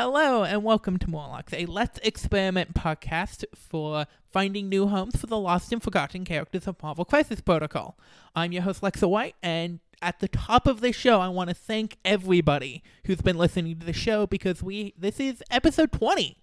Hello 0.00 0.44
and 0.44 0.62
welcome 0.62 0.96
to 0.96 1.10
Morlocks, 1.10 1.52
a 1.52 1.66
Let's 1.66 1.98
Experiment 2.04 2.72
podcast 2.72 3.44
for 3.52 4.06
finding 4.30 4.68
new 4.68 4.86
homes 4.86 5.16
for 5.16 5.26
the 5.26 5.36
lost 5.36 5.72
and 5.72 5.82
forgotten 5.82 6.24
characters 6.24 6.68
of 6.68 6.80
Marvel 6.80 7.04
Crisis 7.04 7.40
Protocol. 7.40 7.98
I'm 8.32 8.52
your 8.52 8.62
host 8.62 8.80
Lexa 8.80 9.10
White, 9.10 9.34
and 9.42 9.80
at 10.00 10.20
the 10.20 10.28
top 10.28 10.68
of 10.68 10.80
this 10.82 10.94
show, 10.94 11.18
I 11.18 11.26
want 11.26 11.50
to 11.50 11.54
thank 11.54 11.96
everybody 12.04 12.84
who's 13.06 13.20
been 13.20 13.36
listening 13.36 13.76
to 13.80 13.84
the 13.84 13.92
show 13.92 14.24
because 14.24 14.62
we 14.62 14.94
this 14.96 15.18
is 15.18 15.42
episode 15.50 15.90
20. 15.90 16.36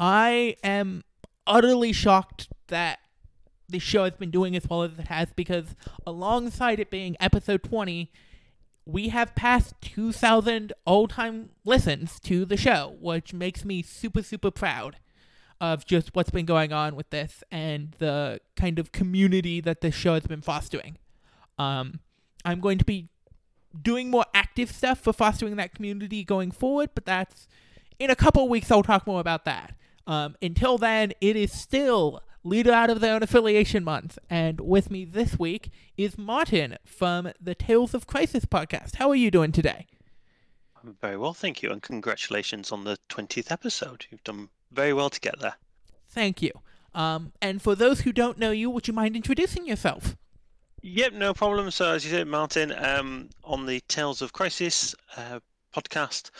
I 0.00 0.56
am 0.64 1.04
utterly 1.46 1.92
shocked 1.92 2.48
that 2.66 2.98
the 3.68 3.78
show 3.78 4.02
has 4.02 4.14
been 4.14 4.32
doing 4.32 4.56
as 4.56 4.68
well 4.68 4.82
as 4.82 4.98
it 4.98 5.06
has 5.06 5.28
because 5.36 5.76
alongside 6.04 6.80
it 6.80 6.90
being 6.90 7.16
episode 7.20 7.62
20 7.62 8.10
we 8.86 9.08
have 9.08 9.34
passed 9.34 9.74
2,000 9.82 10.72
all 10.84 11.06
time 11.06 11.50
listens 11.64 12.18
to 12.20 12.44
the 12.44 12.56
show, 12.56 12.96
which 13.00 13.32
makes 13.32 13.64
me 13.64 13.82
super, 13.82 14.22
super 14.22 14.50
proud 14.50 14.96
of 15.60 15.84
just 15.84 16.14
what's 16.14 16.30
been 16.30 16.46
going 16.46 16.72
on 16.72 16.96
with 16.96 17.10
this 17.10 17.44
and 17.50 17.94
the 17.98 18.40
kind 18.56 18.78
of 18.78 18.92
community 18.92 19.60
that 19.60 19.82
this 19.82 19.94
show 19.94 20.14
has 20.14 20.26
been 20.26 20.40
fostering. 20.40 20.96
Um, 21.58 22.00
I'm 22.44 22.60
going 22.60 22.78
to 22.78 22.84
be 22.84 23.08
doing 23.80 24.10
more 24.10 24.24
active 24.34 24.70
stuff 24.70 25.00
for 25.00 25.12
fostering 25.12 25.56
that 25.56 25.74
community 25.74 26.24
going 26.24 26.50
forward, 26.50 26.90
but 26.94 27.04
that's 27.04 27.46
in 27.98 28.10
a 28.10 28.16
couple 28.16 28.48
weeks. 28.48 28.70
I'll 28.70 28.82
talk 28.82 29.06
more 29.06 29.20
about 29.20 29.44
that. 29.44 29.74
Um, 30.06 30.36
until 30.40 30.78
then, 30.78 31.12
it 31.20 31.36
is 31.36 31.52
still 31.52 32.22
leader 32.42 32.72
out 32.72 32.90
of 32.90 33.00
their 33.00 33.14
own 33.14 33.22
affiliation 33.22 33.84
month. 33.84 34.18
And 34.28 34.60
with 34.60 34.90
me 34.90 35.04
this 35.04 35.38
week 35.38 35.70
is 35.96 36.18
Martin 36.18 36.76
from 36.84 37.32
the 37.40 37.54
Tales 37.54 37.94
of 37.94 38.06
Crisis 38.06 38.44
podcast. 38.44 38.96
How 38.96 39.10
are 39.10 39.16
you 39.16 39.30
doing 39.30 39.52
today? 39.52 39.86
I'm 40.82 40.96
very 41.00 41.16
well, 41.16 41.34
thank 41.34 41.62
you, 41.62 41.70
and 41.70 41.82
congratulations 41.82 42.72
on 42.72 42.84
the 42.84 42.98
20th 43.10 43.50
episode. 43.50 44.06
You've 44.10 44.24
done 44.24 44.48
very 44.72 44.92
well 44.92 45.10
to 45.10 45.20
get 45.20 45.38
there. 45.38 45.56
Thank 46.08 46.40
you. 46.40 46.52
Um, 46.94 47.32
and 47.42 47.60
for 47.60 47.74
those 47.74 48.00
who 48.00 48.12
don't 48.12 48.38
know 48.38 48.50
you, 48.50 48.70
would 48.70 48.88
you 48.88 48.94
mind 48.94 49.14
introducing 49.14 49.66
yourself? 49.66 50.16
Yep, 50.82 51.12
no 51.12 51.34
problem. 51.34 51.70
So, 51.70 51.92
as 51.92 52.04
you 52.04 52.10
said, 52.10 52.26
Martin, 52.26 52.72
um, 52.72 53.28
on 53.44 53.66
the 53.66 53.80
Tales 53.88 54.22
of 54.22 54.32
Crisis 54.32 54.94
uh, 55.16 55.40
podcast, 55.74 56.30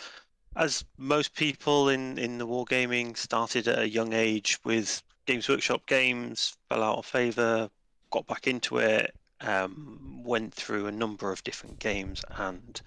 as 0.55 0.83
most 0.97 1.35
people 1.35 1.89
in, 1.89 2.17
in 2.17 2.39
the 2.39 2.47
wargaming 2.47 3.15
started 3.15 3.67
at 3.67 3.79
a 3.79 3.89
young 3.89 4.13
age 4.13 4.59
with 4.65 5.03
Games 5.25 5.47
Workshop 5.47 5.85
games, 5.85 6.55
fell 6.69 6.83
out 6.83 6.97
of 6.97 7.05
favour, 7.05 7.69
got 8.11 8.27
back 8.27 8.47
into 8.47 8.77
it, 8.77 9.15
um, 9.41 10.21
went 10.23 10.53
through 10.53 10.87
a 10.87 10.91
number 10.91 11.31
of 11.31 11.43
different 11.43 11.79
games, 11.79 12.23
and 12.37 12.81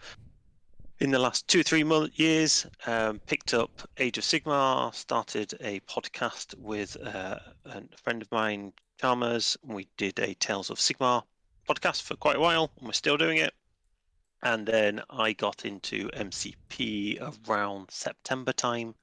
in 1.01 1.11
the 1.11 1.19
last 1.19 1.49
two 1.49 1.63
three 1.63 1.85
month, 1.85 2.19
years, 2.19 2.67
um, 2.87 3.21
picked 3.27 3.53
up 3.53 3.89
Age 3.99 4.19
of 4.19 4.25
Sigmar, 4.25 4.95
started 4.95 5.53
a 5.61 5.81
podcast 5.81 6.57
with 6.59 6.97
uh, 7.05 7.39
a 7.65 7.83
friend 7.97 8.23
of 8.23 8.31
mine, 8.31 8.73
Chalmers. 9.01 9.57
We 9.63 9.89
did 9.97 10.19
a 10.21 10.35
Tales 10.35 10.71
of 10.71 10.79
Sigmar 10.79 11.25
podcast 11.69 12.03
for 12.03 12.17
quite 12.17 12.37
a 12.37 12.41
while, 12.41 12.71
and 12.79 12.87
we're 12.87 12.93
still 12.93 13.17
doing 13.17 13.39
it. 13.39 13.53
And 14.43 14.67
then 14.67 15.03
I 15.11 15.33
got 15.33 15.65
into 15.65 16.09
MCP 16.11 17.49
around 17.49 17.91
September 17.91 18.53
time. 18.53 18.95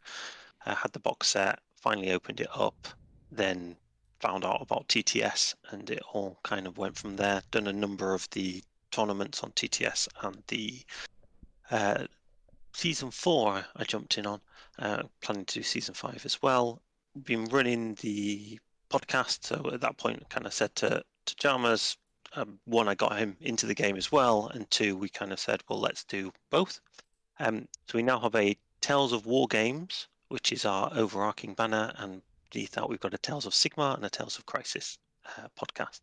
I 0.65 0.75
had 0.75 0.93
the 0.93 0.99
box 0.99 1.29
set, 1.29 1.59
finally 1.75 2.11
opened 2.11 2.39
it 2.39 2.49
up, 2.53 2.87
then 3.31 3.75
found 4.19 4.45
out 4.45 4.61
about 4.61 4.87
TTS, 4.87 5.55
and 5.69 5.89
it 5.89 6.01
all 6.13 6.37
kind 6.43 6.67
of 6.67 6.77
went 6.77 6.97
from 6.97 7.15
there. 7.15 7.41
Done 7.51 7.67
a 7.67 7.73
number 7.73 8.13
of 8.13 8.29
the 8.31 8.63
tournaments 8.91 9.43
on 9.43 9.51
TTS 9.51 10.07
and 10.21 10.43
the 10.47 10.81
uh, 11.71 12.05
season 12.73 13.11
four. 13.11 13.65
I 13.75 13.83
jumped 13.83 14.17
in 14.17 14.25
on, 14.25 14.41
uh, 14.79 15.03
planning 15.21 15.45
to 15.45 15.59
do 15.59 15.63
season 15.63 15.93
five 15.93 16.21
as 16.25 16.41
well. 16.41 16.81
Been 17.23 17.45
running 17.45 17.95
the 17.95 18.59
podcast, 18.89 19.45
so 19.45 19.71
at 19.73 19.81
that 19.81 19.97
point, 19.97 20.29
kind 20.29 20.45
of 20.45 20.53
said 20.53 20.75
to 20.75 21.03
to 21.25 21.35
Chalmers, 21.35 21.97
um, 22.33 22.59
one, 22.65 22.87
I 22.87 22.95
got 22.95 23.17
him 23.17 23.37
into 23.41 23.65
the 23.65 23.75
game 23.75 23.95
as 23.95 24.11
well, 24.11 24.47
and 24.53 24.69
two, 24.71 24.95
we 24.95 25.09
kind 25.09 25.31
of 25.31 25.39
said, 25.39 25.61
well, 25.69 25.79
let's 25.79 26.03
do 26.03 26.31
both. 26.49 26.79
Um, 27.39 27.67
so 27.87 27.97
we 27.97 28.03
now 28.03 28.19
have 28.19 28.35
a 28.35 28.57
Tales 28.79 29.13
of 29.13 29.25
War 29.25 29.47
Games, 29.47 30.07
which 30.29 30.51
is 30.51 30.65
our 30.65 30.91
overarching 30.93 31.53
banner, 31.53 31.93
and 31.97 32.21
that, 32.51 32.89
we've 32.89 32.99
got 32.99 33.13
a 33.13 33.17
Tales 33.17 33.45
of 33.45 33.53
Sigmar 33.53 33.95
and 33.95 34.05
a 34.05 34.09
Tales 34.09 34.37
of 34.37 34.45
Crisis 34.45 34.97
uh, 35.25 35.47
podcast. 35.59 36.01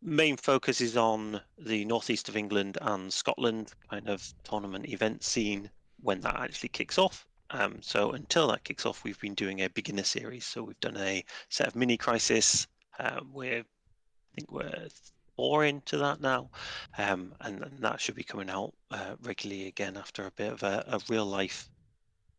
Main 0.00 0.36
focus 0.36 0.80
is 0.80 0.96
on 0.96 1.40
the 1.58 1.84
northeast 1.84 2.28
of 2.28 2.36
England 2.36 2.78
and 2.80 3.12
Scotland 3.12 3.72
kind 3.90 4.08
of 4.08 4.32
tournament 4.44 4.88
event 4.88 5.24
scene 5.24 5.68
when 6.00 6.20
that 6.20 6.36
actually 6.36 6.68
kicks 6.68 6.98
off. 6.98 7.26
Um, 7.50 7.78
so 7.82 8.12
until 8.12 8.46
that 8.48 8.62
kicks 8.62 8.86
off, 8.86 9.02
we've 9.02 9.20
been 9.20 9.34
doing 9.34 9.60
a 9.60 9.68
beginner 9.70 10.04
series. 10.04 10.44
So 10.44 10.62
we've 10.62 10.80
done 10.80 10.96
a 10.96 11.24
set 11.48 11.66
of 11.66 11.74
mini 11.74 11.96
crisis. 11.96 12.68
Uh, 12.98 13.20
we're, 13.32 13.60
I 13.60 14.34
think 14.36 14.52
we're 14.52 14.88
four 15.34 15.64
into 15.64 15.96
that 15.98 16.20
now, 16.20 16.50
um, 16.98 17.32
and, 17.40 17.62
and, 17.62 17.78
that 17.78 18.00
should 18.00 18.16
be 18.16 18.24
coming 18.24 18.50
out 18.50 18.74
uh, 18.90 19.14
regularly 19.22 19.68
again 19.68 19.96
after 19.96 20.26
a 20.26 20.32
bit 20.32 20.52
of 20.52 20.62
a, 20.64 20.84
a 20.88 21.00
real 21.08 21.26
life 21.26 21.68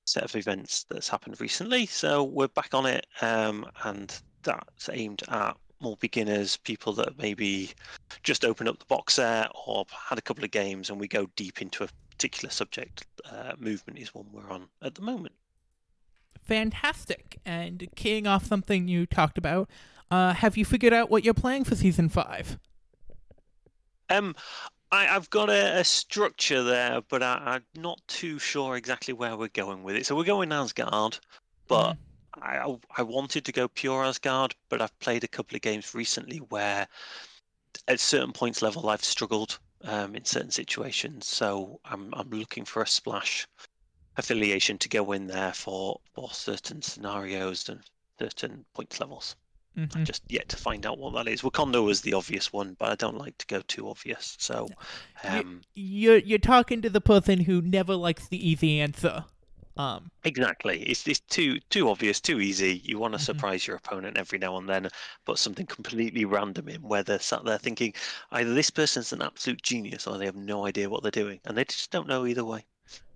set 0.10 0.24
of 0.24 0.36
events 0.36 0.86
that's 0.90 1.08
happened 1.08 1.40
recently. 1.40 1.86
So 1.86 2.24
we're 2.24 2.48
back 2.48 2.74
on 2.74 2.86
it, 2.86 3.06
um, 3.22 3.66
and 3.84 4.14
that's 4.44 4.90
aimed 4.92 5.24
at 5.30 5.56
more 5.82 5.98
beginners, 5.98 6.58
people 6.58 6.94
that 6.94 7.18
maybe 7.18 7.72
just 8.24 8.44
opened 8.44 8.70
up 8.70 8.80
the 8.80 8.86
box 8.86 9.16
set 9.16 9.50
or 9.66 9.86
had 9.92 10.18
a 10.18 10.22
couple 10.22 10.44
of 10.44 10.52
games, 10.52 10.90
and 10.90 11.00
we 11.00 11.08
go 11.08 11.28
deep 11.36 11.62
into 11.62 11.84
a 11.84 11.88
particular 12.12 12.52
subject. 12.52 13.06
Uh, 13.32 13.54
movement 13.58 14.00
is 14.00 14.14
one 14.14 14.26
we're 14.32 14.50
on 14.52 14.68
at 14.82 14.96
the 14.96 15.02
moment. 15.02 15.34
Fantastic. 16.42 17.40
And 17.46 17.88
keying 17.96 18.28
off 18.28 18.46
something 18.46 18.88
you 18.88 19.06
talked 19.06 19.38
about, 19.38 19.70
uh, 20.12 20.34
have 20.34 20.58
you 20.58 20.66
figured 20.66 20.94
out 20.94 21.10
what 21.10 21.24
you're 21.24 21.34
playing 21.34 21.64
for 21.64 21.76
season 21.76 22.10
five? 22.10 22.58
Um, 24.10 24.36
I, 24.92 25.06
have 25.06 25.30
got 25.30 25.50
a, 25.50 25.80
a, 25.80 25.84
structure 25.84 26.64
there, 26.64 27.02
but 27.10 27.22
I, 27.22 27.56
am 27.56 27.64
not 27.76 28.02
too 28.08 28.40
sure 28.40 28.76
exactly 28.76 29.14
where 29.14 29.38
we're 29.38 29.50
going 29.50 29.84
with 29.84 29.96
it. 29.96 30.06
So 30.06 30.16
we're 30.16 30.24
going 30.24 30.52
Asgard, 30.52 31.20
but 31.68 31.94
mm. 31.94 31.98
I, 32.42 32.76
I 32.98 33.04
wanted 33.04 33.46
to 33.46 33.52
go 33.52 33.68
pure 33.68 34.04
Asgard, 34.04 34.56
but 34.70 34.82
I've 34.82 34.98
played 35.00 35.24
a 35.24 35.28
couple 35.28 35.56
of 35.56 35.62
games 35.62 35.94
recently 35.94 36.38
where 36.38 36.88
at 37.88 38.00
certain 38.00 38.32
points 38.32 38.62
level 38.62 38.90
I've 38.90 39.04
struggled 39.04 39.60
um, 39.84 40.16
in 40.16 40.26
certain 40.26 40.52
situations. 40.52 41.28
So 41.28 41.80
I'm 41.86 42.14
I'm 42.14 42.30
looking 42.30 42.66
for 42.66 42.82
a 42.82 42.88
splash 42.88 43.48
affiliation 44.18 44.78
to 44.80 44.90
go 44.90 45.12
in 45.12 45.28
there 45.28 45.54
for 45.54 46.00
for 46.14 46.32
certain 46.32 46.82
scenarios 46.82 47.70
and 47.70 47.82
certain 48.20 48.66
points 48.74 49.00
levels. 49.00 49.36
Mm-hmm. 49.80 50.04
just 50.04 50.24
yet 50.28 50.50
to 50.50 50.58
find 50.58 50.86
out 50.86 50.98
what 50.98 51.14
that 51.14 51.32
is. 51.32 51.42
Wakanda 51.42 51.84
was 51.84 52.02
the 52.02 52.14
obvious 52.14 52.52
one, 52.52 52.76
but 52.78 52.90
I 52.90 52.96
don't 52.96 53.18
like 53.18 53.38
to 53.38 53.48
go 53.48 53.62
too 53.62 53.90
obvious. 53.90 54.36
So, 54.40 54.68
um, 55.24 55.62
you're, 55.74 56.18
you're 56.18 56.38
talking 56.38 56.82
to 56.82 56.90
the 56.90 57.00
person 57.00 57.40
who 57.40 57.62
never 57.62 57.96
likes 57.96 58.28
the 58.28 58.50
easy 58.50 58.82
answer. 58.82 59.24
Um, 59.78 60.12
exactly, 60.26 60.82
it's 60.84 61.08
it's 61.08 61.22
too 61.22 61.58
too 61.70 61.88
obvious, 61.88 62.20
too 62.20 62.42
easy. 62.42 62.82
You 62.84 63.00
want 63.00 63.14
to 63.14 63.18
mm-hmm. 63.18 63.26
surprise 63.26 63.66
your 63.66 63.78
opponent 63.78 64.18
every 64.18 64.38
now 64.38 64.58
and 64.58 64.68
then, 64.68 64.90
put 65.26 65.38
something 65.38 65.66
completely 65.66 66.26
random 66.26 66.68
in 66.68 66.82
where 66.82 67.02
they're 67.02 67.18
sat 67.20 67.46
there 67.46 67.58
thinking 67.58 67.94
either 68.34 68.54
this 68.54 68.70
person's 68.70 69.14
an 69.14 69.22
absolute 69.22 69.62
genius 69.62 70.06
or 70.06 70.18
they 70.18 70.26
have 70.26 70.36
no 70.36 70.66
idea 70.66 70.90
what 70.90 71.02
they're 71.02 71.12
doing, 71.12 71.40
and 71.46 71.58
they 71.58 71.64
just 71.64 71.92
don't 71.92 72.10
know 72.10 72.26
either 72.26 72.44
way. 72.44 72.66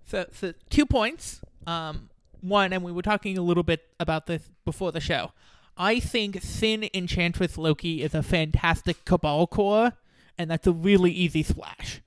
So, 0.06 0.24
so 0.32 0.54
two 0.70 0.86
points. 0.86 1.42
Um, 1.66 2.08
one, 2.40 2.72
and 2.72 2.82
we 2.82 2.92
were 2.92 3.02
talking 3.02 3.36
a 3.36 3.42
little 3.42 3.62
bit 3.62 3.82
about 4.00 4.26
this 4.26 4.50
before 4.64 4.92
the 4.92 5.00
show. 5.00 5.32
I 5.76 6.00
think 6.00 6.40
Sin 6.42 6.88
Enchantress 6.94 7.58
Loki 7.58 8.02
is 8.02 8.14
a 8.14 8.22
fantastic 8.22 9.04
Cabal 9.04 9.46
core, 9.46 9.92
and 10.38 10.50
that's 10.50 10.66
a 10.66 10.72
really 10.72 11.10
easy 11.10 11.42
splash. 11.42 12.00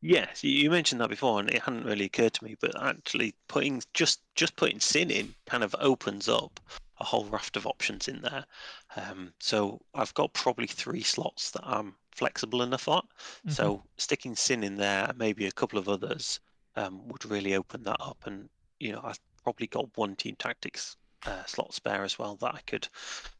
Yes, 0.00 0.44
you 0.44 0.70
mentioned 0.70 1.00
that 1.00 1.08
before, 1.08 1.40
and 1.40 1.50
it 1.50 1.62
hadn't 1.62 1.84
really 1.84 2.04
occurred 2.04 2.34
to 2.34 2.44
me. 2.44 2.56
But 2.60 2.80
actually, 2.80 3.34
putting 3.48 3.82
just 3.94 4.20
just 4.34 4.54
putting 4.56 4.78
Sin 4.78 5.10
in 5.10 5.34
kind 5.46 5.64
of 5.64 5.74
opens 5.80 6.28
up 6.28 6.60
a 6.98 7.04
whole 7.04 7.24
raft 7.24 7.56
of 7.56 7.66
options 7.66 8.06
in 8.06 8.20
there. 8.20 8.44
Um, 8.94 9.32
so 9.40 9.80
I've 9.94 10.14
got 10.14 10.32
probably 10.32 10.66
three 10.66 11.02
slots 11.02 11.50
that 11.52 11.62
I'm 11.64 11.94
flexible 12.12 12.62
enough 12.62 12.88
on. 12.88 13.02
Mm-hmm. 13.02 13.50
So 13.50 13.82
sticking 13.96 14.36
Sin 14.36 14.62
in 14.62 14.76
there, 14.76 15.12
maybe 15.16 15.46
a 15.46 15.52
couple 15.52 15.78
of 15.78 15.88
others, 15.88 16.40
um, 16.76 17.08
would 17.08 17.24
really 17.24 17.54
open 17.54 17.82
that 17.84 18.00
up. 18.00 18.18
And 18.26 18.48
you 18.78 18.92
know, 18.92 19.00
I've 19.02 19.20
probably 19.42 19.66
got 19.66 19.96
one 19.96 20.14
team 20.14 20.36
tactics 20.38 20.96
uh, 21.24 21.44
slot 21.44 21.74
spare 21.74 22.04
as 22.04 22.18
well 22.18 22.36
that 22.36 22.54
I 22.54 22.60
could 22.66 22.88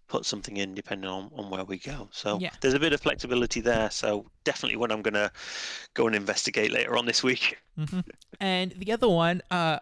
put 0.09 0.25
something 0.25 0.57
in 0.57 0.75
depending 0.75 1.11
on, 1.11 1.31
on 1.35 1.51
where 1.51 1.65
we 1.65 1.79
go. 1.79 2.09
So 2.13 2.39
yeah. 2.41 2.51
there's 2.61 2.75
a 2.75 2.79
bit 2.79 2.93
of 2.93 3.01
flexibility 3.01 3.61
there. 3.61 3.91
So 3.91 4.27
definitely 4.45 4.77
what 4.77 4.93
I'm 4.93 5.03
going 5.03 5.15
to 5.15 5.31
go 5.95 6.07
and 6.07 6.15
investigate 6.15 6.71
later 6.71 6.97
on 6.97 7.07
this 7.07 7.23
week. 7.23 7.59
Mm-hmm. 7.77 8.01
And 8.41 8.73
the 8.73 8.91
other 8.91 9.07
one, 9.07 9.43
uh, 9.51 9.81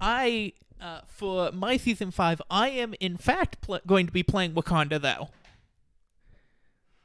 I 0.00 0.52
uh, 0.80 1.02
for 1.06 1.52
my 1.52 1.76
season 1.76 2.10
five, 2.10 2.42
I 2.50 2.70
am 2.70 2.92
in 2.98 3.16
fact 3.16 3.60
pl- 3.60 3.78
going 3.86 4.06
to 4.06 4.12
be 4.12 4.24
playing 4.24 4.54
Wakanda 4.54 5.00
though. 5.00 5.28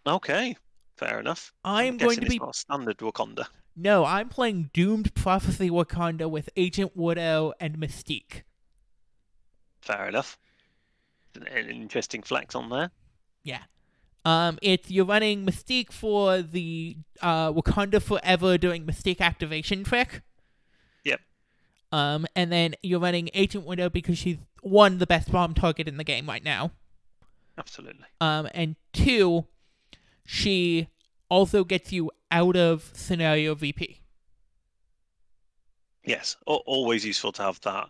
Okay, 0.07 0.56
fair 0.97 1.19
enough. 1.19 1.53
I 1.63 1.83
am 1.83 1.97
going 1.97 2.19
to 2.21 2.25
be 2.25 2.39
standard 2.53 2.97
Wakanda. 2.97 3.45
No, 3.75 4.03
I'm 4.03 4.29
playing 4.29 4.71
Doomed 4.73 5.13
Prophecy 5.13 5.69
Wakanda 5.69 6.27
with 6.27 6.50
Agent 6.57 6.94
Widow 6.95 7.53
and 7.59 7.77
Mystique. 7.77 8.41
Fair 9.81 10.07
enough. 10.07 10.37
An 11.35 11.69
interesting 11.69 12.21
flex 12.23 12.55
on 12.55 12.69
there. 12.69 12.91
Yeah. 13.43 13.61
Um, 14.25 14.59
it's 14.61 14.91
you're 14.91 15.05
running 15.05 15.45
Mystique 15.45 15.91
for 15.91 16.41
the 16.41 16.97
uh, 17.21 17.51
Wakanda 17.51 18.01
Forever 18.01 18.57
doing 18.57 18.85
Mystique 18.85 19.21
activation 19.21 19.83
trick. 19.83 20.21
Yep. 21.03 21.21
Um, 21.91 22.27
and 22.35 22.51
then 22.51 22.75
you're 22.83 22.99
running 22.99 23.29
Agent 23.33 23.65
Widow 23.65 23.89
because 23.89 24.17
she's 24.17 24.37
one 24.61 24.97
the 24.97 25.07
best 25.07 25.31
bomb 25.31 25.53
target 25.53 25.87
in 25.87 25.97
the 25.97 26.03
game 26.03 26.27
right 26.27 26.43
now. 26.43 26.71
Absolutely. 27.57 28.05
Um, 28.19 28.47
and 28.53 28.75
two, 28.93 29.45
she 30.25 30.89
also 31.29 31.63
gets 31.63 31.91
you 31.91 32.11
out 32.31 32.55
of 32.55 32.91
scenario 32.93 33.55
VP. 33.55 34.01
Yes. 36.03 36.35
Al- 36.47 36.63
always 36.65 37.05
useful 37.05 37.31
to 37.33 37.43
have 37.43 37.59
that 37.61 37.89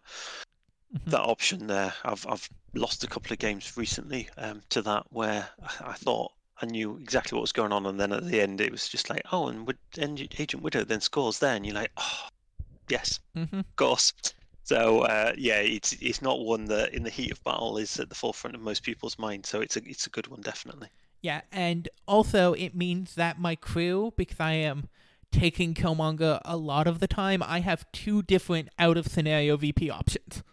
Mhm. 0.94 1.12
that 1.12 1.22
option 1.22 1.68
there. 1.68 1.94
I've 2.04 2.26
I've 2.28 2.50
lost 2.74 3.04
a 3.04 3.08
couple 3.08 3.32
of 3.34 3.40
games 3.40 3.78
recently 3.78 4.30
um, 4.38 4.62
to 4.70 4.82
that 4.84 5.06
where 5.12 5.48
I 5.82 5.94
thought 5.94 6.32
I 6.62 6.66
knew 6.66 6.98
exactly 6.98 7.36
what 7.36 7.42
was 7.42 7.52
going 7.52 7.72
on, 7.72 7.86
and 7.86 8.00
then 8.00 8.12
at 8.12 8.26
the 8.26 8.42
end 8.42 8.60
it 8.62 8.72
was 8.72 8.88
just 8.90 9.10
like, 9.10 9.22
oh, 9.32 9.48
and, 9.48 9.72
and 9.98 10.20
Agent 10.40 10.64
Widow 10.64 10.84
then 10.84 11.02
scores 11.02 11.40
there, 11.40 11.56
and 11.56 11.66
you're 11.66 11.76
like, 11.76 11.92
oh, 11.98 12.28
yes, 12.90 13.20
Mm-hmm. 13.36 13.60
of 13.60 13.76
course. 13.76 14.14
So 14.64 15.02
uh, 15.02 15.34
yeah, 15.38 15.60
it's 15.60 15.94
it's 15.94 16.22
not 16.22 16.40
one 16.42 16.66
that 16.66 16.94
in 16.94 17.04
the 17.04 17.10
heat 17.10 17.32
of 17.32 17.44
battle 17.44 17.78
is 17.78 18.00
at 18.00 18.10
the 18.10 18.16
forefront 18.16 18.56
of 18.56 18.62
most 18.62 18.84
people's 18.84 19.18
mind. 19.18 19.46
So 19.46 19.62
it's 19.62 19.78
a 19.78 19.82
it's 19.86 20.06
a 20.08 20.10
good 20.12 20.28
one 20.28 20.42
definitely. 20.42 20.90
Yeah, 21.22 21.42
and 21.52 21.90
also 22.08 22.54
it 22.54 22.76
means 22.76 23.16
that 23.16 23.40
my 23.40 23.56
crew, 23.56 24.14
because 24.16 24.40
I 24.40 24.54
am 24.54 24.88
taking 25.32 25.74
Killmonger 25.74 26.40
a 26.46 26.56
lot 26.58 26.88
of 26.88 27.00
the 27.00 27.08
time, 27.08 27.44
I 27.44 27.60
have 27.60 27.86
two 27.92 28.22
different 28.24 28.70
out 28.80 28.98
of 28.98 29.08
scenario 29.08 29.58
VP 29.58 29.90
options. 29.90 30.44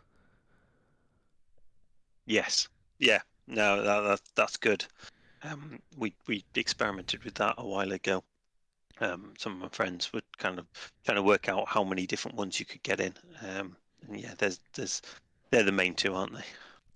Yes. 2.27 2.69
Yeah. 2.99 3.21
No, 3.47 3.83
that, 3.83 4.01
that 4.01 4.21
that's 4.35 4.57
good. 4.57 4.85
Um, 5.43 5.81
we 5.97 6.15
we 6.27 6.45
experimented 6.55 7.23
with 7.25 7.35
that 7.35 7.55
a 7.59 7.67
while 7.67 7.93
ago. 7.93 8.25
Um, 9.01 9.35
some 9.39 9.53
of 9.55 9.59
my 9.59 9.69
friends 9.69 10.13
were 10.13 10.23
kind 10.39 10.59
of 10.59 10.67
trying 11.05 11.17
to 11.17 11.23
work 11.23 11.49
out 11.49 11.69
how 11.69 11.85
many 11.85 12.07
different 12.07 12.37
ones 12.37 12.59
you 12.59 12.67
could 12.67 12.83
get 12.83 13.01
in. 13.01 13.15
Um, 13.47 13.77
and 14.09 14.21
yeah, 14.21 14.35
there's 14.39 14.61
there's 14.75 15.03
they're 15.51 15.63
the 15.63 15.73
main 15.73 15.95
two, 15.95 16.15
aren't 16.15 16.35
they? 16.35 16.45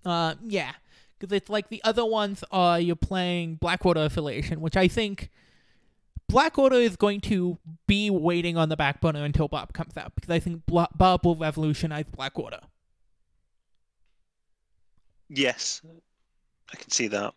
Uh, 0.03 0.35
yeah, 0.43 0.71
because 1.17 1.35
it's 1.35 1.49
like 1.49 1.69
the 1.69 1.81
other 1.83 2.05
ones 2.05 2.43
are 2.51 2.79
you're 2.79 2.95
playing 2.95 3.55
Blackwater 3.55 4.03
affiliation, 4.03 4.59
which 4.59 4.75
I 4.75 4.87
think 4.87 5.29
Blackwater 6.27 6.75
is 6.75 6.95
going 6.95 7.21
to 7.21 7.57
be 7.87 8.09
waiting 8.09 8.57
on 8.57 8.69
the 8.69 8.77
back 8.77 8.99
burner 8.99 9.23
until 9.23 9.47
Bob 9.47 9.73
comes 9.73 9.95
out 9.95 10.15
because 10.15 10.29
I 10.29 10.39
think 10.39 10.63
Bob 10.65 11.25
will 11.25 11.35
revolutionize 11.35 12.05
Blackwater. 12.15 12.61
Yes, 15.33 15.81
I 16.73 16.75
can 16.75 16.89
see 16.91 17.07
that. 17.07 17.33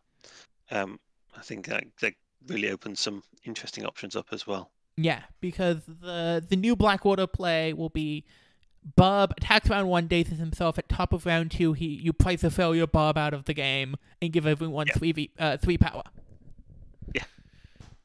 Um, 0.71 0.99
I 1.37 1.41
think 1.43 1.67
that 1.67 1.85
that 2.01 2.15
really 2.49 2.71
opens 2.71 2.99
some 3.01 3.23
interesting 3.45 3.87
options 3.87 4.17
up 4.17 4.27
as 4.33 4.47
well. 4.47 4.71
Yeah, 4.97 5.23
because 5.41 5.79
the 5.87 6.45
the 6.49 6.57
new 6.57 6.75
Blackwater 6.77 7.27
play 7.27 7.73
will 7.73 7.89
be 7.89 8.25
Bob 8.97 9.33
attacks 9.37 9.71
round 9.71 9.89
one, 9.89 10.09
dazes 10.09 10.39
himself. 10.39 10.77
At 10.79 10.89
top 10.89 11.13
of 11.13 11.25
round 11.25 11.51
two, 11.53 11.73
he 11.73 11.87
you 11.87 12.13
place 12.13 12.43
a 12.45 12.51
failure 12.51 12.87
Bob 12.87 13.17
out 13.17 13.33
of 13.33 13.45
the 13.45 13.55
game 13.55 13.95
and 14.21 14.33
give 14.33 14.47
everyone 14.47 14.87
Yeah. 14.89 14.95
three 14.95 15.13
v, 15.13 15.31
uh, 15.39 15.57
three 15.57 15.79
power. 15.79 16.03
Yeah. 17.15 17.25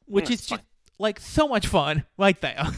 which 0.06 0.30
is 0.30 0.40
it's 0.40 0.46
just 0.48 0.62
like 0.98 1.18
so 1.18 1.48
much 1.48 1.66
fun 1.66 2.04
right 2.18 2.40
there. 2.40 2.62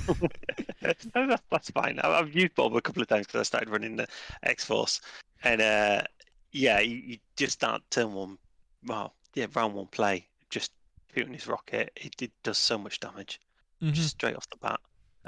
no, 1.15 1.27
that's, 1.27 1.43
that's 1.51 1.71
fine. 1.71 1.99
I- 2.01 2.19
I've 2.19 2.35
used 2.35 2.55
Bob 2.55 2.75
a 2.75 2.81
couple 2.81 3.03
of 3.03 3.09
times 3.09 3.27
because 3.27 3.41
I 3.41 3.43
started 3.45 3.69
running 3.71 3.97
the 3.97 4.07
X 4.43 4.65
Force, 4.65 5.01
and 5.45 5.61
uh, 5.61 6.03
yeah, 6.53 6.81
you, 6.81 6.97
you 6.97 7.19
just 7.37 7.55
start 7.55 7.83
turn 7.91 8.13
one, 8.15 8.39
well, 8.87 9.15
yeah, 9.35 9.47
round 9.55 9.75
one 9.75 9.87
play, 9.87 10.27
just 10.51 10.73
shooting 11.15 11.33
his 11.35 11.47
rocket. 11.47 11.91
It, 11.97 12.21
it 12.23 12.33
does 12.43 12.59
so 12.59 12.79
much 12.79 13.01
damage 13.01 13.41
Mhm. 13.83 13.93
just 13.95 14.11
straight 14.11 14.37
off 14.37 14.49
the 14.51 14.57
bat, 14.59 14.81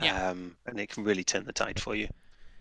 Yeah. 0.02 0.28
um, 0.30 0.56
and 0.66 0.78
it 0.78 0.88
can 0.90 1.02
really 1.04 1.24
turn 1.24 1.44
the 1.44 1.52
tide 1.52 1.80
for 1.80 1.94
you. 1.96 2.08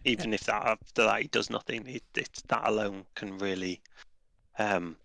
Even 0.06 0.34
if 0.34 0.44
that 0.46 0.66
after 0.66 1.04
that 1.04 1.22
he 1.22 1.28
does 1.28 1.50
nothing, 1.50 1.88
it, 1.88 2.04
it 2.16 2.30
that 2.48 2.68
alone 2.68 3.06
can 3.16 3.38
really 3.38 3.82
um, 4.60 4.98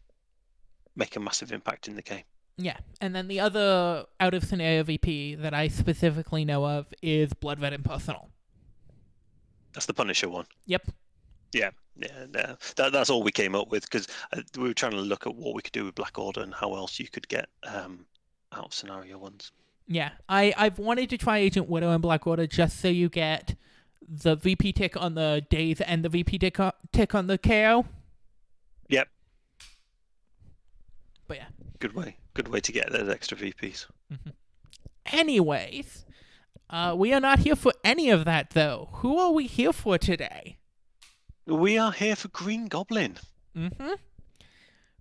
make 0.96 1.14
a 1.16 1.20
massive 1.20 1.52
impact 1.52 1.88
in 1.88 1.94
the 1.96 2.02
game. 2.02 2.25
Yeah, 2.56 2.76
and 3.00 3.14
then 3.14 3.28
the 3.28 3.38
other 3.40 4.05
out 4.19 4.34
of 4.34 4.43
scenario 4.44 4.82
VP 4.82 5.37
that 5.37 5.55
I 5.55 5.69
specifically 5.69 6.44
know 6.44 6.66
of 6.66 6.93
is 7.02 7.32
Blood 7.34 7.60
Red 7.60 7.72
Impersonal. 7.72 8.31
That's 9.72 9.87
the 9.87 9.94
Punisher 9.94 10.28
one. 10.28 10.46
Yep. 10.66 10.88
Yeah, 11.52 11.70
yeah, 11.98 12.26
no, 12.32 12.56
that, 12.76 12.92
that's 12.92 13.10
all 13.10 13.22
we 13.22 13.32
came 13.32 13.54
up 13.54 13.70
with 13.70 13.82
because 13.82 14.06
uh, 14.32 14.40
we 14.56 14.68
were 14.68 14.74
trying 14.74 14.92
to 14.92 15.00
look 15.00 15.26
at 15.26 15.34
what 15.34 15.54
we 15.54 15.62
could 15.62 15.72
do 15.72 15.84
with 15.84 15.94
Black 15.94 16.18
Order 16.18 16.42
and 16.42 16.54
how 16.54 16.74
else 16.74 17.00
you 17.00 17.08
could 17.08 17.26
get 17.28 17.48
um, 17.64 18.06
out 18.52 18.66
of 18.66 18.74
scenario 18.74 19.18
ones. 19.18 19.52
Yeah, 19.86 20.10
I 20.28 20.54
I've 20.56 20.78
wanted 20.78 21.10
to 21.10 21.18
try 21.18 21.38
Agent 21.38 21.68
Widow 21.68 21.90
and 21.90 22.02
Black 22.02 22.26
Order 22.26 22.46
just 22.46 22.78
so 22.80 22.88
you 22.88 23.08
get 23.08 23.56
the 24.06 24.36
VP 24.36 24.72
tick 24.74 24.96
on 24.96 25.14
the 25.14 25.44
daze 25.50 25.80
and 25.80 26.04
the 26.04 26.08
VP 26.08 26.38
tick 26.38 26.60
on, 26.60 26.72
tick 26.92 27.14
on 27.14 27.26
the 27.26 27.38
KO. 27.38 27.84
Yep. 28.88 29.08
But 31.26 31.36
yeah. 31.38 31.46
Good 31.78 31.94
way, 31.94 32.16
good 32.34 32.48
way 32.48 32.60
to 32.60 32.72
get 32.72 32.92
those 32.92 33.08
extra 33.08 33.36
VPs. 33.36 33.86
Anyways, 35.06 36.04
uh, 36.70 36.94
we 36.96 37.12
are 37.12 37.20
not 37.20 37.40
here 37.40 37.56
for 37.56 37.72
any 37.82 38.10
of 38.10 38.24
that 38.24 38.50
though. 38.50 38.88
Who 38.94 39.18
are 39.18 39.32
we 39.32 39.46
here 39.46 39.72
for 39.72 39.98
today? 39.98 40.57
We 41.48 41.78
are 41.78 41.92
here 41.92 42.14
for 42.14 42.28
Green 42.28 42.66
Goblin. 42.66 43.16
Mm-hmm. 43.56 43.94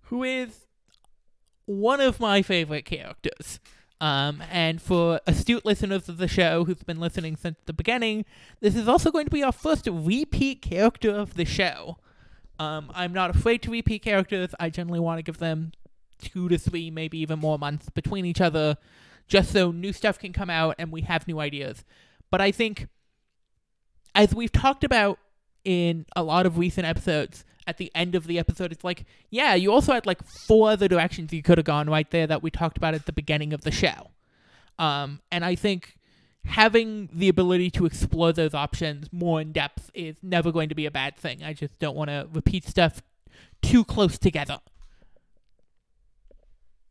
Who 0.04 0.22
is 0.22 0.66
one 1.66 2.00
of 2.00 2.18
my 2.18 2.40
favorite 2.40 2.86
characters. 2.86 3.60
Um, 4.00 4.42
and 4.50 4.80
for 4.80 5.20
astute 5.26 5.66
listeners 5.66 6.08
of 6.08 6.16
the 6.16 6.28
show 6.28 6.64
who's 6.64 6.82
been 6.82 7.00
listening 7.00 7.36
since 7.36 7.58
the 7.66 7.74
beginning, 7.74 8.24
this 8.60 8.74
is 8.74 8.88
also 8.88 9.10
going 9.10 9.26
to 9.26 9.30
be 9.30 9.42
our 9.42 9.52
first 9.52 9.86
repeat 9.90 10.62
character 10.62 11.10
of 11.10 11.34
the 11.34 11.44
show. 11.44 11.98
Um, 12.58 12.90
I'm 12.94 13.12
not 13.12 13.28
afraid 13.28 13.60
to 13.62 13.70
repeat 13.70 14.02
characters. 14.02 14.54
I 14.58 14.70
generally 14.70 15.00
want 15.00 15.18
to 15.18 15.22
give 15.22 15.38
them 15.38 15.72
two 16.18 16.48
to 16.48 16.56
three, 16.56 16.90
maybe 16.90 17.18
even 17.18 17.38
more 17.40 17.58
months 17.58 17.90
between 17.90 18.24
each 18.24 18.40
other, 18.40 18.78
just 19.26 19.52
so 19.52 19.70
new 19.70 19.92
stuff 19.92 20.18
can 20.18 20.32
come 20.32 20.48
out 20.48 20.76
and 20.78 20.90
we 20.90 21.02
have 21.02 21.28
new 21.28 21.40
ideas. 21.40 21.84
But 22.30 22.40
I 22.40 22.52
think, 22.52 22.88
as 24.14 24.34
we've 24.34 24.52
talked 24.52 24.84
about 24.84 25.18
in 25.68 26.06
a 26.16 26.22
lot 26.22 26.46
of 26.46 26.56
recent 26.56 26.86
episodes, 26.86 27.44
at 27.66 27.76
the 27.76 27.92
end 27.94 28.14
of 28.14 28.26
the 28.26 28.38
episode, 28.38 28.72
it's 28.72 28.84
like, 28.84 29.04
yeah, 29.28 29.54
you 29.54 29.70
also 29.70 29.92
had 29.92 30.06
like 30.06 30.24
four 30.24 30.70
other 30.70 30.88
directions 30.88 31.30
you 31.30 31.42
could 31.42 31.58
have 31.58 31.66
gone 31.66 31.90
right 31.90 32.10
there 32.10 32.26
that 32.26 32.42
we 32.42 32.50
talked 32.50 32.78
about 32.78 32.94
at 32.94 33.04
the 33.04 33.12
beginning 33.12 33.52
of 33.52 33.60
the 33.60 33.70
show. 33.70 34.08
Um, 34.78 35.20
and 35.30 35.44
I 35.44 35.54
think 35.56 35.98
having 36.46 37.10
the 37.12 37.28
ability 37.28 37.70
to 37.72 37.84
explore 37.84 38.32
those 38.32 38.54
options 38.54 39.12
more 39.12 39.42
in 39.42 39.52
depth 39.52 39.90
is 39.92 40.16
never 40.22 40.50
going 40.50 40.70
to 40.70 40.74
be 40.74 40.86
a 40.86 40.90
bad 40.90 41.18
thing. 41.18 41.44
I 41.44 41.52
just 41.52 41.78
don't 41.78 41.94
want 41.94 42.08
to 42.08 42.26
repeat 42.32 42.66
stuff 42.66 43.02
too 43.60 43.84
close 43.84 44.16
together. 44.16 44.60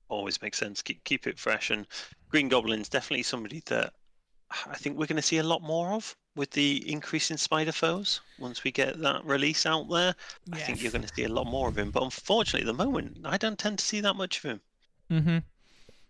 Always 0.08 0.40
makes 0.40 0.60
sense. 0.60 0.84
Keep 0.84 1.04
keep 1.04 1.26
it 1.26 1.40
fresh. 1.40 1.72
And 1.72 1.88
Green 2.30 2.48
Goblin's 2.48 2.90
definitely 2.90 3.24
somebody 3.24 3.64
that 3.66 3.94
I 4.68 4.76
think 4.76 5.00
we're 5.00 5.08
going 5.08 5.16
to 5.16 5.24
see 5.24 5.40
a 5.40 5.44
lot 5.44 5.64
more 5.64 5.94
of 5.94 6.16
with 6.38 6.52
the 6.52 6.90
increase 6.90 7.32
in 7.32 7.38
spider 7.38 7.72
foes. 7.74 8.22
Once 8.40 8.64
we 8.64 8.72
get 8.72 9.00
that 9.02 9.26
release 9.26 9.66
out 9.66 9.90
there, 9.90 10.16
I 10.54 10.60
think 10.60 10.82
you're 10.82 10.92
going 10.92 11.02
to 11.06 11.14
see 11.14 11.24
a 11.26 11.30
lot 11.30 11.48
more 11.48 11.68
of 11.68 11.78
him. 11.78 11.92
But 11.92 12.04
unfortunately, 12.04 12.62
at 12.62 12.78
the 12.78 12.86
moment, 12.86 13.18
I 13.26 13.38
don't 13.38 13.58
tend 13.60 13.80
to 13.80 13.86
see 13.86 14.00
that 14.02 14.14
much 14.16 14.38
of 14.38 14.44
him. 14.44 14.62
Mm-hmm. 15.12 15.38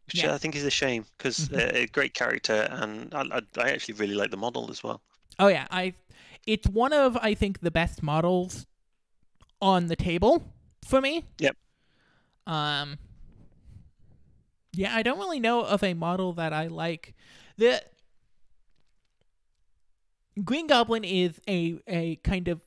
which 0.07 0.23
Yeah. 0.23 0.33
I 0.33 0.37
think 0.37 0.55
is 0.55 0.63
a 0.63 0.71
shame 0.71 1.05
because 1.17 1.49
Mhm. 1.49 1.57
uh, 1.57 1.71
a 1.77 1.87
great 1.87 2.13
character, 2.13 2.67
and 2.71 3.13
I, 3.13 3.21
I, 3.21 3.41
I 3.57 3.69
actually 3.71 3.95
really 3.95 4.15
like 4.15 4.31
the 4.31 4.37
model 4.37 4.69
as 4.71 4.81
well. 4.83 5.01
Oh 5.39 5.47
yeah, 5.47 5.67
I. 5.71 5.93
It's 6.45 6.67
one 6.67 6.93
of 6.93 7.17
I 7.17 7.33
think 7.33 7.59
the 7.59 7.71
best 7.71 8.01
models 8.01 8.65
on 9.61 9.87
the 9.87 9.95
table 9.95 10.53
for 10.85 11.01
me. 11.01 11.25
Yep. 11.39 11.55
Um. 12.47 12.97
Yeah, 14.73 14.95
I 14.95 15.03
don't 15.03 15.19
really 15.19 15.39
know 15.39 15.61
of 15.61 15.83
a 15.83 15.93
model 15.93 16.33
that 16.33 16.53
I 16.53 16.67
like. 16.67 17.13
The 17.57 17.83
Green 20.43 20.67
Goblin 20.67 21.03
is 21.03 21.39
a 21.47 21.79
a 21.87 22.15
kind 22.17 22.47
of 22.47 22.63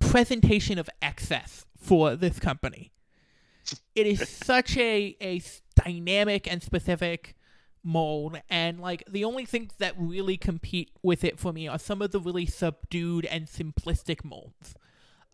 presentation 0.00 0.78
of 0.78 0.88
excess 1.02 1.66
for 1.78 2.16
this 2.16 2.38
company. 2.38 2.92
It 3.94 4.06
is 4.06 4.28
such 4.44 4.76
a 4.76 5.16
a 5.20 5.42
dynamic 5.74 6.50
and 6.50 6.62
specific 6.62 7.36
mold 7.84 8.40
and 8.50 8.80
like 8.80 9.04
the 9.08 9.24
only 9.24 9.44
things 9.46 9.72
that 9.78 9.94
really 9.96 10.36
compete 10.36 10.90
with 11.02 11.22
it 11.24 11.38
for 11.38 11.52
me 11.52 11.68
are 11.68 11.78
some 11.78 12.02
of 12.02 12.10
the 12.10 12.20
really 12.20 12.44
subdued 12.44 13.24
and 13.26 13.46
simplistic 13.46 14.24
molds 14.24 14.74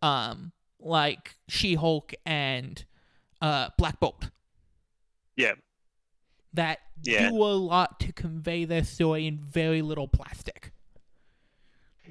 um 0.02 0.52
like 0.78 1.36
she-hulk 1.48 2.12
and 2.26 2.84
uh 3.40 3.70
black 3.78 3.98
bolt 3.98 4.28
Yeah, 5.36 5.54
that 6.52 6.80
Yeah. 7.02 7.30
do 7.30 7.36
a 7.42 7.56
lot 7.56 7.98
to 8.00 8.12
convey 8.12 8.66
their 8.66 8.84
story 8.84 9.26
in 9.26 9.38
very 9.38 9.80
little 9.80 10.06
plastic. 10.06 10.70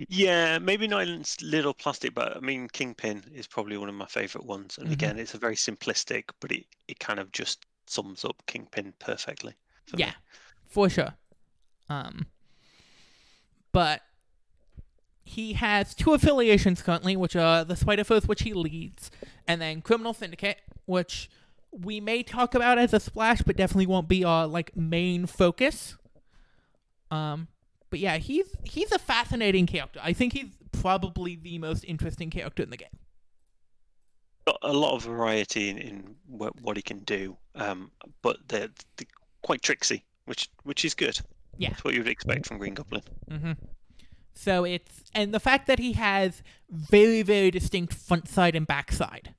Yeah, 0.10 0.58
maybe 0.60 0.88
not 0.88 1.08
in 1.08 1.24
little 1.42 1.74
plastic, 1.74 2.14
but 2.14 2.36
I 2.36 2.40
mean, 2.40 2.68
Kingpin 2.70 3.24
is 3.34 3.48
probably 3.48 3.78
one 3.78 3.90
of 3.90 3.96
my 3.96 4.06
favorite 4.08 4.46
ones. 4.46 4.78
And 4.78 4.88
Mhm. 4.90 4.94
again, 4.94 5.20
it's 5.20 5.34
a 5.34 5.38
very 5.38 5.56
simplistic, 5.56 6.26
but 6.40 6.52
it, 6.52 6.66
it 6.88 7.00
kind 7.00 7.20
of 7.20 7.32
just 7.32 7.66
sums 7.86 8.26
up 8.26 8.42
Kingpin 8.48 8.94
perfectly. 9.00 9.54
for 9.86 9.98
me. 9.98 10.04
Yeah, 10.06 10.14
for 10.66 10.90
sure. 10.90 11.14
Um, 11.90 12.26
but 13.74 14.02
he 15.26 15.54
has 15.54 15.94
two 15.94 16.14
affiliations 16.14 16.82
currently, 16.82 17.16
which 17.18 17.36
are 17.36 17.64
the 17.66 17.76
Spider 17.76 18.04
Foes, 18.06 18.26
which 18.28 18.44
he 18.44 18.54
leads, 18.54 19.12
and 19.48 19.62
then 19.62 19.82
Criminal 19.82 20.14
Syndicate, 20.14 20.62
which 20.86 21.30
we 21.72 22.00
may 22.00 22.24
talk 22.24 22.56
about 22.56 22.78
as 22.78 22.94
a 22.94 23.00
splash, 23.00 23.42
but 23.42 23.58
definitely 23.58 23.88
won't 23.88 24.08
be 24.08 24.24
our 24.24 24.48
like 24.48 24.76
main 24.76 25.26
focus. 25.26 25.98
Um, 27.12 27.48
but 27.94 28.00
yeah, 28.00 28.18
he's 28.18 28.48
he's 28.64 28.92
a 28.92 28.98
fascinating 28.98 29.68
character. 29.68 30.00
I 30.02 30.14
think 30.14 30.34
he's 30.34 30.50
probably 30.72 31.36
the 31.36 31.60
most 31.60 31.86
interesting 31.86 32.32
character 32.32 32.64
in 32.64 32.72
the 32.72 32.78
game. 32.78 32.98
Got 34.48 34.58
a 34.64 34.74
lot 34.74 34.96
of 34.96 35.04
variety 35.04 35.70
in, 35.70 35.78
in 35.78 36.16
what, 36.26 36.60
what 36.60 36.76
he 36.76 36.82
can 36.82 37.02
do, 37.02 37.38
um, 37.54 37.92
but 38.24 38.38
they're, 38.48 38.70
they're 38.98 39.06
quite 39.44 39.62
tricksy, 39.62 40.04
which 40.26 40.50
which 40.64 40.84
is 40.86 40.96
good. 40.96 41.20
Yeah. 41.60 41.70
That's 41.70 41.84
what 41.84 41.94
you 41.94 42.00
would 42.00 42.10
expect 42.10 42.48
from 42.48 42.58
Green 42.58 42.74
Goblin. 42.74 43.04
Mm-hmm. 43.30 43.52
So 44.34 44.64
it's 44.64 45.04
and 45.14 45.32
the 45.32 45.40
fact 45.40 45.68
that 45.68 45.78
he 45.78 45.94
has 45.94 46.42
very 46.72 47.22
very 47.22 47.52
distinct 47.52 47.94
front 47.94 48.28
side 48.28 48.56
and 48.56 48.66
back 48.66 48.92
side. 48.92 49.36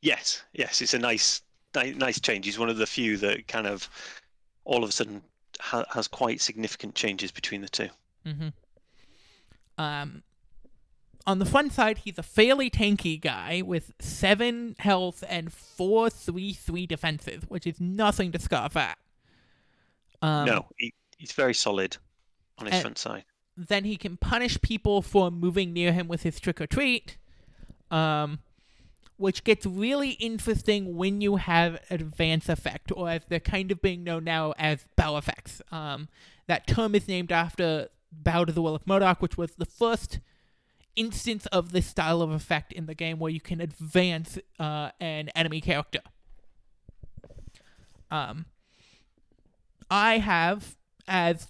Yes, 0.00 0.42
yes, 0.54 0.82
it's 0.82 0.94
a 0.94 0.98
nice, 0.98 1.42
nice 1.72 2.18
change. 2.18 2.46
He's 2.46 2.58
one 2.58 2.68
of 2.68 2.78
the 2.78 2.86
few 2.86 3.16
that 3.18 3.46
kind 3.46 3.68
of 3.68 3.88
all 4.64 4.82
of 4.82 4.88
a 4.88 4.92
sudden 4.92 5.22
ha- 5.62 5.84
has 5.90 6.08
quite 6.08 6.40
significant 6.40 6.94
changes 6.94 7.30
between 7.30 7.62
the 7.62 7.68
two. 7.68 7.88
Mm-hmm. 8.26 8.48
Um, 9.78 10.22
on 11.26 11.38
the 11.38 11.46
front 11.46 11.72
side, 11.72 11.98
he's 11.98 12.18
a 12.18 12.22
fairly 12.22 12.68
tanky 12.68 13.20
guy 13.20 13.62
with 13.64 13.92
seven 14.00 14.74
health 14.80 15.22
and 15.28 15.52
four 15.52 16.10
three 16.10 16.52
three 16.52 16.86
defenses, 16.86 17.44
which 17.48 17.66
is 17.66 17.80
nothing 17.80 18.32
to 18.32 18.40
scoff 18.40 18.76
at. 18.76 18.98
Um, 20.20 20.46
no, 20.46 20.66
he, 20.78 20.92
he's 21.16 21.32
very 21.32 21.54
solid 21.54 21.96
on 22.58 22.66
his 22.66 22.80
front 22.80 22.98
side. 22.98 23.24
Then 23.56 23.84
he 23.84 23.96
can 23.96 24.16
punish 24.16 24.60
people 24.62 25.02
for 25.02 25.30
moving 25.30 25.72
near 25.72 25.92
him 25.92 26.08
with 26.08 26.22
his 26.22 26.40
trick 26.40 26.60
or 26.60 26.66
treat, 26.66 27.18
um, 27.90 28.40
which 29.22 29.44
gets 29.44 29.64
really 29.64 30.10
interesting 30.18 30.96
when 30.96 31.20
you 31.20 31.36
have 31.36 31.78
advance 31.90 32.48
effect, 32.48 32.90
or 32.90 33.08
as 33.08 33.22
they're 33.28 33.38
kind 33.38 33.70
of 33.70 33.80
being 33.80 34.02
known 34.02 34.24
now 34.24 34.52
as 34.58 34.88
bow 34.96 35.16
effects. 35.16 35.62
Um, 35.70 36.08
that 36.48 36.66
term 36.66 36.96
is 36.96 37.06
named 37.06 37.30
after 37.30 37.86
Bow 38.10 38.44
to 38.44 38.52
the 38.52 38.60
Will 38.60 38.74
of 38.74 38.84
MODOK, 38.84 39.20
which 39.20 39.38
was 39.38 39.52
the 39.54 39.64
first 39.64 40.18
instance 40.96 41.46
of 41.46 41.70
this 41.70 41.86
style 41.86 42.20
of 42.20 42.32
effect 42.32 42.72
in 42.72 42.86
the 42.86 42.96
game 42.96 43.20
where 43.20 43.30
you 43.30 43.40
can 43.40 43.60
advance 43.60 44.40
uh, 44.58 44.90
an 44.98 45.28
enemy 45.36 45.60
character. 45.60 46.00
Um, 48.10 48.46
I 49.88 50.18
have, 50.18 50.76
as 51.06 51.46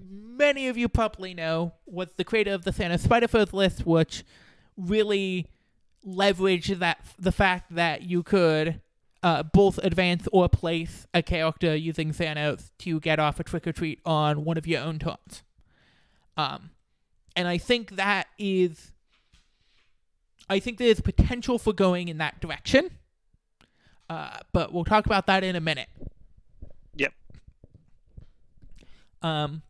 many 0.00 0.68
of 0.68 0.76
you 0.76 0.88
probably 0.88 1.34
know, 1.34 1.74
was 1.84 2.12
the 2.12 2.22
creator 2.22 2.52
of 2.52 2.62
the 2.62 2.72
Santa 2.72 2.96
Spider-Foes 2.96 3.52
list, 3.52 3.84
which 3.84 4.22
really 4.76 5.48
leveraged 6.06 6.78
that 6.78 6.98
the 7.18 7.32
fact 7.32 7.74
that 7.74 8.02
you 8.02 8.22
could 8.22 8.80
uh, 9.22 9.42
both 9.42 9.78
advance 9.78 10.28
or 10.32 10.48
place 10.48 11.06
a 11.12 11.22
character 11.22 11.74
using 11.74 12.12
Thanos 12.12 12.70
to 12.78 13.00
get 13.00 13.18
off 13.18 13.40
a 13.40 13.44
trick 13.44 13.66
or 13.66 13.72
treat 13.72 14.00
on 14.04 14.44
one 14.44 14.56
of 14.56 14.66
your 14.66 14.82
own 14.82 14.98
turns. 14.98 15.42
Um, 16.36 16.70
and 17.34 17.48
I 17.48 17.58
think 17.58 17.96
that 17.96 18.28
is, 18.38 18.92
I 20.48 20.60
think 20.60 20.78
there's 20.78 21.00
potential 21.00 21.58
for 21.58 21.72
going 21.72 22.08
in 22.08 22.18
that 22.18 22.40
direction. 22.40 22.90
Uh, 24.08 24.38
but 24.52 24.72
we'll 24.72 24.84
talk 24.84 25.04
about 25.04 25.26
that 25.26 25.44
in 25.44 25.56
a 25.56 25.60
minute. 25.60 25.88
Yep. 26.96 27.12
Um, 29.22 29.62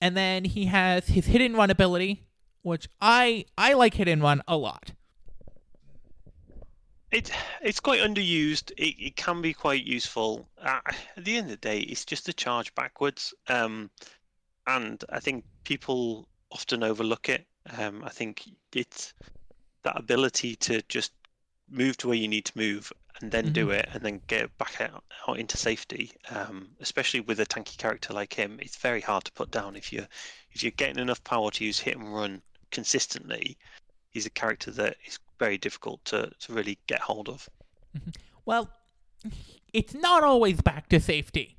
and 0.00 0.16
then 0.16 0.44
he 0.44 0.66
has 0.66 1.08
his 1.08 1.26
hit 1.26 1.42
and 1.42 1.56
run 1.56 1.70
ability, 1.70 2.22
which 2.62 2.88
I 3.00 3.44
I 3.58 3.74
like 3.74 3.94
hit 3.94 4.08
and 4.08 4.22
run 4.22 4.42
a 4.48 4.56
lot. 4.56 4.92
It 7.12 7.30
it's 7.62 7.80
quite 7.80 8.00
underused. 8.00 8.72
It, 8.76 8.96
it 8.98 9.16
can 9.16 9.40
be 9.40 9.54
quite 9.54 9.84
useful. 9.84 10.48
Uh, 10.60 10.80
at 11.16 11.24
the 11.24 11.36
end 11.36 11.46
of 11.46 11.50
the 11.60 11.68
day, 11.68 11.80
it's 11.80 12.04
just 12.04 12.28
a 12.28 12.32
charge 12.32 12.74
backwards, 12.74 13.32
um, 13.48 13.90
and 14.66 15.02
I 15.08 15.20
think 15.20 15.44
people 15.64 16.26
often 16.50 16.82
overlook 16.82 17.28
it. 17.28 17.46
Um, 17.78 18.02
I 18.04 18.10
think 18.10 18.42
it's 18.72 19.14
that 19.82 19.98
ability 19.98 20.56
to 20.56 20.82
just 20.88 21.12
move 21.68 21.96
to 21.98 22.08
where 22.08 22.16
you 22.16 22.28
need 22.28 22.44
to 22.46 22.58
move 22.58 22.92
and 23.20 23.30
then 23.30 23.52
do 23.52 23.70
it, 23.70 23.88
and 23.92 24.02
then 24.02 24.20
get 24.26 24.56
back 24.58 24.80
out, 24.80 25.02
out 25.26 25.38
into 25.38 25.56
safety. 25.56 26.12
Um, 26.30 26.68
especially 26.80 27.20
with 27.20 27.40
a 27.40 27.46
tanky 27.46 27.76
character 27.78 28.12
like 28.12 28.34
him, 28.34 28.58
it's 28.60 28.76
very 28.76 29.00
hard 29.00 29.24
to 29.24 29.32
put 29.32 29.50
down 29.50 29.74
if 29.74 29.92
you're 29.92 30.08
if 30.52 30.62
you're 30.62 30.72
getting 30.72 30.98
enough 30.98 31.22
power 31.24 31.50
to 31.52 31.64
use 31.64 31.78
hit 31.78 31.96
and 31.96 32.14
run 32.14 32.42
consistently. 32.70 33.56
He's 34.16 34.24
a 34.24 34.30
character 34.30 34.70
that 34.70 34.96
is 35.06 35.18
very 35.38 35.58
difficult 35.58 36.02
to, 36.06 36.30
to 36.40 36.52
really 36.54 36.78
get 36.86 37.00
hold 37.00 37.28
of. 37.28 37.46
Well, 38.46 38.70
it's 39.74 39.92
not 39.92 40.24
always 40.24 40.62
back 40.62 40.88
to 40.88 40.98
safety. 41.00 41.58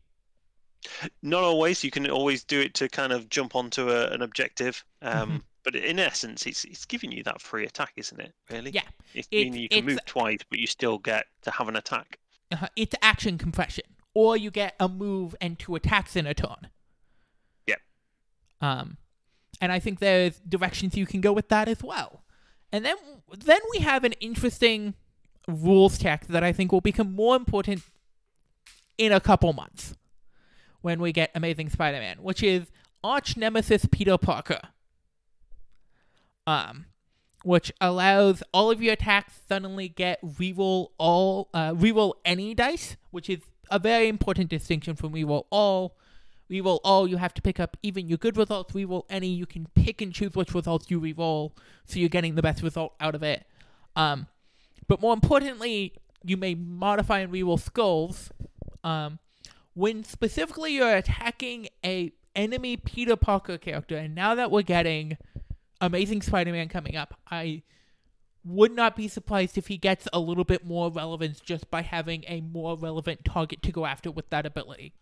Not 1.22 1.44
always. 1.44 1.84
You 1.84 1.92
can 1.92 2.10
always 2.10 2.44
do 2.44 2.60
it 2.60 2.74
to 2.74 2.90
kind 2.90 3.14
of 3.14 3.30
jump 3.30 3.56
onto 3.56 3.92
a, 3.92 4.08
an 4.08 4.24
objective. 4.24 4.84
Um, 5.04 5.30
Mhm. 5.30 5.42
But 5.64 5.76
in 5.76 6.00
essence, 6.00 6.48
it's 6.48 6.64
it's 6.64 6.86
giving 6.86 7.12
you 7.12 7.22
that 7.24 7.42
free 7.42 7.66
attack, 7.66 7.92
isn't 7.98 8.20
it? 8.20 8.34
Really? 8.50 8.72
Yeah, 8.72 8.88
It's 9.14 9.28
meaning 9.32 9.54
you 9.62 9.70
can 9.70 9.86
move 9.86 10.00
twice, 10.08 10.40
but 10.50 10.58
you 10.58 10.66
still 10.66 10.98
get 10.98 11.26
to 11.44 11.52
have 11.52 11.68
an 11.68 11.76
attack. 11.76 12.18
Uh, 12.52 12.68
it's 12.76 12.96
action 13.04 13.38
compression, 13.38 13.84
or 14.16 14.36
you 14.36 14.50
get 14.50 14.74
a 14.80 14.88
move 14.90 15.36
and 15.42 15.60
two 15.60 15.76
attacks 15.76 16.16
in 16.16 16.26
a 16.26 16.34
turn. 16.34 16.70
Yep. 17.68 17.82
Um, 18.62 18.98
and 19.60 19.72
I 19.74 19.80
think 19.80 20.00
there's 20.00 20.40
directions 20.40 20.96
you 20.96 21.06
can 21.06 21.20
go 21.22 21.34
with 21.34 21.50
that 21.50 21.68
as 21.68 21.84
well. 21.84 22.24
And 22.72 22.86
then 22.86 22.96
then 23.38 23.60
we 23.72 23.80
have 23.80 24.04
an 24.04 24.14
interesting 24.14 24.94
rules 25.48 25.98
check 25.98 26.28
that 26.28 26.44
I 26.44 26.52
think 26.52 26.72
will 26.72 26.82
become 26.82 27.14
more 27.14 27.36
important 27.36 27.82
in 28.98 29.12
a 29.12 29.20
couple 29.20 29.54
months 29.54 29.96
when 30.82 31.00
we 31.00 31.12
get 31.12 31.32
Amazing 31.34 31.70
Spider-Man, 31.70 32.18
which 32.22 32.44
is 32.44 32.68
arch 33.04 33.38
nemesis 33.38 33.86
Peter 33.90 34.18
Parker. 34.18 34.60
Um, 36.46 36.86
which 37.44 37.72
allows 37.80 38.42
all 38.54 38.72
of 38.72 38.82
your 38.82 38.94
attacks 38.94 39.42
suddenly 39.48 39.90
get 39.90 40.22
reroll 40.22 40.90
all 40.98 41.50
uh, 41.54 41.74
reroll 41.74 42.14
any 42.26 42.54
dice, 42.54 42.98
which 43.12 43.30
is 43.30 43.40
a 43.70 43.80
very 43.80 44.08
important 44.08 44.50
distinction 44.50 44.96
from 44.96 45.14
reroll 45.14 45.46
all. 45.50 45.98
Reroll 46.50 46.80
all, 46.84 47.08
you 47.08 47.18
have 47.18 47.34
to 47.34 47.42
pick 47.42 47.60
up 47.60 47.76
even 47.84 48.08
your 48.08 48.18
good 48.18 48.38
results. 48.38 48.74
Reroll 48.74 49.04
any, 49.10 49.28
you 49.28 49.46
can 49.46 49.68
pick 49.76 50.02
and 50.02 50.14
choose 50.14 50.34
which 50.34 50.54
results 50.54 50.90
you 50.90 51.00
reroll, 51.02 51.52
so 51.86 52.00
you're 52.00 52.10
getting 52.10 52.36
the 52.36 52.42
best 52.42 52.64
result 52.64 52.94
out 53.00 53.16
of 53.16 53.24
it. 53.24 53.46
Um, 53.96 54.28
but 54.88 55.02
more 55.02 55.14
importantly, 55.14 55.94
you 56.24 56.38
may 56.38 56.56
modify 56.56 57.20
and 57.20 57.32
reroll 57.32 57.60
skulls. 57.60 58.32
Um, 58.84 59.20
when 59.74 60.04
specifically 60.04 60.74
you're 60.74 60.96
attacking 60.96 61.68
a 61.86 62.14
enemy 62.36 62.78
Peter 62.78 63.16
Parker 63.16 63.58
character, 63.58 63.98
and 63.98 64.16
now 64.16 64.34
that 64.36 64.50
we're 64.50 64.62
getting 64.62 65.18
Amazing 65.82 66.22
Spider-Man 66.22 66.70
coming 66.70 66.96
up, 66.96 67.16
I 67.30 67.64
would 68.44 68.72
not 68.72 68.96
be 68.96 69.08
surprised 69.08 69.58
if 69.58 69.68
he 69.68 69.78
gets 69.78 70.08
a 70.14 70.20
little 70.20 70.46
bit 70.46 70.66
more 70.66 70.90
relevance 70.90 71.40
just 71.40 71.70
by 71.70 71.82
having 71.82 72.24
a 72.28 72.40
more 72.42 72.78
relevant 72.78 73.26
target 73.26 73.62
to 73.64 73.72
go 73.72 73.86
after 73.86 74.10
with 74.10 74.30
that 74.30 74.46
ability. 74.46 74.94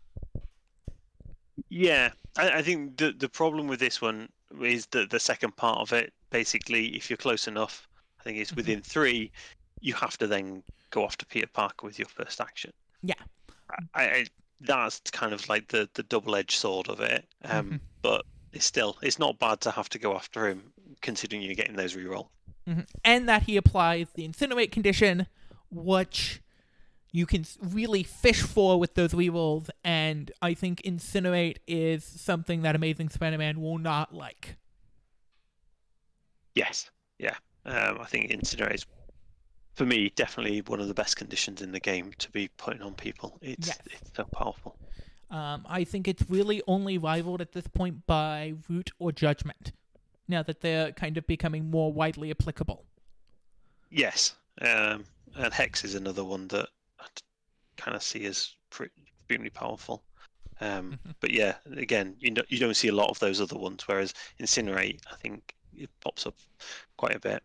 Yeah, 1.70 2.12
I, 2.38 2.60
I 2.60 2.62
think 2.62 2.98
the 2.98 3.12
the 3.12 3.30
problem 3.30 3.68
with 3.68 3.80
this 3.80 4.02
one 4.02 4.30
is 4.62 4.86
that 4.88 5.10
the 5.10 5.20
second 5.20 5.56
part 5.56 5.80
of 5.80 5.94
it, 5.94 6.14
basically, 6.30 6.88
if 6.96 7.10
you're 7.10 7.18
close 7.18 7.48
enough, 7.48 7.88
I 8.20 8.24
think 8.24 8.38
it's 8.38 8.54
within 8.54 8.82
three, 8.82 9.32
you 9.82 9.94
have 9.94 10.18
to 10.18 10.28
then 10.28 10.64
go 10.92 11.04
after 11.04 11.26
Peter 11.26 11.48
Parker 11.48 11.86
with 11.86 12.00
your 12.00 12.08
first 12.08 12.40
action. 12.42 12.72
Yeah. 13.04 13.14
I, 13.94 14.04
I 14.04 14.26
that's 14.62 15.00
kind 15.12 15.34
of 15.34 15.48
like 15.50 15.68
the 15.70 15.90
the 15.96 16.04
double 16.04 16.36
edged 16.36 16.58
sword 16.60 16.88
of 16.90 17.00
it. 17.02 17.26
Um, 17.44 17.72
Mhm. 17.72 17.80
but 18.02 18.26
it's 18.54 18.66
still 18.66 18.98
it's 19.02 19.20
not 19.20 19.40
bad 19.40 19.62
to 19.62 19.72
have 19.72 19.90
to 19.90 20.00
go 20.00 20.16
after 20.16 20.48
him, 20.48 20.72
considering 21.02 21.42
you're 21.42 21.56
getting 21.56 21.76
those 21.76 21.96
reroll. 21.96 22.30
Mhm. 22.68 22.88
And 23.04 23.28
that 23.30 23.44
he 23.44 23.58
applies 23.58 24.08
the 24.16 24.28
incinerate 24.28 24.72
condition, 24.72 25.28
which 25.70 26.42
you 27.16 27.26
can 27.26 27.46
really 27.62 28.04
fish 28.04 28.42
for 28.42 28.78
with 28.78 28.94
those 28.96 29.14
rerolls, 29.14 29.70
and 29.86 30.32
I 30.42 30.54
think 30.54 30.82
incinerate 30.82 31.58
is 31.66 32.04
something 32.04 32.64
that 32.64 32.76
Amazing 32.76 33.08
Spider-Man 33.08 33.62
will 33.62 33.78
not 33.78 34.14
like. 34.14 34.58
Yes, 36.56 36.90
yeah. 37.18 37.36
Um, 37.66 38.00
I 38.02 38.06
think 38.06 38.32
incinerate 38.32 38.76
is 38.76 38.86
for 39.76 39.86
me, 39.86 40.12
definitely 40.16 40.62
one 40.62 40.82
of 40.82 40.90
the 40.90 40.94
best 40.94 41.16
conditions 41.16 41.62
in 41.62 41.72
the 41.72 41.80
game 41.80 42.12
to 42.18 42.30
be 42.32 42.50
putting 42.58 42.82
on 42.82 42.94
people. 42.94 43.38
It's 43.42 43.68
Yes. 43.68 43.80
it's 43.86 44.12
so 44.14 44.26
powerful. 44.26 44.78
Um, 45.32 45.66
I 45.70 45.86
think 45.86 46.10
it's 46.10 46.24
really 46.30 46.62
only 46.68 46.98
rivaled 46.98 47.40
at 47.40 47.54
this 47.54 47.68
point 47.68 48.06
by 48.06 48.56
Root 48.68 48.92
or 49.00 49.14
Judgment, 49.14 49.72
now 50.28 50.44
that 50.44 50.60
they're 50.60 50.92
kind 50.92 51.18
of 51.18 51.26
becoming 51.28 51.72
more 51.72 51.94
widely 51.94 52.30
applicable. 52.30 52.84
Yes, 53.90 54.36
um, 54.62 55.06
and 55.34 55.54
Hex 55.54 55.86
is 55.86 55.96
another 55.96 56.24
one 56.24 56.50
that 56.50 56.70
I 57.00 57.06
kind 57.78 57.96
of 57.96 58.04
see 58.04 58.26
as 58.26 58.56
pretty, 58.70 58.94
extremely 59.20 59.50
powerful. 59.50 60.04
Um, 60.62 61.00
Mhm. 61.06 61.16
But 61.22 61.32
yeah, 61.32 61.58
again, 61.66 62.18
you 62.20 62.32
don't 62.32 62.52
you 62.52 62.60
don't 62.60 62.76
see 62.76 62.90
a 62.90 62.96
lot 62.96 63.10
of 63.10 63.20
those 63.20 63.42
other 63.42 63.58
ones. 63.58 63.88
Whereas 63.88 64.14
Incinerate, 64.40 65.02
I 65.12 65.16
think 65.18 65.56
it 65.74 65.90
pops 66.02 66.26
up 66.28 66.36
quite 66.98 67.16
a 67.16 67.20
bit. 67.20 67.44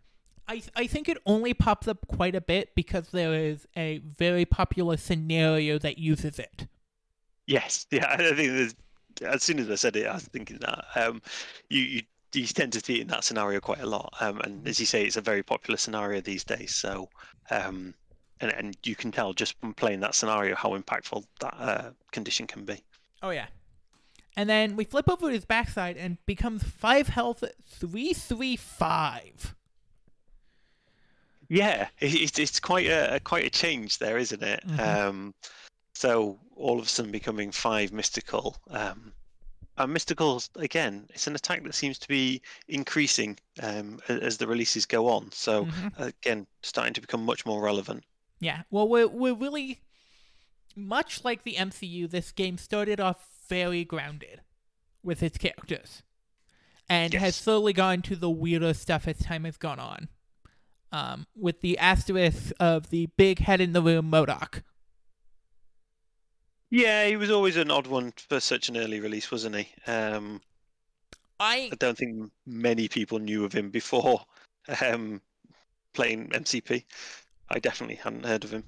I, 0.48 0.62
I 0.74 0.86
think 0.86 1.08
it 1.08 1.18
only 1.26 1.54
pops 1.54 1.86
up 1.88 2.06
quite 2.08 2.34
a 2.34 2.40
bit 2.40 2.74
because 2.74 3.08
there 3.10 3.34
is 3.34 3.66
a 3.76 3.98
very 3.98 4.44
popular 4.44 4.96
scenario 4.96 5.78
that 5.78 5.98
uses 5.98 6.38
it. 6.38 6.66
Yes, 7.46 7.86
yeah, 7.90 8.06
I 8.08 8.34
think 8.34 8.74
as 9.22 9.42
soon 9.42 9.58
as 9.58 9.70
I 9.70 9.74
said 9.74 9.96
it, 9.96 10.06
I 10.06 10.14
was 10.14 10.24
thinking 10.24 10.58
that. 10.60 10.84
Um, 10.94 11.22
you, 11.68 11.80
you 11.82 12.02
you 12.32 12.46
tend 12.46 12.72
to 12.74 12.80
see 12.80 12.98
it 12.98 13.02
in 13.02 13.06
that 13.08 13.24
scenario 13.24 13.58
quite 13.60 13.80
a 13.80 13.86
lot, 13.86 14.14
um, 14.20 14.40
and 14.42 14.66
as 14.68 14.78
you 14.78 14.86
say, 14.86 15.04
it's 15.04 15.16
a 15.16 15.20
very 15.20 15.42
popular 15.42 15.76
scenario 15.76 16.20
these 16.20 16.44
days. 16.44 16.74
So, 16.76 17.10
um, 17.50 17.92
and 18.40 18.52
and 18.52 18.76
you 18.84 18.94
can 18.96 19.12
tell 19.12 19.32
just 19.32 19.58
from 19.60 19.74
playing 19.74 20.00
that 20.00 20.14
scenario 20.14 20.54
how 20.54 20.70
impactful 20.78 21.24
that 21.40 21.54
uh, 21.58 21.90
condition 22.12 22.46
can 22.46 22.64
be. 22.64 22.82
Oh 23.22 23.30
yeah. 23.30 23.46
And 24.36 24.48
then 24.48 24.76
we 24.76 24.84
flip 24.84 25.08
over 25.08 25.26
to 25.26 25.32
his 25.32 25.44
backside 25.44 25.96
and 25.96 26.16
becomes 26.24 26.62
five 26.62 27.08
health 27.08 27.42
three 27.66 28.12
three 28.12 28.56
five. 28.56 29.54
Yeah, 31.48 31.88
it, 31.98 32.14
it's 32.14 32.38
it's 32.38 32.60
quite 32.60 32.86
a 32.86 33.20
quite 33.24 33.44
a 33.44 33.50
change 33.50 33.98
there, 33.98 34.18
isn't 34.18 34.42
it? 34.42 34.62
Mhm. 34.66 34.78
Um, 34.80 35.34
so 35.94 36.38
all 36.54 36.78
of 36.78 36.86
a 36.86 36.88
sudden 36.88 37.10
becoming 37.10 37.50
five 37.50 37.92
mystical. 37.92 38.56
Um, 38.68 39.12
and 39.76 39.92
mystical 39.92 40.42
again, 40.56 41.06
it's 41.10 41.26
an 41.26 41.34
attack 41.34 41.64
that 41.64 41.74
seems 41.74 41.98
to 41.98 42.08
be 42.08 42.40
increasing 42.68 43.38
um, 43.62 44.00
as 44.08 44.36
the 44.36 44.46
releases 44.46 44.86
go 44.86 45.08
on. 45.08 45.32
So 45.32 45.64
Mhm. 45.66 45.98
again, 45.98 46.46
starting 46.62 46.94
to 46.94 47.00
become 47.00 47.24
much 47.24 47.44
more 47.44 47.60
relevant. 47.62 48.04
Yeah. 48.40 48.62
Well 48.70 48.88
we're 48.88 49.08
we're 49.08 49.34
really 49.34 49.80
much 50.76 51.24
like 51.24 51.42
the 51.42 51.54
MCU, 51.54 52.10
this 52.10 52.32
game 52.32 52.58
started 52.58 53.00
off 53.00 53.28
very 53.48 53.84
grounded 53.84 54.40
with 55.02 55.22
its 55.22 55.38
characters. 55.38 56.02
And 56.88 57.14
has 57.14 57.36
slowly 57.36 57.72
gone 57.72 58.02
to 58.02 58.16
the 58.16 58.30
weirder 58.30 58.74
stuff 58.74 59.06
as 59.06 59.18
time 59.18 59.44
has 59.44 59.56
gone 59.56 59.78
on. 59.78 60.08
Um, 60.92 61.26
with 61.36 61.60
the 61.60 61.78
asterisk 61.78 62.52
of 62.58 62.90
the 62.90 63.06
big 63.16 63.38
head 63.38 63.60
in 63.60 63.72
the 63.72 63.82
room 63.82 64.10
MODOK. 64.10 64.64
Yeah, 66.68 67.06
he 67.06 67.16
was 67.16 67.30
always 67.30 67.56
an 67.56 67.70
odd 67.70 67.86
one 67.86 68.12
for 68.28 68.40
such 68.40 68.68
an 68.68 68.76
early 68.76 68.98
release, 68.98 69.30
wasn't 69.30 69.54
he? 69.54 69.68
Um, 69.86 70.40
I 71.38 71.70
I 71.72 71.76
don't 71.78 71.96
think 71.96 72.32
many 72.44 72.88
people 72.88 73.20
knew 73.20 73.44
of 73.44 73.52
him 73.52 73.70
before 73.70 74.24
um, 74.84 75.20
playing 75.94 76.30
MCP. 76.30 76.84
I 77.50 77.58
definitely 77.58 77.96
hadn't 77.96 78.24
heard 78.26 78.44
of 78.44 78.52
him. 78.52 78.64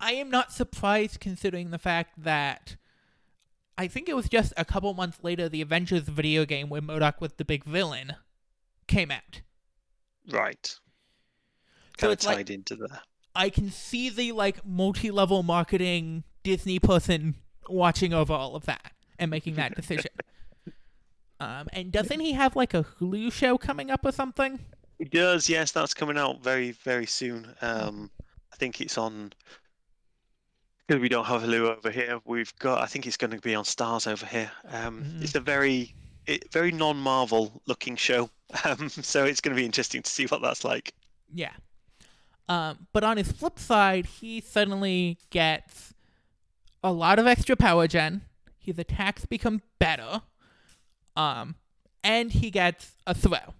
I 0.00 0.12
am 0.12 0.30
not 0.30 0.52
surprised 0.52 1.20
considering 1.20 1.70
the 1.70 1.78
fact 1.78 2.22
that 2.22 2.76
I 3.78 3.88
think 3.88 4.08
it 4.08 4.14
was 4.16 4.28
just 4.28 4.52
a 4.56 4.64
couple 4.64 4.92
months 4.94 5.18
later 5.22 5.48
the 5.48 5.60
Avengers 5.62 6.02
video 6.04 6.44
game 6.44 6.68
where 6.68 6.80
MODOK 6.80 7.20
was 7.20 7.32
the 7.34 7.44
big 7.44 7.64
villain 7.64 8.14
came 8.86 9.10
out. 9.10 9.40
Right. 10.30 10.66
So 10.66 10.78
Kind 11.98 12.08
of 12.08 12.12
it's 12.14 12.26
like- 12.26 12.36
tied 12.38 12.50
into 12.50 12.76
that. 12.76 13.02
I 13.34 13.48
can 13.48 13.70
see 13.70 14.10
the 14.10 14.32
like 14.32 14.64
multi-level 14.66 15.42
marketing 15.42 16.24
Disney 16.42 16.78
person 16.78 17.36
watching 17.68 18.12
over 18.12 18.32
all 18.34 18.54
of 18.54 18.66
that 18.66 18.92
and 19.18 19.30
making 19.30 19.54
that 19.54 19.74
decision. 19.76 20.10
um, 21.40 21.66
and 21.72 21.90
doesn't 21.90 22.20
he 22.20 22.32
have 22.32 22.54
like 22.56 22.74
a 22.74 22.84
Hulu 22.84 23.32
show 23.32 23.56
coming 23.56 23.90
up 23.90 24.04
or 24.04 24.12
something? 24.12 24.60
It 25.02 25.10
does, 25.10 25.48
yes. 25.48 25.72
That's 25.72 25.94
coming 25.94 26.16
out 26.16 26.44
very, 26.44 26.70
very 26.70 27.06
soon. 27.06 27.52
Um, 27.60 28.08
I 28.52 28.56
think 28.56 28.80
it's 28.80 28.96
on. 28.96 29.32
Because 30.86 31.02
we 31.02 31.08
don't 31.08 31.24
have 31.24 31.42
Hulu 31.42 31.76
over 31.76 31.90
here, 31.90 32.20
we've 32.24 32.56
got. 32.60 32.80
I 32.80 32.86
think 32.86 33.08
it's 33.08 33.16
going 33.16 33.32
to 33.32 33.40
be 33.40 33.56
on 33.56 33.64
Stars 33.64 34.06
over 34.06 34.24
here. 34.24 34.48
Um, 34.68 35.02
Mhm. 35.02 35.22
It's 35.24 35.34
a 35.34 35.40
very, 35.40 35.92
it, 36.28 36.52
very 36.52 36.70
non-Marvel 36.70 37.60
looking 37.66 37.96
show. 37.96 38.30
Um, 38.64 38.90
so 38.90 39.24
it's 39.24 39.40
going 39.40 39.56
to 39.56 39.60
be 39.60 39.64
interesting 39.64 40.02
to 40.02 40.10
see 40.10 40.26
what 40.26 40.40
that's 40.42 40.62
like. 40.62 40.92
Yeah. 41.34 41.54
Um, 42.50 42.86
but 42.92 43.02
on 43.02 43.16
his 43.16 43.32
flip 43.32 43.58
side, 43.58 44.04
he 44.04 44.42
suddenly 44.42 45.16
gets 45.30 45.94
a 46.84 46.92
lot 46.92 47.18
of 47.18 47.26
extra 47.26 47.56
power 47.56 47.88
gen. 47.88 48.20
His 48.58 48.78
attacks 48.78 49.24
become 49.24 49.62
better. 49.78 50.20
Um, 51.16 51.54
and 52.04 52.30
he 52.30 52.50
gets 52.50 52.92
a 53.06 53.14
throw. 53.14 53.54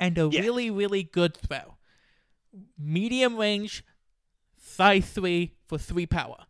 And 0.00 0.16
a 0.18 0.28
Yeah. 0.32 0.40
really, 0.40 0.70
really 0.70 1.02
good 1.02 1.36
throw. 1.36 1.76
Medium 2.78 3.36
range, 3.36 3.84
size 4.56 5.10
3 5.10 5.52
for 5.66 5.78
3 5.78 6.06
power. 6.06 6.46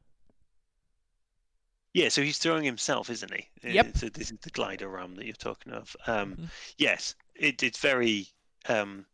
Yeah, 1.94 2.10
so 2.10 2.22
he's 2.22 2.38
throwing 2.38 2.64
himself, 2.64 3.10
isn't 3.10 3.32
he? 3.32 3.48
Yep. 3.62 3.86
Uh, 3.86 3.98
So 3.98 4.08
this 4.08 4.30
is 4.30 4.38
the 4.40 4.50
glider 4.50 4.88
ram 4.88 5.14
that 5.16 5.24
you're 5.24 5.34
talking 5.34 5.72
of. 5.72 5.96
Um, 6.06 6.36
Mhm. 6.36 6.50
Yes, 6.76 7.14
it, 7.34 7.62
it's 7.62 7.78
very. 7.78 8.28
Um, 8.68 9.06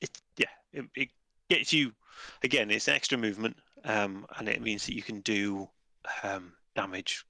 it 0.00 0.10
yeah, 0.36 0.46
it, 0.72 0.86
it 0.96 1.10
gets 1.48 1.72
you. 1.72 1.94
Again, 2.42 2.70
it's 2.70 2.88
extra 2.88 3.18
movement, 3.18 3.56
um, 3.84 4.26
and 4.38 4.48
it 4.48 4.62
means 4.62 4.86
that 4.86 4.94
you 4.94 5.02
can 5.02 5.20
do 5.20 5.68
um, 6.22 6.54
damage 6.74 7.24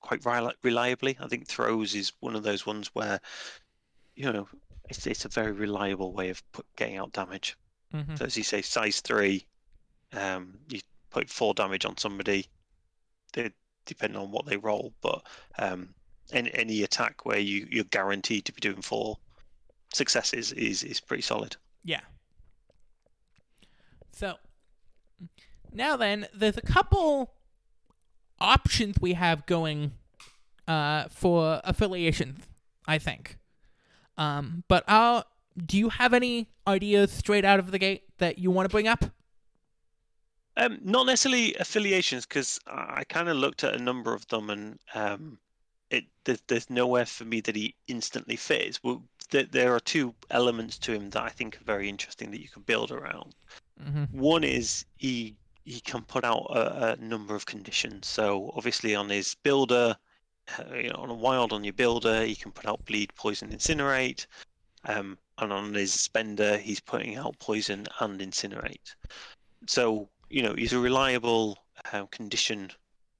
quite 0.00 0.22
reli- 0.22 0.54
reliably. 0.62 1.16
I 1.20 1.28
think 1.28 1.46
throws 1.46 1.94
is 1.94 2.12
one 2.20 2.34
of 2.36 2.42
those 2.42 2.64
ones 2.66 2.88
where, 2.94 3.20
you 4.14 4.32
know, 4.32 4.48
it's 4.88 5.06
it's 5.06 5.24
a 5.24 5.28
very 5.28 5.52
reliable 5.52 6.12
way 6.12 6.30
of 6.30 6.42
put, 6.52 6.66
getting 6.76 6.96
out 6.96 7.12
damage. 7.12 7.56
Mm-hmm. 7.94 8.16
So 8.16 8.24
as 8.24 8.36
you 8.36 8.42
say, 8.42 8.62
size 8.62 9.00
three, 9.00 9.46
um, 10.12 10.58
you 10.68 10.80
put 11.10 11.30
four 11.30 11.54
damage 11.54 11.84
on 11.84 11.96
somebody. 11.96 12.46
They 13.32 13.50
depending 13.84 14.20
on 14.20 14.30
what 14.30 14.46
they 14.46 14.56
roll, 14.56 14.92
but 15.00 15.22
um, 15.58 15.94
any 16.32 16.52
any 16.54 16.82
attack 16.82 17.24
where 17.24 17.38
you 17.38 17.66
you're 17.70 17.84
guaranteed 17.84 18.44
to 18.46 18.52
be 18.52 18.60
doing 18.60 18.82
four 18.82 19.18
successes 19.92 20.52
is 20.52 20.82
is 20.82 21.00
pretty 21.00 21.22
solid. 21.22 21.56
Yeah. 21.84 22.00
So 24.12 24.36
now 25.72 25.96
then, 25.96 26.26
there's 26.34 26.56
a 26.56 26.62
couple 26.62 27.34
options 28.40 28.96
we 29.00 29.14
have 29.14 29.46
going 29.46 29.92
uh, 30.66 31.04
for 31.08 31.60
affiliations. 31.64 32.44
I 32.86 32.98
think. 32.98 33.36
Um, 34.18 34.64
but 34.68 34.84
i 34.88 35.22
do 35.64 35.78
you 35.78 35.88
have 35.88 36.12
any 36.12 36.50
ideas 36.66 37.10
straight 37.10 37.44
out 37.44 37.58
of 37.58 37.70
the 37.70 37.78
gate 37.78 38.04
that 38.18 38.38
you 38.38 38.50
want 38.50 38.68
to 38.68 38.72
bring 38.72 38.86
up? 38.86 39.04
Um, 40.58 40.78
not 40.82 41.06
necessarily 41.06 41.54
affiliations, 41.54 42.26
because 42.26 42.58
I, 42.66 42.98
I 42.98 43.04
kind 43.04 43.28
of 43.28 43.36
looked 43.36 43.64
at 43.64 43.74
a 43.74 43.82
number 43.82 44.14
of 44.14 44.26
them, 44.28 44.50
and 44.50 44.78
um, 44.94 45.38
it 45.90 46.04
there, 46.24 46.36
there's 46.46 46.70
nowhere 46.70 47.06
for 47.06 47.24
me 47.24 47.40
that 47.42 47.56
he 47.56 47.74
instantly 47.88 48.36
fits. 48.36 48.82
Well, 48.82 49.02
there, 49.30 49.44
there 49.44 49.74
are 49.74 49.80
two 49.80 50.14
elements 50.30 50.78
to 50.80 50.92
him 50.92 51.10
that 51.10 51.22
I 51.22 51.28
think 51.28 51.56
are 51.56 51.64
very 51.64 51.88
interesting 51.88 52.30
that 52.30 52.40
you 52.40 52.48
can 52.48 52.62
build 52.62 52.90
around. 52.90 53.34
Mm-hmm. 53.82 54.18
One 54.18 54.44
is 54.44 54.84
he 54.96 55.36
he 55.64 55.80
can 55.80 56.02
put 56.02 56.24
out 56.24 56.46
a, 56.50 56.92
a 56.92 56.96
number 56.96 57.34
of 57.34 57.44
conditions. 57.44 58.06
So 58.06 58.52
obviously 58.56 58.94
on 58.94 59.08
his 59.08 59.34
builder, 59.34 59.96
you 60.74 60.90
know, 60.90 60.96
on 60.96 61.10
a 61.10 61.14
wild 61.14 61.52
on 61.52 61.64
your 61.64 61.72
builder, 61.72 62.24
he 62.24 62.36
can 62.36 62.52
put 62.52 62.66
out 62.66 62.84
bleed, 62.84 63.14
poison, 63.14 63.50
incinerate. 63.50 64.26
Um, 64.84 65.18
and 65.38 65.52
on 65.52 65.74
his 65.74 65.92
spender, 65.92 66.56
he's 66.56 66.80
putting 66.80 67.16
out 67.16 67.38
poison 67.38 67.86
and 68.00 68.20
incinerate. 68.20 68.94
So 69.66 70.08
you 70.30 70.42
know 70.42 70.54
he's 70.54 70.72
a 70.72 70.78
reliable 70.78 71.58
uh, 71.92 72.06
condition 72.06 72.70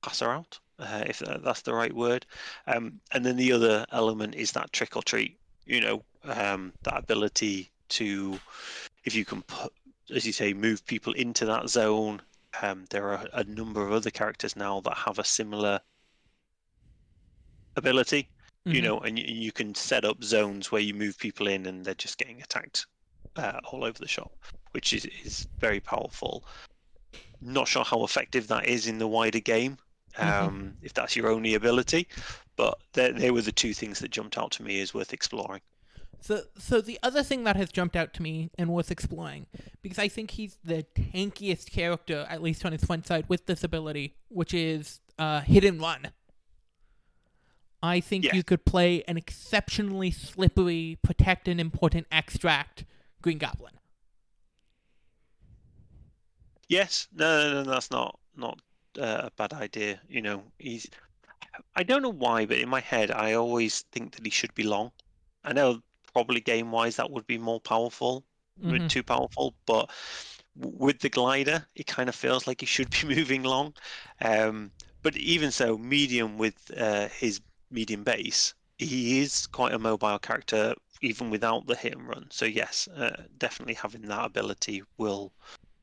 passer 0.02 0.30
out, 0.30 0.58
uh, 0.78 1.04
if 1.06 1.18
that's 1.18 1.62
the 1.62 1.74
right 1.74 1.92
word. 1.92 2.24
Um, 2.66 3.00
and 3.12 3.24
then 3.24 3.36
the 3.36 3.52
other 3.52 3.84
element 3.92 4.34
is 4.34 4.52
that 4.52 4.72
trick 4.72 4.96
or 4.96 5.02
treat. 5.02 5.38
You 5.64 5.80
know, 5.80 6.02
um, 6.24 6.72
that 6.82 6.96
ability 6.96 7.70
to, 7.88 8.38
if 9.04 9.14
you 9.14 9.24
can 9.24 9.42
put 9.42 9.72
as 10.14 10.26
you 10.26 10.32
say, 10.32 10.52
move 10.52 10.86
people 10.86 11.12
into 11.14 11.44
that 11.46 11.68
zone. 11.68 12.20
Um, 12.62 12.84
there 12.90 13.10
are 13.10 13.26
a 13.32 13.44
number 13.44 13.84
of 13.84 13.92
other 13.92 14.10
characters 14.10 14.56
now 14.56 14.80
that 14.80 14.96
have 14.96 15.18
a 15.18 15.24
similar 15.24 15.80
ability, 17.76 18.28
you 18.64 18.82
know, 18.82 18.98
and 18.98 19.16
you, 19.18 19.24
you 19.26 19.52
can 19.52 19.74
set 19.74 20.04
up 20.04 20.24
zones 20.24 20.72
where 20.72 20.80
you 20.80 20.92
move 20.92 21.16
people 21.18 21.46
in 21.46 21.66
and 21.66 21.84
they're 21.84 21.94
just 21.94 22.18
getting 22.18 22.42
attacked 22.42 22.86
uh, 23.36 23.60
all 23.70 23.84
over 23.84 23.98
the 23.98 24.08
shop, 24.08 24.32
which 24.72 24.92
is, 24.92 25.04
is 25.24 25.46
very 25.58 25.78
powerful. 25.78 26.44
Not 27.40 27.68
sure 27.68 27.84
how 27.84 28.02
effective 28.02 28.48
that 28.48 28.66
is 28.66 28.88
in 28.88 28.98
the 28.98 29.06
wider 29.06 29.40
game, 29.40 29.78
um, 30.18 30.26
Mhm. 30.26 30.72
if 30.82 30.94
that's 30.94 31.14
your 31.14 31.28
only 31.28 31.54
ability, 31.54 32.08
but 32.56 32.78
they, 32.94 33.12
they 33.12 33.30
were 33.30 33.42
the 33.42 33.52
two 33.52 33.72
things 33.74 34.00
that 34.00 34.10
jumped 34.10 34.36
out 34.36 34.50
to 34.52 34.62
me 34.64 34.80
as 34.80 34.92
worth 34.94 35.12
exploring. 35.12 35.60
So, 36.20 36.42
so 36.58 36.80
the 36.80 36.98
other 37.02 37.22
thing 37.22 37.44
that 37.44 37.54
has 37.56 37.70
jumped 37.70 37.94
out 37.94 38.14
to 38.14 38.22
me 38.22 38.50
and 38.58 38.70
worth 38.70 38.90
exploring, 38.90 39.46
because 39.82 39.98
I 39.98 40.08
think 40.08 40.32
he's 40.32 40.56
the 40.64 40.84
tankiest 40.94 41.70
character, 41.70 42.26
at 42.28 42.42
least 42.42 42.64
on 42.64 42.72
his 42.72 42.82
front 42.82 43.06
side, 43.06 43.26
with 43.28 43.46
this 43.46 43.62
ability, 43.62 44.16
which 44.28 44.54
is 44.54 45.00
uh, 45.18 45.40
hit 45.42 45.62
and 45.62 45.80
run. 45.80 46.08
I 47.82 48.00
think 48.00 48.24
Yeah. 48.24 48.34
you 48.34 48.42
could 48.42 48.64
play 48.64 49.02
an 49.04 49.16
exceptionally 49.16 50.10
slippery, 50.10 50.98
protect 51.02 51.48
an 51.48 51.60
important 51.60 52.06
extract 52.10 52.84
Green 53.22 53.38
Goblin. 53.38 53.74
Yes, 56.68 57.08
no, 57.12 57.52
no, 57.52 57.62
no, 57.62 57.70
that's 57.70 57.90
not 57.90 58.18
not 58.36 58.60
uh, 58.98 59.22
a 59.24 59.30
bad 59.36 59.52
idea. 59.52 60.00
You 60.08 60.22
know, 60.22 60.42
he's. 60.58 60.88
I 61.74 61.82
don't 61.82 62.02
know 62.02 62.12
why, 62.12 62.46
but 62.46 62.58
in 62.58 62.68
my 62.68 62.80
head, 62.80 63.10
I 63.10 63.34
always 63.34 63.82
think 63.92 64.14
that 64.16 64.24
he 64.26 64.30
should 64.30 64.54
be 64.54 64.62
long. 64.64 64.92
I 65.44 65.52
know 65.52 65.82
probably 66.12 66.40
game 66.40 66.70
wise 66.70 66.96
that 66.96 67.10
would 67.10 67.26
be 67.26 67.38
more 67.38 67.60
powerful, 67.60 68.24
Mhm. 68.62 68.88
too 68.88 69.02
powerful, 69.02 69.54
but 69.66 69.90
with 70.56 70.98
the 71.00 71.08
glider, 71.10 71.66
it 71.74 71.86
kind 71.86 72.08
of 72.08 72.14
feels 72.14 72.46
like 72.46 72.60
he 72.60 72.66
should 72.66 72.90
be 73.02 73.14
moving 73.14 73.42
long. 73.42 73.74
Um, 74.20 74.72
but 75.02 75.16
even 75.16 75.50
so, 75.52 75.78
medium 75.78 76.38
with 76.38 76.70
uh, 76.76 77.08
his 77.08 77.40
medium 77.70 78.04
base, 78.04 78.54
he 78.78 79.20
is 79.20 79.46
quite 79.46 79.72
a 79.72 79.78
mobile 79.78 80.18
character 80.18 80.74
even 81.02 81.30
without 81.30 81.66
the 81.66 81.76
hit 81.76 81.94
and 81.94 82.08
run. 82.08 82.26
So 82.30 82.44
yes, 82.44 82.88
uh, 82.96 83.24
definitely 83.38 83.74
having 83.74 84.02
that 84.02 84.26
ability 84.26 84.82
will 84.98 85.32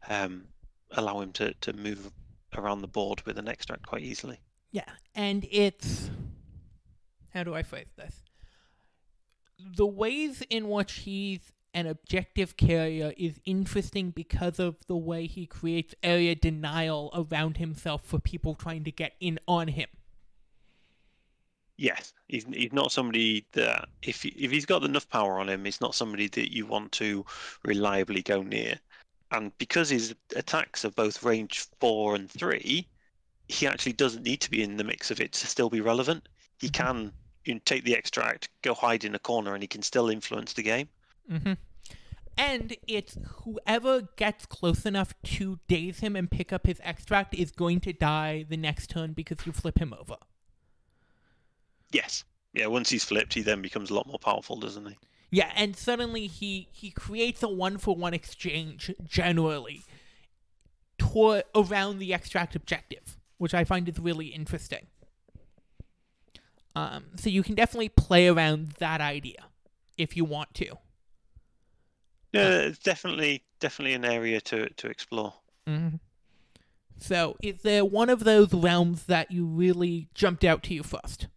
um, 0.09 0.45
allow 0.91 1.21
him 1.21 1.31
to, 1.33 1.53
to 1.53 1.73
move 1.73 2.11
around 2.55 2.81
the 2.81 2.87
board 2.87 3.21
with 3.25 3.37
an 3.37 3.47
extract 3.47 3.85
quite 3.85 4.03
easily. 4.03 4.39
Yeah, 4.71 4.89
and 5.15 5.45
it's 5.51 6.09
how 7.33 7.43
do 7.43 7.53
I 7.53 7.63
phrase 7.63 7.87
this? 7.95 8.23
The 9.75 9.85
ways 9.85 10.43
in 10.49 10.69
which 10.69 10.93
he's 10.93 11.51
an 11.73 11.87
objective 11.87 12.55
carrier 12.57 13.13
is 13.17 13.39
interesting 13.45 14.11
because 14.11 14.59
of 14.59 14.75
the 14.87 14.95
way 14.95 15.25
he 15.25 15.45
creates 15.45 15.95
area 16.03 16.35
denial 16.35 17.09
around 17.13 17.57
himself 17.57 18.03
for 18.03 18.19
people 18.19 18.53
trying 18.53 18.83
to 18.83 18.91
get 18.91 19.13
in 19.19 19.39
on 19.47 19.69
him. 19.69 19.87
Yes, 21.77 22.13
he's 22.27 22.45
he's 22.45 22.73
not 22.73 22.91
somebody 22.91 23.45
that 23.53 23.89
if 24.01 24.25
if 24.25 24.51
he's 24.51 24.65
got 24.65 24.83
enough 24.83 25.09
power 25.09 25.39
on 25.39 25.49
him, 25.49 25.65
he's 25.65 25.81
not 25.81 25.95
somebody 25.95 26.27
that 26.29 26.53
you 26.53 26.65
want 26.65 26.91
to 26.93 27.25
reliably 27.65 28.21
go 28.21 28.43
near. 28.43 28.79
And 29.31 29.57
because 29.57 29.89
his 29.89 30.13
attacks 30.35 30.85
are 30.85 30.91
both 30.91 31.23
range 31.23 31.65
four 31.79 32.13
and 32.15 32.29
three, 32.29 32.87
he 33.47 33.67
actually 33.67 33.93
doesn't 33.93 34.23
need 34.23 34.41
to 34.41 34.51
be 34.51 34.61
in 34.61 34.77
the 34.77 34.83
mix 34.83 35.09
of 35.09 35.19
it 35.19 35.31
to 35.33 35.47
still 35.47 35.69
be 35.69 35.81
relevant. 35.81 36.29
He 36.59 36.67
Mhm. 36.67 36.73
can 36.73 37.13
you 37.45 37.55
know, 37.55 37.61
take 37.65 37.83
the 37.83 37.95
extract, 37.95 38.49
go 38.61 38.73
hide 38.73 39.03
in 39.03 39.15
a 39.15 39.19
corner, 39.19 39.53
and 39.53 39.63
he 39.63 39.67
can 39.67 39.81
still 39.81 40.09
influence 40.09 40.53
the 40.53 40.63
game. 40.63 40.87
Mm-hmm. 41.29 41.53
And 42.37 42.75
it's 42.87 43.17
whoever 43.43 44.09
gets 44.15 44.45
close 44.45 44.85
enough 44.85 45.13
to 45.23 45.59
daze 45.67 45.99
him 45.99 46.15
and 46.15 46.29
pick 46.29 46.51
up 46.51 46.65
his 46.65 46.79
extract 46.83 47.35
is 47.35 47.51
going 47.51 47.79
to 47.81 47.93
die 47.93 48.45
the 48.47 48.57
next 48.57 48.89
turn 48.89 49.13
because 49.13 49.45
you 49.45 49.51
flip 49.51 49.79
him 49.79 49.93
over. 49.93 50.15
Yes, 51.93 52.25
yeah. 52.53 52.67
Once 52.67 52.89
he's 52.89 53.05
flipped, 53.05 53.33
he 53.33 53.41
then 53.41 53.61
becomes 53.61 53.89
a 53.89 53.93
lot 53.93 54.07
more 54.07 54.19
powerful, 54.19 54.57
doesn't 54.57 54.85
he? 54.85 54.97
Yeah, 55.31 55.51
and 55.55 55.75
suddenly 55.75 56.27
he 56.27 56.67
he 56.71 56.91
creates 56.91 57.41
a 57.41 57.47
one 57.47 57.77
for 57.77 57.95
one 57.95 58.13
exchange 58.13 58.91
generally 59.03 59.83
toward 60.97 61.43
around 61.55 61.99
the 61.99 62.13
extract 62.13 62.55
objective, 62.55 63.17
which 63.37 63.53
I 63.53 63.63
find 63.63 63.87
is 63.87 63.97
really 63.99 64.27
interesting. 64.27 64.87
Um, 66.75 67.05
so 67.15 67.29
you 67.29 67.43
can 67.43 67.55
definitely 67.55 67.89
play 67.89 68.27
around 68.27 68.73
that 68.79 68.99
idea 68.99 69.45
if 69.97 70.17
you 70.17 70.25
want 70.25 70.53
to. 70.55 70.77
Yeah, 72.31 72.49
it's 72.59 72.79
definitely 72.79 73.43
definitely 73.59 73.93
an 73.93 74.05
area 74.05 74.41
to 74.41 74.69
to 74.69 74.87
explore. 74.87 75.33
Mm-hmm. 75.67 75.97
So, 76.99 77.37
is 77.41 77.61
there 77.63 77.83
one 77.83 78.09
of 78.09 78.23
those 78.23 78.53
realms 78.53 79.05
that 79.05 79.31
you 79.31 79.45
really 79.45 80.07
jumped 80.13 80.43
out 80.43 80.63
to 80.63 80.73
you 80.73 80.83
first? 80.83 81.27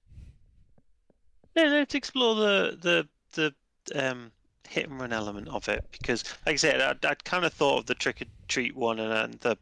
Yeah, 1.57 1.65
let's 1.65 1.95
explore 1.95 2.35
the 2.35 2.79
the 2.81 3.09
the 3.33 4.09
um, 4.11 4.31
hit 4.69 4.89
and 4.89 5.01
run 5.01 5.13
element 5.13 5.49
of 5.49 5.69
it 5.69 5.85
because, 5.93 6.23
like 6.45 6.55
I 6.55 6.57
said, 6.57 6.81
I'd, 6.81 7.05
I'd 7.05 7.25
kind 7.25 7.45
of 7.45 7.53
thought 7.53 7.79
of 7.79 7.87
the 7.87 7.95
trick 7.95 8.21
or 8.23 8.27
treat 8.49 8.77
one 8.77 8.99
and, 9.01 9.13
and 9.13 9.35
the 9.41 9.57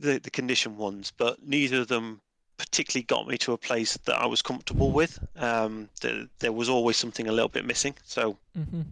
the 0.00 0.18
the 0.18 0.30
condition 0.30 0.76
ones, 0.76 1.12
but 1.16 1.46
neither 1.46 1.80
of 1.80 1.88
them 1.88 2.20
particularly 2.58 3.02
got 3.04 3.26
me 3.26 3.36
to 3.38 3.52
a 3.52 3.58
place 3.58 3.96
that 4.04 4.16
I 4.16 4.26
was 4.26 4.40
comfortable 4.40 4.92
with. 4.92 5.18
Um, 5.36 5.88
there, 6.00 6.26
there 6.38 6.52
was 6.52 6.68
always 6.68 6.96
something 6.96 7.26
a 7.28 7.32
little 7.32 7.48
bit 7.48 7.64
missing. 7.64 7.94
So 8.04 8.36
Mm-hmm. 8.56 8.82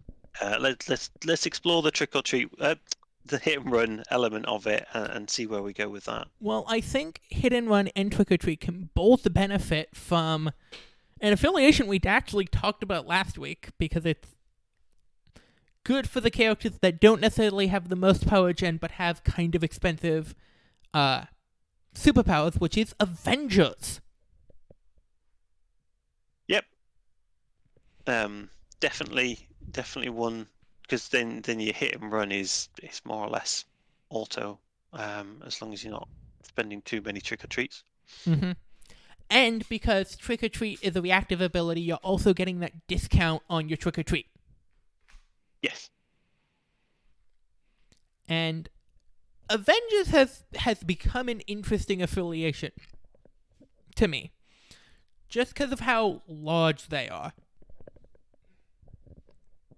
uh, 0.43 0.57
let's 0.61 0.89
let's 0.89 1.11
let's 1.25 1.47
explore 1.47 1.83
the 1.83 1.91
trick 1.91 2.15
or 2.17 2.23
treat, 2.23 2.49
uh, 2.61 2.75
the 3.27 3.39
hit 3.39 3.61
and 3.61 3.71
run 3.71 4.03
element 4.11 4.47
of 4.47 4.67
it, 4.67 4.87
and 4.93 5.29
see 5.31 5.47
where 5.47 5.63
we 5.63 5.73
go 5.73 5.89
with 5.89 6.05
that. 6.05 6.27
Well, 6.41 6.65
I 6.69 6.81
think 6.81 7.21
Hit 7.31 7.53
and 7.53 7.69
Run 7.69 7.89
and 7.95 8.11
Trick 8.11 8.33
or 8.33 8.37
Treat 8.37 8.61
can 8.61 8.91
both 8.95 9.33
benefit 9.33 9.91
from 9.95 10.51
an 11.21 11.33
affiliation 11.33 11.87
we 11.87 12.01
actually 12.05 12.47
talked 12.47 12.83
about 12.83 13.07
last 13.07 13.39
week 13.39 13.71
because 13.79 14.07
it's 14.07 14.29
good 15.85 16.09
for 16.09 16.21
the 16.21 16.31
characters 16.31 16.79
that 16.81 17.01
don't 17.01 17.21
necessarily 17.21 17.69
have 17.69 17.89
the 17.89 17.97
most 17.97 18.27
power 18.27 18.53
gen 18.53 18.77
but 18.77 18.93
have 18.93 19.25
kind 19.25 19.55
of 19.55 19.65
expensive 19.65 20.35
uh, 20.95 21.25
superpowers, 21.95 22.61
which 22.61 22.77
is 22.77 22.95
Avengers. 23.01 24.01
Yep. 26.49 26.65
Um, 28.07 28.51
definitely, 28.81 29.49
definitely 29.71 30.11
one 30.11 30.47
because 30.83 31.09
then 31.09 31.41
then 31.43 31.61
your 31.61 31.73
hit 31.73 31.95
and 32.01 32.11
run 32.11 32.33
is 32.33 32.69
is 32.83 33.01
more 33.05 33.25
or 33.25 33.31
less 33.31 33.65
auto. 34.09 34.59
Um, 34.93 35.43
as 35.47 35.63
long 35.63 35.73
as 35.73 35.85
you're 35.85 35.93
not 35.93 36.09
spending 36.43 36.83
too 36.83 37.01
many 37.01 37.21
trick 37.21 37.45
or 37.45 37.47
treats. 37.47 37.85
Mm-hmm. 38.27 38.53
And 39.31 39.67
because 39.69 40.17
Trick 40.17 40.43
or 40.43 40.49
Treat 40.49 40.81
is 40.83 40.97
a 40.97 41.03
reactive 41.03 41.41
ability, 41.41 41.81
you're 41.81 41.97
also 41.99 42.35
getting 42.35 42.59
that 42.61 42.73
discount 42.89 43.43
on 43.49 43.69
your 43.69 43.77
Trick 43.77 43.99
or 43.99 44.03
Treat. 44.03 44.27
Yes. 45.63 45.91
and 48.31 48.71
Avengers 49.51 50.09
has 50.09 50.45
has 50.55 50.83
become 50.85 51.29
an 51.29 51.41
interesting 51.41 52.01
affiliation 52.01 52.71
to 53.97 54.07
me, 54.07 54.31
just 55.29 55.53
because 55.53 55.73
of 55.73 55.81
how 55.81 56.23
large 56.29 56.89
they 56.89 57.09
are. 57.09 57.33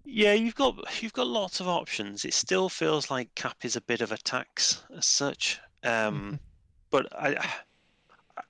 Yeah, 0.05 0.35
you've 0.35 0.55
got 0.55 1.03
you've 1.03 1.15
got 1.15 1.27
lots 1.27 1.61
of 1.61 1.67
options. 1.69 2.27
It 2.27 2.35
still 2.35 2.69
feels 2.69 3.11
like 3.11 3.35
Cap 3.35 3.57
is 3.63 3.77
a 3.77 3.81
bit 3.81 4.03
of 4.03 4.13
a 4.13 4.19
tax 4.19 4.83
as 4.95 5.07
such. 5.07 5.59
Um, 5.83 6.39
but 6.91 7.09
I 7.19 7.43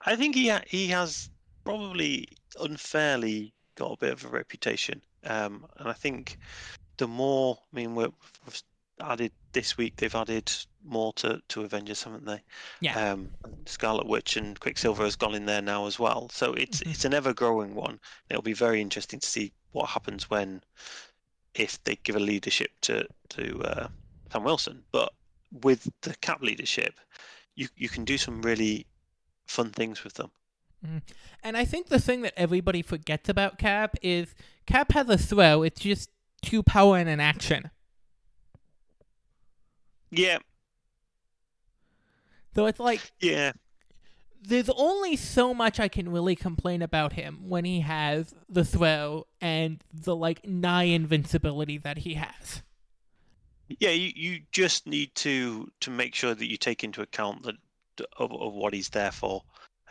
I 0.04 0.16
think 0.16 0.34
he 0.34 0.48
ha- 0.48 0.62
he 0.66 0.88
has 0.88 1.30
probably 1.64 2.28
unfairly 2.60 3.52
got 3.76 3.92
a 3.92 3.96
bit 3.96 4.12
of 4.12 4.24
a 4.24 4.28
reputation. 4.28 5.00
Um, 5.24 5.66
and 5.76 5.88
I 5.88 5.92
think 5.92 6.38
the 6.98 7.08
more 7.08 7.58
I 7.72 7.76
mean 7.76 7.94
we're, 7.94 8.10
we've 8.44 8.62
added 9.00 9.32
this 9.52 9.76
week 9.76 9.96
they've 9.96 10.14
added 10.14 10.50
more 10.84 11.12
to, 11.14 11.40
to 11.48 11.62
Avengers, 11.62 12.02
haven't 12.02 12.24
they? 12.24 12.42
Yeah. 12.80 13.12
Um, 13.12 13.30
Scarlet 13.66 14.06
Witch 14.06 14.36
and 14.36 14.58
Quicksilver 14.58 15.04
has 15.04 15.16
gone 15.16 15.34
in 15.34 15.46
there 15.46 15.62
now 15.62 15.86
as 15.86 15.98
well. 15.98 16.28
So 16.30 16.52
it's 16.54 16.80
Mhm. 16.80 16.90
it's 16.90 17.04
an 17.04 17.14
ever 17.14 17.32
growing 17.32 17.74
one. 17.74 18.00
It'll 18.28 18.42
be 18.42 18.52
very 18.52 18.80
interesting 18.80 19.20
to 19.20 19.26
see 19.26 19.52
what 19.72 19.88
happens 19.88 20.28
when 20.28 20.62
if 21.54 21.82
they 21.84 21.96
give 21.96 22.16
a 22.16 22.20
leadership 22.20 22.70
to 22.82 23.06
to 23.30 23.62
uh, 23.62 23.88
Sam 24.32 24.44
Wilson. 24.44 24.84
But 24.90 25.12
with 25.50 25.88
the 26.02 26.14
cap 26.16 26.42
leadership, 26.42 26.98
you 27.54 27.68
you 27.76 27.88
can 27.88 28.04
do 28.04 28.18
some 28.18 28.42
really 28.42 28.86
fun 29.52 29.70
things 29.70 30.04
with 30.04 30.14
them. 30.14 30.30
Mm. 30.86 31.02
And 31.42 31.56
I 31.56 31.64
think 31.64 31.88
the 31.88 32.00
thing 32.00 32.22
that 32.22 32.34
everybody 32.36 32.82
forgets 32.82 33.28
about 33.28 33.58
Cap 33.58 33.96
is 34.02 34.34
Cap 34.66 34.92
has 34.92 35.08
a 35.08 35.18
throw. 35.18 35.62
It's 35.62 35.80
just 35.80 36.10
two 36.42 36.62
power 36.62 36.96
and 36.98 37.08
an 37.08 37.20
action. 37.20 37.70
Yeah, 40.10 40.38
So 42.54 42.66
it's 42.66 42.78
like 42.80 43.12
yeah, 43.20 43.52
there's 44.42 44.68
only 44.70 45.16
so 45.16 45.54
much 45.54 45.80
I 45.80 45.88
can 45.88 46.10
really 46.10 46.36
complain 46.36 46.82
about 46.82 47.14
him 47.14 47.48
when 47.48 47.64
he 47.64 47.80
has 47.80 48.34
the 48.48 48.64
throw 48.64 49.26
and 49.40 49.82
the 49.92 50.14
like 50.16 50.44
nigh 50.46 50.84
invincibility 50.84 51.78
that 51.78 51.98
he 51.98 52.14
has. 52.14 52.62
yeah. 53.68 53.90
You, 53.90 54.12
you 54.14 54.40
just 54.52 54.86
need 54.86 55.14
to 55.16 55.68
to 55.80 55.90
make 55.90 56.14
sure 56.14 56.34
that 56.34 56.46
you 56.50 56.56
take 56.56 56.84
into 56.84 57.02
account 57.02 57.44
that 57.44 57.56
of, 58.18 58.32
of 58.32 58.52
what 58.54 58.74
he's 58.74 58.88
there 58.88 59.12
for. 59.12 59.42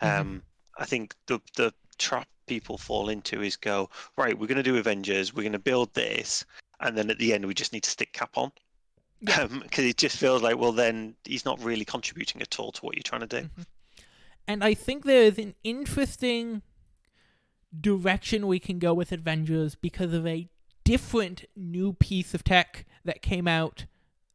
Mhm. 0.01 0.19
Um, 0.19 0.43
I 0.77 0.85
think 0.85 1.15
the 1.27 1.39
the 1.55 1.73
trap 1.97 2.27
people 2.47 2.77
fall 2.77 3.09
into 3.09 3.41
is 3.41 3.55
go 3.55 3.89
right. 4.17 4.37
We're 4.37 4.47
going 4.47 4.57
to 4.57 4.63
do 4.63 4.77
Avengers. 4.77 5.33
We're 5.33 5.43
going 5.43 5.51
to 5.53 5.59
build 5.59 5.93
this, 5.93 6.45
and 6.79 6.97
then 6.97 7.09
at 7.09 7.17
the 7.19 7.33
end 7.33 7.45
we 7.45 7.53
just 7.53 7.73
need 7.73 7.83
to 7.83 7.89
stick 7.89 8.13
Cap 8.13 8.37
on. 8.37 8.51
Yeah. 9.21 9.47
Because 9.61 9.85
it 9.85 9.97
just 9.97 10.17
feels 10.17 10.41
like, 10.41 10.57
well, 10.57 10.71
then 10.71 11.15
he's 11.25 11.45
not 11.45 11.63
really 11.63 11.85
contributing 11.85 12.41
at 12.41 12.59
all 12.59 12.71
to 12.71 12.81
what 12.81 12.95
you're 12.95 13.03
trying 13.03 13.27
to 13.27 13.41
do. 13.41 13.49
And 14.47 14.63
I 14.63 14.73
think 14.73 15.05
there 15.05 15.23
is 15.23 15.37
an 15.37 15.53
interesting 15.63 16.63
direction 17.79 18.47
we 18.47 18.59
can 18.59 18.79
go 18.79 18.93
with 18.93 19.11
Avengers 19.11 19.75
because 19.75 20.13
of 20.13 20.25
a 20.25 20.49
different 20.83 21.45
new 21.55 21.93
piece 21.93 22.33
of 22.33 22.43
tech 22.43 22.85
that 23.05 23.21
came 23.21 23.47
out 23.47 23.85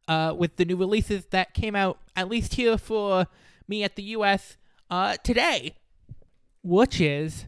uh, 0.07 0.33
with 0.35 0.55
the 0.55 0.65
new 0.65 0.77
releases 0.77 1.25
that 1.27 1.53
came 1.53 1.75
out, 1.75 1.99
at 2.15 2.29
least 2.29 2.55
here 2.55 2.77
for 2.77 3.27
me 3.67 3.83
at 3.83 3.95
the 3.95 4.03
US, 4.03 4.57
uh, 4.89 5.17
today, 5.23 5.75
which 6.63 6.99
is 7.01 7.45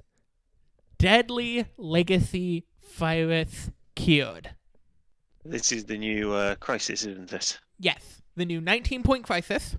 Deadly 0.98 1.66
Legacy 1.78 2.66
Virus 2.98 3.72
Cured. 3.96 4.52
This 5.46 5.72
is 5.72 5.86
the 5.86 5.98
new 5.98 6.34
uh, 6.34 6.56
crisis, 6.56 7.06
isn't 7.06 7.32
it? 7.32 7.60
Yes, 7.80 8.22
the 8.36 8.46
new 8.46 8.60
19 8.62 9.04
point 9.04 9.24
crisis. 9.24 9.78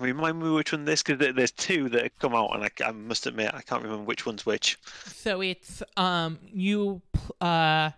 Remind 0.00 0.42
me 0.42 0.50
which 0.50 0.72
one 0.72 0.84
this 0.84 1.02
because 1.02 1.32
there's 1.34 1.52
two 1.52 1.88
that 1.90 2.02
have 2.02 2.18
come 2.18 2.34
out, 2.34 2.50
and 2.54 2.64
I, 2.64 2.70
I 2.84 2.90
must 2.90 3.26
admit 3.26 3.52
I 3.54 3.62
can't 3.62 3.82
remember 3.82 4.02
which 4.04 4.26
one's 4.26 4.44
which. 4.44 4.78
So 5.06 5.40
it's 5.40 5.82
um 5.96 6.38
you 6.44 7.00
uh 7.40 7.92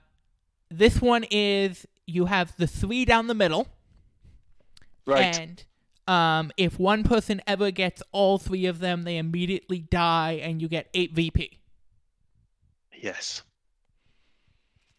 this 0.71 1.01
one 1.01 1.25
is 1.31 1.87
you 2.07 2.27
have 2.27 2.55
the 2.59 2.66
three 2.66 3.07
down 3.07 3.27
the 3.27 3.35
middle, 3.35 3.66
Right. 5.07 5.37
and 5.40 5.64
um 6.09 6.51
if 6.57 6.79
one 6.79 7.05
person 7.05 7.40
ever 7.47 7.71
gets 7.71 8.03
all 8.12 8.38
three 8.38 8.66
of 8.66 8.79
them, 8.81 9.03
they 9.03 9.18
immediately 9.18 9.81
die, 9.81 10.40
and 10.42 10.61
you 10.62 10.68
get 10.68 10.88
eight 10.94 11.12
VP. 11.12 11.59
Yes. 13.01 13.42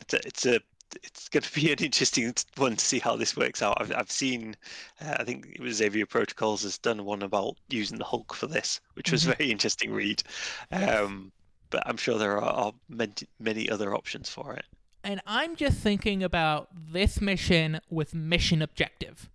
It's 0.01 0.13
a, 0.13 0.27
it's 0.27 0.45
a 0.45 0.59
it's 1.03 1.29
going 1.29 1.43
to 1.43 1.53
be 1.53 1.71
an 1.71 1.79
interesting 1.83 2.33
one 2.57 2.75
to 2.75 2.83
see 2.85 2.99
how 2.99 3.15
this 3.15 3.35
works 3.37 3.61
out. 3.61 3.77
I've 3.81 3.91
I've 3.93 4.11
seen, 4.11 4.55
uh, 5.01 5.17
I 5.19 5.23
think 5.23 5.47
it 5.53 5.61
was 5.61 5.75
Xavier 5.77 6.05
Protocols 6.05 6.63
has 6.63 6.77
done 6.77 7.05
one 7.05 7.21
about 7.23 7.57
using 7.69 7.97
the 7.97 8.05
Hulk 8.05 8.33
for 8.33 8.47
this, 8.47 8.79
which 8.93 9.11
was 9.11 9.23
Mhm. 9.25 9.31
a 9.31 9.35
very 9.35 9.51
interesting 9.51 9.91
read. 9.91 10.23
Um, 10.71 11.31
but 11.69 11.83
I'm 11.85 11.97
sure 11.97 12.17
there 12.17 12.37
are, 12.37 12.43
are 12.43 12.73
many, 12.87 13.13
many 13.39 13.69
other 13.69 13.93
options 13.95 14.29
for 14.29 14.55
it. 14.55 14.65
And 15.03 15.21
I'm 15.27 15.55
just 15.55 15.77
thinking 15.77 16.23
about 16.23 16.69
this 16.73 17.21
mission 17.21 17.79
with 17.89 18.15
mission 18.15 18.61
objective, 18.61 19.29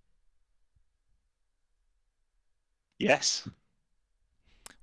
Yes. 2.99 3.47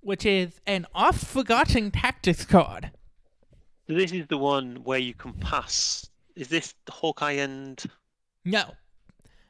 which 0.01 0.27
is 0.27 0.61
an 0.66 0.87
oft 0.94 1.25
forgotten 1.25 1.90
tactics 1.92 2.44
card. 2.44 2.90
So 3.87 3.94
this 3.94 4.12
is 4.12 4.27
the 4.27 4.38
one 4.38 4.77
where 4.85 4.98
you 4.98 5.14
can 5.14 5.33
pass. 5.35 6.09
Is 6.37 6.48
this 6.48 6.75
the 6.87 6.92
Hawkeye 6.92 7.33
and 7.33 7.83
No. 8.44 8.75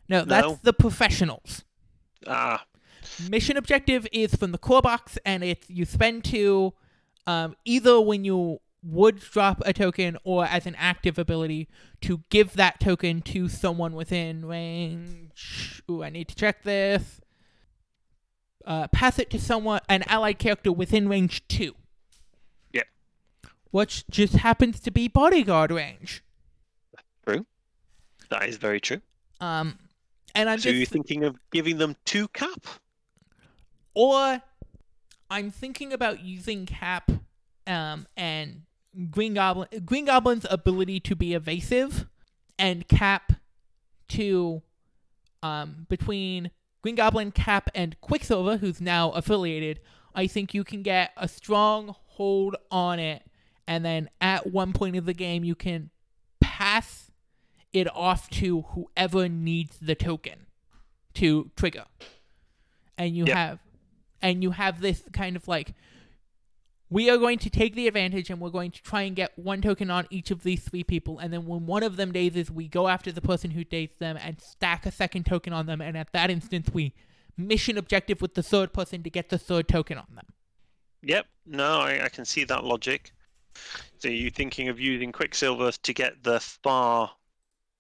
No, 0.09 0.25
that's 0.25 0.47
No? 0.47 0.59
the 0.63 0.73
professionals. 0.73 1.65
ah? 2.27 2.65
Mission 3.31 3.57
objective 3.57 4.07
is 4.13 4.35
from 4.35 4.53
the 4.53 4.59
core 4.59 4.83
box, 4.83 5.19
and 5.25 5.43
it's 5.43 5.69
you 5.71 5.85
spend 5.85 6.25
two, 6.25 6.73
um, 7.27 7.57
either 7.65 8.01
when 8.01 8.25
you 8.25 8.61
would 8.85 9.19
drop 9.21 9.63
a 9.65 9.73
token 9.73 10.17
or 10.25 10.45
as 10.45 10.67
an 10.67 10.75
active 10.77 11.19
ability 11.19 11.69
to 12.03 12.21
give 12.31 12.55
that 12.55 12.79
token 12.79 13.23
to 13.23 13.49
someone 13.49 13.95
within 13.95 14.45
range. 14.45 15.83
Ooh, 15.91 16.03
I 16.03 16.11
need 16.11 16.29
to 16.29 16.35
check 16.35 16.63
this. 16.63 17.21
Uh, 18.65 18.89
pass 18.89 19.19
it 19.19 19.31
to 19.31 19.39
someone, 19.39 19.81
an 19.89 20.05
allied 20.07 20.39
character 20.39 20.73
within 20.73 21.09
range 21.09 21.47
two. 21.49 21.75
Yep. 22.73 22.87
Which 23.71 24.07
just 24.09 24.35
happens 24.35 24.81
to 24.81 24.91
be 24.91 25.09
bodyguard 25.09 25.71
range. 25.71 26.23
True. 27.27 27.47
That 28.31 28.49
is 28.49 28.57
very 28.57 28.81
true. 28.81 29.01
Um, 29.41 29.79
and 30.35 30.49
I'm 30.49 30.59
so 30.59 30.71
just 30.71 30.77
you're 30.77 30.87
thinking 30.87 31.25
of 31.25 31.37
giving 31.51 31.79
them 31.79 31.97
two 32.05 32.29
cap? 32.29 32.67
or 33.95 34.43
I'm 35.31 35.51
thinking 35.51 35.93
about 35.93 36.23
using 36.23 36.67
Cap 36.67 37.11
um, 37.67 38.07
and 38.17 38.63
Green 39.11 39.35
Goblin 39.35 39.69
Green 39.85 40.05
Goblin's 40.05 40.47
ability 40.51 41.01
to 41.01 41.17
be 41.17 41.35
evasive 41.35 42.07
and 42.59 42.87
Cap 42.89 43.35
to 44.09 44.63
um, 45.43 45.87
between 45.89 46.51
Green 46.83 46.95
Goblin, 46.97 47.31
Cap, 47.31 47.71
and 47.75 47.99
Quicksilver, 48.01 48.57
who's 48.59 48.81
now 48.81 49.11
affiliated, 49.13 49.81
I 50.15 50.27
think 50.27 50.53
you 50.53 50.65
can 50.65 50.83
get 50.83 51.13
a 51.17 51.29
strong 51.29 51.95
hold 52.09 52.57
on 52.71 52.99
it, 52.99 53.23
and 53.67 53.85
then 53.85 54.11
at 54.21 54.49
one 54.51 54.73
point 54.73 54.97
of 54.97 55.07
the 55.07 55.15
game 55.15 55.45
you 55.45 55.55
can 55.55 55.91
pass 56.41 57.11
it 57.73 57.89
off 57.95 58.29
to 58.31 58.63
whoever 58.63 59.29
needs 59.29 59.79
the 59.81 59.95
token 59.95 60.47
to 61.15 61.51
trigger. 61.57 61.85
And 62.99 63.17
you 63.17 63.25
Yep. 63.27 63.37
have 63.37 63.59
and 64.21 64.43
you 64.43 64.51
have 64.53 64.81
this 64.81 65.03
kind 65.13 65.35
of 65.37 65.49
like 65.49 65.75
we 66.93 67.09
are 67.09 67.17
going 67.17 67.39
to 67.39 67.51
take 67.51 67.75
the 67.75 67.89
advantage 67.89 68.31
and 68.31 68.41
we're 68.41 68.51
going 68.51 68.71
to 68.71 68.83
try 68.83 69.03
and 69.03 69.17
get 69.17 69.37
one 69.39 69.63
token 69.63 69.91
on 69.91 70.07
each 70.11 70.31
of 70.31 70.43
these 70.43 70.63
three 70.63 70.85
people 70.85 71.19
and 71.19 71.33
then 71.33 71.47
when 71.47 71.67
one 71.67 71.83
of 71.83 71.97
them 71.97 72.13
dazes 72.13 72.51
we 72.51 72.69
go 72.69 72.89
after 72.89 73.11
the 73.11 73.21
person 73.21 73.51
who 73.51 73.65
dazed 73.65 73.99
them 73.99 74.19
and 74.21 74.41
stack 74.41 74.85
a 74.87 74.93
second 74.93 75.25
token 75.25 75.53
on 75.53 75.67
them 75.67 75.81
and 75.81 75.97
at 75.97 76.13
that 76.13 76.31
instance 76.31 76.69
we 76.73 76.93
mission 77.37 77.79
objective 77.79 78.21
with 78.21 78.35
the 78.35 78.43
third 78.43 78.73
person 78.73 79.03
to 79.03 79.11
get 79.11 79.31
the 79.31 79.39
third 79.39 79.67
token 79.69 79.97
on 79.97 80.07
them 80.15 80.27
Yep. 81.03 81.27
No, 81.47 81.81
I, 81.81 82.05
I 82.05 82.09
can 82.09 82.25
see 82.25 82.45
that 82.45 82.65
logic. 82.65 83.13
So 83.99 84.09
you're 84.09 84.31
thinking 84.31 84.69
of 84.69 84.81
using 84.81 85.13
Quicksilver 85.13 85.73
to 85.73 85.93
get 85.93 86.23
the 86.23 86.41
far. 86.41 87.11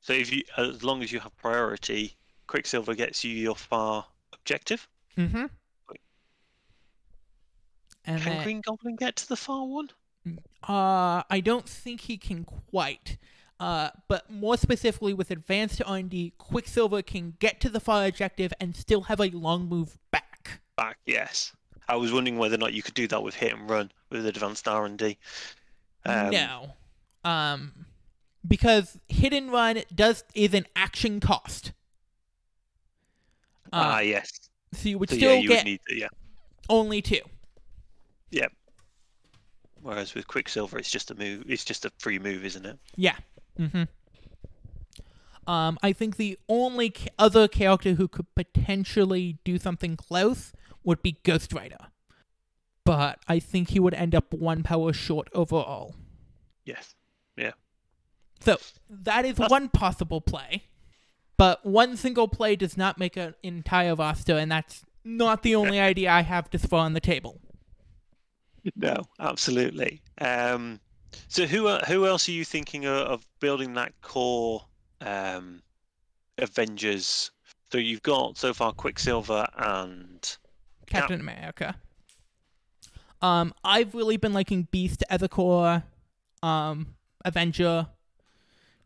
So 0.00 0.12
if 0.12 0.32
you, 0.32 0.42
as 0.56 0.82
long 0.82 1.02
as 1.02 1.12
you 1.12 1.20
have 1.20 1.36
priority, 1.36 2.16
Quicksilver 2.46 2.94
gets 2.94 3.24
you 3.24 3.32
your 3.32 3.56
far 3.56 4.04
objective. 4.32 4.88
mm-hmm 5.16 5.46
and 8.04 8.20
Can 8.20 8.32
then, 8.34 8.42
Green 8.44 8.60
Goblin 8.60 8.96
get 8.96 9.16
to 9.16 9.28
the 9.28 9.36
far 9.36 9.64
one? 9.66 9.90
Uh, 10.68 11.22
I 11.30 11.40
don't 11.42 11.68
think 11.68 12.02
he 12.02 12.16
can 12.16 12.44
quite. 12.44 13.18
Uh, 13.60 13.90
but 14.08 14.28
more 14.28 14.56
specifically, 14.56 15.14
with 15.14 15.30
advanced 15.30 15.80
R&D, 15.86 16.34
Quicksilver 16.38 17.00
can 17.02 17.34
get 17.38 17.60
to 17.60 17.68
the 17.68 17.78
far 17.78 18.06
objective 18.06 18.52
and 18.60 18.74
still 18.74 19.02
have 19.02 19.20
a 19.20 19.28
long 19.30 19.68
move 19.68 19.98
back. 20.10 20.60
Back, 20.76 20.98
yes. 21.06 21.52
I 21.88 21.96
was 21.96 22.12
wondering 22.12 22.38
whether 22.38 22.56
or 22.56 22.58
not 22.58 22.72
you 22.72 22.82
could 22.82 22.94
do 22.94 23.06
that 23.08 23.22
with 23.22 23.34
hit 23.34 23.52
and 23.52 23.68
run 23.70 23.92
with 24.10 24.26
advanced 24.26 24.66
R 24.66 24.84
and 24.84 24.98
D. 24.98 25.18
Um, 26.04 26.30
no, 26.30 26.72
um, 27.24 27.86
because 28.46 28.98
hit 29.08 29.32
and 29.32 29.52
run 29.52 29.80
does 29.94 30.24
is 30.34 30.54
an 30.54 30.66
action 30.74 31.20
cost. 31.20 31.72
Ah, 33.72 33.96
Uh, 33.96 34.00
yes. 34.00 34.50
so 34.72 34.88
you 34.88 34.98
would 34.98 35.10
So 35.10 35.16
still 35.16 35.34
yeah, 35.34 35.40
you 35.40 35.48
get 35.48 35.58
would 35.58 35.70
need 35.70 35.80
to, 35.88 35.94
yeah. 35.96 36.08
only 36.68 37.02
two. 37.02 37.20
Yep. 38.32 38.52
Whereas 39.80 40.14
with 40.14 40.26
Quicksilver, 40.26 40.78
it's 40.78 40.90
just 40.90 41.10
a 41.10 41.14
move. 41.14 41.44
It's 41.48 41.64
just 41.64 41.84
a 41.84 41.92
free 41.98 42.18
move, 42.18 42.44
isn't 42.44 42.66
it? 42.66 42.78
Yeah. 42.96 43.16
Mm-hmm. 43.58 43.84
Um, 45.50 45.78
I 45.82 45.92
think 45.92 46.16
the 46.16 46.38
only 46.48 46.90
ca- 46.90 47.08
other 47.18 47.48
character 47.48 47.94
who 47.94 48.06
could 48.06 48.32
potentially 48.34 49.38
do 49.44 49.58
something 49.58 49.96
close 49.96 50.52
would 50.84 51.02
be 51.02 51.18
Ghost 51.24 51.52
Rider. 51.52 51.78
But 52.84 53.18
I 53.28 53.38
think 53.40 53.70
he 53.70 53.80
would 53.80 53.94
end 53.94 54.14
up 54.14 54.32
one 54.32 54.62
power 54.62 54.92
short 54.92 55.28
overall. 55.34 55.94
Yes. 56.64 56.94
Yeah. 57.36 57.52
So 58.40 58.58
that 58.88 59.24
is 59.24 59.34
That's- 59.36 59.50
one 59.50 59.68
possible 59.68 60.20
play. 60.20 60.64
But 61.36 61.66
one 61.66 61.96
single 61.96 62.28
play 62.28 62.54
does 62.54 62.76
not 62.76 62.98
make 62.98 63.16
an 63.16 63.34
entire 63.42 63.96
roster, 63.96 64.36
and 64.36 64.50
that's 64.52 64.84
not 65.04 65.42
the 65.42 65.56
only 65.56 65.80
idea 65.90 66.10
I 66.12 66.22
have 66.22 66.48
to 66.50 66.58
throw 66.58 66.78
on 66.78 66.92
the 66.92 67.00
table. 67.00 67.40
No, 68.76 69.04
absolutely. 69.18 70.02
Um, 70.20 70.80
so 71.28 71.46
who 71.46 71.66
are, 71.68 71.80
who 71.80 72.06
else 72.06 72.28
are 72.28 72.32
you 72.32 72.44
thinking 72.44 72.86
of, 72.86 72.94
of 72.94 73.26
building 73.40 73.74
that 73.74 73.92
core 74.02 74.64
um, 75.00 75.62
Avengers? 76.38 77.30
So 77.70 77.78
you've 77.78 78.02
got 78.02 78.36
so 78.36 78.52
far 78.52 78.72
Quicksilver 78.72 79.46
and 79.56 80.36
Captain 80.86 81.20
America. 81.20 81.74
Um, 83.20 83.54
I've 83.64 83.94
really 83.94 84.16
been 84.16 84.32
liking 84.32 84.68
Beast 84.70 85.04
as 85.08 85.22
a 85.22 85.28
core 85.28 85.84
um, 86.42 86.94
Avenger. 87.24 87.86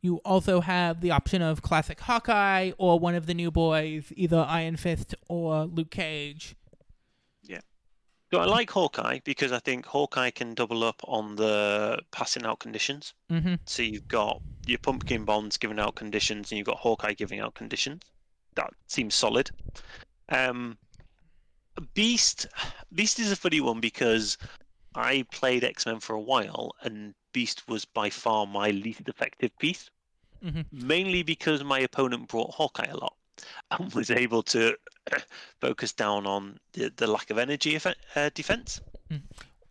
You 0.03 0.19
also 0.19 0.61
have 0.61 1.01
the 1.01 1.11
option 1.11 1.43
of 1.43 1.62
classic 1.62 2.01
Hawkeye 2.01 2.73
or 2.79 3.01
one 3.01 3.15
of 3.15 3.27
the 3.27 3.35
new 3.35 3.51
boys, 3.51 4.12
either 4.15 4.45
Iron 4.49 4.77
Fist 4.77 5.15
or 5.29 5.65
Luke 5.65 5.91
Cage. 5.91 6.55
So 8.33 8.41
I 8.41 8.45
like 8.45 8.71
Hawkeye 8.71 9.21
because 9.25 9.53
I 9.53 9.61
think 9.61 9.87
Hawkeye 9.87 10.31
can 10.31 10.55
double 10.55 10.83
up 10.83 11.01
on 11.05 11.37
the 11.37 12.01
passing 12.11 12.45
out 12.45 12.59
conditions. 12.59 13.15
Mm-hmm. 13.31 13.55
So 13.67 13.83
you've 13.83 14.09
got 14.09 14.43
your 14.67 14.79
pumpkin 14.79 15.25
bombs 15.25 15.57
giving 15.57 15.79
out 15.79 15.95
conditions, 15.95 16.51
and 16.51 16.59
you've 16.59 16.67
got 16.67 16.79
Hawkeye 16.79 17.12
giving 17.12 17.39
out 17.39 17.55
conditions. 17.55 18.03
That 18.57 18.71
seems 18.89 19.15
solid. 19.15 19.51
Um, 20.29 20.77
Beast, 21.95 22.47
Beast 22.93 23.21
is 23.21 23.31
a 23.31 23.37
funny 23.37 23.61
one 23.61 23.81
because 23.81 24.39
I 24.97 25.25
played 25.31 25.62
X 25.62 25.87
Men 25.87 26.01
for 26.01 26.15
a 26.15 26.21
while, 26.21 26.73
and 26.83 27.15
Beast 27.33 27.69
was 27.69 27.85
by 27.85 28.11
far 28.11 28.45
my 28.47 28.71
least 28.71 29.09
effective 29.09 29.57
piece. 29.59 29.89
Mhm. 30.45 30.67
Mainly 30.73 31.23
because 31.23 31.62
my 31.62 31.79
opponent 31.79 32.29
brought 32.29 32.55
Hawkeye 32.55 32.91
a 32.91 32.97
lot 32.97 33.15
and 33.70 33.92
was 33.94 34.11
able 34.11 34.42
to 34.44 34.77
focus 35.61 35.92
down 35.92 36.27
on 36.27 36.59
the, 36.72 36.92
the 36.96 37.07
lack 37.07 37.31
of 37.31 37.38
energy 37.38 37.79
uh, 38.14 38.31
defense. 38.35 38.81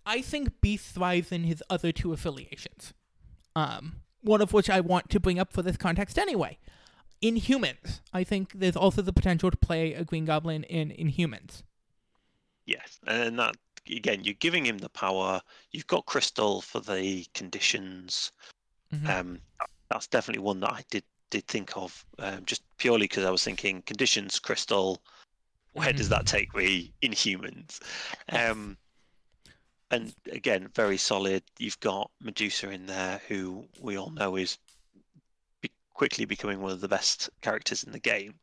I 0.06 0.22
think 0.22 0.62
Beast 0.62 0.94
thrives 0.94 1.32
in 1.32 1.44
his 1.44 1.64
other 1.70 1.92
two 1.92 2.14
affiliations. 2.14 2.94
Um, 3.56 4.02
one 4.22 4.42
of 4.42 4.54
which 4.54 4.70
I 4.70 4.80
want 4.80 5.10
to 5.10 5.20
bring 5.20 5.40
up 5.40 5.52
for 5.52 5.62
this 5.62 5.78
context 5.78 6.20
anyway. 6.20 6.58
Inhumans. 7.22 8.02
I 8.14 8.24
think 8.24 8.54
there's 8.54 8.76
also 8.76 9.02
the 9.02 9.14
potential 9.14 9.50
to 9.50 9.58
play 9.58 9.94
a 9.94 10.04
Green 10.04 10.26
Goblin 10.26 10.64
in 10.64 10.90
Inhumans. 10.90 11.64
Yes, 12.66 13.00
and 13.08 13.40
that 13.40 13.56
again, 13.90 14.24
you're 14.24 14.34
giving 14.36 14.66
him 14.66 14.78
the 14.78 14.90
power. 14.90 15.42
You've 15.72 15.88
got 15.88 16.06
Crystal 16.06 16.62
for 16.62 16.80
the 16.80 17.26
conditions. 17.34 18.32
Mhm. 18.94 19.10
Um, 19.10 19.42
that's 19.90 20.08
definitely 20.08 20.44
one 20.44 20.60
that 20.62 20.74
I 20.74 20.84
did 20.90 21.04
did 21.30 21.48
think 21.48 21.76
of, 21.76 22.06
um, 22.20 22.44
just 22.46 22.62
purely 22.78 23.06
because 23.06 23.26
I 23.26 23.32
was 23.32 23.44
thinking 23.44 23.82
conditions, 23.84 24.40
Crystal. 24.40 25.02
Where 25.74 25.92
does 25.92 26.10
that 26.10 26.26
take 26.26 26.56
me 26.56 26.94
in 27.02 27.12
humans? 27.12 27.82
Um, 28.30 28.78
and 29.92 30.14
again, 30.32 30.70
very 30.74 30.98
solid. 30.98 31.44
You've 31.60 31.80
got 31.82 32.10
Medusa 32.22 32.70
in 32.70 32.86
there, 32.86 33.22
who 33.28 33.66
we 33.82 33.98
all 33.98 34.12
know 34.12 34.38
is 34.38 34.58
be- 35.62 35.72
quickly 35.94 36.26
becoming 36.26 36.62
one 36.62 36.72
of 36.72 36.82
the 36.82 36.88
best 36.88 37.30
characters 37.42 37.84
in 37.84 37.92
the 37.92 38.00
game. 38.00 38.36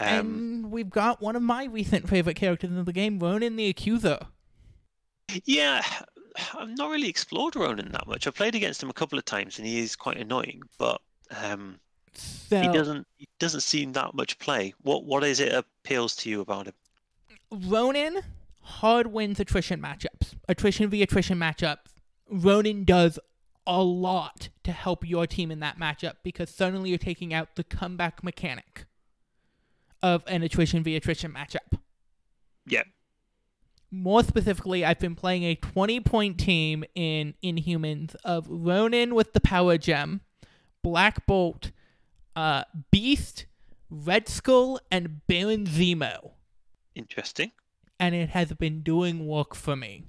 Um, 0.00 0.08
and 0.08 0.70
we've 0.70 0.90
got 0.90 1.22
one 1.22 1.36
of 1.36 1.42
my 1.42 1.64
recent 1.64 2.08
favorite 2.08 2.36
characters 2.36 2.70
in 2.70 2.84
the 2.84 2.92
game, 2.92 3.18
Ronan 3.18 3.56
the 3.56 3.68
Accuser. 3.68 4.26
Yeah, 5.44 5.82
I've 6.54 6.76
not 6.76 6.90
really 6.90 7.08
explored 7.08 7.56
Ronan 7.56 7.92
that 7.92 8.06
much. 8.06 8.26
I've 8.26 8.34
played 8.34 8.54
against 8.54 8.82
him 8.82 8.90
a 8.90 8.94
couple 8.94 9.18
of 9.18 9.24
times, 9.24 9.58
and 9.58 9.66
he 9.66 9.80
is 9.80 9.96
quite 9.96 10.18
annoying. 10.18 10.62
But 10.78 11.00
um, 11.30 11.78
So 12.20 12.60
he 12.60 12.68
doesn't 12.68 13.06
he 13.16 13.28
doesn't 13.38 13.60
seem 13.60 13.92
that 13.92 14.14
much 14.14 14.38
play. 14.38 14.74
What 14.82 15.04
what 15.04 15.24
is 15.24 15.40
it 15.40 15.52
appeals 15.52 16.16
to 16.16 16.30
you 16.30 16.40
about 16.40 16.66
him? 16.66 16.74
Ronan 17.50 18.20
hard 18.60 19.08
wins 19.08 19.40
attrition 19.40 19.80
matchups. 19.80 20.34
Attrition 20.48 20.88
v 20.90 21.02
attrition 21.02 21.38
matchups. 21.38 21.78
Ronan 22.30 22.84
does 22.84 23.18
a 23.66 23.82
lot 23.82 24.48
to 24.64 24.72
help 24.72 25.06
your 25.06 25.26
team 25.26 25.50
in 25.50 25.60
that 25.60 25.78
matchup 25.78 26.14
because 26.22 26.50
suddenly 26.50 26.90
you're 26.90 26.98
taking 26.98 27.34
out 27.34 27.56
the 27.56 27.64
comeback 27.64 28.22
mechanic 28.24 28.86
of 30.02 30.22
an 30.26 30.42
attrition 30.42 30.82
v 30.82 30.96
attrition 30.98 31.32
matchup. 31.34 31.78
Yeah, 32.66 32.82
More 33.90 34.22
specifically, 34.22 34.84
I've 34.84 34.98
been 34.98 35.14
playing 35.14 35.42
a 35.44 35.54
20 35.54 36.00
point 36.00 36.38
team 36.38 36.84
in 36.94 37.34
Inhumans 37.42 38.14
of 38.24 38.46
Ronan 38.48 39.14
with 39.14 39.32
the 39.32 39.40
Power 39.40 39.78
Gem, 39.78 40.20
Black 40.82 41.26
Bolt, 41.26 41.70
uh, 42.38 42.62
Beast, 42.92 43.46
Red 43.90 44.28
Skull, 44.28 44.78
and 44.90 45.26
Baron 45.26 45.66
Zemo. 45.66 46.32
interesting. 46.94 47.50
And 48.00 48.14
it 48.14 48.28
has 48.30 48.52
been 48.52 48.82
doing 48.82 49.26
work 49.26 49.56
for 49.56 49.74
me. 49.74 50.04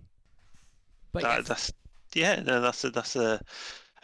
But 1.11 1.23
That, 1.23 1.37
yes. 1.37 1.47
That's 1.47 1.73
yeah, 2.13 2.41
no, 2.45 2.61
that's 2.61 2.83
a 2.83 2.91
that's 2.91 3.15
a 3.15 3.41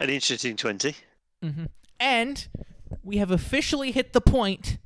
an 0.00 0.10
interesting 0.10 0.56
twenty. 0.56 0.96
Mhm. 1.40 1.68
And 2.00 2.48
we 3.04 3.18
have 3.18 3.30
officially 3.30 3.92
hit 3.92 4.12
the 4.12 4.20
point 4.20 4.78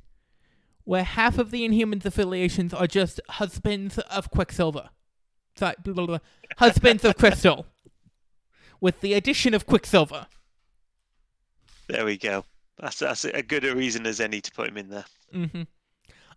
where 0.83 1.03
half 1.03 1.39
of 1.39 1.49
the 1.49 1.67
Inhumans 1.67 2.05
affiliations 2.05 2.73
are 2.75 2.87
just 2.87 3.19
husbands 3.29 3.97
of 3.97 4.29
Quicksilver. 4.29 4.89
Sorry, 5.55 5.75
blah, 5.83 5.93
blah, 5.93 6.05
blah. 6.05 6.19
husbands 6.57 7.03
of 7.03 7.17
Crystal. 7.17 7.65
With 8.81 9.01
the 9.01 9.13
addition 9.13 9.53
of 9.55 9.65
Quicksilver. 9.65 10.27
There 11.87 12.05
we 12.05 12.17
go. 12.17 12.45
That's 12.81 12.99
that's 12.99 13.23
a 13.25 13.41
good 13.43 13.63
a 13.63 13.75
reason 13.75 14.05
as 14.07 14.19
any 14.19 14.41
to 14.41 14.51
put 14.51 14.67
him 14.69 14.77
in 14.77 14.89
there. 14.89 15.05
hmm 15.31 15.61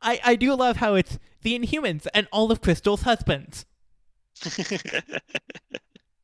I, 0.02 0.20
I 0.22 0.37
do 0.37 0.54
love 0.54 0.76
how 0.76 0.94
it's 0.94 1.18
the 1.42 1.59
Inhumans 1.59 2.07
and 2.12 2.28
all 2.30 2.52
of 2.52 2.61
Crystal's 2.61 3.02
husbands. 3.02 3.64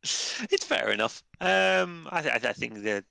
it's 0.03 0.65
fair 0.65 0.91
enough. 0.91 1.23
Um, 1.41 2.07
I, 2.11 2.21
I, 2.29 2.41
I 2.43 2.53
think 2.53 2.83
that 2.83 3.05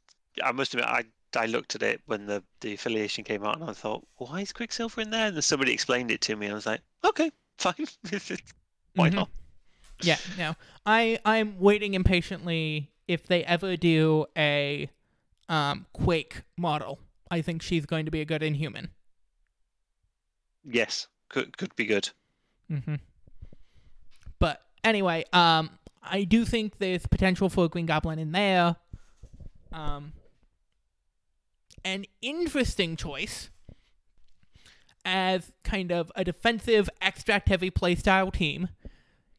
I 0.44 0.52
must 0.52 0.74
admit, 0.74 0.88
I 0.88 1.06
I 1.36 1.46
looked 1.46 1.76
at 1.76 1.84
it 1.84 2.02
when 2.08 2.26
the, 2.26 2.44
the 2.62 2.74
affiliation 2.74 3.24
came 3.24 3.44
out, 3.44 3.60
and 3.60 3.70
I 3.70 3.74
thought, 3.74 4.06
why 4.18 4.42
is 4.42 4.52
Quicksilver 4.52 5.02
in 5.02 5.10
there? 5.12 5.28
And 5.28 5.36
then 5.36 5.42
somebody 5.42 5.74
explained 5.74 6.12
it 6.12 6.22
to 6.22 6.36
me, 6.36 6.48
and 6.48 6.54
I 6.54 6.56
was 6.56 6.66
like, 6.66 6.82
okay, 7.06 7.32
fine, 7.58 7.88
why 8.96 9.10
Mhm. 9.10 9.16
not? 9.16 9.30
Yeah, 10.02 10.18
no. 10.38 10.56
I 10.86 11.20
I'm 11.26 11.60
waiting 11.60 11.94
impatiently 11.94 12.92
if 13.08 13.26
they 13.28 13.44
ever 13.44 13.76
do 13.76 14.26
a 14.38 14.90
um 15.50 15.86
Quake 15.94 16.44
model. 16.58 17.00
I 17.30 17.42
think 17.42 17.62
she's 17.62 17.86
going 17.86 18.06
to 18.06 18.12
be 18.12 18.22
a 18.22 18.26
good 18.26 18.42
Inhuman. 18.42 18.92
Yes, 20.64 21.08
could 21.28 21.58
could 21.58 21.76
be 21.76 21.86
good. 21.86 22.10
Mm-hmm. 22.72 22.96
But 24.40 24.62
anyway, 24.84 25.26
um, 25.34 25.72
I 26.02 26.24
do 26.24 26.46
think 26.46 26.78
there's 26.78 27.06
potential 27.06 27.50
for 27.50 27.66
a 27.66 27.70
Green 27.70 27.86
Goblin 27.86 28.20
in 28.20 28.32
there. 28.32 28.76
Um, 29.72 30.14
an 31.84 32.06
interesting 32.22 32.96
choice 32.96 33.50
as 35.06 35.52
kind 35.64 35.92
of 35.92 36.12
a 36.16 36.24
defensive, 36.24 36.90
extract-heavy 37.02 37.72
playstyle 37.72 38.32
team. 38.32 38.70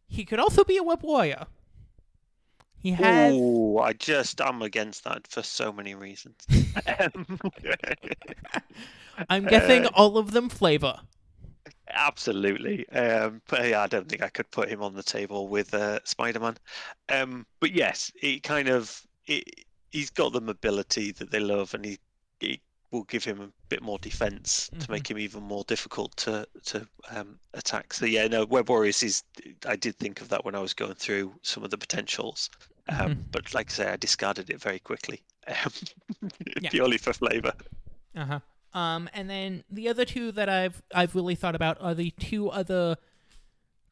He 0.07 0.25
could 0.25 0.41
also 0.41 0.65
be 0.65 0.77
a 0.77 0.83
web 0.83 1.03
warrior. 1.03 1.47
He 2.83 2.93
has. 2.93 3.35
Oh, 3.37 3.79
I 3.79 3.93
just 3.93 4.41
I'm 4.41 4.63
against 4.63 5.05
that 5.05 5.27
for 5.27 5.43
so 5.43 5.73
many 5.73 5.95
reasons. 5.95 6.37
Um, 6.87 7.41
I'm 9.29 9.45
guessing 9.45 9.87
uh, 9.87 9.91
all 9.95 10.17
of 10.19 10.31
them 10.31 10.49
flavor. 10.49 11.01
Absolutely. 11.91 12.89
Um, 12.91 13.43
but 13.49 13.69
yeah, 13.69 13.83
I 13.83 13.87
don't 13.87 14.09
think 14.09 14.23
I 14.23 14.29
could 14.29 14.51
put 14.51 14.69
him 14.69 14.83
on 14.83 14.95
the 14.95 15.03
table 15.03 15.49
with 15.49 15.75
uh, 15.75 15.99
Spider-Man. 16.05 16.57
Um, 17.09 17.45
but 17.59 17.73
yes, 17.73 18.13
it 18.23 18.45
kind 18.45 18.69
of 18.69 19.03
it, 19.27 19.45
he's 19.91 20.11
got 20.11 20.33
the 20.33 20.41
mobility 20.41 21.13
that 21.13 21.31
they 21.31 21.41
love, 21.41 21.75
and 21.75 21.85
he, 21.85 21.99
he 22.39 22.61
will 22.91 23.05
give 23.05 23.23
him 23.25 23.41
a 23.41 23.49
bit 23.69 23.83
more 23.83 23.99
defense 23.99 24.69
Mhm. 24.75 24.85
to 24.85 24.91
make 24.91 25.09
him 25.11 25.19
even 25.19 25.43
more 25.43 25.65
difficult 25.65 26.17
to 26.19 26.47
to 26.67 26.87
um, 27.11 27.39
attack. 27.55 27.93
So 27.95 28.05
yeah, 28.07 28.27
no, 28.27 28.45
Web 28.45 28.69
Warriors 28.69 29.03
is. 29.03 29.23
I 29.67 29.77
did 29.77 29.97
think 29.99 30.21
of 30.21 30.29
that 30.31 30.45
when 30.45 30.55
I 30.55 30.61
was 30.61 30.75
going 30.75 30.95
through 30.95 31.33
some 31.43 31.63
of 31.65 31.71
the 31.71 31.79
potentials, 31.79 32.51
um, 32.89 33.15
Mhm. 33.15 33.25
but 33.31 33.55
like 33.55 33.71
I 33.71 33.73
say, 33.75 33.89
I 33.93 33.97
discarded 33.97 34.51
it 34.51 34.61
very 34.61 34.79
quickly, 34.81 35.23
um, 35.47 35.73
Yeah. 36.61 36.71
purely 36.71 36.99
for 36.99 37.13
flavor. 37.13 37.53
Uh 38.17 38.25
huh. 38.25 38.41
Um, 38.73 39.09
and 39.13 39.29
then 39.29 39.65
the 39.71 39.89
other 39.89 40.05
two 40.05 40.33
that 40.33 40.49
I've 40.49 40.83
I've 40.95 41.15
really 41.15 41.35
thought 41.35 41.55
about 41.55 41.81
are 41.81 41.95
the 41.95 42.11
two 42.13 42.51
other 42.51 42.97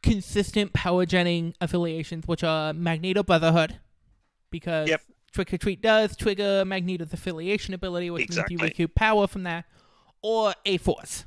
consistent 0.03 0.73
power 0.73 1.05
genning 1.07 1.55
affiliations, 1.61 2.27
which 2.27 2.45
are 2.45 2.73
Magneto 2.73 3.23
Brotherhood, 3.23 3.79
because 4.51 4.89
Yep. 4.89 5.03
Trick 5.33 5.53
or 5.53 5.59
Treat 5.59 5.81
does 5.83 6.17
trigger 6.17 6.65
Magneto's 6.65 7.13
affiliation 7.13 7.75
ability, 7.75 8.11
which 8.11 8.31
means 8.31 8.51
you 8.51 8.59
recoup 8.59 8.95
power 8.95 9.27
from 9.27 9.43
that, 9.45 9.65
or 10.23 10.55
A 10.65 10.79
Force. 10.79 11.25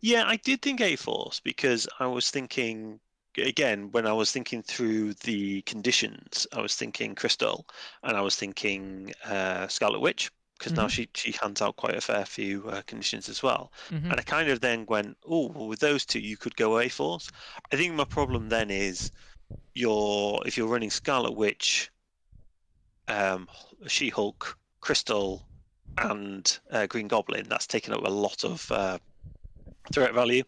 Yeah, 0.00 0.24
I 0.26 0.36
did 0.36 0.62
think 0.62 0.80
A 0.80 0.96
Force 0.96 1.40
because 1.40 1.88
I 1.98 2.06
was 2.06 2.30
thinking 2.30 3.00
again 3.38 3.90
when 3.92 4.06
I 4.06 4.12
was 4.12 4.30
thinking 4.30 4.62
through 4.62 5.14
the 5.14 5.62
conditions, 5.62 6.46
I 6.52 6.60
was 6.60 6.76
thinking 6.76 7.14
Crystal, 7.14 7.66
and 8.04 8.16
I 8.16 8.20
was 8.20 8.36
thinking 8.36 9.12
uh, 9.24 9.66
Scarlet 9.68 10.00
Witch 10.00 10.30
because 10.58 10.72
now 10.74 10.86
Mhm. 10.86 10.90
she 10.90 11.08
she 11.14 11.32
hands 11.32 11.60
out 11.62 11.76
quite 11.76 11.96
a 11.96 12.00
fair 12.00 12.24
few 12.24 12.68
uh, 12.68 12.82
conditions 12.82 13.28
as 13.28 13.42
well. 13.42 13.72
Mhm. 13.90 14.10
And 14.10 14.20
I 14.20 14.22
kind 14.22 14.48
of 14.50 14.60
then 14.60 14.86
went, 14.86 15.16
oh, 15.26 15.48
well, 15.48 15.66
with 15.66 15.80
those 15.80 16.06
two 16.06 16.20
you 16.20 16.36
could 16.36 16.54
go 16.56 16.78
A 16.78 16.88
Force. 16.88 17.30
I 17.72 17.76
think 17.76 17.94
my 17.94 18.04
problem 18.04 18.48
then 18.50 18.70
is 18.70 19.10
you're 19.74 20.40
if 20.46 20.56
you're 20.56 20.68
running 20.68 20.90
Scarlet 20.90 21.32
Witch, 21.32 21.90
um, 23.08 23.48
She 23.86 24.08
Hulk, 24.08 24.58
Crystal, 24.80 25.46
and 25.98 26.58
uh, 26.70 26.86
Green 26.86 27.08
Goblin. 27.08 27.46
That's 27.48 27.66
taken 27.66 27.92
up 27.92 28.04
a 28.04 28.10
lot 28.10 28.44
of 28.44 28.70
uh, 28.72 28.98
threat 29.92 30.14
value, 30.14 30.44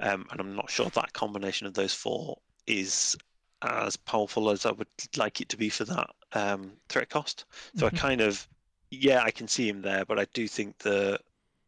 um, 0.00 0.26
and 0.30 0.40
I'm 0.40 0.56
not 0.56 0.70
sure 0.70 0.90
that 0.90 1.12
combination 1.12 1.66
of 1.66 1.74
those 1.74 1.94
four 1.94 2.38
is 2.66 3.16
as 3.62 3.96
powerful 3.96 4.50
as 4.50 4.64
I 4.64 4.72
would 4.72 4.88
like 5.16 5.40
it 5.40 5.48
to 5.50 5.56
be 5.56 5.68
for 5.68 5.84
that 5.84 6.10
um, 6.32 6.72
threat 6.88 7.10
cost. 7.10 7.44
So 7.76 7.86
Mhm. 7.86 7.94
I 7.94 7.98
kind 7.98 8.20
of, 8.22 8.48
yeah, 8.90 9.22
I 9.22 9.30
can 9.30 9.48
see 9.48 9.68
him 9.68 9.82
there, 9.82 10.04
but 10.04 10.18
I 10.18 10.26
do 10.32 10.48
think 10.48 10.78
the 10.78 11.18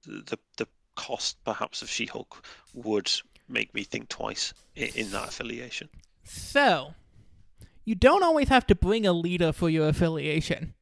the 0.04 0.38
the 0.56 0.66
cost 0.94 1.36
perhaps 1.44 1.82
of 1.82 1.90
She-Hulk 1.90 2.44
would 2.74 3.10
make 3.48 3.72
me 3.74 3.84
think 3.84 4.08
twice 4.08 4.54
in, 4.74 4.88
in 4.94 5.10
that 5.10 5.28
affiliation. 5.28 5.88
So, 6.24 6.94
you 7.84 7.94
don't 7.94 8.22
always 8.22 8.48
have 8.48 8.66
to 8.68 8.74
bring 8.74 9.06
a 9.06 9.12
leader 9.12 9.52
for 9.52 9.68
your 9.70 9.88
affiliation. 9.88 10.74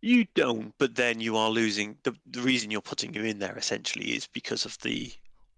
You 0.00 0.26
don't, 0.34 0.74
but 0.78 0.94
then 0.96 1.20
you 1.20 1.36
are 1.36 1.48
losing. 1.48 1.96
The, 2.02 2.14
the 2.30 2.42
reason 2.42 2.70
you're 2.70 2.82
putting 2.82 3.14
you 3.14 3.24
in 3.24 3.38
there 3.38 3.56
essentially 3.56 4.10
is 4.10 4.26
because 4.26 4.64
of 4.66 4.76
the, 4.82 5.10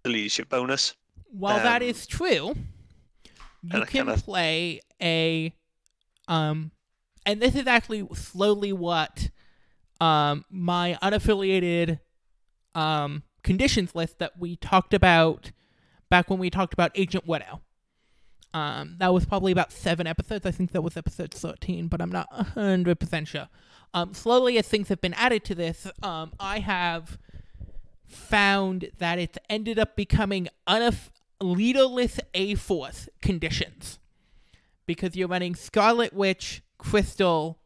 the 0.04 0.10
leadership 0.10 0.48
bonus. 0.48 0.94
While 1.30 1.56
that 1.58 1.82
Um, 1.82 1.88
is 1.88 2.06
true, 2.06 2.54
you 3.62 3.70
can 3.70 3.86
kinda- 3.86 4.16
play 4.18 4.80
a 5.02 5.52
um 6.28 6.70
and 7.24 7.40
this 7.42 7.54
is 7.56 7.66
actually 7.66 8.06
slowly 8.14 8.72
what 8.72 9.30
um 10.00 10.44
my 10.50 10.96
unaffiliated 11.02 11.98
um 12.74 13.22
conditions 13.42 13.94
list 13.94 14.18
that 14.20 14.38
we 14.38 14.56
talked 14.56 14.94
about 14.94 15.50
back 16.08 16.30
when 16.30 16.38
we 16.38 16.50
talked 16.50 16.72
about 16.72 16.92
Agent 16.94 17.26
Widow. 17.26 17.62
Um 18.54 18.96
that 18.98 19.12
was 19.12 19.24
probably 19.26 19.52
about 19.52 19.72
7 19.72 20.06
episodes. 20.06 20.46
I 20.46 20.50
think 20.50 20.72
that 20.72 20.82
was 20.82 20.96
episode 20.96 21.32
13, 21.32 21.88
but 21.88 22.00
I'm 22.00 22.10
not 22.12 22.30
100% 22.32 23.26
sure. 23.26 23.48
Um, 23.94 24.12
slowly, 24.14 24.58
as 24.58 24.68
things 24.68 24.88
have 24.88 25.00
been 25.00 25.14
added 25.14 25.44
to 25.44 25.54
this, 25.54 25.86
um, 26.02 26.32
I 26.38 26.58
have 26.58 27.18
found 28.06 28.90
that 28.98 29.18
it's 29.18 29.38
ended 29.48 29.78
up 29.78 29.96
becoming 29.96 30.48
unof- 30.68 31.10
leaderless 31.40 32.20
A 32.34 32.54
Force 32.54 33.08
conditions 33.22 33.98
because 34.86 35.16
you're 35.16 35.28
running 35.28 35.54
Scarlet 35.54 36.12
Witch, 36.12 36.62
Crystal, 36.78 37.58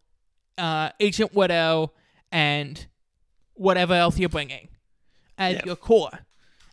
uh, 0.57 0.91
Agent 1.01 1.35
Widow, 1.35 1.93
and 2.33 2.87
whatever 3.55 3.95
else 3.95 4.19
you're 4.19 4.29
bringing 4.29 4.69
as 5.37 5.57
Yeah. 5.57 5.63
your 5.67 5.77
core. 5.77 6.21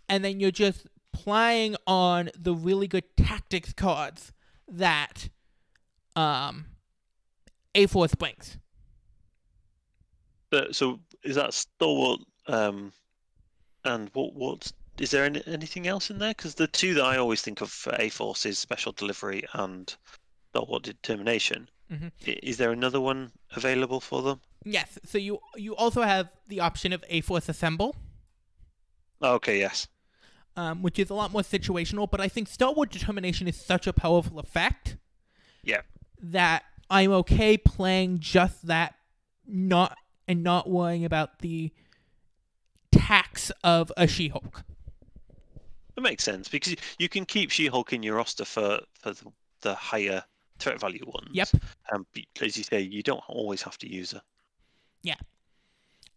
And 0.07 0.23
then 0.23 0.39
you're 0.39 0.51
just 0.51 0.87
playing 1.17 1.75
on 1.87 2.29
the 2.37 2.53
really 2.53 2.87
good 2.87 3.03
tactics 3.17 3.73
cards 3.73 4.31
that 4.67 5.29
um, 6.15 6.65
A 7.73 7.87
Force 7.87 8.13
brings. 8.15 8.57
But, 10.49 10.75
so 10.75 10.99
is 11.23 11.35
that 11.35 11.53
stalwart? 11.53 12.21
Um, 12.47 12.93
and 13.83 14.09
what 14.13 14.33
what 14.33 14.71
is 14.99 15.11
there 15.11 15.25
any, 15.25 15.41
anything 15.47 15.87
else 15.87 16.09
in 16.09 16.19
there? 16.19 16.31
Because 16.31 16.55
the 16.55 16.67
two 16.67 16.93
that 16.93 17.03
I 17.03 17.17
always 17.17 17.41
think 17.41 17.61
of 17.61 17.69
for 17.69 17.95
A 17.99 18.09
Force 18.09 18.45
is 18.45 18.59
special 18.59 18.91
delivery 18.91 19.43
and 19.53 19.93
stalwart 20.49 20.83
determination. 20.83 21.69
Mhm. 21.91 22.11
Is 22.25 22.57
there 22.57 22.71
another 22.71 23.01
one 23.01 23.31
available 23.55 23.99
for 23.99 24.21
them? 24.21 24.41
Yes, 24.63 24.99
so 25.05 25.17
you 25.17 25.39
you 25.55 25.75
also 25.75 26.01
have 26.03 26.29
the 26.47 26.59
option 26.59 26.93
of 26.93 27.03
A 27.09 27.21
Force 27.21 27.49
Assemble, 27.49 27.95
Oh, 29.21 29.33
okay, 29.35 29.57
yes. 29.57 29.87
Um, 30.57 30.81
which 30.81 30.99
is 30.99 31.09
a 31.09 31.13
lot 31.13 31.31
more 31.31 31.43
situational, 31.43 32.09
but 32.09 32.19
I 32.19 32.27
think 32.27 32.47
Stalwart 32.49 32.89
Determination 32.91 33.47
is 33.47 33.55
such 33.55 33.87
a 33.87 33.93
powerful 33.93 34.39
effect 34.39 34.97
Yeah. 35.63 35.81
that 36.21 36.63
I'm 36.89 37.11
okay 37.11 37.57
playing 37.57 38.19
just 38.19 38.67
that, 38.67 38.95
not 39.45 39.95
and 40.27 40.43
not 40.43 40.69
worrying 40.69 41.05
about 41.05 41.39
the 41.39 41.71
tax 42.91 43.51
of 43.63 43.91
a 43.95 44.07
She-Hulk. 44.07 44.63
It 45.95 46.01
makes 46.01 46.23
sense 46.23 46.47
because 46.49 46.75
you 46.99 47.09
can 47.09 47.25
keep 47.25 47.49
She-Hulk 47.51 47.93
in 47.93 48.03
your 48.03 48.15
roster 48.17 48.45
for 48.45 48.81
for 48.99 49.13
the, 49.13 49.31
the 49.61 49.75
higher 49.75 50.23
threat 50.59 50.79
value 50.79 51.03
ones. 51.05 51.29
Yep. 51.31 51.49
Um, 51.91 52.05
as 52.41 52.57
you 52.57 52.63
say, 52.63 52.81
you 52.81 53.01
don't 53.03 53.23
always 53.27 53.61
have 53.63 53.77
to 53.79 53.91
use 53.91 54.11
her. 54.11 54.21
Yeah. 55.01 55.15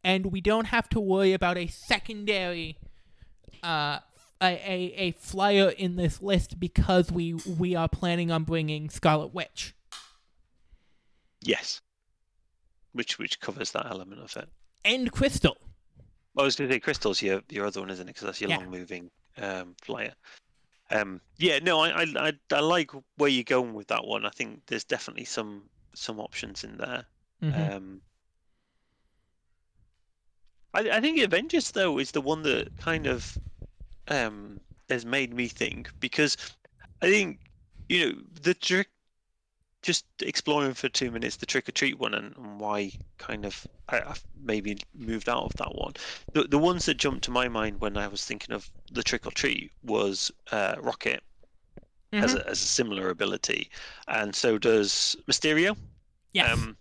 And 0.05 0.27
we 0.27 0.41
don't 0.41 0.67
have 0.67 0.89
to 0.91 1.01
worry 1.01 1.33
about 1.33 1.57
a 1.59 1.67
secondary 1.67 2.79
uh 3.63 3.99
a, 4.43 4.47
a, 4.55 4.95
a 4.97 5.11
flyer 5.13 5.69
in 5.71 5.97
this 5.97 6.23
list 6.23 6.59
because 6.59 7.11
we 7.13 7.35
we 7.35 7.75
are 7.75 7.89
planning 7.89 8.31
on 8.31 8.45
bringing 8.45 8.89
Scarlet 8.91 9.35
Witch. 9.35 9.75
Yes. 11.43 11.81
Which 12.93 13.19
which 13.19 13.41
covers 13.41 13.71
that 13.73 13.87
element 13.87 14.21
of 14.21 14.37
it. 14.37 14.49
And 14.85 15.11
Crystal. 15.13 15.57
I 16.39 16.43
was 16.43 16.57
going 16.57 16.69
to 16.69 16.75
say 16.75 16.81
Crystal's 16.81 17.21
your 17.23 17.43
your 17.49 17.67
other 17.67 17.81
one, 17.81 17.91
isn't 17.91 18.09
it? 18.09 18.15
Because 18.15 18.27
that's 18.27 18.41
your 18.41 18.51
Yeah. 18.51 18.59
long 18.59 18.71
moving 18.71 19.11
um, 19.39 19.75
flyer. 19.83 20.15
Um, 20.91 21.21
yeah, 21.39 21.61
no, 21.61 21.81
I, 21.81 22.03
I 22.17 22.33
I 22.53 22.61
like 22.61 22.91
where 23.17 23.31
you're 23.31 23.45
going 23.45 23.75
with 23.75 23.89
that 23.89 24.05
one. 24.05 24.27
I 24.27 24.31
think 24.31 24.63
there's 24.67 24.85
definitely 24.85 25.25
some 25.25 25.69
some 25.95 26.19
options 26.19 26.65
in 26.65 26.77
there. 26.79 27.05
Mhm. 27.43 27.77
Um, 27.77 28.01
I 30.75 30.91
I 30.91 31.01
think 31.01 31.19
Avengers 31.21 31.71
though 31.71 31.99
is 31.99 32.11
the 32.11 32.21
one 32.21 32.43
that 32.43 32.77
kind 32.79 33.07
of 33.07 33.39
um 34.11 34.61
has 34.89 35.05
made 35.07 35.33
me 35.35 35.49
think 35.49 35.91
because 36.01 36.37
I 37.03 37.09
think 37.11 37.41
you 37.89 38.07
know 38.15 38.23
the 38.43 38.55
trick. 38.55 38.91
Just 39.83 40.07
exploring 40.23 40.75
for 40.75 40.89
two 40.89 41.11
minutes 41.11 41.37
the 41.37 41.47
trick 41.47 41.69
or 41.69 41.73
treat 41.73 41.99
one 41.99 42.15
and, 42.15 42.37
and 42.37 42.61
why 42.61 42.93
kind 43.19 43.45
of 43.47 43.67
I, 43.89 44.01
I've 44.03 44.25
maybe 44.37 44.79
moved 44.95 45.29
out 45.29 45.45
of 45.45 45.57
that 45.57 45.75
one. 45.75 45.95
The 46.35 46.45
the 46.45 46.59
ones 46.59 46.87
that 46.87 46.97
jumped 46.97 47.25
to 47.25 47.31
my 47.31 47.49
mind 47.49 47.81
when 47.81 47.97
I 47.99 48.09
was 48.09 48.25
thinking 48.25 48.55
of 48.55 48.71
the 48.93 49.03
trick 49.03 49.27
or 49.27 49.33
treat 49.33 49.73
was 49.83 50.31
uh, 50.53 50.77
Rocket 50.81 51.23
has, 52.19 52.35
Mhm. 52.35 52.35
a, 52.35 52.45
has 52.47 52.63
a 52.63 52.67
similar 52.67 53.09
ability, 53.11 53.71
and 54.09 54.35
so 54.35 54.59
does 54.59 55.17
Mysterio. 55.31 55.77
yes. 56.33 56.69
Um, 56.69 56.79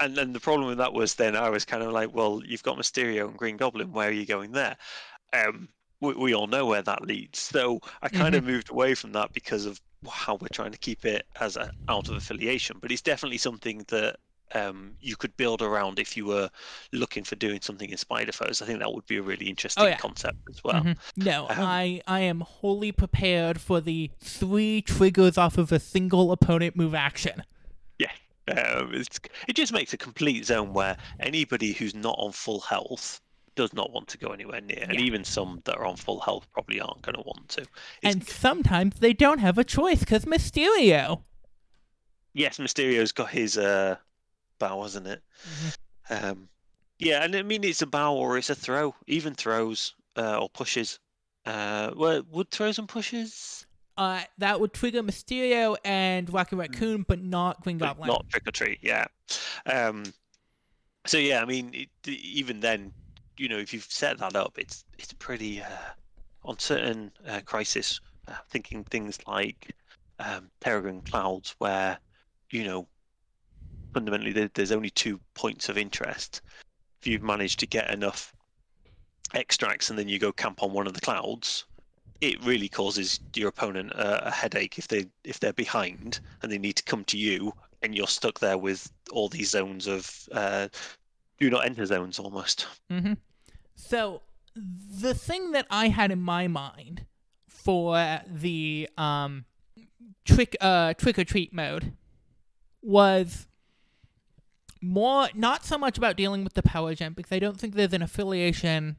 and 0.00 0.16
then 0.16 0.32
the 0.34 0.40
problem 0.40 0.68
with 0.68 0.78
that 0.78 0.94
was 0.94 1.14
then 1.16 1.36
I 1.36 1.50
was 1.50 1.64
kind 1.64 1.82
of 1.82 1.92
like, 1.92 2.14
well, 2.14 2.42
you've 2.44 2.62
got 2.64 2.78
Mysterio 2.78 3.28
and 3.28 3.38
Green 3.38 3.56
Goblin. 3.58 3.92
Where 3.92 4.08
are 4.08 4.12
you 4.12 4.26
going 4.26 4.52
there? 4.52 4.76
Um, 5.32 5.68
we, 6.00 6.14
we 6.14 6.34
all 6.34 6.46
know 6.46 6.66
where 6.66 6.82
that 6.82 7.02
leads. 7.06 7.38
So 7.38 7.80
I 8.02 8.08
kind 8.08 8.34
of 8.34 8.44
moved 8.44 8.70
away 8.70 8.94
from 8.94 9.12
that 9.12 9.32
because 9.32 9.66
of 9.66 9.80
how 10.10 10.34
we're 10.36 10.48
trying 10.52 10.72
to 10.72 10.78
keep 10.78 11.04
it 11.04 11.26
as 11.40 11.56
a 11.56 11.70
out 11.88 12.08
of 12.08 12.16
affiliation. 12.16 12.76
But 12.80 12.92
it's 12.92 13.02
definitely 13.02 13.38
something 13.38 13.84
that 13.88 14.16
um, 14.54 14.92
you 15.00 15.16
could 15.16 15.36
build 15.36 15.62
around 15.62 15.98
if 15.98 16.16
you 16.16 16.26
were 16.26 16.48
looking 16.92 17.24
for 17.24 17.34
doing 17.36 17.60
something 17.60 17.88
in 17.90 17.96
Spider 17.96 18.30
Foes. 18.32 18.60
I 18.62 18.66
think 18.66 18.78
that 18.80 18.92
would 18.92 19.06
be 19.06 19.16
a 19.16 19.22
really 19.22 19.48
interesting 19.48 19.82
Oh, 19.84 19.86
yeah. 19.88 19.96
concept 19.96 20.38
as 20.48 20.62
well. 20.62 20.82
Mhm. 20.82 20.98
No, 21.16 21.44
um, 21.48 21.56
I 21.58 22.02
I 22.06 22.20
am 22.20 22.40
wholly 22.40 22.92
prepared 22.92 23.60
for 23.60 23.80
the 23.80 24.10
three 24.20 24.82
triggers 24.82 25.38
off 25.38 25.58
of 25.58 25.72
a 25.72 25.80
single 25.80 26.30
opponent 26.32 26.76
move 26.76 26.94
action. 26.94 27.42
Um, 28.46 28.90
it's, 28.92 29.18
it 29.48 29.56
just 29.56 29.72
makes 29.72 29.94
a 29.94 29.96
complete 29.96 30.44
zone 30.44 30.74
where 30.74 30.98
anybody 31.18 31.72
who's 31.72 31.94
not 31.94 32.14
on 32.18 32.30
full 32.32 32.60
health 32.60 33.22
does 33.54 33.72
not 33.72 33.92
want 33.92 34.08
to 34.08 34.18
go 34.18 34.28
anywhere 34.28 34.60
near, 34.60 34.82
and 34.82 34.94
Yeah. 34.94 35.00
even 35.00 35.24
some 35.24 35.60
that 35.64 35.76
are 35.76 35.84
on 35.86 35.96
full 35.96 36.20
health 36.20 36.46
probably 36.52 36.80
aren't 36.80 37.02
going 37.02 37.14
to 37.16 37.22
want 37.22 37.48
to. 37.50 37.60
It's, 37.60 38.14
And 38.14 38.26
sometimes 38.28 38.98
they 39.00 39.12
don't 39.12 39.38
have 39.38 39.58
a 39.58 39.64
choice 39.64 40.00
because 40.00 40.24
Mysterio. 40.24 41.22
yes, 42.32 42.58
Mysterio's 42.58 43.12
got 43.12 43.30
his 43.30 43.56
uh, 43.58 43.96
bow, 44.58 44.84
isn't 44.84 45.06
it? 45.06 45.22
Mm-hmm. 45.48 46.24
Um, 46.26 46.48
yeah, 46.98 47.22
and 47.24 47.34
I 47.34 47.42
mean 47.42 47.64
it's 47.64 47.82
a 47.82 47.86
bow 47.86 48.14
or 48.14 48.38
it's 48.38 48.50
a 48.50 48.54
throw, 48.54 48.94
even 49.06 49.34
throws 49.34 49.94
uh, 50.16 50.38
or 50.38 50.48
pushes. 50.48 50.98
Uh, 51.46 51.90
well, 51.96 52.22
would 52.30 52.50
throws 52.50 52.78
and 52.78 52.88
pushes, 52.88 53.66
Uh, 53.96 54.22
that 54.38 54.60
would 54.60 54.72
trigger 54.72 55.02
Mysterio 55.02 55.76
and 55.84 56.32
Rocket 56.32 56.56
Raccoon, 56.56 57.04
but 57.06 57.22
not 57.22 57.62
Green 57.62 57.78
Goblin. 57.78 58.08
not 58.08 58.28
trick 58.28 58.46
or 58.46 58.50
treat. 58.50 58.78
Yeah. 58.82 59.06
Um, 59.66 60.04
so 61.06 61.18
yeah, 61.18 61.42
I 61.42 61.44
mean, 61.44 61.70
it, 61.74 62.08
even 62.08 62.60
then, 62.60 62.92
you 63.36 63.48
know, 63.48 63.58
if 63.58 63.72
you've 63.72 63.84
set 63.84 64.18
that 64.18 64.36
up, 64.36 64.54
it's 64.58 64.84
it's 64.98 65.12
pretty 65.14 65.62
uh, 65.62 65.92
on 66.44 66.58
certain 66.58 67.10
uh, 67.26 67.40
crisis. 67.44 68.00
Uh, 68.26 68.32
thinking 68.48 68.84
things 68.84 69.18
like 69.26 69.74
um, 70.18 70.50
Terrigen 70.60 71.04
Clouds, 71.04 71.54
where 71.58 71.98
you 72.50 72.64
know 72.64 72.86
fundamentally 73.92 74.32
there, 74.32 74.50
there's 74.54 74.72
only 74.72 74.90
two 74.90 75.20
points 75.34 75.68
of 75.68 75.78
interest. 75.78 76.42
If 77.00 77.06
you've 77.06 77.22
managed 77.22 77.60
to 77.60 77.66
get 77.66 77.90
enough 77.90 78.32
extracts 79.34 79.90
and 79.90 79.98
then 79.98 80.08
you 80.08 80.18
go 80.18 80.32
camp 80.32 80.62
on 80.62 80.72
one 80.72 80.86
of 80.86 80.94
the 80.94 81.00
clouds, 81.00 81.66
it 82.20 82.42
really 82.44 82.68
causes 82.68 83.20
your 83.34 83.48
opponent 83.48 83.92
a, 83.92 84.28
a 84.28 84.30
headache 84.30 84.78
if 84.78 84.88
they 84.88 85.06
if 85.24 85.40
they're 85.40 85.52
behind 85.52 86.20
and 86.42 86.50
they 86.50 86.58
need 86.58 86.76
to 86.76 86.82
come 86.84 87.04
to 87.04 87.18
you 87.18 87.52
and 87.82 87.94
you're 87.94 88.06
stuck 88.06 88.40
there 88.40 88.56
with 88.56 88.90
all 89.12 89.28
these 89.28 89.50
zones 89.50 89.86
of 89.86 90.28
uh, 90.32 90.68
do 91.38 91.50
not 91.50 91.64
enter 91.66 91.84
zones 91.86 92.18
almost. 92.18 92.66
Mm-hmm. 92.90 93.14
So 93.74 94.22
the 94.56 95.14
thing 95.14 95.52
that 95.52 95.66
I 95.70 95.88
had 95.88 96.10
in 96.10 96.20
my 96.20 96.46
mind 96.46 97.06
for 97.48 98.20
the 98.26 98.88
um 98.96 99.44
trick 100.24 100.56
uh 100.60 100.94
trick 100.94 101.18
or 101.18 101.24
treat 101.24 101.52
mode 101.52 101.92
was 102.82 103.46
more 104.80 105.28
not 105.34 105.64
so 105.64 105.78
much 105.78 105.98
about 105.98 106.16
dealing 106.16 106.44
with 106.44 106.54
the 106.54 106.62
power 106.62 106.94
gen 106.94 107.14
because 107.14 107.32
I 107.32 107.38
don't 107.38 107.58
think 107.58 107.74
there's 107.74 107.94
an 107.94 108.02
affiliation 108.02 108.98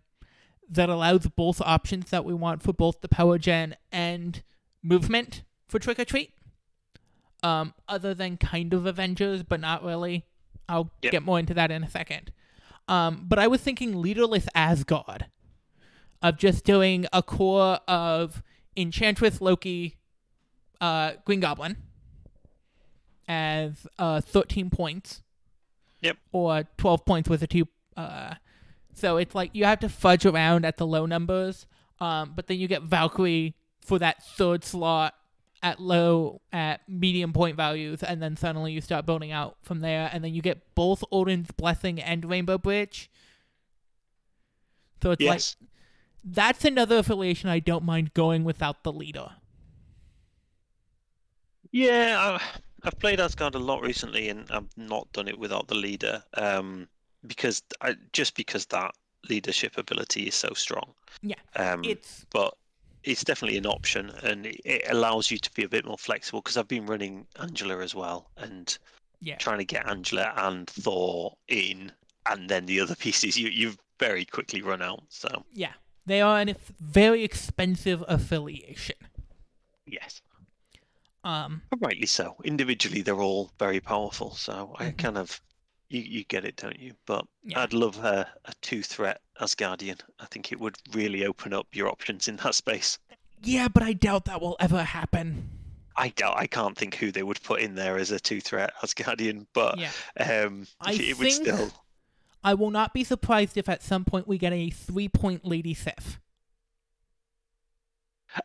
that 0.67 0.89
allows 0.89 1.27
both 1.27 1.61
options 1.61 2.09
that 2.09 2.25
we 2.25 2.33
want 2.33 2.63
for 2.63 2.73
both 2.73 3.01
the 3.01 3.07
power 3.07 3.37
gen 3.37 3.75
and 3.91 4.41
movement 4.81 5.43
for 5.67 5.79
trick 5.79 5.99
or 5.99 6.05
treat. 6.05 6.31
Um, 7.43 7.75
other 7.87 8.15
than 8.15 8.37
kind 8.37 8.73
of 8.73 8.87
Avengers, 8.87 9.43
but 9.43 9.59
not 9.59 9.83
really. 9.83 10.25
I'll 10.67 10.91
Yep. 11.01 11.11
get 11.11 11.23
more 11.23 11.39
into 11.39 11.53
that 11.53 11.71
in 11.71 11.83
a 11.83 11.89
second. 11.89 12.31
Um, 12.87 13.25
but 13.27 13.39
I 13.39 13.47
was 13.47 13.61
thinking 13.61 14.01
leaderless 14.01 14.47
Asgard, 14.55 15.25
of 16.21 16.37
just 16.37 16.63
doing 16.65 17.05
a 17.13 17.21
core 17.23 17.79
of 17.87 18.41
Enchantress, 18.75 19.41
Loki, 19.41 19.97
uh, 20.81 21.13
Green 21.25 21.39
Goblin, 21.39 21.77
as 23.27 23.87
uh, 23.97 24.21
13 24.21 24.69
points. 24.69 25.21
Yep. 26.01 26.17
Or 26.31 26.63
12 26.77 27.05
points 27.05 27.29
with 27.29 27.41
a 27.41 27.47
two. 27.47 27.67
Uh, 27.97 28.35
so 28.93 29.17
it's 29.17 29.33
like 29.33 29.51
you 29.53 29.65
have 29.65 29.79
to 29.79 29.89
fudge 29.89 30.25
around 30.25 30.65
at 30.65 30.77
the 30.77 30.85
low 30.85 31.05
numbers, 31.05 31.65
um, 31.99 32.33
but 32.35 32.47
then 32.47 32.59
you 32.59 32.67
get 32.67 32.83
Valkyrie 32.83 33.55
for 33.81 33.97
that 33.99 34.23
third 34.23 34.63
slot 34.63 35.15
at 35.65 35.79
low, 35.79 36.41
at 36.53 36.87
medium 36.87 37.33
point 37.33 37.57
values, 37.57 38.03
and 38.03 38.21
then 38.21 38.37
suddenly 38.37 38.71
you 38.71 38.81
start 38.81 39.03
building 39.03 39.31
out 39.31 39.57
from 39.63 39.79
there, 39.79 40.11
and 40.13 40.23
then 40.23 40.31
you 40.31 40.41
get 40.43 40.75
both 40.75 41.03
Odin's 41.11 41.49
Blessing 41.51 41.99
and 41.99 42.23
Rainbow 42.23 42.59
Bridge. 42.59 43.09
So 45.01 45.09
it's 45.11 45.23
like 45.23 45.41
that's 46.23 46.65
another 46.65 46.99
affiliation 46.99 47.49
I 47.49 47.59
don't 47.59 47.83
mind 47.83 48.13
going 48.13 48.43
without 48.43 48.83
the 48.83 48.93
leader. 48.93 49.31
Yeah, 51.71 52.37
I've 52.83 52.99
played 52.99 53.19
Asgard 53.19 53.55
a 53.55 53.59
lot 53.59 53.81
recently, 53.81 54.29
and 54.29 54.45
I've 54.51 54.69
not 54.77 55.11
done 55.13 55.27
it 55.27 55.39
without 55.39 55.67
the 55.67 55.75
leader. 55.75 56.23
Um, 56.35 56.87
because 57.25 57.63
I 57.81 57.95
just 58.13 58.35
because 58.35 58.67
that 58.67 58.93
leadership 59.27 59.79
ability 59.79 60.27
is 60.27 60.35
so 60.35 60.53
strong. 60.53 60.93
Yeah, 61.23 61.35
Um, 61.55 61.83
it's 61.83 62.23
but 62.31 62.53
it's 63.05 63.23
definitely 63.23 63.57
an 63.57 63.65
option, 63.65 64.09
and 64.23 64.45
it, 64.45 64.83
allows 64.89 65.31
you 65.31 65.37
to 65.37 65.51
be 65.53 65.63
a 65.63 65.69
bit 65.69 65.85
more 65.85 65.97
flexible. 65.97 66.41
Because 66.41 66.57
I've 66.57 66.67
been 66.67 66.85
running 66.85 67.25
Angela 67.39 67.79
as 67.79 67.95
well, 67.95 68.29
and 68.37 68.77
yeah, 69.21 69.37
trying 69.37 69.59
to 69.59 69.65
get 69.65 69.87
Angela 69.87 70.33
and 70.35 70.69
Thor 70.69 71.35
in, 71.47 71.91
and 72.25 72.49
then 72.49 72.65
the 72.65 72.79
other 72.81 72.95
pieces 73.05 73.37
you 73.37 73.49
you 73.49 73.73
very 73.99 74.25
quickly 74.25 74.61
run 74.61 74.81
out. 74.81 75.03
So 75.09 75.43
yeah. 75.53 75.73
They 76.07 76.21
are 76.21 76.37
ex- 76.37 76.71
very 76.79 77.23
expensive 77.23 78.03
affiliation. 78.07 78.97
yes, 79.87 80.21
Um, 81.23 81.63
rightly 81.79 82.05
so. 82.05 82.35
Individually, 82.43 83.01
they're 83.01 83.19
all 83.21 83.49
very 83.57 83.79
powerful. 83.79 84.35
So 84.35 84.75
I 84.77 84.91
Mhm. 84.91 84.97
kind 84.99 85.17
of 85.17 85.41
you 85.89 86.01
you 86.01 86.23
get 86.25 86.45
it, 86.45 86.55
don't 86.57 86.79
you? 86.79 86.93
But 87.05 87.25
Yeah. 87.43 87.61
I'd 87.61 87.73
love 87.73 87.97
a, 88.03 88.27
a 88.45 88.53
two 88.61 88.81
threat 88.83 89.21
Asgardian. 89.39 89.99
I 90.19 90.25
think 90.25 90.51
it 90.51 90.59
would 90.59 90.77
really 90.93 91.25
open 91.25 91.53
up 91.53 91.67
your 91.73 91.87
options 91.89 92.27
in 92.27 92.37
that 92.37 92.55
space. 92.55 92.97
yeah, 93.43 93.67
but 93.67 93.83
I 93.83 93.93
doubt 93.93 94.25
that 94.25 94.41
will 94.41 94.55
ever 94.59 94.83
happen. 94.83 95.49
I 95.97 96.09
doubt 96.09 96.37
I 96.37 96.47
can't 96.47 96.77
think 96.77 96.95
who 96.95 97.11
they 97.11 97.23
would 97.23 97.41
put 97.43 97.61
in 97.61 97.75
there 97.75 97.97
as 97.97 98.11
a 98.11 98.19
two 98.19 98.41
threat 98.41 98.73
Asgardian, 98.83 99.45
but 99.53 99.77
Yeah. 99.77 99.91
um, 100.19 100.67
I 100.81 100.93
it 100.93 101.17
would 101.17 101.31
still. 101.31 101.71
I 102.43 102.53
will 102.53 102.69
not 102.71 102.93
be 102.93 103.03
surprised 103.03 103.57
if 103.57 103.67
at 103.69 103.81
some 103.81 104.05
point 104.05 104.27
we 104.27 104.37
get 104.37 104.53
a 104.53 104.69
three 104.69 105.07
point 105.09 105.45
Lady 105.45 105.73
Sif. 105.73 106.19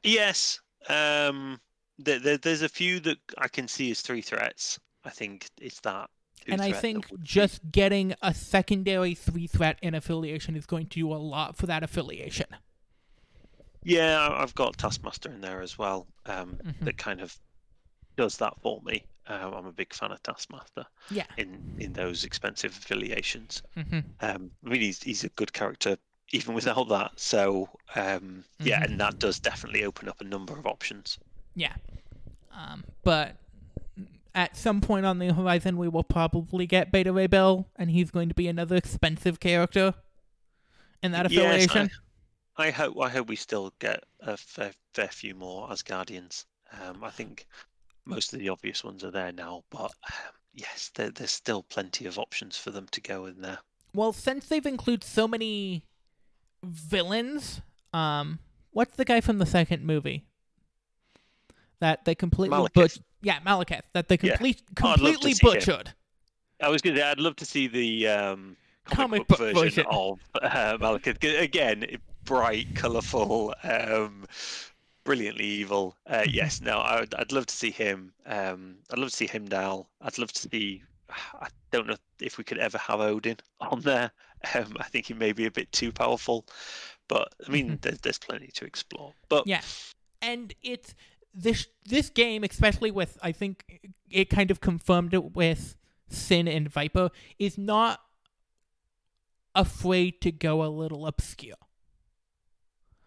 Yes. 0.02 0.60
Um, 0.88 1.60
there, 1.98 2.18
there, 2.18 2.38
there's 2.38 2.62
a 2.62 2.68
few 2.68 3.00
that 3.00 3.18
I 3.38 3.48
can 3.48 3.68
see 3.68 3.90
as 3.90 4.00
three 4.00 4.22
threats. 4.22 4.78
I 5.04 5.10
think 5.10 5.48
it's 5.60 5.80
that. 5.80 6.08
And 6.48 6.60
I 6.62 6.72
think 6.72 7.08
be- 7.10 7.16
just 7.22 7.70
getting 7.70 8.14
a 8.22 8.32
secondary 8.34 9.14
three 9.14 9.46
threat 9.46 9.78
in 9.82 9.94
affiliation 9.94 10.56
is 10.56 10.66
going 10.66 10.86
to 10.88 10.98
do 11.00 11.12
a 11.12 11.16
lot 11.16 11.56
for 11.56 11.66
that 11.66 11.82
affiliation. 11.82 12.46
Yeah, 13.82 14.28
I've 14.30 14.54
got 14.54 14.76
Taskmaster 14.76 15.30
in 15.30 15.40
there 15.40 15.62
as 15.62 15.78
well. 15.78 16.06
Um, 16.26 16.58
Mhm. 16.62 16.84
that 16.84 16.98
kind 16.98 17.20
of 17.20 17.36
does 18.16 18.36
that 18.38 18.54
for 18.62 18.80
me. 18.82 19.04
Um, 19.26 19.54
I'm 19.54 19.66
a 19.66 19.72
big 19.72 19.94
fan 19.94 20.10
of 20.12 20.22
Taskmaster 20.22 20.84
Yeah. 21.10 21.26
in 21.36 21.76
in 21.78 21.92
those 21.92 22.24
expensive 22.24 22.72
affiliations. 22.76 23.62
hmm 23.74 24.00
Um, 24.20 24.50
I 24.64 24.68
mean, 24.68 24.80
he's 24.80 25.02
he's 25.02 25.24
a 25.24 25.28
good 25.30 25.52
character 25.52 25.96
even 26.32 26.54
without 26.54 26.88
that. 26.88 27.18
So 27.18 27.68
um, 27.94 28.44
yeah, 28.58 28.80
Mhm. 28.80 28.84
and 28.84 29.00
that 29.00 29.18
does 29.18 29.38
definitely 29.40 29.84
open 29.84 30.08
up 30.08 30.20
a 30.20 30.24
number 30.24 30.56
of 30.58 30.66
options. 30.66 31.18
Yeah. 31.54 31.74
Um, 32.52 32.84
but 33.04 33.36
at 34.34 34.56
some 34.56 34.80
point 34.80 35.06
on 35.06 35.18
the 35.18 35.32
horizon, 35.32 35.76
we 35.76 35.88
will 35.88 36.04
probably 36.04 36.66
get 36.66 36.92
Beta 36.92 37.12
Ray 37.12 37.26
Bill, 37.26 37.68
and 37.76 37.90
he's 37.90 38.10
going 38.10 38.28
to 38.28 38.34
be 38.34 38.48
another 38.48 38.76
expensive 38.76 39.40
character 39.40 39.94
in 41.02 41.12
that 41.12 41.26
affiliation. 41.26 41.82
Yes, 41.86 41.90
I-. 42.56 42.66
I 42.66 42.70
hope 42.70 43.00
I 43.00 43.08
hope 43.08 43.28
we 43.28 43.36
still 43.36 43.72
get 43.78 44.04
a 44.20 44.36
fair, 44.36 44.72
fair 44.92 45.08
few 45.08 45.34
more 45.34 45.68
Asgardians. 45.68 46.44
Um, 46.72 47.02
I 47.02 47.10
think 47.10 47.46
most 48.04 48.32
of 48.32 48.38
the 48.38 48.50
obvious 48.50 48.84
ones 48.84 49.02
are 49.02 49.10
there 49.10 49.32
now, 49.32 49.64
but 49.70 49.92
um, 50.06 50.34
yes, 50.52 50.90
there, 50.94 51.10
there's 51.10 51.30
still 51.30 51.62
plenty 51.62 52.06
of 52.06 52.18
options 52.18 52.58
for 52.58 52.70
them 52.70 52.86
to 52.92 53.00
go 53.00 53.26
in 53.26 53.40
there. 53.40 53.58
Well, 53.94 54.12
since 54.12 54.46
they've 54.46 54.66
included 54.66 55.04
so 55.04 55.26
many 55.26 55.84
villains, 56.62 57.60
um, 57.92 58.38
what's 58.70 58.96
the 58.96 59.04
guy 59.04 59.20
from 59.20 59.38
the 59.38 59.46
second 59.46 59.84
movie 59.84 60.26
that 61.80 62.04
they 62.04 62.14
completely 62.14 62.56
Malekith. 62.56 62.72
butchered? 62.74 63.02
Yeah, 63.22 63.40
Malekith. 63.40 63.82
That 63.92 64.08
they 64.08 64.16
complete, 64.16 64.62
Oh, 64.82 64.88
love 64.88 64.94
to 64.96 65.02
completely 65.02 65.34
see 65.34 65.46
him. 65.48 65.52
butchered. 65.54 65.94
I 66.62 66.68
was 66.68 66.82
gonna 66.82 66.96
say 66.96 67.02
I'd 67.02 67.20
love 67.20 67.36
to 67.36 67.44
see 67.46 67.66
the 67.68 68.08
um, 68.08 68.56
comic, 68.86 68.96
Comic 68.96 69.28
book, 69.28 69.28
book 69.28 69.38
version, 69.38 69.62
version. 69.62 69.86
of 69.90 70.18
uh, 70.42 70.76
Malekith. 70.78 71.40
Again, 71.42 71.86
bright, 72.24 72.74
colourful, 72.74 73.54
um, 73.62 74.26
brilliantly 75.04 75.44
evil. 75.46 75.96
Uh, 76.06 76.18
Mm-hmm. 76.20 76.30
yes, 76.34 76.60
no, 76.60 76.80
I'd, 76.80 77.14
I'd 77.14 77.32
love 77.32 77.46
to 77.46 77.54
see 77.54 77.70
him. 77.70 78.12
Um, 78.26 78.76
I'd 78.90 78.98
love 78.98 79.10
to 79.10 79.16
see 79.16 79.26
Heimdall. 79.26 79.88
I'd 80.02 80.18
love 80.18 80.32
to 80.32 80.48
see. 80.50 80.82
I 81.40 81.48
don't 81.70 81.86
know 81.86 81.96
if 82.20 82.36
we 82.38 82.44
could 82.44 82.58
ever 82.58 82.78
have 82.78 83.00
Odin 83.00 83.36
on 83.60 83.80
there. 83.80 84.10
Um, 84.54 84.74
I 84.78 84.84
think 84.84 85.06
he 85.06 85.14
may 85.14 85.32
be 85.32 85.46
a 85.46 85.50
bit 85.50 85.70
too 85.72 85.92
powerful, 85.92 86.46
but 87.08 87.34
I 87.46 87.50
mean, 87.50 87.72
Mhm. 87.72 87.80
there's, 87.82 87.98
there's 88.00 88.18
plenty 88.18 88.48
to 88.54 88.64
explore. 88.64 89.12
But 89.28 89.46
Yeah. 89.46 89.60
and 90.22 90.54
it's 90.62 90.94
this 91.34 91.66
this 91.84 92.10
game, 92.10 92.44
especially 92.44 92.90
with 92.90 93.18
I 93.22 93.32
think 93.32 93.80
it 94.10 94.30
kind 94.30 94.50
of 94.50 94.60
confirmed 94.60 95.14
it 95.14 95.34
with 95.36 95.76
Sin 96.08 96.48
and 96.48 96.68
Viper, 96.68 97.10
is 97.38 97.56
not 97.56 98.00
afraid 99.54 100.20
to 100.22 100.32
go 100.32 100.64
a 100.64 100.68
little 100.68 101.06
obscure. 101.06 101.56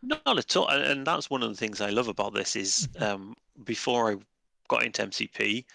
Not 0.01 0.37
at 0.37 0.55
all, 0.57 0.67
and, 0.67 1.07
that's 1.07 1.29
one 1.29 1.43
of 1.43 1.49
the 1.49 1.55
things 1.55 1.79
I 1.79 1.89
love 1.89 2.09
about 2.09 2.33
this 2.33 2.55
is 2.57 2.89
Mhm. 2.93 3.01
um, 3.01 3.35
before 3.63 4.11
I 4.11 4.17
got 4.67 4.83
into 4.83 5.01
MCP, 5.03 5.65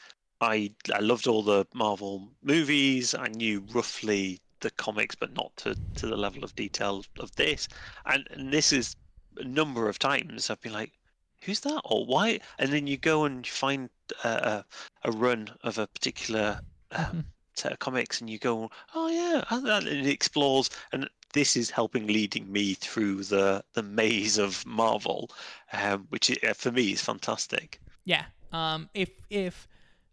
I 0.40 0.74
I 0.94 0.98
loved 1.00 1.26
all 1.26 1.42
the 1.42 1.66
Marvel 1.74 2.30
movies. 2.42 3.14
I 3.14 3.28
knew 3.28 3.60
roughly 3.72 4.40
the 4.60 4.70
comics, 4.72 5.14
but 5.14 5.32
not 5.34 5.56
to, 5.56 5.74
to 5.96 6.06
the 6.06 6.16
level 6.16 6.44
of 6.44 6.54
detail 6.56 7.04
of 7.20 7.34
this. 7.36 7.68
And, 8.06 8.26
and 8.30 8.52
this 8.52 8.72
is 8.72 8.96
a 9.36 9.44
number 9.44 9.88
of 9.88 9.98
times 9.98 10.50
I've 10.50 10.60
been 10.60 10.72
like, 10.72 10.97
"Who's 11.42 11.60
that?" 11.60 11.80
or 11.84 12.04
"Why?" 12.06 12.40
And 12.58 12.72
then 12.72 12.86
you 12.86 12.96
go 12.96 13.24
and 13.24 13.46
you 13.46 13.52
find 13.52 13.90
uh, 14.24 14.62
a 15.04 15.08
a 15.08 15.12
run 15.12 15.48
of 15.62 15.78
a 15.78 15.86
particular 15.86 16.60
um, 16.92 17.04
Mhm. 17.04 17.24
set 17.54 17.72
of 17.72 17.78
comics, 17.78 18.20
and 18.20 18.28
you 18.30 18.38
go, 18.38 18.70
"Oh 18.94 19.08
yeah," 19.08 19.44
and 19.50 19.86
it 19.86 20.06
explores 20.06 20.70
and 20.92 21.08
this 21.34 21.56
is 21.56 21.68
helping 21.70 22.06
leading 22.06 22.50
me 22.50 22.74
through 22.74 23.24
the 23.24 23.62
the 23.74 23.82
maze 23.82 24.38
of 24.38 24.64
Marvel, 24.66 25.30
um, 25.72 26.06
which 26.08 26.30
i- 26.30 26.52
for 26.54 26.72
me 26.72 26.92
is 26.92 27.02
fantastic. 27.02 27.80
Yeah. 28.04 28.26
Um. 28.52 28.88
If 28.94 29.10
if 29.30 29.68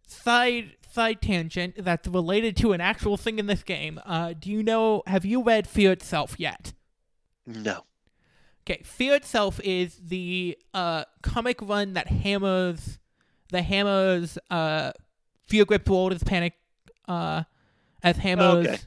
side 0.08 0.76
side 0.92 1.22
tangent 1.22 1.76
that's 1.84 2.08
related 2.08 2.56
to 2.58 2.74
an 2.74 2.82
actual 2.82 3.18
thing 3.18 3.40
in 3.40 3.48
this 3.48 3.64
game. 3.64 4.00
Uh. 4.06 4.34
Do 4.34 4.52
you 4.52 4.62
know? 4.62 5.04
Have 5.08 5.24
you 5.26 5.42
read 5.42 5.68
Fear 5.68 5.94
Itself 5.94 6.36
yet? 6.38 6.74
No, 7.46 7.86
Okay, 8.68 8.82
Fear 8.84 9.16
Itself 9.16 9.60
is 9.64 9.96
the 9.96 10.58
uh, 10.74 11.06
comic 11.22 11.62
run 11.62 11.94
that 11.94 12.08
hammers 12.08 12.98
the 13.50 13.62
hammers 13.62 14.38
uh, 14.50 14.92
Fear 15.46 15.66
Grip 15.66 15.88
World 15.88 16.14
as 16.14 16.24
Panic 16.24 16.54
uh, 17.08 17.44
as 18.02 18.18
hammers. 18.18 18.68
Okay. 18.68 18.78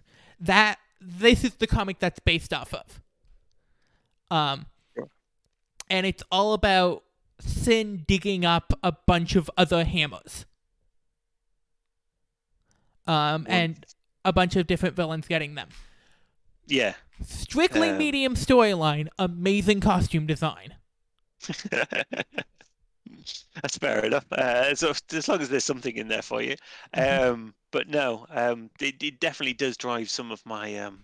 That 0.40 0.78
this 1.00 1.44
is 1.44 1.54
the 1.54 1.66
comic 1.66 1.98
that's 2.00 2.18
based 2.18 2.52
off 2.52 2.74
of. 2.74 3.00
Um, 4.30 4.66
and 5.88 6.06
it's 6.06 6.22
all 6.30 6.52
about 6.52 7.04
Sin 7.40 8.04
digging 8.08 8.44
up 8.44 8.72
a 8.82 8.90
bunch 8.90 9.36
of 9.36 9.48
other 9.56 9.84
hammers. 9.84 10.44
Um, 13.06 13.46
and 13.48 13.86
a 14.24 14.32
bunch 14.32 14.56
of 14.56 14.66
different 14.66 14.96
villains 14.96 15.28
getting 15.28 15.54
them. 15.54 15.68
yeah. 16.66 16.94
Strictly 17.24 17.90
Um, 17.90 17.98
medium 17.98 18.34
storyline, 18.34 19.08
amazing 19.18 19.80
costume 19.80 20.26
design. 20.26 20.74
That's 23.62 23.78
fair 23.78 24.04
enough. 24.04 24.30
Uh, 24.32 24.74
so 24.74 24.92
as 25.12 25.28
long 25.28 25.40
as 25.40 25.48
there's 25.48 25.64
something 25.64 25.96
in 25.96 26.08
there 26.08 26.22
for 26.22 26.40
you, 26.42 26.56
Mhm. 26.94 27.30
um, 27.30 27.54
but 27.70 27.88
no, 27.88 28.26
um, 28.30 28.70
it, 28.80 29.02
it 29.02 29.20
definitely 29.20 29.54
does 29.54 29.76
drive 29.76 30.08
some 30.10 30.30
of 30.30 30.44
my 30.46 30.76
um, 30.78 31.02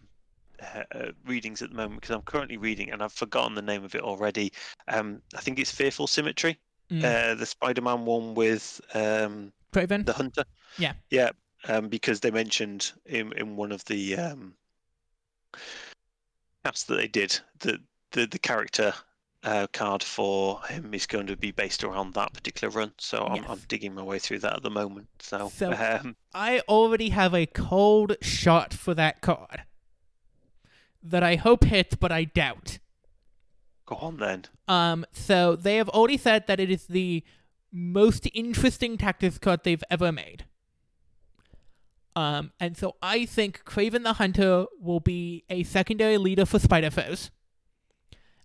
uh, 0.61 0.83
uh, 0.95 1.11
readings 1.27 1.63
at 1.63 1.71
the 1.71 1.77
moment 1.77 2.01
because 2.01 2.15
I'm 2.15 2.23
currently 2.23 2.57
reading 2.57 2.91
and 2.91 3.03
I've 3.03 3.13
forgotten 3.13 3.55
the 3.55 3.63
name 3.63 3.85
of 3.85 3.95
it 3.95 4.03
already. 4.03 4.53
Um, 4.89 5.21
I 5.35 5.41
think 5.41 5.59
it's 5.59 5.71
Fearful 5.73 6.07
Symmetry, 6.07 6.59
Mm. 6.91 7.03
uh, 7.03 7.35
the 7.35 7.47
Spider-Man 7.47 8.05
one 8.05 8.35
with 8.35 8.79
um, 8.93 9.53
Kraven? 9.73 10.05
the 10.05 10.13
Hunter. 10.13 10.45
Yeah. 10.79 10.93
yeah, 11.11 11.31
um, 11.67 11.89
because 11.89 12.21
they 12.21 12.31
mentioned 12.31 12.93
in 13.07 13.33
in 13.33 13.57
one 13.57 13.73
of 13.73 13.83
the 13.87 14.17
that 16.65 16.97
they 16.97 17.07
did 17.09 17.39
the 17.61 17.79
the 18.13 18.27
the 18.27 18.39
character 18.39 18.93
uh, 19.43 19.67
card 19.73 20.03
for 20.03 20.63
him 20.63 20.95
is 20.95 21.07
going 21.07 21.27
to 21.27 21.37
be 21.37 21.51
based 21.51 21.85
around 21.85 22.15
that 22.15 22.33
particular 22.33 22.73
run. 22.73 22.93
So 22.99 23.27
I'm, 23.27 23.45
I'm 23.47 23.61
digging 23.69 23.95
my 23.95 24.03
way 24.03 24.19
through 24.19 24.39
that 24.39 24.57
at 24.57 24.63
the 24.63 24.71
moment. 24.71 25.07
So, 25.19 25.51
So- 25.55 25.73
um, 25.73 26.17
I 26.33 26.61
already 26.67 27.11
have 27.11 27.35
a 27.35 27.45
cold 27.45 28.17
shot 28.23 28.73
for 28.73 28.95
that 28.95 29.21
card. 29.21 29.65
That 31.03 31.23
I 31.23 31.37
hope 31.37 31.65
hits, 31.65 31.95
but 31.95 32.11
I 32.11 32.25
doubt. 32.25 32.79
go 33.85 33.97
on 33.97 34.17
then. 34.17 34.47
Um, 34.67 35.05
so 35.13 35.55
they 35.57 35.77
have 35.77 35.91
already 35.91 36.17
said 36.17 36.47
that 36.47 36.59
it 36.59 36.71
is 36.71 36.87
the 36.87 37.23
most 37.71 38.27
interesting 38.33 38.97
tactics 38.97 39.37
card 39.37 39.61
they've 39.65 39.85
ever 39.91 40.11
made. 40.11 40.47
Um, 42.17 42.53
and 42.61 42.77
so 42.77 42.97
I 43.03 43.27
think 43.27 43.65
Kraven 43.65 44.05
the 44.05 44.15
Hunter 44.15 44.67
will 44.81 45.01
be 45.01 45.45
a 45.51 45.65
secondary 45.65 46.19
leader 46.19 46.47
for 46.47 46.59
Spider 46.59 46.91
Foes. 46.91 47.31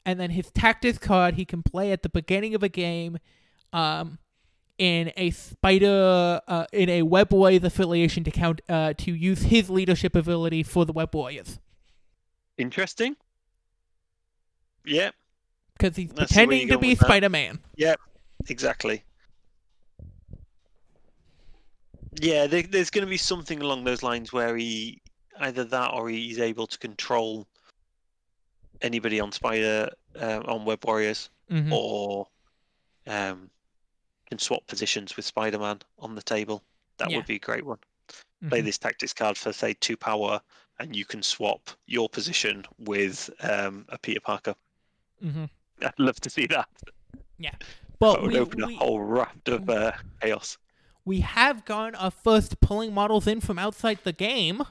And 0.05 0.19
then 0.19 0.31
his 0.31 0.49
tactics 0.51 0.97
card 0.97 1.35
he 1.35 1.45
can 1.45 1.61
play 1.61 1.91
at 1.91 2.01
the 2.01 2.09
beginning 2.09 2.55
of 2.55 2.63
a 2.63 2.69
game, 2.69 3.19
um, 3.71 4.17
in 4.79 5.11
a 5.17 5.29
spider 5.31 6.41
uh, 6.47 6.65
in 6.71 6.89
a 6.89 7.01
Web 7.03 7.33
Warriors 7.33 7.63
affiliation 7.65 8.23
to 8.23 8.31
count 8.31 8.61
uh, 8.69 8.93
to 8.97 9.11
use 9.11 9.43
his 9.43 9.69
leadership 9.69 10.15
ability 10.15 10.63
for 10.63 10.85
the 10.85 10.93
Web 10.93 11.13
Warriors 11.13 11.59
Interesting. 12.59 13.15
Yeah, 14.85 15.11
because 15.77 15.95
he's 15.95 16.09
where 16.09 16.25
pretending 16.25 16.67
to 16.67 16.77
be. 16.77 16.95
Spider 16.95 17.29
Man. 17.29 17.59
Yeah, 17.75 17.95
exactly. 18.49 19.03
Yeah, 22.19 22.47
there, 22.47 22.63
there's 22.63 22.89
going 22.89 23.05
to 23.05 23.09
be 23.09 23.17
something 23.17 23.61
along 23.61 23.83
those 23.85 24.03
lines 24.03 24.33
where 24.33 24.57
he 24.57 25.01
either 25.39 25.63
that 25.63 25.93
or 25.93 26.09
he's 26.09 26.39
able 26.39 26.67
to 26.67 26.77
control 26.77 27.47
anybody 28.81 29.19
on 29.19 29.31
Spider 29.31 29.89
um, 30.17 30.43
on 30.45 30.65
Web 30.65 30.83
Warriors, 30.85 31.29
hmm 31.49 31.71
or 31.71 32.27
um, 33.07 33.49
can 34.29 34.37
swap 34.37 34.67
positions 34.67 35.15
with 35.15 35.25
Spider-Man 35.25 35.79
on 35.97 36.13
the 36.13 36.21
table. 36.21 36.63
That 36.97 37.09
Yeah. 37.09 37.17
would 37.17 37.25
be 37.25 37.37
a 37.37 37.39
great 37.39 37.65
one. 37.65 37.79
Play 38.49 38.61
Mhm. 38.61 38.65
this 38.65 38.77
tactics 38.77 39.13
card 39.13 39.37
for 39.37 39.53
say 39.53 39.73
two 39.73 39.97
power, 39.97 40.41
and 40.79 40.95
you 40.95 41.05
can 41.05 41.23
swap 41.23 41.69
your 41.87 42.09
position 42.09 42.65
with 42.77 43.29
um, 43.41 43.85
a 43.89 43.97
Peter 43.97 44.19
Parker. 44.19 44.55
Mm-hmm. 45.23 45.45
I'd 45.81 45.99
love 45.99 46.19
to 46.19 46.29
see 46.29 46.47
that. 46.47 46.67
Yeah. 47.37 47.55
But 47.99 48.13
that 48.13 48.21
would 48.23 48.33
we, 48.33 48.39
open 48.39 48.65
we, 48.65 48.75
a 48.75 48.77
whole 48.77 49.01
raft 49.01 49.47
of 49.47 49.69
uh, 49.69 49.93
chaos. 50.21 50.57
We 51.05 51.21
have 51.21 51.65
gotten 51.65 51.95
our 51.95 52.11
first 52.11 52.61
pulling 52.61 52.93
models 52.93 53.27
in 53.27 53.41
from 53.41 53.59
outside 53.59 53.99
the 54.03 54.13
game. 54.13 54.63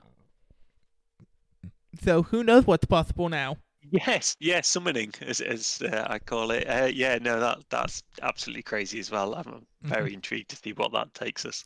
So 2.00 2.22
who 2.22 2.42
knows 2.42 2.66
what's 2.66 2.86
possible 2.86 3.28
now? 3.28 3.58
Yes, 3.90 4.36
yes, 4.40 4.68
summoning, 4.68 5.12
as, 5.20 5.40
as 5.40 5.80
uh, 5.82 6.06
I 6.08 6.18
call 6.20 6.50
it. 6.52 6.64
Uh, 6.68 6.84
yeah, 6.92 7.18
no, 7.18 7.40
that 7.40 7.58
that's 7.70 8.02
absolutely 8.22 8.62
crazy 8.62 8.98
as 9.00 9.10
well. 9.10 9.34
I'm 9.34 9.66
Mm-hmm. 9.84 9.94
very 9.94 10.14
intrigued 10.14 10.50
to 10.50 10.56
see 10.56 10.72
what 10.72 10.92
that 10.92 11.14
takes 11.14 11.44
us. 11.46 11.64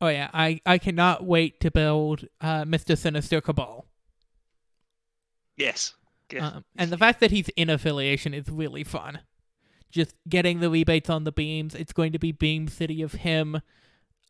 Oh 0.00 0.08
yeah, 0.08 0.30
I, 0.32 0.60
I 0.66 0.78
cannot 0.78 1.24
wait 1.24 1.60
to 1.60 1.70
build 1.70 2.26
uh, 2.40 2.64
Mr. 2.64 2.94
Sinister 2.96 3.40
Cabal. 3.40 3.86
Yes, 5.56 5.94
yeah, 6.30 6.40
Um, 6.40 6.64
and 6.78 6.90
the 6.90 6.98
fact 6.98 7.20
that 7.20 7.30
he's 7.30 7.48
in 7.50 7.68
affiliation 7.70 8.32
is 8.34 8.48
really 8.48 8.84
fun. 8.84 9.20
Just 9.90 10.16
getting 10.28 10.60
the 10.60 10.70
rebates 10.70 11.10
on 11.10 11.24
the 11.24 11.32
beams. 11.32 11.74
It's 11.74 11.92
going 11.92 12.12
to 12.12 12.18
be 12.18 12.32
Beam 12.32 12.68
City 12.68 13.02
of 13.02 13.12
him, 13.14 13.60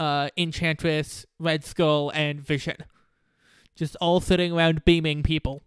uh, 0.00 0.30
Enchantress, 0.36 1.24
Red 1.38 1.64
Skull, 1.64 2.10
and 2.10 2.40
Vision. 2.40 2.78
Just 3.76 3.94
all 4.00 4.20
sitting 4.20 4.50
around 4.52 4.84
beaming 4.84 5.22
people. 5.22 5.62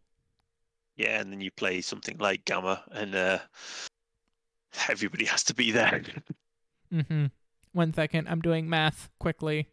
yeah, 0.98 1.22
and 1.22 1.32
then 1.32 1.40
you 1.40 1.52
play 1.52 1.80
something 1.82 2.18
like 2.18 2.44
Gamma, 2.46 2.84
and 2.92 3.16
uh, 3.16 3.40
everybody 4.90 5.26
has 5.26 5.44
to 5.46 5.54
be 5.54 5.72
there. 5.72 6.02
Mm-hmm. 6.94 7.26
One 7.72 7.92
second, 7.92 8.28
I'm 8.30 8.40
doing 8.42 8.70
math 8.70 9.10
quickly. 9.18 9.68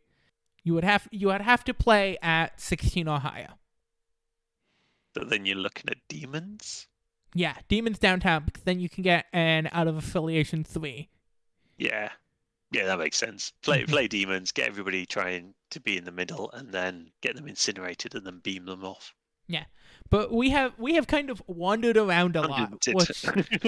You 0.65 0.73
would 0.73 0.85
have 0.85 1.07
you 1.11 1.27
would 1.27 1.43
have 1.43 1.63
to 1.65 1.75
play 1.75 2.17
at 2.23 2.59
16 2.59 3.07
or 3.07 3.19
higher. 3.19 3.51
but 5.13 5.29
then 5.29 5.45
you're 5.45 5.57
looking 5.59 5.91
at 5.91 5.99
demons. 6.09 6.87
Yeah, 7.35 7.57
Demons 7.69 7.99
Downtown, 7.99 8.45
because 8.47 8.63
then 8.65 8.81
you 8.81 8.89
can 8.89 9.03
get 9.03 9.27
an 9.35 9.69
out 9.71 9.87
of 9.87 9.97
affiliation 9.99 10.65
three. 10.65 11.11
Yeah, 11.77 12.09
yeah, 12.71 12.87
that 12.87 12.99
makes 12.99 13.16
sense. 13.16 13.53
Play 13.62 13.85
play 13.85 14.09
demons, 14.09 14.53
get 14.53 14.68
everybody 14.68 15.07
trying 15.07 15.55
to 15.71 15.81
be 15.81 15.97
in 15.97 16.05
the 16.05 16.12
middle, 16.12 16.51
and 16.53 16.73
then 16.73 17.11
get 17.21 17.37
them 17.37 17.49
incinerated, 17.49 18.14
and 18.14 18.27
then 18.27 18.41
beam 18.43 18.66
them 18.66 18.85
off. 18.85 19.14
Yeah, 19.47 19.64
but 20.11 20.33
we 20.33 20.51
have 20.51 20.73
we 20.79 20.95
have 20.95 21.07
kind 21.07 21.31
of 21.31 21.43
wandered 21.47 21.97
around 21.97 22.37
a 22.37 22.43
lot, 22.43 22.87
which 22.93 23.25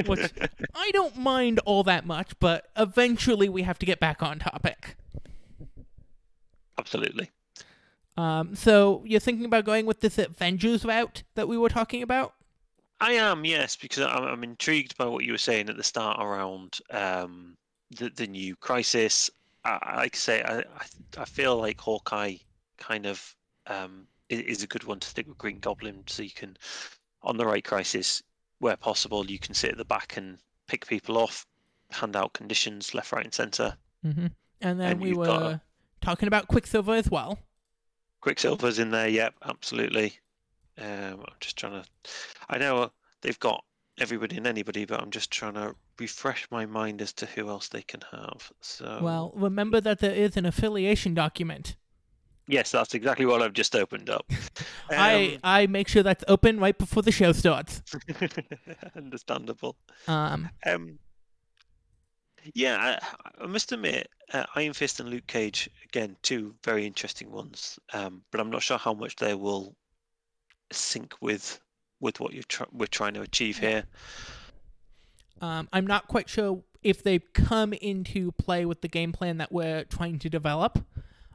which- 0.07 0.33
I 0.75 0.91
don't 0.93 1.17
mind 1.17 1.59
all 1.65 1.83
that 1.85 2.07
much, 2.07 2.39
but 2.39 2.69
eventually 2.77 3.49
we 3.49 3.63
have 3.63 3.79
to 3.81 3.87
get 3.87 3.99
back 3.99 4.23
on 4.23 4.39
topic. 4.39 4.97
Absolutely. 6.79 7.31
Um, 8.17 8.55
so 8.55 9.03
you're 9.07 9.21
thinking 9.21 9.47
about 9.47 9.65
going 9.65 9.87
with 9.87 10.01
this 10.01 10.19
Avengers 10.19 10.85
route 10.85 11.23
that 11.35 11.49
we 11.49 11.57
were 11.57 11.69
talking 11.69 12.03
about? 12.03 12.35
I 13.01 13.13
am, 13.13 13.45
yes, 13.45 13.75
because 13.75 14.05
I'm, 14.05 14.25
I'm 14.25 14.45
intrigued 14.45 14.97
by 14.97 15.07
what 15.07 15.25
you 15.25 15.33
were 15.33 15.39
saying 15.39 15.69
at 15.69 15.77
the 15.77 15.83
start 15.83 16.19
around 16.21 16.79
um, 16.91 17.57
the 17.97 18.11
the 18.11 18.27
new 18.27 18.57
crisis. 18.57 19.31
I, 19.65 19.79
I- 19.83 19.97
like 19.97 20.17
I 20.17 20.19
say, 20.19 20.43
I, 20.43 20.65
I 21.19 21.25
feel 21.25 21.57
like 21.57 21.81
Hawkeye 21.81 22.37
kind 22.79 23.07
of 23.07 23.37
um, 23.67 24.07
is 24.29 24.63
a 24.63 24.67
good 24.67 24.85
one 24.85 24.99
to 25.01 25.09
stick 25.09 25.29
with 25.29 25.39
Green 25.39 25.59
Goblin, 25.61 26.03
so 26.07 26.23
you 26.23 26.31
can, 26.31 26.57
on 27.23 27.37
the 27.37 27.47
right 27.47 27.65
crisis, 27.65 28.23
where 28.59 28.77
possible, 28.77 29.31
you 29.31 29.39
can 29.39 29.55
sit 29.55 29.71
at 29.71 29.77
the 29.79 29.85
back 29.85 30.17
and 30.17 30.39
pick 30.67 30.87
people 30.87 31.19
off, 31.19 31.47
hand 31.91 32.17
out 32.17 32.33
conditions 32.33 32.95
left, 32.95 33.13
right, 33.13 33.25
and 33.25 33.35
centre. 33.35 33.77
Mm-hmm. 34.05 34.27
And 34.63 34.81
then 34.81 34.93
And 34.93 35.01
we 35.01 35.13
were 35.15 35.27
got 35.27 35.61
talking 36.01 36.27
about 36.27 36.49
Quicksilver 36.49 36.95
as 36.95 37.11
well. 37.11 37.39
Quicksilver's 38.21 38.79
in 38.79 38.91
there, 38.91 39.09
yep, 39.09 39.35
absolutely. 39.45 40.19
Um, 40.79 41.21
I'm 41.27 41.35
just 41.41 41.57
trying 41.59 41.83
to. 41.83 41.89
I 42.49 42.59
know 42.59 42.91
they've 43.21 43.39
got 43.39 43.65
everybody 43.99 44.37
and 44.37 44.47
anybody, 44.47 44.85
but 44.85 45.01
I'm 45.01 45.11
just 45.11 45.31
trying 45.31 45.55
to 45.55 45.75
refresh 45.99 46.47
my 46.51 46.67
mind 46.67 47.01
as 47.03 47.13
to 47.15 47.27
who 47.27 47.49
else 47.49 47.69
they 47.69 47.83
can 47.83 48.01
have. 48.11 48.51
So, 48.61 48.99
Well, 49.03 49.33
remember 49.35 49.81
that 49.81 49.99
there 50.01 50.15
is 50.15 50.37
an 50.37 50.47
affiliation 50.47 51.15
document. 51.15 51.77
yes, 52.49 52.73
that's 52.73 52.95
exactly 52.95 53.25
what 53.27 53.41
I've 53.43 53.53
just 53.53 53.75
opened 53.77 54.11
up. 54.11 54.27
I 54.91 55.39
I 55.45 55.67
make 55.69 55.89
sure 55.89 56.03
that's 56.03 56.25
open 56.29 56.59
right 56.59 56.77
before 56.77 57.03
the 57.03 57.13
show 57.13 57.33
starts. 57.33 57.83
Um, 57.95 58.29
understandable. 58.97 59.77
Um, 60.09 60.51
Um, 60.67 60.99
yeah, 62.55 62.99
I, 63.39 63.45
I 63.45 63.47
must 63.47 63.71
admit, 63.71 64.09
uh, 64.33 64.45
Iron 64.57 64.73
Fist 64.73 64.99
and 64.99 65.09
Luke 65.09 65.27
Cage 65.29 65.71
again, 65.85 66.17
two 66.23 66.55
very 66.65 66.85
interesting 66.87 67.31
ones. 67.31 67.79
Um, 67.93 68.23
but 68.33 68.41
I'm 68.41 68.51
not 68.51 68.63
sure 68.63 68.79
how 68.79 68.93
much 68.95 69.15
they 69.17 69.35
will 69.35 69.77
sync 70.73 71.15
with 71.21 71.61
with 72.01 72.19
what 72.19 72.33
you're 72.33 72.43
tr- 72.49 72.65
we're 72.73 72.87
trying 72.87 73.15
to 73.15 73.21
achieve 73.23 73.59
here. 73.59 73.85
Um, 75.43 75.69
I'm 75.73 75.87
not 75.87 76.07
quite 76.07 76.29
sure 76.29 76.63
if 76.83 77.03
they've 77.03 77.33
come 77.33 77.73
into 77.75 78.33
play 78.33 78.65
with 78.65 78.81
the 78.81 78.89
game 78.89 79.13
plan 79.13 79.39
that 79.39 79.53
we're 79.53 79.85
trying 79.85 80.19
to 80.21 80.31
develop. 80.31 80.79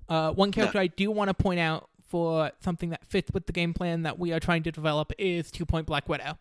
Uh, 0.09 0.31
one 0.31 0.51
character 0.51 0.79
I 0.79 0.87
do 0.87 1.11
want 1.11 1.27
to 1.27 1.33
point 1.33 1.59
out 1.59 1.89
for 2.07 2.51
something 2.61 2.89
that 2.91 3.05
fits 3.05 3.31
with 3.33 3.45
the 3.45 3.51
game 3.51 3.73
plan 3.73 4.03
that 4.03 4.17
we 4.17 4.31
are 4.31 4.39
trying 4.39 4.63
to 4.63 4.71
develop 4.71 5.11
is 5.17 5.51
Two 5.51 5.65
Point 5.65 5.85
Black 5.85 6.07
Widow. 6.07 6.37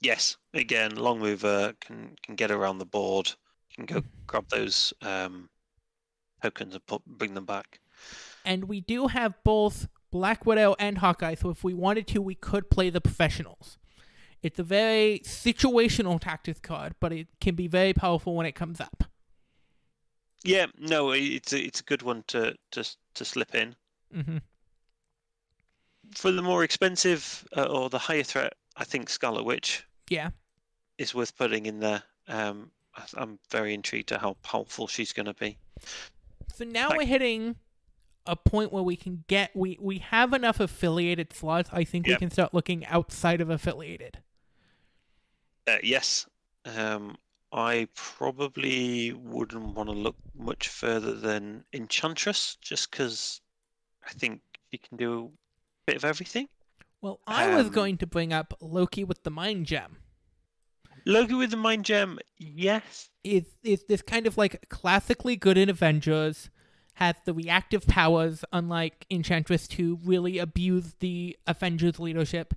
Yes, 0.00 0.36
again, 0.52 0.96
long 0.96 1.20
mover 1.20 1.74
can 1.80 2.16
can 2.24 2.34
get 2.34 2.50
around 2.50 2.78
the 2.78 2.84
board, 2.84 3.32
can 3.74 3.86
go 3.86 4.02
grab 4.26 4.48
those 4.48 4.92
um, 5.02 5.48
tokens 6.42 6.74
and 6.74 6.84
put, 6.86 7.04
bring 7.06 7.34
them 7.34 7.46
back. 7.46 7.80
And 8.44 8.64
we 8.64 8.80
do 8.80 9.06
have 9.06 9.34
both 9.44 9.88
Black 10.10 10.44
Widow 10.44 10.74
and 10.78 10.98
Hawkeye, 10.98 11.34
so 11.34 11.50
if 11.50 11.64
we 11.64 11.72
wanted 11.72 12.06
to, 12.08 12.20
we 12.20 12.34
could 12.34 12.68
play 12.68 12.90
the 12.90 13.00
professionals. 13.00 13.78
It's 14.46 14.58
a 14.60 14.62
very 14.62 15.20
situational 15.24 16.20
tactics 16.20 16.60
card, 16.60 16.94
but 17.00 17.12
it 17.12 17.26
can 17.40 17.54
be 17.56 17.66
very 17.66 17.92
powerful 17.92 18.34
when 18.36 18.46
it 18.46 18.52
comes 18.54 18.80
up. 18.80 19.02
Yeah, 20.44 20.66
no, 20.78 21.10
it's 21.10 21.52
a, 21.52 21.58
it's 21.58 21.80
a 21.80 21.82
good 21.82 22.02
one 22.02 22.22
to 22.28 22.54
to 22.70 22.84
to 23.14 23.24
slip 23.24 23.54
in. 23.56 23.74
hmm 24.14 24.38
For 26.14 26.30
the 26.30 26.42
more 26.42 26.62
expensive 26.62 27.44
uh, 27.56 27.64
or 27.64 27.90
the 27.90 27.98
higher 27.98 28.22
threat, 28.22 28.52
I 28.76 28.84
think 28.84 29.10
Scarlet 29.10 29.44
Witch 29.44 29.84
Yeah. 30.08 30.30
is 30.98 31.12
worth 31.14 31.36
putting 31.36 31.66
in 31.66 31.80
there. 31.80 32.02
Um, 32.28 32.70
I'm 33.16 33.38
very 33.50 33.74
intrigued 33.74 34.08
to 34.10 34.18
how 34.18 34.34
powerful 34.42 34.86
she's 34.86 35.12
going 35.12 35.26
to 35.26 35.34
be. 35.34 35.58
So 36.54 36.64
now 36.64 36.88
Like- 36.90 36.98
we're 36.98 37.06
hitting 37.06 37.56
a 38.26 38.36
point 38.36 38.72
where 38.72 38.82
we 38.82 38.96
can 38.96 39.24
get 39.28 39.54
we 39.54 39.76
we 39.80 39.98
have 39.98 40.32
enough 40.32 40.60
affiliated 40.60 41.32
slots. 41.32 41.70
I 41.72 41.82
think 41.84 42.06
we 42.06 42.16
can 42.16 42.30
start 42.30 42.54
looking 42.54 42.86
outside 42.86 43.40
of 43.40 43.50
affiliated. 43.50 44.18
Uh, 45.66 45.78
yes, 45.82 46.26
um, 46.64 47.16
I 47.52 47.88
probably 47.94 49.12
wouldn't 49.12 49.74
want 49.74 49.88
to 49.88 49.94
look 49.94 50.16
much 50.38 50.68
further 50.68 51.12
than 51.14 51.64
Enchantress, 51.72 52.56
just 52.60 52.90
because 52.90 53.40
I 54.06 54.12
think 54.12 54.40
she 54.70 54.78
can 54.78 54.96
do 54.96 55.24
a 55.24 55.90
bit 55.90 55.96
of 55.96 56.04
everything. 56.04 56.48
Well, 57.00 57.20
I 57.26 57.54
was 57.54 57.66
Um, 57.66 57.72
going 57.72 57.98
to 57.98 58.06
bring 58.06 58.32
up 58.32 58.54
Loki 58.60 59.04
with 59.04 59.22
the 59.22 59.30
mind 59.30 59.66
gem. 59.66 59.98
Loki 61.08 61.34
with 61.34 61.52
the 61.52 61.56
Mind 61.56 61.84
Gem, 61.84 62.18
yes. 62.36 63.10
Is 63.22 63.44
is 63.62 63.84
this 63.84 64.02
kind 64.02 64.26
of 64.26 64.36
like 64.36 64.68
classically 64.68 65.36
good 65.36 65.56
in 65.56 65.70
Avengers? 65.70 66.50
Has 66.94 67.14
the 67.24 67.32
reactive 67.32 67.86
powers, 67.86 68.44
unlike 68.52 69.06
Enchantress, 69.08 69.68
to 69.68 70.00
really 70.02 70.38
abuse 70.38 70.94
the 70.98 71.36
Avengers 71.46 72.00
leadership, 72.00 72.54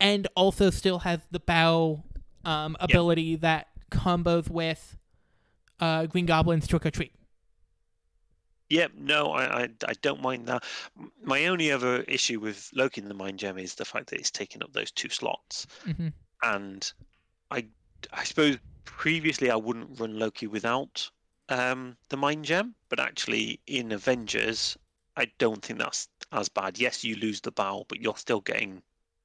and 0.00 0.26
also 0.34 0.70
still 0.70 1.00
has 1.00 1.20
the 1.30 1.38
bow 1.38 2.02
um, 2.44 2.76
ability 2.80 3.36
that 3.36 3.68
combos 3.90 4.48
with 4.48 4.96
uh, 5.80 6.06
Green 6.06 6.26
Goblin's 6.26 6.66
Trick 6.66 6.86
or 6.86 6.90
Treat. 6.90 7.12
Yep, 8.70 8.92
no, 8.96 9.32
I, 9.32 9.62
I, 9.64 9.68
I 9.86 9.92
don't 10.00 10.22
mind 10.22 10.46
that. 10.46 10.64
My 11.22 11.46
only 11.46 11.70
other 11.70 12.02
issue 12.02 12.40
with 12.40 12.70
Loki 12.74 13.02
and 13.02 13.10
the 13.10 13.14
Mind 13.14 13.38
Gem 13.38 13.58
is 13.58 13.74
the 13.74 13.84
fact 13.84 14.08
that 14.08 14.18
it's 14.18 14.30
taking 14.30 14.62
up 14.62 14.72
those 14.72 14.90
two 14.90 15.10
slots. 15.10 15.66
hmm 15.84 16.08
And 16.42 16.90
I, 17.50 17.66
I 18.12 18.24
suppose 18.24 18.56
previously 18.84 19.50
I 19.50 19.56
wouldn't 19.56 20.00
run 20.00 20.18
Loki 20.18 20.46
without 20.46 21.10
um, 21.48 21.96
the 22.08 22.16
mind 22.16 22.44
gem, 22.44 22.74
but 22.88 22.98
actually 22.98 23.60
in 23.66 23.92
Avengers, 23.92 24.76
I 25.16 25.30
don't 25.38 25.62
think 25.62 25.78
that's 25.78 26.08
as 26.32 26.48
bad. 26.48 26.78
Yes, 26.78 27.04
you 27.04 27.16
lose 27.16 27.40
the 27.40 27.52
bow, 27.52 27.84
but 27.88 28.00
you're 28.00 28.16
still 28.16 28.40
getting 28.40 28.82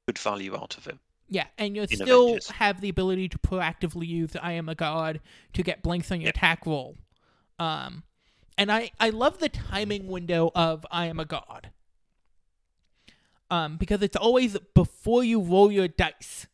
good 0.07 0.19
value 0.19 0.55
out 0.55 0.77
of 0.77 0.87
it. 0.87 0.97
Yeah, 1.29 1.47
and 1.57 1.75
you 1.75 1.85
still 1.87 2.39
have 2.53 2.79
the 2.81 2.89
ability 2.89 3.27
to 3.29 3.37
proactively 3.39 4.07
use 4.07 4.35
I 4.41 4.53
am 4.53 4.69
a 4.69 4.75
god 4.75 5.19
to 5.53 5.63
get 5.63 5.83
blinks 5.83 6.11
on 6.11 6.21
your 6.21 6.27
Yep. 6.27 6.35
attack 6.35 6.65
roll. 6.65 6.97
Um, 7.59 8.03
and 8.57 8.71
I 8.71 8.91
I 8.99 9.09
love 9.09 9.39
the 9.39 9.49
timing 9.49 10.07
window 10.07 10.51
of 10.55 10.85
I 10.91 11.07
am 11.07 11.19
a 11.19 11.25
god. 11.25 11.71
Um, 13.49 13.77
because 13.77 14.01
it's 14.01 14.15
always 14.17 14.57
before 14.73 15.23
you 15.23 15.41
roll 15.41 15.71
your 15.71 15.87
dice. 15.87 16.47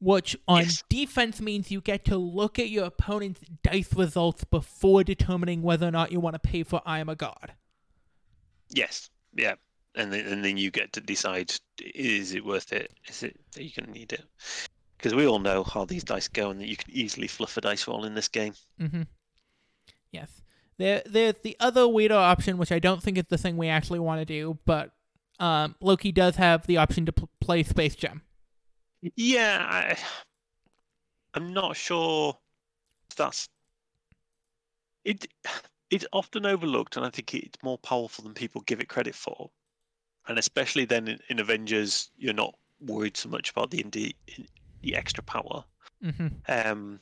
Which 0.00 0.36
on 0.48 0.62
Yes. 0.62 0.82
defense 0.88 1.40
means 1.40 1.70
you 1.70 1.80
get 1.80 2.04
to 2.06 2.16
look 2.16 2.58
at 2.58 2.68
your 2.68 2.84
opponent's 2.86 3.40
dice 3.62 3.94
results 3.94 4.42
before 4.42 5.04
determining 5.04 5.62
whether 5.62 5.86
or 5.86 5.92
not 5.92 6.10
you 6.10 6.18
want 6.18 6.34
to 6.34 6.40
pay 6.40 6.64
for 6.64 6.82
I 6.84 6.98
am 6.98 7.08
a 7.08 7.14
god. 7.14 7.54
Yes, 8.70 9.10
yeah, 9.34 9.54
and 9.94 10.12
then 10.12 10.26
and 10.26 10.44
then 10.44 10.56
you 10.56 10.70
get 10.70 10.92
to 10.94 11.00
decide: 11.00 11.52
is 11.78 12.34
it 12.34 12.44
worth 12.44 12.72
it? 12.72 12.92
Is 13.08 13.22
it 13.22 13.38
are 13.56 13.62
you 13.62 13.70
going 13.76 13.86
to 13.86 13.92
need 13.92 14.12
it? 14.12 14.24
Because 14.96 15.14
we 15.14 15.26
all 15.26 15.40
know 15.40 15.64
how 15.64 15.84
these 15.84 16.04
dice 16.04 16.28
go, 16.28 16.50
and 16.50 16.60
that 16.60 16.68
you 16.68 16.76
can 16.76 16.90
easily 16.90 17.26
fluff 17.26 17.56
a 17.56 17.60
dice 17.60 17.88
roll 17.88 18.04
in 18.04 18.14
this 18.14 18.28
game. 18.28 18.54
Mm-hmm. 18.80 19.02
Yes. 20.12 20.42
There, 20.78 21.02
there's 21.06 21.34
the 21.42 21.56
other 21.60 21.86
weirder 21.88 22.14
option, 22.14 22.58
which 22.58 22.72
I 22.72 22.78
don't 22.78 23.02
think 23.02 23.18
is 23.18 23.24
the 23.28 23.38
thing 23.38 23.56
we 23.56 23.68
actually 23.68 23.98
want 23.98 24.20
to 24.20 24.24
do, 24.24 24.58
but 24.64 24.92
um, 25.38 25.74
Loki 25.80 26.12
does 26.12 26.36
have 26.36 26.66
the 26.66 26.76
option 26.76 27.06
to 27.06 27.12
pl- 27.12 27.28
play 27.40 27.62
Space 27.62 27.94
Gem. 27.94 28.22
Yeah, 29.16 29.66
I, 29.68 29.98
I'm 31.34 31.52
not 31.52 31.76
sure 31.76 32.36
if 33.10 33.16
that's 33.16 33.48
it. 35.04 35.26
It's 35.90 36.06
often 36.12 36.46
overlooked, 36.46 36.96
and 36.96 37.04
I 37.04 37.10
think 37.10 37.34
it's 37.34 37.62
more 37.62 37.78
powerful 37.78 38.24
than 38.24 38.34
people 38.34 38.60
give 38.62 38.80
it 38.80 38.88
credit 38.88 39.14
for. 39.14 39.50
And 40.28 40.38
especially 40.38 40.84
then 40.84 41.08
in, 41.08 41.18
in 41.28 41.38
Avengers, 41.40 42.10
you're 42.16 42.32
not 42.32 42.54
worried 42.80 43.16
so 43.16 43.28
much 43.28 43.50
about 43.50 43.70
the 43.70 43.84
the, 43.90 44.14
the 44.82 44.96
extra 44.96 45.22
power. 45.22 45.64
Mm-hmm. 46.04 46.28
Um, 46.48 47.00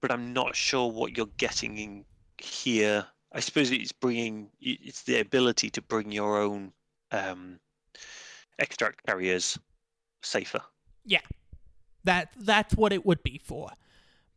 but 0.00 0.10
I'm 0.12 0.32
not 0.32 0.54
sure 0.54 0.90
what 0.90 1.16
you're 1.16 1.26
getting 1.38 1.78
in 1.78 2.04
here. 2.38 3.06
I 3.32 3.40
suppose 3.40 3.70
it's 3.70 3.92
bringing 3.92 4.48
it's 4.60 5.02
the 5.02 5.20
ability 5.20 5.70
to 5.70 5.82
bring 5.82 6.12
your 6.12 6.40
own 6.40 6.72
um, 7.12 7.58
extract 8.58 9.06
carriers 9.06 9.58
safer. 10.22 10.62
Yeah, 11.04 11.20
that 12.04 12.30
that's 12.38 12.74
what 12.74 12.92
it 12.92 13.04
would 13.04 13.22
be 13.22 13.38
for, 13.38 13.70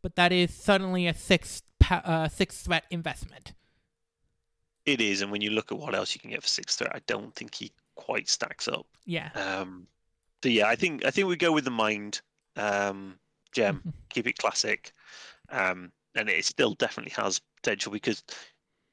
but 0.02 0.16
that 0.16 0.32
is 0.32 0.52
suddenly 0.52 1.06
a 1.06 1.14
six 1.14 1.62
pa- 1.80 2.02
uh, 2.04 2.28
six 2.28 2.62
threat 2.62 2.84
investment. 2.90 3.52
It 4.84 5.00
is, 5.00 5.22
and 5.22 5.30
when 5.30 5.40
you 5.42 5.50
look 5.50 5.70
at 5.70 5.78
what 5.78 5.94
else 5.94 6.14
you 6.14 6.20
can 6.20 6.30
get 6.30 6.42
for 6.42 6.48
six 6.48 6.76
threat, 6.76 6.94
I 6.94 7.00
don't 7.06 7.34
think 7.34 7.54
he 7.54 7.72
quite 7.94 8.28
stacks 8.28 8.66
up. 8.66 8.86
Yeah. 9.04 9.30
Um, 9.34 9.86
so 10.42 10.48
yeah, 10.50 10.66
I 10.66 10.76
think 10.76 11.04
I 11.04 11.10
think 11.10 11.28
we 11.28 11.36
go 11.36 11.52
with 11.52 11.64
the 11.64 11.70
mind 11.70 12.20
um, 12.56 13.18
gem, 13.52 13.84
Mhm. 13.86 13.92
keep 14.10 14.26
it 14.26 14.38
classic, 14.38 14.92
um, 15.50 15.92
and 16.16 16.28
it 16.28 16.44
still 16.44 16.74
definitely 16.74 17.12
has 17.12 17.40
potential 17.56 17.92
because 17.92 18.24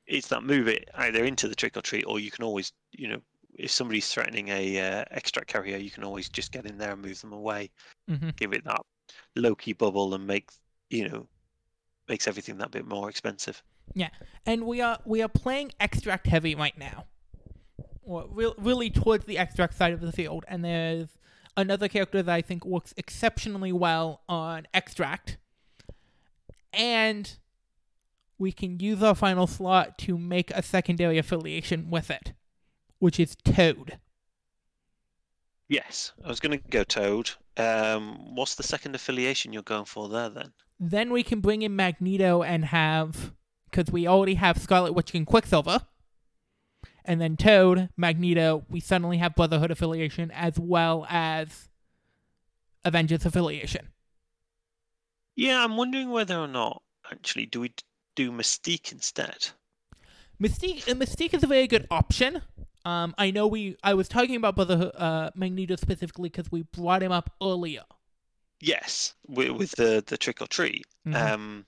it's 0.08 0.28
that 0.30 0.44
move 0.44 0.68
it 0.68 0.90
either 0.96 1.26
into 1.26 1.48
the 1.48 1.56
trick 1.56 1.78
or 1.78 1.82
treat, 1.82 2.06
or 2.06 2.20
you 2.20 2.32
can 2.32 2.44
always, 2.44 2.74
you 2.92 3.08
know, 3.08 3.22
if 3.56 3.72
somebody's 3.72 4.10
threatening 4.10 4.50
a 4.50 4.80
uh, 4.80 5.06
extract 5.12 5.48
carrier, 5.48 5.78
you 5.78 5.92
can 5.92 6.04
always 6.04 6.30
just 6.30 6.52
get 6.52 6.66
in 6.66 6.78
there 6.78 6.94
and 6.94 7.02
move 7.02 7.22
them 7.22 7.34
away, 7.34 7.72
Mhm. 8.08 8.36
give 8.38 8.54
it 8.54 8.64
that 8.66 8.82
Loki 9.36 9.74
bubble, 9.74 10.14
and 10.16 10.28
make 10.28 10.52
you 10.90 11.10
know 11.10 11.28
makes 12.08 12.28
everything 12.28 12.58
that 12.60 12.72
bit 12.72 12.86
more 12.86 13.10
expensive. 13.10 13.64
Yeah, 13.94 14.10
and 14.46 14.66
we 14.66 14.82
are 14.82 15.00
we 15.06 15.22
are 15.22 15.28
playing 15.28 15.72
extract 15.80 16.28
heavy 16.28 16.56
right 16.56 16.78
now, 16.78 17.06
or 18.04 18.28
re- 18.30 18.54
really 18.58 18.90
towards 18.90 19.26
the 19.26 19.38
extract 19.38 19.76
side 19.76 19.94
of 19.94 20.02
the 20.02 20.12
field. 20.12 20.46
And 20.48 20.64
there's 20.64 21.10
another 21.58 21.88
character 21.88 22.22
that 22.22 22.34
I 22.34 22.42
think 22.42 22.66
works 22.66 22.94
exceptionally 22.98 23.72
well 23.72 24.22
on 24.30 24.68
extract, 24.74 25.38
and 26.72 27.38
we 28.38 28.52
can 28.52 28.80
use 28.80 29.04
our 29.04 29.16
final 29.16 29.48
slot 29.48 29.98
to 30.00 30.18
make 30.18 30.50
a 30.52 30.64
secondary 30.64 31.18
affiliation 31.18 31.90
with 31.90 32.10
it, 32.10 32.34
which 33.00 33.20
is 33.20 33.36
Toad. 33.44 34.00
Yes, 35.68 36.14
I 36.24 36.30
was 36.30 36.40
going 36.40 36.58
to 36.58 36.70
go 36.70 36.84
Toad. 36.84 37.30
Um, 37.58 38.36
what's 38.36 38.56
the 38.56 38.64
second 38.64 38.96
affiliation 38.96 39.54
you're 39.54 39.62
going 39.62 39.86
for 39.86 40.08
there 40.10 40.30
then? 40.30 40.54
Then 40.80 41.12
we 41.12 41.22
can 41.22 41.42
bring 41.42 41.62
in 41.62 41.76
Magneto 41.76 42.42
and 42.42 42.66
have 42.66 43.34
because 43.70 43.92
we 43.92 44.08
already 44.08 44.36
have 44.36 44.58
Scarlet 44.58 44.94
Witch 44.94 45.14
and 45.14 45.26
Quicksilver. 45.26 45.82
And 47.06 47.20
then 47.20 47.38
Toad, 47.38 47.90
Magneto, 47.98 48.66
we 48.70 48.80
suddenly 48.80 49.18
have 49.18 49.36
Brotherhood 49.36 49.72
affiliation 49.72 50.32
as 50.32 50.60
well 50.60 51.08
as 51.10 51.70
Avengers 52.86 53.26
affiliation. 53.26 53.90
Yeah, 55.36 55.64
I'm 55.64 55.78
wondering 55.78 56.10
whether 56.10 56.38
or 56.38 56.48
not 56.48 56.84
actually 57.12 57.46
do 57.46 57.62
we 57.62 57.74
do 58.16 58.32
Mystique 58.32 58.92
instead? 58.92 59.50
Mystique, 60.42 60.90
uh, 60.90 60.94
Mystique 60.96 61.34
is 61.34 61.44
a 61.44 61.48
very 61.48 61.68
good 61.68 61.88
option. 61.90 62.42
Um, 62.86 63.14
I 63.18 63.32
know 63.32 63.48
we. 63.48 63.78
I 63.84 63.94
was 63.94 64.08
talking 64.08 64.36
about 64.36 64.56
Brotherhood, 64.56 64.92
uh, 64.96 65.32
Magneto 65.36 65.76
specifically 65.76 66.30
because 66.30 66.52
we 66.52 66.64
brought 66.64 67.04
him 67.04 67.12
up 67.12 67.30
earlier. 67.42 67.84
Yes, 68.62 69.14
with, 69.28 69.52
with 69.52 69.72
the 69.72 70.04
the 70.06 70.18
trick 70.18 70.42
or 70.42 70.48
treat. 70.48 70.86
Mhm. 71.08 71.16
Um, 71.16 71.66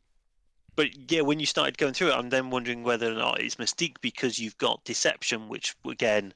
but 0.76 1.12
yeah, 1.12 1.22
when 1.22 1.40
you 1.40 1.46
started 1.46 1.78
going 1.78 1.94
through 1.94 2.10
it, 2.10 2.16
I'm 2.16 2.30
then 2.30 2.50
wondering 2.50 2.84
whether 2.84 3.12
or 3.12 3.16
not 3.16 3.42
it's 3.42 3.56
Mystique 3.56 3.96
because 4.02 4.40
you've 4.40 4.58
got 4.58 4.84
Deception, 4.84 5.50
which 5.50 5.76
again 5.86 6.34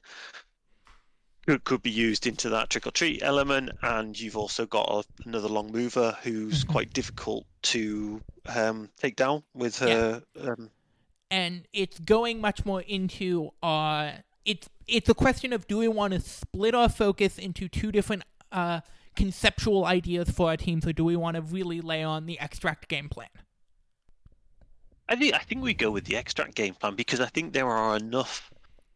could, 1.46 1.64
could 1.64 1.82
be 1.82 1.90
used 1.90 2.26
into 2.26 2.48
that 2.50 2.70
trick 2.70 2.86
or 2.86 2.90
treat 2.90 3.22
element, 3.22 3.70
and 3.82 4.18
you've 4.18 4.36
also 4.36 4.66
got 4.66 4.88
a, 4.90 5.04
another 5.28 5.48
long 5.48 5.70
mover 5.72 6.16
who's 6.22 6.64
Mhm. 6.64 6.68
quite 6.68 6.92
difficult 6.92 7.46
to 7.62 8.20
um, 8.54 8.90
take 8.96 9.16
down 9.16 9.42
with 9.54 9.78
her. 9.78 10.22
Um, 10.40 10.70
and 11.30 11.66
it's 11.72 11.98
going 11.98 12.40
much 12.40 12.64
more 12.64 12.82
into 12.82 13.50
uh 13.60 14.12
it's 14.44 14.68
it's 14.86 15.08
a 15.08 15.14
question 15.14 15.52
of 15.52 15.66
do 15.66 15.78
we 15.78 15.88
want 15.88 16.12
to 16.14 16.20
split 16.20 16.72
our 16.72 16.88
focus 16.88 17.36
into 17.36 17.68
two 17.68 17.90
different 17.90 18.22
uh 18.52 18.80
conceptual 19.16 19.84
ideas 19.84 20.30
for 20.30 20.50
our 20.50 20.56
teams 20.56 20.86
or 20.86 20.92
do 20.92 21.04
we 21.04 21.16
want 21.16 21.34
to 21.34 21.42
really 21.42 21.80
lay 21.80 22.04
on 22.04 22.26
the 22.26 22.38
extract 22.38 22.86
game 22.86 23.08
plan 23.08 23.26
I 25.08 25.16
think 25.16 25.34
I 25.34 25.38
think 25.38 25.62
we 25.62 25.74
go 25.74 25.90
with 25.90 26.04
the 26.04 26.16
extract 26.16 26.54
game 26.54 26.74
plan 26.74 26.94
because 26.94 27.20
I 27.20 27.26
think 27.26 27.52
there 27.52 27.68
are 27.68 27.96
enough 27.96 28.52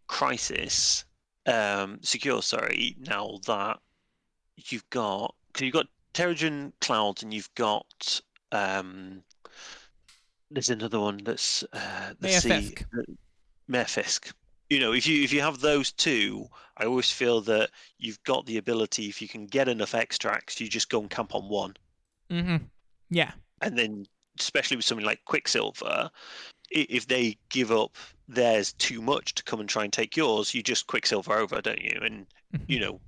crisis 0.07 1.05
um, 1.47 1.99
secure 2.03 2.43
sorry 2.43 2.97
now 2.99 3.39
that 3.47 3.79
you've 4.57 4.89
got 4.91 5.35
because 5.49 5.65
you've 5.65 5.75
got 5.75 5.87
Terrigen 6.13 6.73
clouds 6.81 7.23
and 7.23 7.33
you've 7.33 7.55
got 7.55 8.21
um, 8.53 9.23
there's 10.51 10.71
another 10.71 10.99
one 10.99 11.19
that's 11.23 11.65
uh, 11.73 12.13
the 12.19 12.29
sea 12.29 12.75
Fisk. 13.87 14.35
You 14.69 14.81
know, 14.81 14.93
if 14.93 15.07
you 15.07 15.23
if 15.23 15.33
you 15.33 15.41
have 15.41 15.61
those 15.61 15.93
two, 15.93 16.49
I 16.77 16.85
always 16.85 17.11
feel 17.11 17.41
that 17.43 17.71
you've 17.99 18.23
got 18.25 18.47
the 18.47 18.57
ability. 18.57 19.09
If 19.09 19.23
you 19.23 19.29
can 19.29 19.47
get 19.47 19.69
enough 19.69 19.95
extracts, 19.95 20.61
you 20.61 20.69
just 20.69 20.91
go 20.91 21.01
and 21.01 21.11
camp 21.11 21.35
on 21.35 21.49
one 21.49 21.77
mm-hmm 22.31 22.65
yeah 23.11 23.33
and 23.61 23.77
then 23.77 24.07
especially 24.39 24.77
with 24.77 24.87
something 24.87 25.07
like 25.07 25.25
Quicksilver, 25.25 26.11
if 26.71 27.07
they 27.07 27.37
give 27.49 27.73
up 27.73 27.97
theirs 28.29 28.73
too 28.75 29.03
much 29.03 29.35
to 29.35 29.43
come 29.43 29.61
and 29.61 29.69
try 29.69 29.85
and 29.85 29.93
take 29.93 30.17
yours, 30.17 30.55
you 30.55 30.63
just 30.63 30.87
Quicksilver 30.87 31.35
over, 31.35 31.61
don't 31.61 31.83
you? 31.83 31.99
And 32.03 32.27
Mhm. 32.55 32.65
you 32.69 32.81
know, 32.81 33.01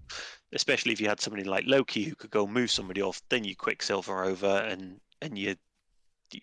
especially 0.53 0.93
if 0.93 1.01
you 1.01 1.09
had 1.09 1.21
somebody 1.21 1.45
like 1.45 1.65
Loki 1.67 2.05
who 2.05 2.15
could 2.15 2.31
go 2.31 2.47
move 2.47 2.71
somebody 2.71 3.03
off, 3.03 3.23
then 3.29 3.45
you 3.45 3.57
Quicksilver 3.57 4.25
over, 4.25 4.59
and 4.59 5.01
and 5.21 5.39
you. 5.39 5.57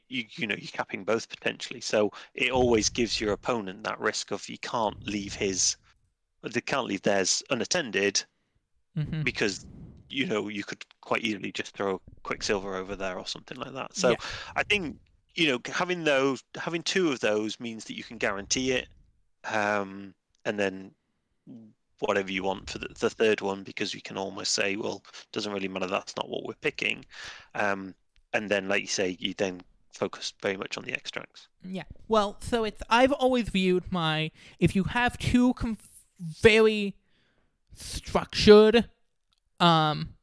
You, 0.08 0.26
you 0.36 0.46
know 0.46 0.54
you're 0.56 0.70
capping 0.70 1.04
both 1.04 1.28
potentially, 1.30 1.82
so 1.82 2.12
it 2.36 2.52
always 2.52 2.90
gives 2.90 3.20
your 3.20 3.34
opponent 3.34 3.84
that 3.86 4.00
risk 4.00 4.30
of 4.30 4.48
you 4.48 4.60
can't 4.60 5.04
leave 5.08 5.34
his, 5.34 5.78
they 6.44 6.62
can't 6.62 6.86
leave 6.86 7.02
theirs 7.02 7.42
unattended 7.50 8.24
mm-hmm. 8.96 9.24
because 9.24 9.66
you 10.10 10.26
know 10.26 10.48
you 10.48 10.64
could 10.64 10.84
quite 11.02 11.24
easily 11.24 11.52
just 11.52 11.76
throw 11.76 12.02
Quicksilver 12.24 12.76
over 12.76 12.96
there 12.96 13.18
or 13.18 13.28
something 13.28 13.58
like 13.58 13.74
that. 13.74 13.96
So 13.96 14.12
Yeah. 14.12 14.18
I 14.56 14.64
think 14.64 14.98
you 15.36 15.48
know 15.48 15.60
having 15.72 16.04
those, 16.04 16.44
having 16.56 16.84
two 16.84 17.12
of 17.12 17.20
those 17.20 17.60
means 17.60 17.86
that 17.86 17.96
you 17.96 18.04
can 18.04 18.18
guarantee 18.18 18.72
it, 18.72 18.88
um, 19.46 20.14
and 20.46 20.60
then 20.60 20.92
whatever 22.00 22.32
you 22.32 22.44
want 22.44 22.70
for 22.70 22.78
the, 22.78 22.88
the 23.00 23.10
third 23.10 23.42
one 23.42 23.64
because 23.64 23.94
you 23.94 24.02
can 24.02 24.18
almost 24.18 24.54
say, 24.54 24.78
well, 24.78 25.04
doesn't 25.34 25.52
really 25.52 25.68
matter. 25.68 25.88
That's 25.88 26.16
not 26.16 26.30
what 26.30 26.46
we're 26.46 26.54
picking, 26.56 27.06
um, 27.56 27.94
and 28.34 28.50
then 28.50 28.68
like 28.68 28.82
you 28.82 28.88
say, 28.88 29.18
you 29.20 29.34
then 29.38 29.62
focus 29.94 30.34
very 30.42 30.56
much 30.56 30.78
on 30.78 30.86
the 30.86 30.94
extracts. 30.94 31.48
Yeah. 31.64 31.84
Well, 32.08 32.38
so 32.42 32.64
it's 32.64 32.82
I've 32.90 33.12
always 33.12 33.50
viewed 33.50 33.92
my 33.92 34.32
if 34.60 34.76
you 34.76 34.86
have 34.86 35.18
two 35.18 35.54
com- 35.56 35.78
very 36.20 36.96
structured 37.74 38.90
um 39.60 40.16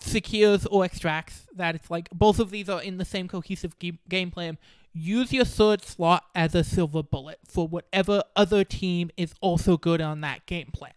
secures 0.00 0.66
or 0.66 0.84
extracts 0.84 1.46
that 1.54 1.74
it's 1.74 1.90
like 1.90 2.08
both 2.10 2.38
of 2.38 2.50
these 2.50 2.68
are 2.68 2.82
in 2.82 2.98
the 2.98 3.04
same 3.04 3.28
cohesive 3.28 3.78
ge- 3.78 3.98
game 4.08 4.30
plan. 4.30 4.58
Use 4.92 5.32
your 5.32 5.44
third 5.44 5.82
slot 5.82 6.24
as 6.34 6.54
a 6.54 6.64
silver 6.64 7.02
bullet 7.02 7.38
for 7.46 7.68
whatever 7.68 8.22
other 8.34 8.64
team 8.64 9.10
is 9.16 9.34
also 9.40 9.76
good 9.76 10.00
on 10.00 10.20
that 10.22 10.46
game 10.46 10.70
plan. 10.72 10.92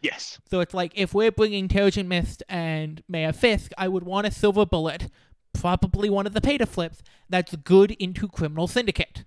Yes. 0.00 0.38
So 0.50 0.60
it's 0.60 0.74
like 0.74 0.92
if 0.94 1.14
we're 1.14 1.32
bringing 1.32 1.66
Terrigen 1.66 2.06
Mist 2.06 2.42
and 2.48 3.02
Mayor 3.08 3.32
Fisk, 3.32 3.72
I 3.78 3.88
would 3.88 4.04
want 4.04 4.26
a 4.26 4.30
silver 4.30 4.66
bullet, 4.66 5.08
probably 5.54 6.10
one 6.10 6.26
of 6.26 6.34
the 6.34 6.42
pay 6.42 6.58
to 6.58 6.66
flips, 6.66 7.02
that's 7.28 7.56
good 7.56 7.92
into 7.92 8.28
Criminal 8.28 8.68
Syndicate. 8.68 9.24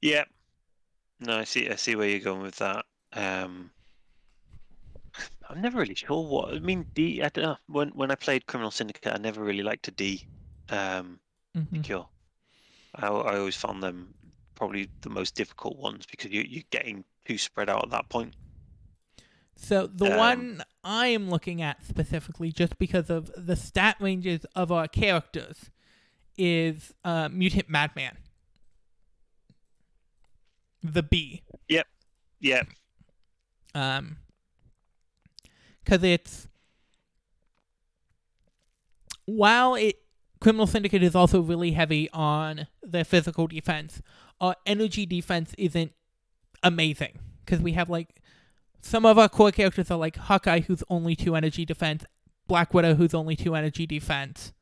Yeah. 0.00 0.24
No, 1.24 1.38
I 1.38 1.44
see. 1.44 1.68
I 1.70 1.76
see 1.76 1.94
where 1.94 2.08
you're 2.08 2.20
going 2.20 2.42
with 2.42 2.56
that. 2.56 2.84
Um, 3.12 3.70
I'm 5.48 5.60
never 5.60 5.78
really 5.78 5.94
sure 5.94 6.26
what 6.26 6.54
I 6.54 6.58
mean. 6.58 6.86
D. 6.94 7.22
I 7.22 7.28
don't 7.28 7.44
know. 7.44 7.56
When 7.66 7.90
when 7.90 8.10
I 8.10 8.14
played 8.14 8.46
Criminal 8.46 8.70
Syndicate, 8.70 9.12
I 9.14 9.18
never 9.18 9.42
really 9.42 9.62
liked 9.62 9.88
a 9.88 9.90
D. 9.90 10.26
Um, 10.70 11.20
Mhm. 11.56 11.84
cure. 11.84 12.08
I, 12.94 13.06
I 13.06 13.38
always 13.38 13.56
found 13.56 13.82
them 13.82 14.14
probably 14.54 14.88
the 15.02 15.10
most 15.10 15.34
difficult 15.34 15.76
ones 15.76 16.06
because 16.06 16.30
you 16.30 16.42
you're 16.42 16.64
getting 16.70 17.04
too 17.26 17.38
spread 17.38 17.68
out 17.68 17.84
at 17.84 17.90
that 17.90 18.08
point. 18.08 18.34
So 19.54 19.86
the 19.86 20.06
Um, 20.06 20.16
one 20.18 20.62
I 20.82 21.08
am 21.08 21.30
looking 21.30 21.62
at 21.62 21.84
specifically, 21.84 22.50
just 22.52 22.78
because 22.78 23.10
of 23.10 23.30
the 23.36 23.54
stat 23.54 23.96
ranges 24.00 24.44
of 24.56 24.72
our 24.72 24.88
characters, 24.88 25.70
is 26.38 26.94
uh, 27.04 27.28
Mutant 27.30 27.68
Madman. 27.68 28.16
The 30.82 31.02
B. 31.02 31.42
Yep. 31.68 31.86
Yeah. 32.40 32.62
Um, 33.74 34.18
because 35.84 36.02
it's 36.02 36.48
while 39.24 39.74
it 39.74 40.02
criminal 40.40 40.66
syndicate 40.66 41.02
is 41.02 41.14
also 41.14 41.40
really 41.40 41.72
heavy 41.72 42.10
on 42.12 42.66
their 42.82 43.04
physical 43.04 43.46
defense, 43.46 44.02
our 44.40 44.56
energy 44.66 45.06
defense 45.06 45.54
isn't 45.56 45.92
amazing 46.62 47.18
because 47.44 47.60
we 47.60 47.72
have 47.72 47.88
like 47.88 48.20
some 48.80 49.06
of 49.06 49.18
our 49.18 49.28
core 49.28 49.52
characters 49.52 49.90
are 49.90 49.98
like 49.98 50.16
Hawkeye, 50.16 50.60
who's 50.60 50.82
only 50.90 51.14
two 51.14 51.36
energy 51.36 51.64
defense, 51.64 52.04
Black 52.48 52.74
Widow, 52.74 52.94
who's 52.94 53.14
only 53.14 53.36
two 53.36 53.54
energy 53.54 53.86
defense. 53.86 54.52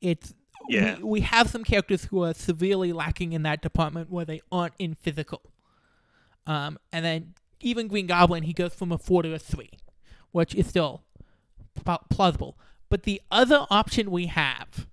It's 0.00 0.34
Yeah. 0.68 0.96
we, 0.98 1.04
we 1.04 1.20
have 1.20 1.48
some 1.48 1.64
characters 1.64 2.06
who 2.06 2.22
are 2.24 2.34
severely 2.34 2.92
lacking 2.92 3.32
in 3.32 3.42
that 3.42 3.62
department 3.62 4.10
where 4.10 4.24
they 4.24 4.40
aren't 4.50 4.74
in 4.78 4.94
physical. 4.94 5.42
Um, 6.46 6.78
and 6.92 7.04
then 7.04 7.34
even 7.60 7.88
Green 7.88 8.06
Goblin, 8.06 8.44
he 8.44 8.52
goes 8.52 8.74
from 8.74 8.92
a 8.92 8.98
four 8.98 9.22
to 9.22 9.34
a 9.34 9.38
three, 9.38 9.70
which 10.32 10.54
is 10.54 10.66
still 10.66 11.02
pl- 11.84 12.04
plausible. 12.10 12.58
But 12.88 13.02
the 13.02 13.20
other 13.30 13.66
option 13.70 14.10
we 14.10 14.26
have, 14.26 14.86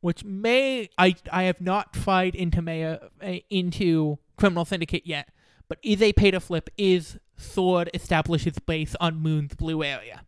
which 0.00 0.24
may 0.24 0.88
I 0.98 1.16
I 1.32 1.44
have 1.44 1.60
not 1.60 1.92
tried 1.92 2.34
into 2.34 2.62
Mayor 2.62 3.00
uh, 3.22 3.34
into 3.50 4.18
Criminal 4.36 4.64
Syndicate 4.64 5.06
yet, 5.06 5.30
but 5.68 5.78
is 5.82 6.00
a 6.02 6.12
pay 6.12 6.30
to 6.30 6.40
flip 6.40 6.70
is 6.76 7.18
Sword 7.36 7.90
establishes 7.92 8.58
base 8.60 8.94
on 9.00 9.16
Moon's 9.16 9.54
blue 9.54 9.82
area. 9.82 10.22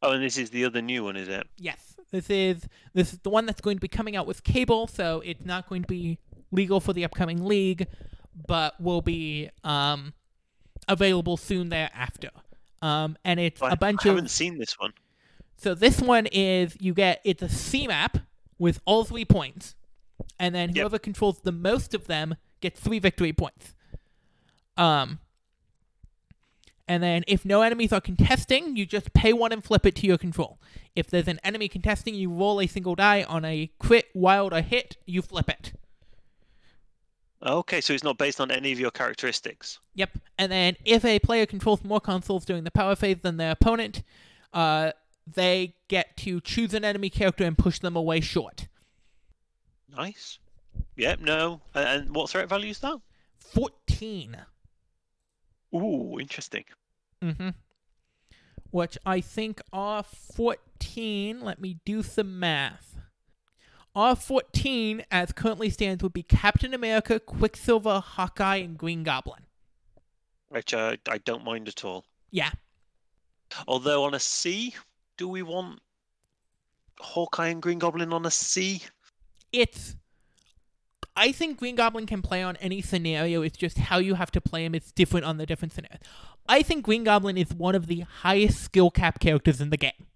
Oh, 0.00 0.12
and 0.12 0.22
this 0.22 0.38
is 0.38 0.50
the 0.50 0.64
other 0.64 0.80
new 0.80 1.04
one, 1.04 1.16
is 1.16 1.28
it? 1.28 1.46
Yes, 1.58 1.96
this 2.10 2.30
is 2.30 2.66
this 2.94 3.12
is 3.12 3.18
the 3.20 3.30
one 3.30 3.46
that's 3.46 3.60
going 3.60 3.76
to 3.76 3.80
be 3.80 3.88
coming 3.88 4.16
out 4.16 4.26
with 4.26 4.42
Cable, 4.44 4.86
so 4.86 5.22
it's 5.24 5.44
not 5.44 5.68
going 5.68 5.82
to 5.82 5.88
be 5.88 6.18
legal 6.50 6.80
for 6.80 6.92
the 6.92 7.04
upcoming 7.04 7.44
league, 7.44 7.86
but 8.46 8.80
will 8.80 9.02
be 9.02 9.50
um, 9.64 10.14
available 10.88 11.36
soon 11.36 11.68
thereafter. 11.68 12.30
Um, 12.80 13.16
and 13.24 13.38
it's 13.40 13.60
a 13.62 13.76
bunch 13.76 14.02
of. 14.04 14.12
I 14.12 14.14
haven't 14.14 14.30
seen 14.30 14.58
this 14.58 14.78
one. 14.78 14.92
so 15.56 15.74
this 15.74 16.00
one 16.00 16.26
is 16.26 16.76
you 16.80 16.94
get 16.94 17.20
it's 17.24 17.42
a 17.42 17.48
C 17.48 17.86
map 17.86 18.18
with 18.58 18.80
all 18.84 19.04
three 19.04 19.24
points, 19.24 19.74
and 20.38 20.54
then 20.54 20.70
Yep. 20.70 20.76
whoever 20.76 20.98
controls 20.98 21.40
the 21.40 21.52
most 21.52 21.94
of 21.94 22.06
them 22.06 22.36
gets 22.60 22.80
three 22.80 22.98
victory 22.98 23.32
points. 23.32 23.74
Um, 24.76 25.18
and 26.88 27.02
then 27.02 27.22
if 27.28 27.44
no 27.44 27.62
enemies 27.62 27.92
are 27.92 28.00
contesting, 28.00 28.76
you 28.76 28.86
just 28.86 29.12
pay 29.12 29.32
one 29.32 29.52
and 29.52 29.62
flip 29.62 29.84
it 29.84 29.94
to 29.96 30.06
your 30.06 30.18
control. 30.18 30.58
If 30.96 31.08
there's 31.08 31.28
an 31.28 31.38
enemy 31.44 31.68
contesting, 31.68 32.14
you 32.14 32.32
roll 32.32 32.60
a 32.60 32.66
single 32.66 32.94
die 32.94 33.24
on 33.24 33.44
a 33.44 33.70
crit, 33.78 34.06
wild, 34.14 34.52
or 34.54 34.62
hit. 34.62 34.96
You 35.06 35.22
flip 35.22 35.48
it. 35.48 35.74
Okay, 37.44 37.80
so 37.80 37.92
it's 37.92 38.02
not 38.02 38.18
based 38.18 38.40
on 38.40 38.50
any 38.50 38.72
of 38.72 38.80
your 38.80 38.90
characteristics. 38.90 39.78
Yep. 39.94 40.18
And 40.38 40.50
then 40.50 40.76
if 40.84 41.04
a 41.04 41.20
player 41.20 41.46
controls 41.46 41.84
more 41.84 42.00
consoles 42.00 42.44
during 42.44 42.64
the 42.64 42.70
power 42.70 42.96
phase 42.96 43.18
than 43.22 43.36
their 43.36 43.52
opponent, 43.52 44.02
uh, 44.52 44.92
they 45.32 45.74
get 45.88 46.16
to 46.18 46.40
choose 46.40 46.74
an 46.74 46.84
enemy 46.84 47.10
character 47.10 47.44
and 47.44 47.56
push 47.56 47.78
them 47.78 47.94
away 47.94 48.20
short. 48.20 48.66
Nice. 49.94 50.38
Yep. 50.96 51.20
No. 51.20 51.60
And, 51.74 52.14
what 52.14 52.30
threat 52.30 52.48
value 52.48 52.70
is 52.70 52.80
that? 52.80 52.98
14. 53.38 54.36
Ooh, 55.74 56.18
interesting. 56.18 56.64
Mm-hmm. 57.22 57.50
Which 58.70 58.98
I 59.04 59.20
think 59.20 59.60
are 59.72 60.02
14. 60.02 61.40
Let 61.40 61.60
me 61.60 61.78
do 61.84 62.02
some 62.02 62.38
math. 62.38 62.98
R 63.94 64.14
14, 64.14 65.04
as 65.10 65.32
currently 65.32 65.70
stands, 65.70 66.02
would 66.02 66.12
be 66.12 66.22
Captain 66.22 66.74
America, 66.74 67.18
Quicksilver, 67.18 68.00
Hawkeye, 68.00 68.56
and 68.56 68.78
Green 68.78 69.02
Goblin. 69.02 69.42
Which 70.50 70.72
uh, 70.72 70.96
I 71.08 71.18
don't 71.18 71.44
mind 71.44 71.68
at 71.68 71.84
all. 71.84 72.04
Yeah. 72.30 72.50
Although 73.66 74.04
on 74.04 74.14
a 74.14 74.20
C, 74.20 74.74
do 75.16 75.28
we 75.28 75.42
want 75.42 75.80
Hawkeye 77.00 77.48
and 77.48 77.62
Green 77.62 77.78
Goblin 77.78 78.12
on 78.12 78.26
a 78.26 78.30
C? 78.30 78.82
It's. 79.52 79.96
I 81.18 81.32
think 81.32 81.58
Green 81.58 81.74
Goblin 81.74 82.06
can 82.06 82.22
play 82.22 82.44
on 82.44 82.56
any 82.58 82.80
scenario. 82.80 83.42
It's 83.42 83.56
just 83.56 83.76
how 83.76 83.98
you 83.98 84.14
have 84.14 84.30
to 84.30 84.40
play 84.40 84.64
him. 84.64 84.74
It's 84.74 84.92
different 84.92 85.26
on 85.26 85.36
the 85.36 85.46
different 85.46 85.72
scenarios. 85.72 86.00
I 86.48 86.62
think 86.62 86.84
Green 86.84 87.02
Goblin 87.02 87.36
is 87.36 87.52
one 87.52 87.74
of 87.74 87.88
the 87.88 88.00
highest 88.00 88.62
skill 88.62 88.90
cap 88.92 89.18
characters 89.18 89.60
in 89.60 89.70
the 89.70 89.76
game. 89.76 90.06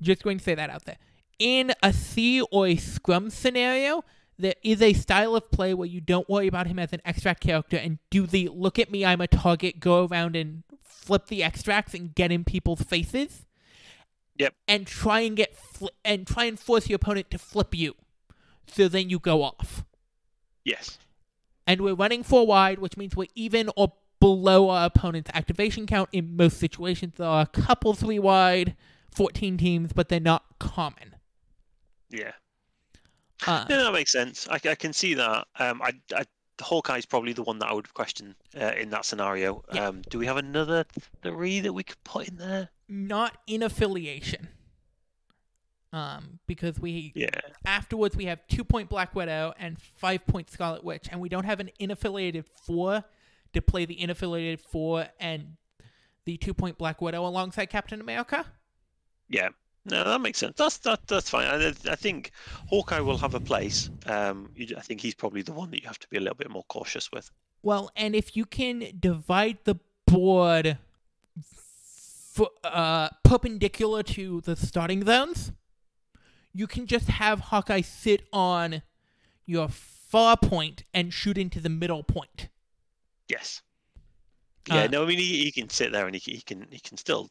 Just 0.00 0.24
going 0.24 0.38
to 0.38 0.44
say 0.44 0.56
that 0.56 0.70
out 0.70 0.84
there. 0.86 0.98
In 1.38 1.72
a 1.84 1.92
C 1.92 2.42
or 2.50 2.66
a 2.66 2.76
Scrum 2.76 3.30
scenario, 3.30 4.04
there 4.36 4.54
is 4.64 4.82
a 4.82 4.92
style 4.92 5.36
of 5.36 5.50
play 5.52 5.72
where 5.72 5.86
you 5.86 6.00
don't 6.00 6.28
worry 6.28 6.48
about 6.48 6.66
him 6.66 6.80
as 6.80 6.92
an 6.92 7.00
extract 7.04 7.40
character 7.40 7.76
and 7.76 7.98
do 8.10 8.26
the 8.26 8.48
look 8.52 8.80
at 8.80 8.90
me, 8.90 9.06
I'm 9.06 9.20
a 9.20 9.28
target, 9.28 9.78
go 9.78 10.06
around 10.06 10.34
and 10.34 10.64
flip 10.82 11.26
the 11.28 11.44
extracts 11.44 11.94
and 11.94 12.12
get 12.12 12.32
in 12.32 12.42
people's 12.42 12.82
faces. 12.82 13.46
Yep. 14.36 14.54
And 14.66 14.84
try 14.84 15.20
and 15.20 15.36
get 15.36 15.56
fli- 15.56 15.90
and 16.04 16.26
try 16.26 16.44
and 16.44 16.58
force 16.58 16.88
your 16.88 16.96
opponent 16.96 17.30
to 17.30 17.38
flip 17.38 17.74
you, 17.74 17.94
so 18.66 18.88
then 18.88 19.08
you 19.08 19.20
go 19.20 19.42
off. 19.44 19.84
Yes. 20.64 20.98
And 21.66 21.80
we're 21.80 21.94
running 21.94 22.22
four 22.22 22.46
wide, 22.46 22.78
which 22.78 22.96
means 22.96 23.16
we're 23.16 23.28
even 23.34 23.70
or 23.76 23.92
below 24.20 24.70
our 24.70 24.86
opponent's 24.86 25.30
activation 25.34 25.86
count 25.86 26.08
in 26.12 26.36
most 26.36 26.58
situations. 26.58 27.14
There 27.16 27.26
are 27.26 27.42
a 27.42 27.46
couple 27.46 27.94
three 27.94 28.18
wide, 28.18 28.76
14 29.14 29.56
teams, 29.58 29.92
but 29.92 30.08
they're 30.08 30.20
not 30.20 30.44
common. 30.58 31.16
Yeah. 32.10 32.32
Uh, 33.46 33.66
No, 33.68 33.84
that 33.84 33.92
makes 33.92 34.12
sense. 34.12 34.46
I, 34.48 34.60
I 34.68 34.74
can 34.74 34.92
see 34.92 35.14
that. 35.14 35.46
Um, 35.58 35.82
I, 35.82 35.92
I, 36.14 36.24
Hawkeye's 36.60 37.06
probably 37.06 37.32
the 37.32 37.42
one 37.42 37.58
that 37.58 37.68
I 37.68 37.72
would 37.72 37.92
question 37.94 38.36
uh, 38.60 38.72
in 38.78 38.90
that 38.90 39.04
scenario. 39.04 39.64
Yeah. 39.72 39.88
Um, 39.88 40.02
do 40.08 40.18
we 40.18 40.26
have 40.26 40.36
another 40.36 40.84
three 41.22 41.60
that 41.60 41.72
we 41.72 41.82
could 41.82 42.02
put 42.04 42.28
in 42.28 42.36
there? 42.36 42.68
not 42.92 43.38
in 43.46 43.62
affiliation. 43.62 44.48
Um, 45.94 46.38
because 46.46 46.80
we 46.80 47.12
Yeah. 47.14 47.28
afterwards 47.66 48.16
we 48.16 48.24
have 48.24 48.40
two 48.48 48.64
point 48.64 48.88
Black 48.88 49.14
Widow 49.14 49.52
and 49.58 49.78
five 49.80 50.26
point 50.26 50.48
Scarlet 50.50 50.82
Witch, 50.82 51.08
and 51.10 51.20
we 51.20 51.28
don't 51.28 51.44
have 51.44 51.60
an 51.60 51.70
inaffiliated 51.78 52.46
four 52.66 53.04
to 53.52 53.60
play 53.60 53.84
the 53.84 53.96
inaffiliated 53.96 54.60
four 54.60 55.06
and 55.20 55.56
the 56.24 56.38
two 56.38 56.54
point 56.54 56.78
Black 56.78 57.02
Widow 57.02 57.26
alongside 57.26 57.66
Captain 57.66 58.00
America. 58.00 58.46
Yeah. 59.28 59.50
No, 59.84 60.04
that 60.04 60.20
makes 60.20 60.38
sense. 60.38 60.54
That's 60.56 60.78
that. 60.78 61.06
That's 61.08 61.28
fine. 61.28 61.46
I, 61.46 61.74
I 61.90 61.96
think 61.96 62.30
Hawkeye 62.68 63.00
will 63.00 63.18
have 63.18 63.34
a 63.34 63.40
place. 63.40 63.90
Um, 64.06 64.50
you, 64.54 64.74
I 64.78 64.80
think 64.80 65.00
he's 65.00 65.14
probably 65.14 65.42
the 65.42 65.52
one 65.52 65.70
that 65.72 65.82
you 65.82 65.88
have 65.88 65.98
to 65.98 66.08
be 66.08 66.16
a 66.18 66.20
little 66.20 66.36
bit 66.36 66.50
more 66.50 66.62
cautious 66.68 67.10
with. 67.12 67.30
Well, 67.62 67.90
and 67.96 68.14
if 68.14 68.36
you 68.36 68.44
can 68.46 68.92
divide 68.98 69.58
the 69.64 69.74
board 70.06 70.78
f- 71.36 72.40
uh, 72.64 73.08
perpendicular 73.24 74.02
to 74.04 74.40
the 74.42 74.54
starting 74.56 75.04
zones, 75.04 75.52
you 76.54 76.66
can 76.66 76.86
just 76.86 77.08
have 77.08 77.40
Hawkeye 77.40 77.80
sit 77.80 78.26
on 78.32 78.82
your 79.46 79.68
far 79.68 80.36
point 80.36 80.84
and 80.92 81.12
shoot 81.12 81.38
into 81.38 81.60
the 81.60 81.68
middle 81.68 82.02
point. 82.02 82.48
Yes. 83.28 83.62
Yeah. 84.68 84.82
Uh, 84.84 84.86
no, 84.88 85.02
I 85.02 85.06
mean 85.06 85.18
he, 85.18 85.44
he 85.44 85.50
can 85.52 85.68
sit 85.70 85.92
there 85.92 86.06
and 86.06 86.14
he, 86.14 86.20
can- 86.20 86.34
he 86.34 86.40
can 86.42 86.66
he 86.70 86.78
can 86.78 86.96
still 86.96 87.30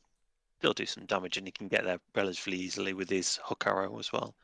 still 0.60 0.74
do 0.74 0.86
some 0.86 1.06
damage 1.06 1.38
and 1.38 1.48
he 1.48 1.52
can 1.52 1.68
get 1.68 1.84
there 1.86 2.00
relatively 2.16 2.58
easily 2.58 2.94
with 2.94 3.10
his 3.10 3.40
hook 3.44 3.64
arrow 3.66 3.98
as 4.00 4.12
well. 4.14 4.36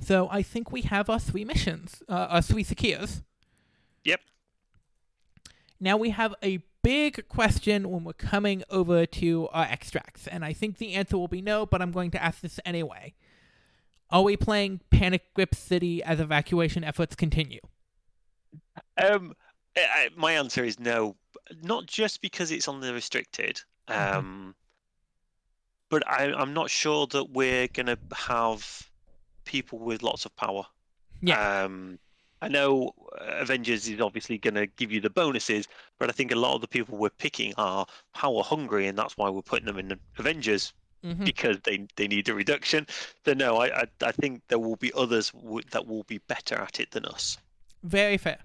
So 0.00 0.28
I 0.30 0.42
think 0.42 0.72
we 0.72 0.82
have 0.82 1.10
our 1.10 1.18
three 1.18 1.44
missions, 1.44 2.02
uh, 2.08 2.26
our 2.30 2.42
three 2.42 2.62
secures. 2.64 3.22
Yep. 4.04 4.20
Now 5.80 5.96
we 5.96 6.10
have 6.10 6.34
a 6.42 6.60
big 6.82 7.28
question 7.28 7.90
when 7.90 8.04
we're 8.04 8.12
coming 8.14 8.62
over 8.70 9.04
to 9.06 9.48
our 9.52 9.64
extracts, 9.64 10.26
and 10.26 10.44
I 10.44 10.52
think 10.52 10.78
the 10.78 10.94
answer 10.94 11.18
will 11.18 11.28
be 11.28 11.42
no, 11.42 11.66
but 11.66 11.82
I'm 11.82 11.92
going 11.92 12.10
to 12.12 12.22
ask 12.22 12.40
this 12.40 12.58
anyway. 12.64 13.14
Are 14.14 14.22
we 14.22 14.36
playing 14.36 14.80
Panic 14.90 15.34
Grip 15.34 15.56
City 15.56 16.00
as 16.00 16.20
evacuation 16.20 16.84
efforts 16.84 17.16
continue? 17.16 17.58
Um, 18.96 19.34
I, 19.76 20.10
my 20.16 20.30
answer 20.34 20.62
is 20.62 20.78
no. 20.78 21.16
Not 21.62 21.86
just 21.86 22.22
because 22.22 22.52
it's 22.52 22.68
on 22.68 22.80
the 22.80 22.94
restricted, 22.94 23.60
Mhm. 23.88 24.14
um, 24.14 24.54
but 25.88 26.06
I, 26.08 26.32
I'm 26.32 26.54
not 26.54 26.70
sure 26.70 27.08
that 27.08 27.30
we're 27.30 27.66
gonna 27.66 27.98
have 28.14 28.88
people 29.44 29.80
with 29.80 30.04
lots 30.04 30.24
of 30.26 30.36
power. 30.36 30.64
Yeah. 31.20 31.64
Um, 31.64 31.98
I 32.40 32.46
know 32.46 32.94
Avengers 33.18 33.88
is 33.88 34.00
obviously 34.00 34.38
gonna 34.38 34.68
give 34.68 34.92
you 34.92 35.00
the 35.00 35.10
bonuses, 35.10 35.66
but 35.98 36.08
I 36.08 36.12
think 36.12 36.30
a 36.30 36.36
lot 36.36 36.54
of 36.54 36.60
the 36.60 36.68
people 36.68 36.96
we're 36.96 37.10
picking 37.10 37.52
are 37.58 37.84
power 38.14 38.44
hungry, 38.44 38.86
and 38.86 38.96
that's 38.96 39.16
why 39.16 39.28
we're 39.28 39.42
putting 39.42 39.66
them 39.66 39.78
in 39.78 39.88
the 39.88 39.98
Avengers 40.18 40.72
hmm 41.04 41.24
because 41.24 41.58
they 41.64 41.86
they 41.96 42.08
need 42.08 42.28
a 42.28 42.34
reduction. 42.34 42.86
So 43.24 43.34
no, 43.34 43.58
I 43.58 43.82
I, 43.82 43.84
I 44.02 44.12
think 44.12 44.42
there 44.48 44.58
will 44.58 44.76
be 44.76 44.92
others 44.94 45.30
w- 45.30 45.62
that 45.70 45.86
will 45.86 46.04
be 46.04 46.18
better 46.18 46.56
at 46.56 46.80
it 46.80 46.90
than 46.92 47.04
us. 47.04 47.36
Very 47.82 48.16
fair. 48.16 48.38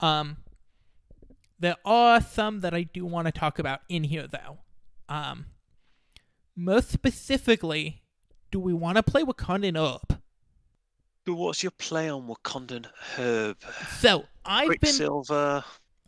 Um, 0.00 0.36
there 1.58 1.76
are 1.84 2.20
some 2.20 2.60
that 2.60 2.72
I 2.72 2.84
do 2.84 3.04
want 3.04 3.26
to 3.26 3.32
talk 3.32 3.58
about 3.58 3.80
in 3.88 4.04
here, 4.04 4.28
though. 4.28 4.58
Um, 5.08 5.46
most 6.54 6.90
specifically, 6.90 8.02
do 8.52 8.60
we 8.60 8.72
want 8.72 8.96
to 8.96 9.02
play 9.02 9.22
Wakandan 9.24 9.76
Herb? 9.76 10.20
But 11.24 11.34
what's 11.34 11.62
your 11.62 11.72
play 11.72 12.08
on 12.08 12.28
Wakandan 12.28 12.86
Herb? 13.16 13.56
So 13.98 14.24
I've 14.44 14.68
been 14.68 14.78
Quicksilver. 14.78 15.64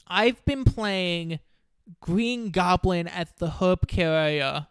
I've 0.07 0.45
been 0.45 0.64
playing 0.64 1.41
Green 2.01 2.51
Goblin 2.51 3.09
as 3.09 3.28
the 3.38 3.51
herb 3.51 3.86
carrier 3.88 4.68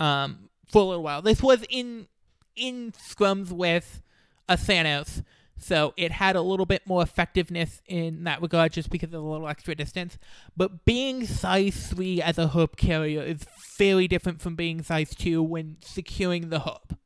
um, 0.00 0.45
for 0.66 0.82
a 0.82 0.84
little 0.84 1.02
while. 1.02 1.22
This 1.22 1.42
was 1.42 1.64
in 1.68 2.08
in 2.54 2.92
scrums 2.92 3.50
with 3.50 4.02
a 4.48 4.56
Thanos, 4.56 5.22
so 5.58 5.92
it 5.96 6.12
had 6.12 6.36
a 6.36 6.40
little 6.40 6.64
bit 6.66 6.86
more 6.86 7.02
effectiveness 7.02 7.82
in 7.86 8.24
that 8.24 8.40
regard 8.40 8.72
just 8.72 8.88
because 8.90 9.12
of 9.12 9.22
a 9.22 9.26
little 9.26 9.48
extra 9.48 9.74
distance. 9.74 10.16
But 10.56 10.84
being 10.84 11.26
size 11.26 11.88
3 11.88 12.22
as 12.22 12.38
a 12.38 12.48
herb 12.48 12.76
carrier 12.76 13.22
is 13.22 13.44
very 13.76 14.08
different 14.08 14.40
from 14.40 14.54
being 14.56 14.82
size 14.82 15.14
2 15.14 15.42
when 15.42 15.76
securing 15.82 16.48
the 16.48 16.60
herb 16.60 16.96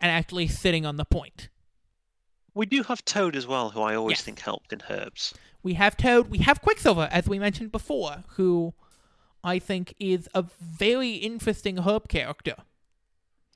and 0.00 0.10
actually 0.10 0.48
sitting 0.48 0.86
on 0.86 0.96
the 0.96 1.04
point. 1.04 1.48
We 2.54 2.66
do 2.66 2.82
have 2.84 3.04
Toad 3.04 3.36
as 3.36 3.46
well, 3.46 3.70
who 3.70 3.80
I 3.82 3.94
always 3.96 4.18
Yes. 4.18 4.22
think 4.24 4.40
helped 4.40 4.72
in 4.72 4.80
herbs. 4.88 5.34
We 5.62 5.74
have 5.74 5.96
Toad. 5.96 6.28
We 6.30 6.38
have 6.38 6.60
Quicksilver, 6.62 7.08
as 7.10 7.26
we 7.26 7.38
mentioned 7.38 7.72
before, 7.72 8.24
who 8.36 8.74
I 9.44 9.58
think 9.60 9.94
is 10.00 10.28
a 10.34 10.42
very 10.60 11.12
interesting 11.16 11.78
herb 11.78 12.08
character. 12.08 12.56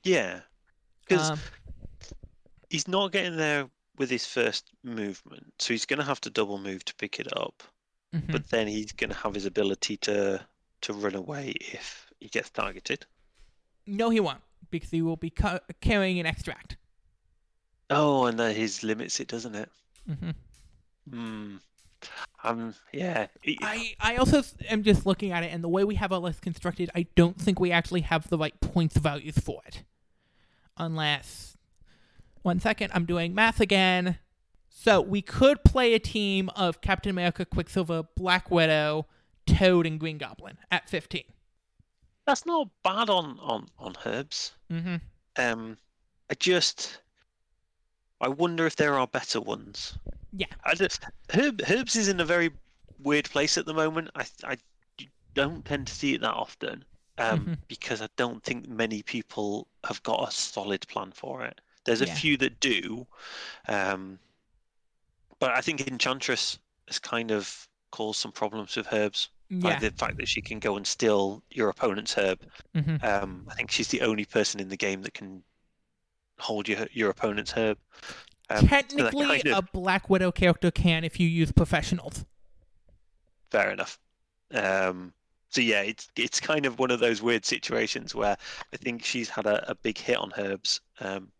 Yeah, 0.03 0.41
because 1.05 1.31
Um, 1.31 1.39
he's 2.69 2.87
not 2.87 3.11
getting 3.11 3.35
there 3.35 3.69
with 3.97 4.09
his 4.09 4.25
first 4.25 4.69
movement, 4.83 5.53
so 5.59 5.73
he's 5.73 5.85
going 5.85 5.99
to 5.99 6.05
have 6.05 6.21
to 6.21 6.29
double 6.29 6.57
move 6.59 6.85
to 6.85 6.95
pick 6.95 7.19
it 7.19 7.27
up. 7.35 7.63
mhm. 8.15 8.31
But 8.31 8.49
then 8.49 8.67
he's 8.67 8.91
going 8.93 9.09
to 9.09 9.17
have 9.17 9.33
his 9.33 9.45
ability 9.45 9.97
to 9.97 10.45
to 10.81 10.93
run 10.93 11.15
away 11.15 11.49
if 11.59 12.09
he 12.21 12.29
gets 12.29 12.49
targeted. 12.49 13.05
no, 13.85 14.09
he 14.09 14.19
won't, 14.21 14.41
because 14.69 14.91
he 14.91 15.01
will 15.01 15.17
be 15.17 15.29
ca- 15.31 15.59
carrying 15.81 16.19
an 16.19 16.25
extract. 16.25 16.77
Oh, 17.89 18.25
and 18.27 18.39
that 18.39 18.55
his 18.55 18.83
limits 18.83 19.19
it, 19.19 19.27
doesn't 19.27 19.55
it? 19.55 19.69
hmm 20.05 20.29
Hmm. 21.09 21.57
Um. 22.43 22.73
Yeah. 22.93 23.27
I, 23.61 23.95
I 23.99 24.15
also 24.15 24.43
am 24.69 24.83
just 24.83 25.05
looking 25.05 25.31
at 25.31 25.43
it, 25.43 25.53
and 25.53 25.63
the 25.63 25.69
way 25.69 25.83
we 25.83 25.95
have 25.95 26.11
our 26.11 26.19
list 26.19 26.41
constructed, 26.41 26.89
I 26.95 27.07
don't 27.15 27.39
think 27.39 27.59
we 27.59 27.71
actually 27.71 28.01
have 28.01 28.29
the 28.29 28.37
right 28.37 28.59
points 28.61 28.97
values 28.97 29.37
for 29.37 29.61
it. 29.67 29.83
Unless. 30.77 31.57
One 32.41 32.59
second, 32.59 32.91
I'm 32.93 33.05
doing 33.05 33.35
math 33.35 33.59
again. 33.59 34.17
So 34.69 35.01
we 35.01 35.21
could 35.21 35.63
play 35.65 35.93
a 35.93 35.99
team 35.99 36.49
of 36.55 36.79
Captain 36.79 37.09
America, 37.09 37.43
Quicksilver, 37.43 38.03
Black 38.15 38.49
Widow, 38.49 39.07
Toad, 39.45 39.85
and 39.85 39.99
Green 39.99 40.17
Goblin 40.17 40.57
at 40.71 40.89
15. 40.89 41.23
That's 42.25 42.45
not 42.45 42.69
bad 42.83 43.09
on 43.09 43.39
on 43.39 43.67
on 43.77 43.95
herbs. 44.05 44.53
Mm-hmm. 44.71 44.95
Um. 45.37 45.77
I 46.29 46.35
just. 46.35 47.01
I 48.21 48.27
wonder 48.27 48.65
if 48.65 48.75
there 48.75 48.99
are 48.99 49.07
better 49.07 49.41
ones. 49.41 49.97
Yeah. 50.31 50.47
I 50.65 50.75
just, 50.75 51.03
Herb, 51.31 51.61
herbs 51.69 51.95
is 51.95 52.07
in 52.07 52.19
a 52.19 52.25
very 52.25 52.51
weird 52.99 53.29
place 53.29 53.57
at 53.57 53.65
the 53.65 53.73
moment. 53.73 54.09
I 54.15 54.25
I 54.43 54.57
don't 55.33 55.63
tend 55.65 55.87
to 55.87 55.93
see 55.93 56.13
it 56.15 56.21
that 56.21 56.33
often. 56.33 56.83
Um, 57.17 57.45
Mhm. 57.47 57.57
because 57.67 58.01
I 58.01 58.07
don't 58.15 58.41
think 58.43 58.69
many 58.69 59.03
people 59.03 59.67
have 59.83 60.01
got 60.03 60.29
a 60.29 60.31
solid 60.31 60.87
plan 60.87 61.11
for 61.11 61.43
it. 61.43 61.59
There's 61.83 61.99
a 62.01 62.05
Yeah. 62.07 62.15
few 62.15 62.37
that 62.37 62.61
do, 62.61 63.05
um, 63.67 64.19
but 65.39 65.51
I 65.51 65.59
think 65.59 65.85
Enchantress 65.85 66.59
has 66.87 66.97
kind 66.97 67.31
of 67.31 67.67
caused 67.91 68.21
some 68.21 68.31
problems 68.31 68.77
with 68.77 68.87
herbs 68.93 69.29
by 69.49 69.71
Yeah. 69.71 69.79
the 69.79 69.91
fact 69.91 70.15
that 70.17 70.29
she 70.29 70.41
can 70.41 70.59
go 70.59 70.77
and 70.77 70.87
steal 70.87 71.43
your 71.49 71.67
opponent's 71.67 72.13
herb. 72.13 72.39
Mm-hmm. 72.73 73.03
Um, 73.03 73.45
I 73.49 73.55
think 73.55 73.69
she's 73.71 73.89
the 73.89 74.01
only 74.01 74.23
person 74.23 74.61
in 74.61 74.69
the 74.69 74.77
game 74.77 75.01
that 75.01 75.13
can 75.13 75.43
hold 76.39 76.69
your 76.69 76.87
your 76.93 77.09
opponent's 77.09 77.51
herb. 77.51 77.77
Um, 78.49 78.61
so 78.61 78.67
Technically, 78.67 79.25
kind 79.41 79.47
of- 79.47 79.57
a 79.57 79.61
Black 79.73 80.09
Widow 80.09 80.31
character 80.31 80.71
can 80.71 81.03
if 81.03 81.19
you 81.19 81.27
use 81.27 81.51
professionals. 81.51 82.25
fair 83.51 83.71
enough. 83.71 83.99
Um, 84.53 85.13
so 85.49 85.61
yeah, 85.61 85.81
it's 85.81 86.07
it's 86.15 86.39
kind 86.39 86.65
of 86.65 86.77
one 86.79 86.91
of 86.91 86.99
those 86.99 87.21
weird 87.21 87.45
situations 87.45 88.13
where 88.13 88.37
I 88.73 88.77
think 88.77 89.03
she's 89.03 89.29
had 89.29 89.45
a, 89.47 89.71
a 89.71 89.75
big 89.75 89.97
hit 89.97 90.17
on 90.17 90.31
herbs. 90.37 90.81
Um, 90.99 91.31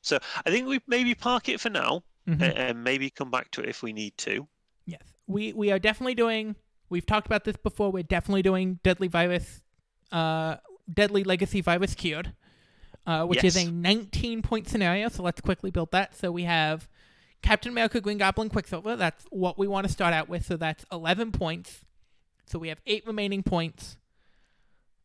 so 0.00 0.18
I 0.44 0.50
think 0.50 0.66
we 0.66 0.80
maybe 0.86 1.14
park 1.14 1.48
it 1.48 1.60
for 1.60 1.70
now 1.70 2.02
Mhm. 2.28 2.40
a- 2.42 2.58
and 2.58 2.84
maybe 2.84 3.10
come 3.10 3.30
back 3.30 3.50
to 3.52 3.62
it 3.62 3.68
if 3.68 3.82
we 3.82 3.92
need 3.92 4.16
to. 4.18 4.46
Yes, 4.86 5.02
we 5.26 5.52
we 5.52 5.70
are 5.70 5.78
definitely 5.78 6.14
doing. 6.14 6.56
We've 6.88 7.06
talked 7.06 7.26
about 7.26 7.44
this 7.44 7.56
before. 7.56 7.90
We're 7.90 8.02
definitely 8.02 8.42
doing 8.42 8.78
Deadly 8.82 9.08
Virus, 9.08 9.62
uh, 10.10 10.56
Deadly 10.92 11.24
Legacy 11.24 11.60
Virus 11.62 11.94
Cured, 11.94 12.34
uh, 13.06 13.24
which 13.24 13.44
is 13.44 13.56
a 13.56 13.70
19 13.70 14.42
point 14.42 14.68
scenario. 14.68 15.08
So 15.08 15.22
let's 15.22 15.40
quickly 15.40 15.70
build 15.70 15.90
that. 15.92 16.16
So 16.16 16.30
we 16.30 16.44
have 16.44 16.88
Captain 17.42 17.72
America, 17.72 18.00
Green 18.00 18.18
Goblin, 18.18 18.48
Quicksilver. 18.48 18.96
That's 18.96 19.24
what 19.30 19.58
we 19.58 19.66
want 19.66 19.86
to 19.86 19.92
start 19.92 20.14
out 20.14 20.28
with. 20.28 20.46
So 20.46 20.56
that's 20.56 20.84
11 20.92 21.32
points. 21.32 21.84
So 22.46 22.58
we 22.58 22.68
have 22.68 22.80
eight 22.86 23.06
remaining 23.06 23.42
points. 23.42 23.96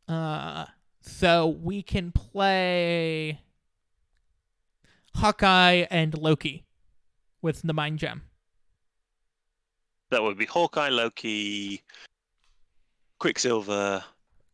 Uh, 0.08 0.66
so 1.02 1.48
we 1.48 1.82
can 1.82 2.12
play 2.12 3.42
Hawkeye 5.16 5.86
and 5.90 6.18
Loki 6.18 6.66
with 7.42 7.62
the 7.62 7.74
Mind 7.74 8.00
Gem. 8.00 8.24
That 10.10 10.24
would 10.24 10.38
be 10.38 10.46
Hawkeye, 10.46 10.90
Loki, 10.90 11.84
Quicksilver, 13.20 14.04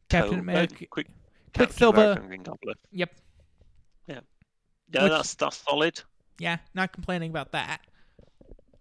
Captain 0.09 0.39
uh, 0.39 0.41
America, 0.41 0.85
Quick, 0.87 1.07
Captain 1.53 1.65
Quicksilver. 1.67 2.01
America 2.01 2.21
and 2.21 2.29
Green 2.29 2.43
Goblin. 2.43 2.75
Yep. 2.91 3.11
Yeah, 4.91 5.03
Which- 5.03 5.11
that's 5.11 5.33
that's 5.35 5.57
solid. 5.57 6.01
Yeah, 6.39 6.57
not 6.73 6.91
complaining 6.91 7.29
about 7.29 7.51
that. 7.51 7.79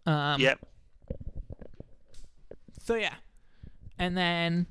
Um, 0.06 0.40
yep. 0.40 0.58
So 2.84 2.94
yeah, 2.94 3.14
and 3.98 4.16
then 4.16 4.66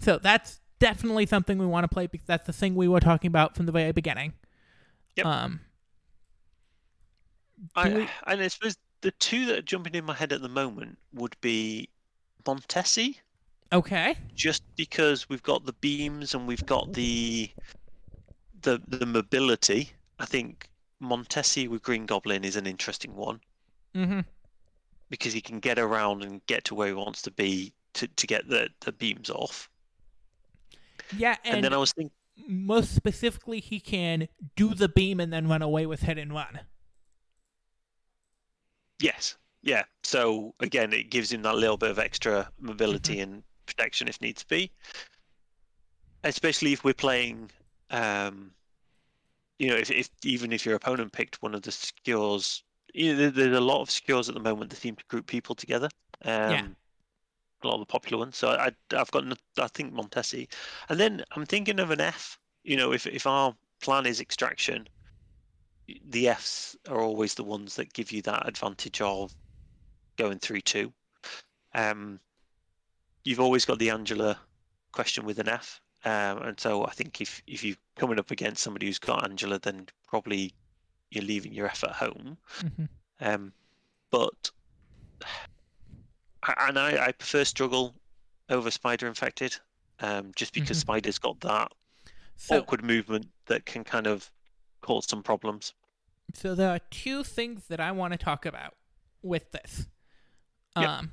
so 0.00 0.18
that's 0.18 0.60
definitely 0.78 1.26
something 1.26 1.58
we 1.58 1.66
want 1.66 1.84
to 1.84 1.88
play 1.88 2.06
because 2.06 2.26
that's 2.26 2.46
the 2.46 2.52
thing 2.52 2.74
we 2.74 2.88
were 2.88 3.00
talking 3.00 3.28
about 3.28 3.56
from 3.56 3.66
the 3.66 3.72
very 3.72 3.92
beginning. 3.92 4.34
Yep. 5.16 5.26
Um. 5.26 5.60
I, 7.74 7.88
we- 7.88 8.08
and 8.26 8.40
I 8.40 8.48
suppose 8.48 8.76
the 9.00 9.10
two 9.12 9.46
that 9.46 9.58
are 9.58 9.62
jumping 9.62 9.94
in 9.94 10.04
my 10.04 10.14
head 10.14 10.32
at 10.32 10.42
the 10.42 10.48
moment 10.48 10.98
would 11.14 11.36
be 11.40 11.88
Montesi. 12.44 13.16
Okay. 13.70 14.16
just 14.34 14.62
because 14.76 15.28
we've 15.28 15.42
got 15.42 15.66
the 15.66 15.74
beams 15.74 16.34
and 16.34 16.46
we've 16.46 16.64
got 16.64 16.92
the 16.94 17.50
the 18.62 18.80
the 18.88 19.04
mobility, 19.06 19.90
I 20.18 20.24
think 20.26 20.68
Montesi 21.02 21.68
with 21.68 21.82
Green 21.82 22.06
Goblin 22.06 22.44
is 22.44 22.56
an 22.56 22.66
interesting 22.66 23.14
one 23.14 23.40
Mm-hmm. 23.94 24.20
because 25.10 25.32
he 25.32 25.40
can 25.40 25.60
get 25.60 25.78
around 25.78 26.22
and 26.22 26.44
get 26.46 26.64
to 26.64 26.74
where 26.74 26.88
he 26.88 26.92
wants 26.92 27.22
to 27.22 27.30
be 27.30 27.72
to, 27.94 28.06
to 28.06 28.26
get 28.26 28.48
the, 28.48 28.68
the 28.80 28.92
beams 28.92 29.30
off. 29.30 29.68
Yeah, 31.16 31.36
And, 31.44 31.56
and, 31.56 31.64
then 31.64 31.72
I 31.72 31.78
was 31.78 31.92
thinking, 31.92 32.12
most 32.46 32.94
specifically, 32.94 33.60
he 33.60 33.80
can 33.80 34.28
do 34.56 34.74
the 34.74 34.88
beam 34.88 35.20
and 35.20 35.32
then 35.32 35.48
run 35.48 35.62
away 35.62 35.86
with 35.86 36.00
hit 36.00 36.18
and 36.18 36.32
run. 36.32 36.60
yes, 39.00 39.36
yeah. 39.62 39.84
So 40.02 40.54
again, 40.60 40.92
it 40.92 41.10
gives 41.10 41.32
him 41.32 41.42
that 41.42 41.56
little 41.56 41.76
bit 41.76 41.90
of 41.90 41.98
extra 41.98 42.50
mobility 42.60 43.14
Mm-hmm. 43.16 43.32
and 43.32 43.42
protection 43.66 44.08
if 44.08 44.20
needs 44.20 44.44
be. 44.44 44.70
Especially 46.24 46.72
if 46.72 46.84
we're 46.84 46.94
playing, 46.94 47.50
um, 47.90 48.50
you 49.58 49.68
know, 49.68 49.76
if, 49.76 49.90
if 49.90 50.08
even 50.24 50.52
if 50.52 50.64
your 50.64 50.76
opponent 50.76 51.12
picked 51.12 51.42
one 51.42 51.54
of 51.54 51.62
the 51.62 51.72
skills, 51.72 52.62
you 52.94 53.12
know, 53.12 53.18
there, 53.18 53.30
there's 53.30 53.56
a 53.56 53.60
lot 53.60 53.82
of 53.82 53.90
skills 53.90 54.28
at 54.28 54.34
the 54.34 54.40
moment 54.40 54.70
that 54.70 54.76
seem 54.76 54.96
to 54.96 55.04
group 55.08 55.26
people 55.26 55.54
together. 55.54 55.88
Um, 56.24 56.76
a 57.62 57.66
lot 57.66 57.74
of 57.74 57.80
the 57.80 57.86
popular 57.86 58.18
ones. 58.18 58.36
So 58.36 58.50
I, 58.50 58.70
I've 58.96 59.10
got, 59.10 59.24
I 59.58 59.66
think 59.68 59.92
Montesi, 59.92 60.48
and 60.88 60.98
then 60.98 61.24
I'm 61.32 61.44
thinking 61.44 61.80
of 61.80 61.90
an 61.90 62.00
F. 62.00 62.38
You 62.62 62.76
know, 62.76 62.92
if 62.92 63.06
if 63.06 63.26
our 63.26 63.54
plan 63.80 64.06
is 64.06 64.20
extraction, 64.20 64.88
the 66.08 66.28
Fs 66.28 66.76
are 66.88 67.00
always 67.00 67.34
the 67.34 67.44
ones 67.44 67.74
that 67.76 67.92
give 67.92 68.12
you 68.12 68.22
that 68.22 68.48
advantage 68.48 69.00
of 69.00 69.34
going 70.16 70.38
through 70.38 70.60
two. 70.60 70.92
Um, 71.74 72.20
you've 73.24 73.40
always 73.40 73.64
got 73.64 73.78
the 73.78 73.90
Angela 73.90 74.38
question 74.92 75.24
with 75.24 75.38
an 75.38 75.48
F, 75.48 75.80
um, 76.04 76.42
and 76.42 76.60
so 76.60 76.86
I 76.86 76.90
think 76.90 77.20
if 77.20 77.42
if 77.46 77.64
you're 77.64 77.76
coming 77.96 78.18
up 78.18 78.30
against 78.30 78.62
somebody 78.62 78.86
who's 78.86 78.98
got 78.98 79.24
Angela, 79.24 79.58
then 79.58 79.86
probably 80.06 80.52
you're 81.10 81.24
leaving 81.24 81.52
your 81.52 81.66
effort 81.66 81.90
home. 81.90 82.36
Mm-hmm. 82.60 82.84
Um, 83.20 83.52
but 84.10 84.50
and 86.58 86.78
I, 86.78 87.06
I 87.06 87.12
prefer 87.12 87.44
struggle 87.44 87.94
over 88.48 88.70
spider 88.70 89.06
infected, 89.06 89.56
um, 90.00 90.32
just 90.36 90.54
because 90.54 90.78
mm-hmm. 90.78 90.82
spider's 90.82 91.18
got 91.18 91.40
that 91.40 91.72
so, 92.36 92.58
awkward 92.58 92.84
movement 92.84 93.28
that 93.46 93.66
can 93.66 93.84
kind 93.84 94.06
of 94.06 94.30
cause 94.80 95.06
some 95.08 95.22
problems. 95.22 95.74
So 96.34 96.54
there 96.54 96.70
are 96.70 96.80
two 96.90 97.24
things 97.24 97.66
that 97.68 97.80
I 97.80 97.90
want 97.90 98.12
to 98.12 98.18
talk 98.18 98.46
about 98.46 98.74
with 99.22 99.50
this. 99.50 99.86
Yep. 100.76 100.88
Um, 100.88 101.12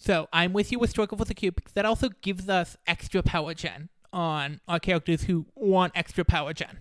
so 0.00 0.28
I'm 0.32 0.54
with 0.54 0.72
you 0.72 0.78
with 0.78 0.88
struggle 0.88 1.18
with 1.18 1.28
the 1.28 1.34
cube 1.34 1.56
because 1.56 1.74
that 1.74 1.84
also 1.84 2.08
gives 2.22 2.48
us 2.48 2.74
extra 2.86 3.22
power 3.22 3.52
gen 3.52 3.90
on 4.14 4.60
our 4.66 4.80
characters 4.80 5.24
who 5.24 5.44
want 5.54 5.92
extra 5.94 6.24
power 6.24 6.54
gen. 6.54 6.78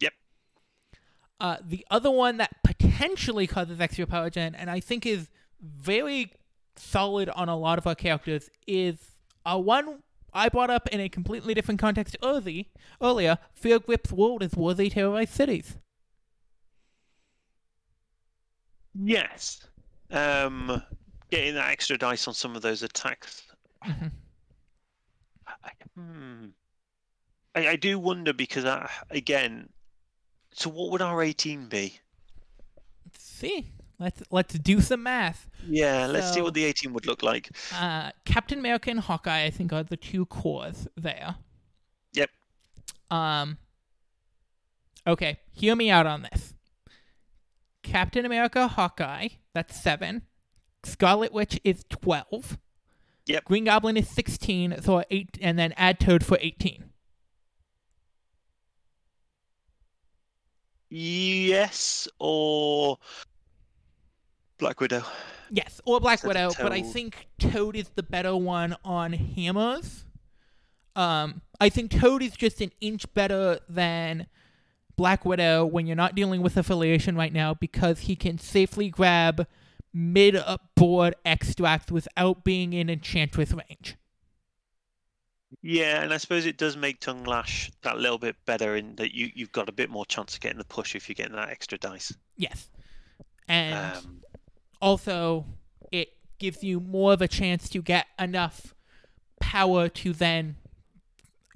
Yep. 0.00 0.12
Uh, 1.38 1.56
the 1.62 1.86
other 1.90 2.10
one 2.10 2.38
that 2.38 2.50
potentially 2.64 3.46
causes 3.46 3.78
extra 3.78 4.06
power 4.06 4.30
gen, 4.30 4.54
and 4.54 4.70
I 4.70 4.80
think 4.80 5.04
is 5.04 5.28
very 5.60 6.32
solid 6.76 7.28
on 7.28 7.50
a 7.50 7.56
lot 7.58 7.76
of 7.76 7.86
our 7.86 7.94
characters, 7.94 8.48
is 8.66 8.96
a 9.44 9.60
one 9.60 9.98
I 10.32 10.48
brought 10.48 10.70
up 10.70 10.88
in 10.88 10.98
a 10.98 11.10
completely 11.10 11.52
different 11.52 11.78
context 11.78 12.16
early, 12.22 12.70
earlier. 13.02 13.36
Fear 13.52 13.80
grips 13.80 14.12
world 14.12 14.42
is 14.42 14.54
war 14.54 14.72
they 14.72 14.88
terrorize 14.88 15.28
cities. 15.28 15.76
Yes. 18.94 19.60
Um, 20.10 20.82
getting 21.30 21.54
that 21.54 21.70
extra 21.70 21.96
dice 21.96 22.28
on 22.28 22.34
some 22.34 22.56
of 22.56 22.62
those 22.62 22.82
attacks. 22.82 23.42
Mm-hmm. 23.86 24.06
I, 25.46 25.70
hmm. 25.96 26.46
I, 27.54 27.68
I, 27.68 27.76
do 27.76 27.98
wonder 27.98 28.32
because, 28.32 28.64
I, 28.64 28.90
again, 29.10 29.68
so 30.52 30.70
what 30.70 30.90
would 30.90 31.02
our 31.02 31.22
18 31.22 31.66
be? 31.66 31.98
Let's 33.06 33.24
see. 33.24 33.72
Let's 33.98 34.22
let's 34.30 34.58
do 34.58 34.80
some 34.80 35.02
math. 35.02 35.46
Yeah, 35.68 36.06
let's 36.06 36.28
so, 36.28 36.34
see 36.34 36.40
what 36.40 36.54
the 36.54 36.64
18 36.64 36.94
would 36.94 37.06
look 37.06 37.22
like. 37.22 37.50
Uh, 37.74 38.12
Captain 38.24 38.58
America 38.58 38.90
and 38.90 38.98
Hawkeye, 38.98 39.44
I 39.44 39.50
think, 39.50 39.74
are 39.74 39.82
the 39.82 39.98
two 39.98 40.24
cores 40.24 40.88
there. 40.96 41.36
Yep. 42.14 42.30
Um. 43.10 43.58
Okay, 45.06 45.38
hear 45.52 45.76
me 45.76 45.90
out 45.90 46.06
on 46.06 46.22
this. 46.22 46.54
Captain 47.82 48.24
America, 48.24 48.68
Hawkeye, 48.68 49.28
that's 49.54 49.78
seven. 49.78 50.22
Scarlet 50.84 51.32
Witch 51.32 51.60
is 51.64 51.84
twelve. 51.88 52.58
Yep. 53.26 53.44
Green 53.44 53.64
Goblin 53.64 53.96
is 53.96 54.08
sixteen, 54.08 54.80
so 54.82 55.02
eight, 55.10 55.38
and 55.40 55.58
then 55.58 55.72
add 55.76 56.00
Toad 56.00 56.24
for 56.24 56.38
eighteen. 56.40 56.84
Yes, 60.88 62.08
or 62.18 62.98
Black 64.58 64.80
Widow. 64.80 65.04
Yes, 65.50 65.80
or 65.84 66.00
Black 66.00 66.22
Widow, 66.24 66.50
but 66.60 66.72
I 66.72 66.82
think 66.82 67.28
Toad 67.38 67.76
is 67.76 67.88
the 67.94 68.02
better 68.02 68.36
one 68.36 68.76
on 68.84 69.12
hammers. 69.12 70.04
Um, 70.96 71.42
I 71.60 71.68
think 71.68 71.90
Toad 71.90 72.22
is 72.22 72.32
just 72.32 72.60
an 72.60 72.72
inch 72.80 73.12
better 73.14 73.58
than 73.68 74.26
Black 74.96 75.24
Widow 75.24 75.64
when 75.64 75.86
you're 75.86 75.96
not 75.96 76.14
dealing 76.14 76.42
with 76.42 76.56
affiliation 76.56 77.16
right 77.16 77.32
now 77.32 77.54
because 77.54 78.00
he 78.00 78.16
can 78.16 78.38
safely 78.38 78.90
grab 78.90 79.46
mid 79.92 80.36
up 80.36 80.70
board 80.74 81.14
extracts 81.24 81.90
without 81.90 82.44
being 82.44 82.72
in 82.72 82.88
Enchantress 82.88 83.52
range. 83.52 83.96
Yeah, 85.62 86.02
and 86.02 86.12
I 86.12 86.16
suppose 86.16 86.46
it 86.46 86.56
does 86.56 86.76
make 86.76 87.00
Tongue 87.00 87.24
Lash 87.24 87.70
that 87.82 87.98
little 87.98 88.18
bit 88.18 88.36
better 88.46 88.76
in 88.76 88.94
that 88.96 89.14
you, 89.14 89.30
you've 89.34 89.52
got 89.52 89.68
a 89.68 89.72
bit 89.72 89.90
more 89.90 90.06
chance 90.06 90.34
of 90.34 90.40
getting 90.40 90.58
the 90.58 90.64
push 90.64 90.94
if 90.94 91.08
you're 91.08 91.14
getting 91.14 91.34
that 91.34 91.50
extra 91.50 91.76
dice. 91.76 92.14
Yes. 92.36 92.70
And 93.48 93.96
um, 93.96 94.20
also 94.80 95.44
it 95.90 96.10
gives 96.38 96.62
you 96.62 96.80
more 96.80 97.12
of 97.12 97.20
a 97.20 97.28
chance 97.28 97.68
to 97.70 97.82
get 97.82 98.06
enough 98.18 98.74
power 99.40 99.88
to 99.88 100.12
then 100.12 100.56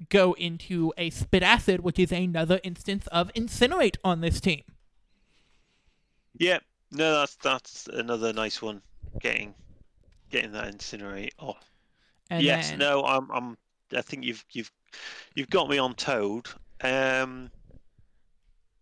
go 0.09 0.33
into 0.33 0.93
a 0.97 1.09
spit 1.09 1.41
acid, 1.41 1.79
which 1.79 1.97
is 1.97 2.11
another 2.11 2.59
instance 2.63 3.07
of 3.07 3.31
incinerate 3.33 3.95
on 4.03 4.21
this 4.21 4.41
team. 4.41 4.63
Yeah, 6.37 6.59
no, 6.95 7.19
that's 7.19 7.35
that's 7.35 7.87
another 7.87 8.33
nice 8.33 8.61
one. 8.61 8.81
Getting 9.19 9.53
getting 10.29 10.51
that 10.53 10.73
incinerate 10.73 11.31
off. 11.39 11.63
And 12.29 12.43
yes, 12.43 12.69
then... 12.69 12.79
no, 12.79 13.03
I'm 13.03 13.29
I'm 13.31 13.57
I 13.95 14.01
think 14.01 14.23
you've 14.23 14.43
you've 14.51 14.71
you've 15.35 15.49
got 15.49 15.69
me 15.69 15.77
on 15.77 15.93
Toad. 15.95 16.47
Um 16.81 17.51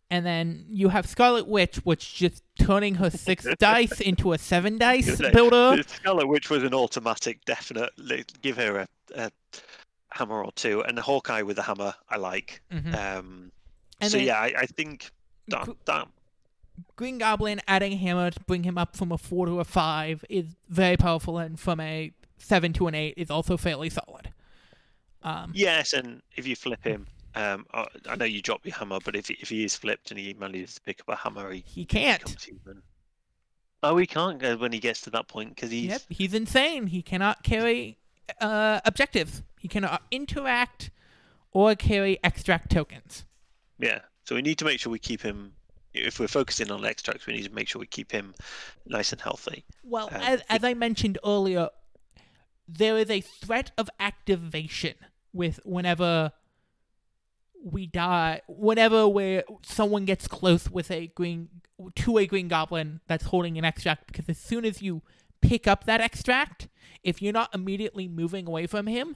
and 0.10 0.24
then 0.24 0.66
you 0.70 0.90
have 0.90 1.08
Scarlet 1.08 1.48
Witch, 1.48 1.78
which 1.78 2.14
just 2.14 2.44
turning 2.60 2.96
her 2.96 3.10
six 3.10 3.48
dice 3.58 4.00
into 4.00 4.34
a 4.34 4.38
seven 4.38 4.78
dice 4.78 5.20
builder. 5.32 5.82
Scarlet 5.88 6.28
Witch 6.28 6.52
was 6.52 6.62
an 6.62 6.76
automatic, 6.76 7.44
definite. 7.46 7.90
Give 8.44 8.56
her 8.58 8.78
a, 8.78 8.88
a 9.16 9.32
hammer 10.12 10.44
or 10.44 10.52
two, 10.52 10.82
and 10.82 11.00
Hawkeye 11.00 11.42
with 11.42 11.56
the 11.56 11.64
hammer, 11.64 11.96
I 12.10 12.18
like. 12.18 12.62
Mm-hmm. 12.72 12.94
Um, 12.94 13.52
so 14.08 14.18
yeah, 14.18 14.38
I, 14.38 14.54
I 14.56 14.66
think 14.68 15.10
that, 15.48 15.68
that 15.86 16.08
Green 16.96 17.18
Goblin 17.18 17.62
adding 17.68 17.94
a 17.94 17.98
hammer 17.98 18.32
to 18.32 18.40
bring 18.42 18.64
him 18.64 18.78
up 18.78 18.96
from 18.96 19.12
a 19.12 19.18
four 19.18 19.46
to 19.46 19.60
a 19.60 19.64
five 19.64 20.24
is 20.30 20.56
very 20.70 20.98
powerful, 20.98 21.38
and 21.38 21.60
from 21.60 21.80
a 21.80 22.12
seven 22.38 22.74
to 22.74 22.88
an 22.88 22.96
eight 22.96 23.14
is 23.18 23.30
also 23.30 23.58
fairly 23.58 23.90
solid. 23.90 24.32
Um, 25.24 25.52
yes, 25.56 25.94
and 25.94 26.22
if 26.36 26.46
you 26.46 26.56
flip 26.56 26.84
him, 26.84 27.08
um, 27.36 27.66
I 27.74 28.16
know 28.16 28.26
you 28.26 28.42
drop 28.42 28.66
your 28.66 28.76
hammer, 28.76 29.00
but 29.04 29.16
if 29.16 29.30
if 29.30 29.50
he 29.50 29.64
is 29.64 29.76
flipped 29.76 30.12
and 30.12 30.20
he 30.20 30.34
manages 30.34 30.76
to 30.76 30.82
pick 30.82 31.02
up 31.02 31.10
a 31.10 31.16
hammer, 31.16 31.52
he, 31.52 31.64
he 31.66 31.86
can't. 31.86 32.36
Oh, 33.82 33.98
he 33.98 34.06
can't 34.06 34.40
go 34.40 34.56
when 34.56 34.72
he 34.72 34.80
gets 34.80 35.02
to 35.02 35.10
that 35.12 35.28
point 35.28 35.56
because 35.56 35.72
he's 35.72 35.90
yep, 35.90 36.02
he's 36.10 36.34
insane. 36.34 36.88
He 36.88 37.02
cannot 37.02 37.44
carry 37.44 37.98
uh, 38.40 38.80
objectives. 38.86 39.44
He 39.60 39.68
cannot 39.68 40.04
interact 40.12 40.90
or 41.52 41.76
carry 41.76 42.20
extract 42.24 42.72
tokens. 42.72 43.26
Yeah, 43.80 44.00
so 44.24 44.36
we 44.36 44.42
need 44.42 44.58
to 44.60 44.66
make 44.66 44.80
sure 44.80 44.92
we 44.92 45.00
keep 45.00 45.22
him. 45.22 45.54
If 45.94 46.20
we're 46.20 46.28
focusing 46.28 46.72
on 46.72 46.86
extracts, 46.86 47.28
we 47.28 47.34
need 47.34 47.46
to 47.46 47.54
make 47.54 47.68
sure 47.68 47.80
we 47.80 47.88
keep 47.88 48.12
him 48.12 48.34
nice 48.86 49.12
and 49.12 49.22
healthy. 49.22 49.64
Well, 49.84 50.10
um, 50.12 50.22
as, 50.22 50.42
as 50.50 50.64
I 50.64 50.74
mentioned 50.74 51.20
earlier, 51.24 51.70
there 52.68 52.98
is 52.98 53.10
a 53.10 53.22
threat 53.22 53.72
of 53.78 53.90
activation 54.00 54.96
with 55.34 55.60
whenever 55.64 56.32
we 57.64 57.88
die 57.88 58.42
whenever 58.48 59.08
where 59.08 59.44
someone 59.64 60.04
gets 60.04 60.28
close 60.28 60.70
with 60.70 60.92
a 60.92 61.08
green 61.08 61.48
to 61.96 62.18
a 62.18 62.26
green 62.26 62.48
goblin 62.48 63.00
that's 63.08 63.26
holding 63.26 63.58
an 63.58 63.64
extract 63.64 64.08
because 64.08 64.28
as 64.28 64.38
soon 64.38 64.66
as 64.66 64.82
you 64.82 65.02
pick 65.42 65.68
up 65.68 65.86
that 65.86 66.02
extract 66.02 66.68
if 67.04 67.22
you're 67.22 67.34
not 67.34 67.54
immediately 67.56 68.08
moving 68.08 68.48
away 68.48 68.68
from 68.68 68.88
him 68.88 69.16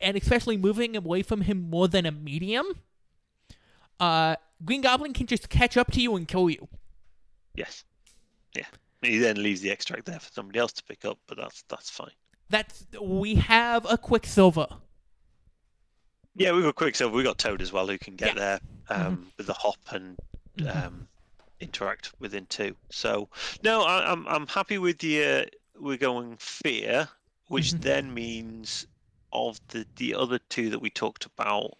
and 0.00 0.16
especially 0.16 0.56
moving 0.56 0.96
away 0.96 1.22
from 1.22 1.42
him 1.42 1.68
more 1.68 1.88
than 1.88 2.06
a 2.06 2.12
medium 2.12 2.66
uh 3.98 4.36
green 4.64 4.80
goblin 4.80 5.12
can 5.12 5.26
just 5.26 5.48
catch 5.48 5.76
up 5.76 5.90
to 5.90 6.00
you 6.00 6.16
and 6.16 6.28
kill 6.28 6.48
you 6.48 6.68
yes 7.54 7.84
yeah 8.56 8.66
he 9.02 9.18
then 9.18 9.42
leaves 9.42 9.60
the 9.60 9.70
extract 9.70 10.04
there 10.04 10.20
for 10.20 10.30
somebody 10.32 10.58
else 10.58 10.72
to 10.72 10.84
pick 10.84 11.04
up 11.04 11.18
but 11.26 11.36
that's 11.36 11.64
that's 11.68 11.90
fine 11.90 12.10
that's 12.48 12.86
we 13.00 13.34
have 13.34 13.86
a 13.90 13.96
quicksilver 13.96 14.66
yeah, 16.34 16.52
we've 16.52 16.64
got 16.64 16.76
Quicksilver. 16.76 17.14
We've 17.14 17.24
got 17.24 17.38
Toad 17.38 17.60
as 17.60 17.72
well, 17.72 17.86
who 17.86 17.98
can 17.98 18.16
get 18.16 18.34
yeah. 18.36 18.40
there 18.40 18.60
um, 18.88 19.16
mm-hmm. 19.16 19.22
with 19.36 19.46
the 19.46 19.52
hop 19.52 19.78
and 19.90 20.16
mm-hmm. 20.56 20.86
um, 20.86 21.08
interact 21.60 22.12
within 22.18 22.46
two. 22.46 22.74
So 22.90 23.28
no, 23.62 23.82
I, 23.82 24.10
am 24.12 24.26
I'm, 24.26 24.34
I'm 24.34 24.46
happy 24.46 24.78
with 24.78 24.98
the 24.98 25.24
uh, 25.24 25.44
we're 25.78 25.98
going 25.98 26.36
fear, 26.38 27.08
which 27.48 27.68
mm-hmm. 27.68 27.80
then 27.80 28.14
means 28.14 28.86
of 29.32 29.60
the 29.68 29.86
the 29.96 30.14
other 30.14 30.38
two 30.48 30.70
that 30.70 30.78
we 30.78 30.90
talked 30.90 31.26
about. 31.26 31.76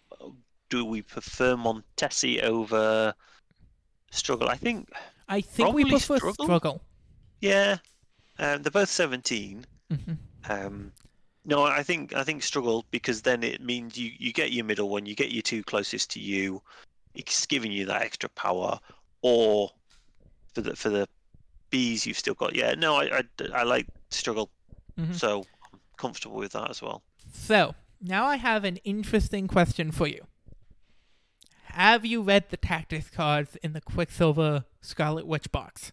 Do 0.73 0.83
we 0.83 1.03
prefer 1.03 1.55
Montesi 1.55 2.41
over 2.41 3.13
Struggle? 4.09 4.49
I 4.49 4.55
think. 4.55 4.89
I 5.29 5.39
think 5.39 5.75
we 5.75 5.85
prefer 5.85 6.17
Struggle. 6.17 6.45
struggle. 6.45 6.81
Yeah, 7.41 7.77
um, 8.39 8.63
they're 8.63 8.71
both 8.71 8.89
17. 8.89 9.65
Mm-hmm. 9.91 10.51
Um, 10.51 10.91
no, 11.45 11.63
I 11.63 11.83
think 11.83 12.15
I 12.15 12.23
think 12.23 12.41
struggle 12.41 12.85
because 12.89 13.21
then 13.21 13.43
it 13.43 13.61
means 13.61 13.99
you, 13.99 14.13
you 14.17 14.33
get 14.33 14.51
your 14.51 14.65
middle 14.65 14.89
one, 14.89 15.05
you 15.05 15.13
get 15.13 15.31
your 15.31 15.43
two 15.43 15.61
closest 15.61 16.09
to 16.11 16.19
you, 16.19 16.59
it's 17.13 17.45
giving 17.45 17.71
you 17.71 17.85
that 17.85 18.01
extra 18.01 18.29
power. 18.29 18.79
Or 19.21 19.69
for 20.55 20.61
the 20.61 20.75
for 20.75 20.89
the 20.89 21.07
bees, 21.69 22.07
you've 22.07 22.17
still 22.17 22.33
got 22.33 22.55
yeah. 22.55 22.73
No, 22.73 22.95
I 22.95 23.19
I, 23.19 23.23
I 23.53 23.63
like 23.63 23.85
struggle 24.09 24.49
Mhm. 24.99 25.13
So 25.15 25.45
I'm 25.71 25.79
comfortable 25.97 26.37
with 26.37 26.53
that 26.53 26.71
as 26.71 26.81
well. 26.81 27.03
So, 27.31 27.75
now 28.01 28.25
I 28.25 28.37
have 28.37 28.63
an 28.63 28.77
interesting 28.77 29.47
question 29.47 29.91
for 29.91 30.07
you. 30.07 30.25
Have 31.65 32.05
you 32.05 32.21
read 32.21 32.49
the 32.49 32.57
tactics 32.57 33.09
cards 33.09 33.57
in 33.63 33.73
the 33.73 33.81
Quicksilver 33.81 34.65
Scarlet 34.81 35.25
Witch 35.25 35.51
box? 35.51 35.91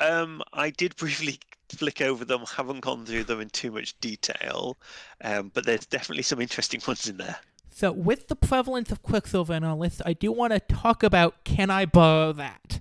Um, 0.00 0.42
I 0.52 0.70
did 0.70 0.96
briefly 0.96 1.38
flick 1.68 2.00
over 2.00 2.24
them. 2.24 2.44
Haven't 2.56 2.80
gone 2.80 3.06
through 3.06 3.24
them 3.24 3.40
in 3.40 3.50
too 3.50 3.70
much 3.70 3.98
detail, 4.00 4.78
um, 5.22 5.50
but 5.54 5.64
there's 5.64 5.86
definitely 5.86 6.24
some 6.24 6.40
interesting 6.40 6.80
ones 6.86 7.08
in 7.08 7.16
there. 7.16 7.36
So, 7.74 7.90
with 7.90 8.28
the 8.28 8.36
prevalence 8.36 8.92
of 8.92 9.02
Quicksilver 9.02 9.54
in 9.54 9.64
our 9.64 9.74
list, 9.74 10.02
I 10.04 10.12
do 10.12 10.30
want 10.30 10.52
to 10.52 10.60
talk 10.60 11.02
about 11.02 11.44
can 11.44 11.70
I 11.70 11.86
borrow 11.86 12.32
that? 12.32 12.80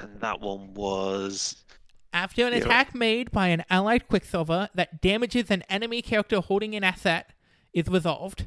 And 0.00 0.20
that 0.20 0.40
one 0.40 0.74
was 0.74 1.64
After 2.12 2.46
an 2.46 2.52
attack 2.52 2.94
made 2.94 3.32
by 3.32 3.48
an 3.48 3.64
allied 3.70 4.06
Quicksilver 4.06 4.68
that 4.74 5.00
damages 5.00 5.50
an 5.50 5.62
enemy 5.68 6.00
character 6.00 6.40
holding 6.40 6.76
an 6.76 6.84
asset 6.84 7.32
is 7.72 7.88
resolved, 7.88 8.46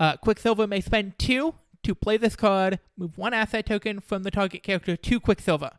uh, 0.00 0.16
Quicksilver 0.16 0.66
may 0.66 0.80
spend 0.80 1.16
two 1.18 1.54
to 1.84 1.94
play 1.94 2.16
this 2.16 2.34
card, 2.34 2.80
move 2.96 3.16
one 3.16 3.32
asset 3.32 3.66
token 3.66 4.00
from 4.00 4.24
the 4.24 4.30
target 4.32 4.64
character 4.64 4.96
to 4.96 5.20
Quicksilver. 5.20 5.70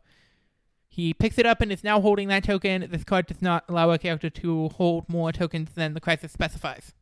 He 0.88 1.12
picks 1.14 1.38
it 1.38 1.46
up 1.46 1.60
and 1.60 1.70
is 1.70 1.84
now 1.84 2.00
holding 2.00 2.28
that 2.28 2.44
token. 2.44 2.88
This 2.90 3.04
card 3.04 3.26
does 3.26 3.42
not 3.42 3.64
allow 3.68 3.90
a 3.90 3.98
character 3.98 4.30
to 4.30 4.68
hold 4.70 5.08
more 5.08 5.32
tokens 5.32 5.70
than 5.74 5.94
the 5.94 6.00
crisis 6.00 6.32
specifies. 6.32 6.92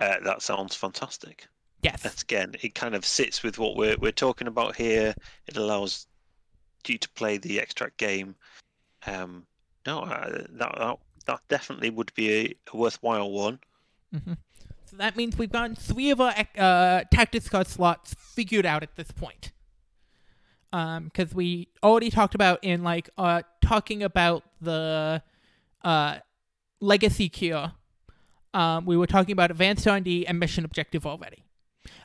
uh, 0.00 0.20
that 0.24 0.42
sounds 0.42 0.74
fantastic. 0.74 1.46
Yes. 1.82 2.02
That's 2.02 2.22
again, 2.22 2.54
it 2.62 2.74
kind 2.74 2.94
of 2.94 3.04
sits 3.04 3.42
with 3.42 3.58
what 3.58 3.76
we're 3.76 3.96
we're 3.98 4.12
talking 4.12 4.48
about 4.48 4.76
here. 4.76 5.14
It 5.46 5.56
allows 5.56 6.06
you 6.86 6.98
to 6.98 7.08
play 7.10 7.38
the 7.38 7.60
extract 7.60 7.96
game. 7.98 8.34
Um, 9.06 9.46
no, 9.86 10.00
uh, 10.00 10.30
that, 10.30 10.74
that 10.78 10.98
that 11.26 11.40
definitely 11.48 11.90
would 11.90 12.12
be 12.14 12.30
a, 12.32 12.54
a 12.72 12.76
worthwhile 12.76 13.30
one. 13.30 13.60
So 14.90 14.96
that 14.96 15.14
means 15.14 15.38
we've 15.38 15.52
gotten 15.52 15.76
three 15.76 16.10
of 16.10 16.20
our 16.20 16.34
uh, 16.58 17.04
tactics 17.12 17.48
card 17.48 17.68
slots 17.68 18.14
figured 18.18 18.66
out 18.66 18.82
at 18.82 18.96
this 18.96 19.12
point. 19.12 19.52
Because 20.72 21.32
we 21.32 21.68
already 21.82 22.10
talked 22.10 22.34
about 22.34 22.58
in 22.62 22.82
like 22.82 23.08
uh, 23.16 23.42
talking 23.60 24.02
about 24.02 24.42
the 24.60 25.22
uh, 25.84 26.18
legacy 26.80 27.28
cure. 27.28 27.72
Um, 28.52 28.84
we 28.84 28.96
were 28.96 29.06
talking 29.06 29.32
about 29.32 29.52
advanced 29.52 29.86
R&D 29.86 30.26
and 30.26 30.40
mission 30.40 30.64
objective 30.64 31.06
already, 31.06 31.44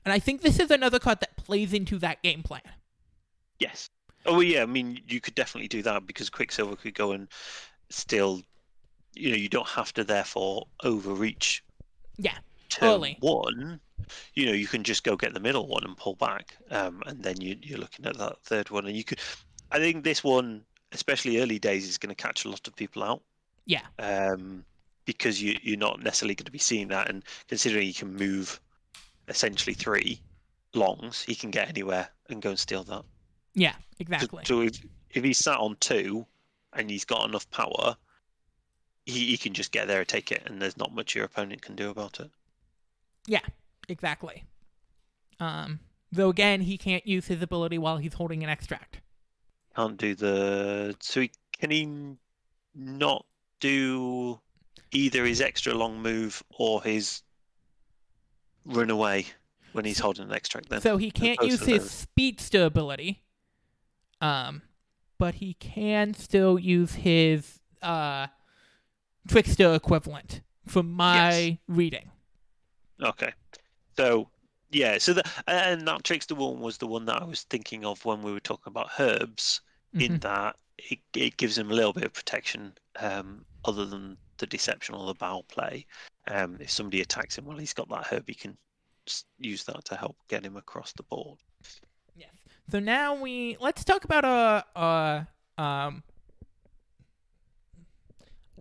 and 0.04 0.14
I 0.14 0.20
think 0.20 0.42
this 0.42 0.60
is 0.60 0.70
another 0.70 1.00
card 1.00 1.20
that 1.22 1.38
plays 1.38 1.74
into 1.74 1.98
that 2.00 2.22
game 2.22 2.44
plan. 2.44 2.62
Yes. 3.58 3.90
Oh 4.28 4.34
well, 4.34 4.44
yeah. 4.44 4.62
I 4.62 4.68
mean, 4.68 5.00
you 5.08 5.20
could 5.20 5.34
definitely 5.34 5.68
do 5.68 5.82
that 5.84 6.06
because 6.06 6.30
Quicksilver 6.30 6.76
could 6.76 6.94
go 6.94 7.14
and 7.14 7.28
still, 7.90 8.42
you 9.16 9.32
know, 9.32 9.36
you 9.36 9.50
don't 9.50 9.68
have 9.68 9.92
to 9.94 10.04
therefore 10.04 10.68
overreach. 10.84 11.64
Yeah, 12.18 12.38
Turn 12.76 12.90
early. 12.90 13.18
one, 13.22 13.80
you 14.34 14.46
know, 14.46 14.52
you 14.52 14.68
can 14.68 14.84
just 14.84 15.04
go 15.04 15.16
get 15.16 15.34
the 15.34 15.40
middle 15.40 15.68
one 15.68 15.84
and 15.84 15.98
pull 15.98 16.16
back, 16.16 16.56
um, 16.72 17.02
and 17.06 17.24
then 17.24 17.40
you, 17.42 17.58
you're 17.62 17.80
looking 17.80 18.06
at 18.06 18.18
that 18.18 18.38
third 18.44 18.70
one, 18.70 18.86
and 18.86 18.96
you 18.96 19.04
could. 19.04 19.20
I 19.72 19.80
think 19.80 20.04
this 20.04 20.24
one, 20.24 20.64
especially 20.92 21.40
early 21.42 21.58
days, 21.60 21.88
is 21.88 21.98
going 21.98 22.14
to 22.14 22.22
catch 22.22 22.46
a 22.46 22.50
lot 22.50 22.68
of 22.68 22.76
people 22.76 23.04
out. 23.04 23.22
Yeah. 23.66 23.82
Um, 24.00 24.64
because 25.06 25.42
you 25.42 25.58
you're 25.62 25.78
not 25.78 26.02
necessarily 26.04 26.36
going 26.36 26.46
to 26.46 26.52
be 26.52 26.60
seeing 26.60 26.88
that, 26.90 27.10
and 27.10 27.24
considering 27.48 27.88
you 27.88 27.94
can 27.94 28.14
move 28.16 28.60
essentially 29.28 29.74
three 29.74 30.20
longs, 30.74 31.22
he 31.24 31.34
can 31.36 31.50
get 31.52 31.70
anywhere 31.70 32.10
and 32.30 32.42
go 32.42 32.50
and 32.50 32.60
steal 32.60 32.84
that. 32.84 33.04
Yeah, 33.54 33.72
So- 33.74 33.78
exactly. 34.00 34.44
So 34.46 34.62
if 34.62 34.80
if 35.12 35.24
he's 35.24 35.38
sat 35.40 35.58
on 35.58 35.78
two 35.80 36.26
and 36.74 36.90
he's 36.90 37.06
got 37.06 37.28
enough 37.30 37.50
power, 37.52 37.96
he, 39.06 39.28
he 39.28 39.38
can 39.38 39.54
just 39.54 39.72
get 39.72 39.88
there 39.88 40.00
and 40.00 40.08
take 40.08 40.32
it, 40.32 40.44
and 40.46 40.62
there's 40.62 40.78
not 40.78 40.94
much 40.94 41.16
your 41.16 41.24
opponent 41.24 41.62
can 41.62 41.76
do 41.76 41.90
about 41.90 42.20
it. 42.20 42.30
Yeah, 43.28 43.40
exactly. 43.90 44.44
Um, 45.40 45.80
though 46.12 46.30
again, 46.30 46.62
he 46.62 46.78
can't 46.78 47.06
use 47.06 47.28
his 47.28 47.42
ability 47.42 47.78
while 47.78 47.98
he's 47.98 48.14
holding 48.14 48.44
an 48.44 48.50
extract. 48.50 49.02
Can't 49.76 49.98
do 49.98 50.16
the 50.16 50.96
so 51.02 51.22
he 51.22 51.32
can 51.60 51.72
he 51.72 52.16
not 52.74 53.26
do 53.60 54.40
either 54.92 55.26
his 55.26 55.42
extra 55.42 55.74
long 55.74 56.02
move 56.02 56.42
or 56.58 56.82
his 56.84 57.22
run 58.66 58.90
away 58.90 59.26
when 59.74 59.84
he's 59.86 60.00
holding 60.00 60.26
an 60.26 60.32
extract. 60.32 60.70
Then 60.70 60.82
So 60.82 60.98
he 60.98 61.12
can't 61.12 61.42
use 61.42 61.60
his 61.66 61.82
those. 61.82 61.92
speedster 61.92 62.64
ability. 62.66 63.24
Um, 64.22 64.62
but 65.18 65.36
he 65.36 65.56
can 65.56 66.14
still 66.14 66.58
use 66.58 66.94
his 66.94 67.60
uh 67.82 68.28
trickster 69.28 69.74
equivalent 69.74 70.42
from 70.66 70.92
my 70.92 71.58
reading. 71.68 72.12
Okay. 73.02 73.34
So 73.98 74.32
yeah, 74.72 74.98
so 75.00 75.14
the 75.14 75.24
and 75.48 75.88
that 75.88 76.04
trickster 76.04 76.36
one 76.36 76.60
was 76.62 76.78
the 76.80 76.88
one 76.88 77.06
that 77.06 77.22
I 77.22 77.26
was 77.26 77.44
thinking 77.44 77.86
of 77.86 78.06
when 78.06 78.22
we 78.22 78.32
were 78.34 78.40
talking 78.42 78.72
about 78.72 79.00
herbs. 79.00 79.62
In 80.00 80.20
Mhm. 80.20 80.22
that 80.22 80.58
it 80.78 81.00
it 81.16 81.38
gives 81.38 81.58
him 81.58 81.72
a 81.72 81.74
little 81.74 81.94
bit 81.94 82.04
of 82.06 82.14
protection, 82.14 82.78
um, 82.98 83.46
other 83.66 83.86
than 83.86 84.18
the 84.38 84.48
deception 84.48 84.96
or 84.96 85.06
the 85.08 85.16
bow 85.16 85.44
play. 85.50 85.88
Um, 86.28 86.60
if 86.62 86.72
somebody 86.72 87.02
attacks 87.02 87.38
him 87.38 87.46
while 87.46 87.58
he's 87.58 87.74
got 87.74 87.90
that 87.90 88.08
herb, 88.08 88.26
he 88.28 88.36
can 88.36 88.58
use 89.40 89.64
that 89.66 89.86
to 89.86 89.96
help 89.96 90.18
get 90.30 90.46
him 90.46 90.58
across 90.58 90.94
the 90.94 91.04
board. 91.04 91.40
Yes. 92.16 92.32
So 92.70 92.80
now 92.80 93.14
we 93.16 93.58
let's 93.60 93.84
talk 93.84 94.06
about 94.06 94.26
uh 94.26 94.64
uh 94.78 95.26
um 95.62 96.04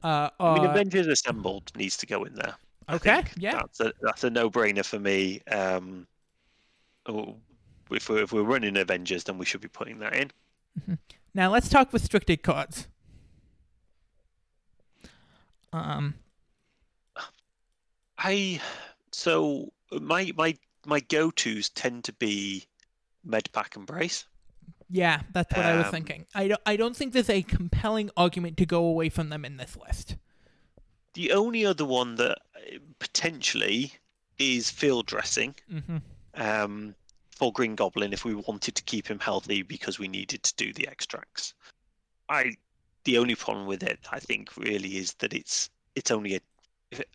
uh, 0.02 0.30
I 0.46 0.50
mean, 0.50 0.64
uh 0.64 0.64
Avengers 0.64 1.06
Assembled 1.06 1.70
needs 1.76 1.96
to 1.98 2.06
go 2.06 2.24
in 2.24 2.34
there. 2.34 2.56
Okay 2.88 3.24
yeah 3.36 3.52
that's 3.52 3.80
a 3.80 3.92
that's 4.02 4.24
a 4.24 4.30
no-brainer 4.30 4.84
for 4.84 4.98
me. 4.98 5.40
Um, 5.50 6.06
if 7.90 8.08
we're 8.08 8.22
if 8.22 8.32
we're 8.32 8.42
running 8.42 8.76
Avengers, 8.76 9.24
then 9.24 9.38
we 9.38 9.44
should 9.44 9.60
be 9.60 9.68
putting 9.68 9.98
that 10.00 10.14
in. 10.14 10.30
Now 11.34 11.50
let's 11.50 11.68
talk 11.68 11.92
restricted 11.92 12.42
cards. 12.42 12.88
Um, 15.72 16.14
I 18.18 18.60
so 19.12 19.72
my 19.92 20.32
my 20.36 20.56
my 20.86 21.00
go-tos 21.00 21.68
tend 21.70 22.04
to 22.04 22.12
be 22.14 22.64
Medpack 23.26 23.76
and 23.76 23.86
Brace. 23.86 24.26
yeah, 24.90 25.22
that's 25.32 25.54
what 25.56 25.64
I 25.66 25.76
was 25.76 25.86
Um, 25.86 25.90
thinking. 25.92 26.26
I 26.34 26.48
don't, 26.48 26.60
I 26.66 26.76
don't 26.76 26.94
think 26.96 27.12
there's 27.12 27.30
a 27.30 27.42
compelling 27.42 28.10
argument 28.16 28.56
to 28.58 28.66
go 28.66 28.84
away 28.84 29.08
from 29.08 29.30
them 29.30 29.44
in 29.44 29.56
this 29.56 29.76
list. 29.76 30.16
The 31.14 31.32
only 31.32 31.64
other 31.64 31.84
one 31.84 32.16
that 32.16 32.38
potentially 32.98 33.92
is 34.38 34.70
field 34.70 35.06
dressing 35.06 35.54
hmm 35.68 35.98
um, 36.36 36.94
for 37.30 37.52
Green 37.52 37.74
Goblin 37.74 38.12
if 38.12 38.24
we 38.24 38.34
wanted 38.34 38.74
to 38.74 38.82
keep 38.84 39.08
him 39.08 39.18
healthy 39.18 39.62
because 39.62 39.98
we 39.98 40.08
needed 40.08 40.42
to 40.42 40.54
do 40.56 40.72
the 40.72 40.88
extracts. 40.88 41.54
I 42.28 42.56
the 43.04 43.18
only 43.18 43.34
problem 43.34 43.66
with 43.66 43.82
it, 43.82 43.98
I 44.10 44.18
think, 44.18 44.56
really 44.56 44.96
is 44.96 45.14
that 45.14 45.32
it's 45.32 45.70
it's 45.94 46.10
only 46.10 46.36
a. 46.36 46.40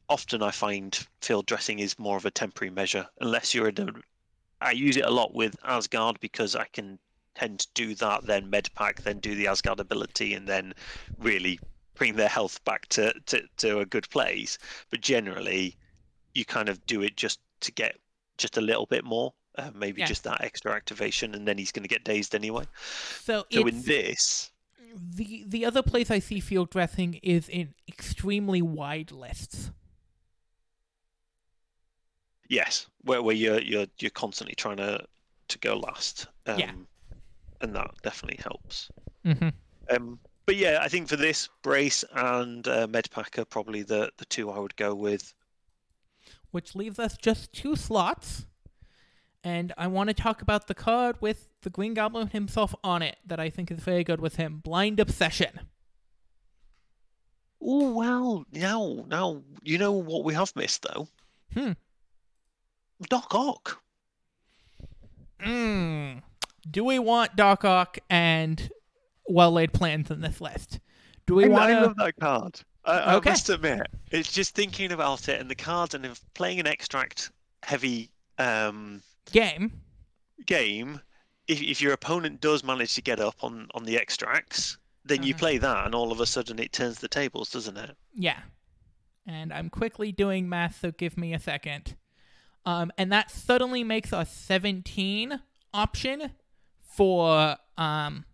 Often 0.09 0.43
I 0.43 0.51
find 0.51 0.93
field 1.21 1.45
dressing 1.45 1.79
is 1.79 1.97
more 1.97 2.17
of 2.17 2.25
a 2.25 2.31
temporary 2.31 2.71
measure 2.71 3.07
unless 3.21 3.53
you're 3.53 3.69
in 3.69 3.89
a. 3.89 3.93
I 4.61 4.71
use 4.71 4.97
it 4.97 5.05
a 5.05 5.09
lot 5.09 5.33
with 5.33 5.55
Asgard 5.63 6.19
because 6.19 6.55
I 6.55 6.65
can 6.73 6.99
tend 7.33 7.59
to 7.59 7.67
do 7.73 7.95
that, 7.95 8.25
then 8.25 8.51
Medpack, 8.51 9.03
then 9.03 9.19
do 9.19 9.35
the 9.35 9.47
Asgard 9.47 9.79
ability, 9.79 10.33
and 10.33 10.45
then 10.45 10.73
really 11.17 11.59
bring 11.99 12.15
their 12.15 12.29
health 12.29 12.63
back 12.63 12.87
to, 12.87 13.13
to, 13.27 13.43
to 13.57 13.79
a 13.79 13.85
good 13.85 14.09
place. 14.09 14.57
But 14.89 15.01
generally, 15.01 15.75
you 16.33 16.45
kind 16.45 16.69
of 16.69 16.83
do 16.87 17.03
it 17.03 17.15
just 17.15 17.39
to 17.61 17.71
get 17.71 17.95
just 18.37 18.57
a 18.57 18.61
little 18.61 18.85
bit 18.87 19.03
more, 19.03 19.33
uh, 19.57 19.69
maybe 19.75 19.99
Yeah. 20.01 20.07
just 20.07 20.23
that 20.23 20.41
extra 20.41 20.71
activation, 20.73 21.35
and 21.35 21.47
then 21.47 21.57
he's 21.57 21.71
going 21.71 21.83
to 21.83 21.89
get 21.89 22.03
dazed 22.05 22.33
anyway. 22.33 22.63
So, 23.21 23.45
So 23.51 23.67
in 23.67 23.81
this, 23.83 24.49
the 24.95 25.43
the 25.47 25.65
other 25.65 25.83
place 25.83 26.09
I 26.09 26.19
see 26.19 26.39
field 26.39 26.69
dressing 26.71 27.19
is 27.21 27.47
in 27.49 27.75
extremely 27.87 28.61
wide 28.61 29.11
lists. 29.11 29.71
yes, 32.49 32.87
where 33.03 33.21
where 33.21 33.35
you're 33.35 33.59
you're 33.61 33.85
you're 33.99 34.09
constantly 34.11 34.55
trying 34.55 34.77
to 34.77 35.03
to 35.49 35.59
go 35.59 35.77
last, 35.77 36.27
um, 36.47 36.59
Yeah. 36.59 36.71
and 37.61 37.75
that 37.75 37.91
definitely 38.03 38.39
helps. 38.43 38.89
Mm-hmm. 39.25 39.49
Um, 39.91 40.19
but 40.49 40.55
yeah, 40.55 40.79
I 40.81 40.87
think 40.87 41.07
for 41.07 41.15
this, 41.15 41.47
Brace 41.61 42.03
and 42.11 42.67
uh, 42.67 42.87
Medpack 42.87 43.37
are 43.37 43.45
probably 43.45 43.83
the 43.83 44.11
the 44.17 44.25
two 44.25 44.49
I 44.49 44.57
would 44.57 44.75
go 44.77 44.95
with. 44.95 45.31
Which 46.49 46.73
leaves 46.73 46.97
us 46.97 47.15
just 47.15 47.53
two 47.53 47.75
slots, 47.75 48.47
and 49.43 49.71
I 49.77 49.85
want 49.85 50.07
to 50.07 50.15
talk 50.15 50.41
about 50.41 50.65
the 50.65 50.73
card 50.73 51.17
with 51.21 51.49
the 51.61 51.69
Green 51.69 51.93
Goblin 51.93 52.29
himself 52.29 52.73
on 52.83 53.03
it 53.03 53.17
that 53.27 53.39
I 53.39 53.51
think 53.51 53.69
is 53.69 53.79
very 53.79 54.03
good 54.03 54.19
with 54.19 54.37
him. 54.37 54.57
Blind 54.63 54.99
Obsession. 54.99 55.67
Oh 57.61 57.91
well, 57.91 58.43
now 58.51 59.05
now 59.07 59.43
you 59.61 59.77
know 59.77 59.91
what 59.91 60.23
we 60.23 60.33
have 60.33 60.55
missed 60.55 60.81
though. 60.81 61.07
Hmm. 61.53 61.73
Doc 63.07 63.35
Ock. 63.35 63.83
Mm. 65.41 66.23
Do 66.67 66.83
we 66.83 66.97
want 66.97 67.35
Doc 67.35 67.63
Ock 67.63 67.99
and 68.09 68.71
well 69.29 69.51
laid 69.51 69.73
plans 69.73 70.11
in 70.11 70.21
this 70.21 70.41
list? 70.41 70.79
Do 71.25 71.35
we 71.35 71.45
I, 71.45 71.47
want 71.47 71.69
I 71.69 71.73
to? 71.73 71.81
love 71.81 71.95
that 71.97 72.13
card. 72.19 72.61
I, 72.85 72.99
I 72.99 73.13
Okay. 73.15 73.29
must 73.31 73.49
admit, 73.49 73.81
it's 74.11 74.31
just 74.31 74.55
thinking 74.55 74.91
about 74.91 75.27
it 75.29 75.39
and 75.39 75.49
the 75.49 75.55
cards 75.55 75.93
and 75.93 76.19
playing 76.33 76.59
an 76.59 76.67
extract 76.67 77.31
heavy 77.63 78.11
um, 78.37 79.01
game. 79.31 79.71
game. 80.45 81.01
If, 81.47 81.61
if 81.61 81.81
your 81.81 81.93
opponent 81.93 82.41
does 82.41 82.63
manage 82.63 82.95
to 82.95 83.01
get 83.01 83.19
up 83.19 83.35
on, 83.43 83.67
on 83.73 83.83
the 83.83 83.97
extracts, 83.97 84.77
then 85.05 85.23
you 85.23 85.33
Uh-huh. 85.33 85.39
play 85.39 85.57
that, 85.57 85.85
and 85.85 85.95
all 85.95 86.11
of 86.11 86.19
a 86.19 86.25
sudden 86.25 86.59
it 86.59 86.71
turns 86.71 86.99
the 86.99 87.07
tables, 87.07 87.49
doesn't 87.51 87.77
it? 87.77 87.95
Yeah. 88.13 88.39
And 89.25 89.51
I'm 89.53 89.69
quickly 89.69 90.11
doing 90.11 90.47
math, 90.49 90.79
so 90.81 90.91
give 90.91 91.17
me 91.17 91.33
a 91.33 91.39
second. 91.39 91.95
Um, 92.65 92.91
and 92.97 93.11
that 93.11 93.31
suddenly 93.31 93.83
makes 93.83 94.11
a 94.11 94.25
17 94.25 95.39
option 95.73 96.31
for 96.81 97.57
um, 97.77 98.25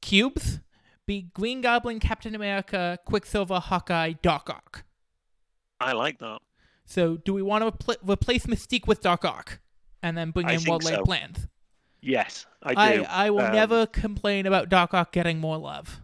cubes. 0.00 0.60
Be 1.06 1.22
Green 1.32 1.62
Goblin, 1.62 2.00
Captain 2.00 2.34
America, 2.34 2.98
Quicksilver, 3.06 3.58
Hawkeye, 3.60 4.12
Doc 4.20 4.50
Ock. 4.50 4.84
I 5.80 5.92
like 5.92 6.18
that. 6.18 6.40
So 6.84 7.16
do 7.16 7.32
we 7.32 7.42
want 7.42 7.64
to 7.64 7.70
repl- 7.70 8.10
replace 8.10 8.46
Mystique 8.46 8.86
with 8.86 9.00
Doc 9.00 9.24
Ock? 9.24 9.60
And 10.02 10.16
then 10.16 10.30
bring 10.32 10.46
I 10.46 10.54
in 10.54 10.62
laid 10.64 10.82
so. 10.82 11.02
plans? 11.04 11.46
Yes, 12.00 12.46
I 12.62 12.74
I, 12.76 12.96
do. 12.96 13.04
I 13.08 13.30
will 13.30 13.40
Um, 13.40 13.52
never 13.52 13.86
complain 13.86 14.46
about 14.46 14.68
Doc 14.68 14.94
Ock 14.94 15.12
getting 15.12 15.38
more 15.40 15.56
love. 15.56 16.00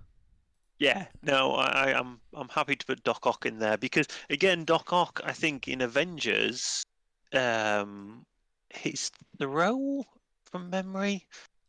Yeah, 0.78 1.06
no, 1.22 1.52
I, 1.52 1.90
I- 1.90 1.98
I'm 1.98 2.20
I'm 2.32 2.48
happy 2.48 2.74
to 2.74 2.86
put 2.86 3.04
Doc 3.04 3.26
Ock 3.26 3.46
in 3.46 3.58
there 3.58 3.76
because 3.76 4.06
again, 4.30 4.64
Doc 4.64 4.92
Ock, 4.92 5.20
I 5.22 5.32
think 5.32 5.68
in 5.68 5.80
Avengers, 5.82 6.82
um, 7.32 8.24
his 8.70 9.10
role 9.38 10.06
from 10.50 10.70
memory. 10.70 11.26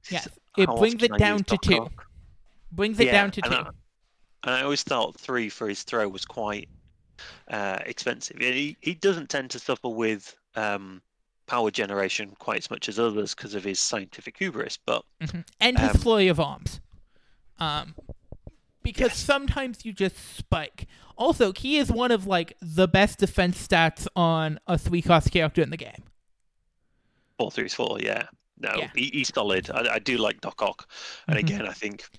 Yes, 0.10 0.28
it 0.58 0.70
brings 0.78 1.04
it 1.04 1.18
down 1.18 1.40
to 1.40 1.56
Doc 1.56 1.62
two. 1.62 1.82
Ock. 1.82 2.08
Brings 2.76 3.00
it 3.00 3.06
Yeah, 3.08 3.12
down 3.14 3.32
to 3.32 3.42
two. 3.42 3.50
I, 3.50 3.60
and 4.44 4.54
I 4.56 4.62
always 4.64 4.84
thought 4.84 5.20
three 5.20 5.50
for 5.50 5.68
his 5.68 5.84
throw 5.84 6.08
was 6.08 6.26
quite 6.26 6.68
uh, 7.50 7.80
expensive. 7.86 8.38
He 8.40 8.76
he 8.82 8.94
doesn't 8.96 9.30
tend 9.30 9.50
to 9.52 9.60
suffer 9.60 9.88
with 9.90 10.36
um, 10.56 11.02
power 11.48 11.72
generation 11.72 12.34
quite 12.40 12.58
as 12.58 12.70
much 12.70 12.90
as 12.90 13.00
others 13.00 13.34
because 13.34 13.56
of 13.56 13.64
his 13.64 13.80
scientific 13.80 14.38
hubris, 14.38 14.78
but 14.86 15.04
Mhm. 15.22 15.46
And 15.60 15.80
his 15.80 15.92
Um, 15.92 15.98
flurry 16.02 16.28
of 16.28 16.40
arms. 16.40 16.82
Um, 17.60 17.96
because 18.84 19.12
Yes. 19.12 19.18
sometimes 19.20 19.86
you 19.86 19.94
just 19.94 20.18
spike. 20.38 20.88
Also, 21.18 21.54
he 21.54 21.78
is 21.78 21.90
one 21.92 22.12
of 22.12 22.28
like 22.28 22.54
the 22.62 22.88
best 22.88 23.20
defense 23.20 23.66
stats 23.66 24.06
on 24.16 24.60
a 24.68 24.78
three 24.78 25.02
cost 25.02 25.32
character 25.32 25.62
in 25.62 25.70
the 25.70 25.78
game. 25.78 26.04
four 27.38 27.52
through 27.52 27.70
four, 27.70 28.00
yeah. 28.00 28.28
No, 28.58 28.72
Yeah. 28.78 28.90
He, 28.96 29.10
he's 29.14 29.28
solid. 29.34 29.70
I, 29.70 29.96
I 29.96 30.00
do 30.00 30.18
like 30.18 30.40
Doc 30.42 30.62
Ock, 30.62 30.90
and 31.28 31.38
Mhm. 31.38 31.42
again, 31.42 31.68
I 31.68 31.74
think 31.74 32.10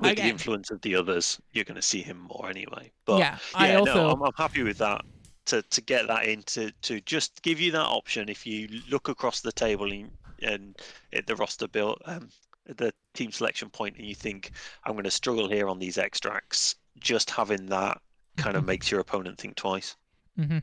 with 0.00 0.16
the 0.16 0.22
influence 0.28 0.70
of 0.70 0.80
the 0.82 0.94
others, 0.96 1.40
you're 1.52 1.64
going 1.64 1.76
to 1.76 1.82
see 1.82 2.02
him 2.02 2.18
more 2.18 2.48
anyway. 2.50 2.90
But 3.06 3.18
yeah, 3.20 3.38
I 3.54 3.68
yeah, 3.68 3.78
also 3.78 3.94
no, 3.94 4.10
I'm, 4.10 4.22
I'm 4.22 4.32
happy 4.36 4.62
with 4.62 4.78
that. 4.78 5.02
To, 5.46 5.60
to 5.60 5.80
get 5.82 6.06
that 6.08 6.24
in 6.26 6.42
to, 6.44 6.70
to 6.82 7.00
just 7.02 7.42
give 7.42 7.60
you 7.60 7.70
that 7.72 7.84
option 7.84 8.30
if 8.30 8.46
you 8.46 8.66
look 8.90 9.08
across 9.08 9.42
the 9.42 9.52
table 9.52 9.92
and, 9.92 10.10
and 10.42 10.74
at 11.12 11.26
the 11.26 11.36
roster 11.36 11.68
build 11.68 12.00
um, 12.06 12.30
the 12.64 12.94
team 13.12 13.30
selection 13.30 13.68
point 13.68 13.96
and 13.98 14.06
you 14.06 14.14
think 14.14 14.52
I'm 14.84 14.92
going 14.92 15.04
to 15.04 15.10
struggle 15.10 15.46
here 15.50 15.68
on 15.68 15.78
these 15.78 15.98
extracts 15.98 16.76
just 16.98 17.28
having 17.28 17.66
that 17.66 18.00
kind 18.38 18.56
of 18.56 18.62
Mhm. 18.62 18.68
makes 18.68 18.90
your 18.90 19.00
opponent 19.00 19.38
think 19.38 19.54
twice 19.56 19.96
hmm 20.34 20.58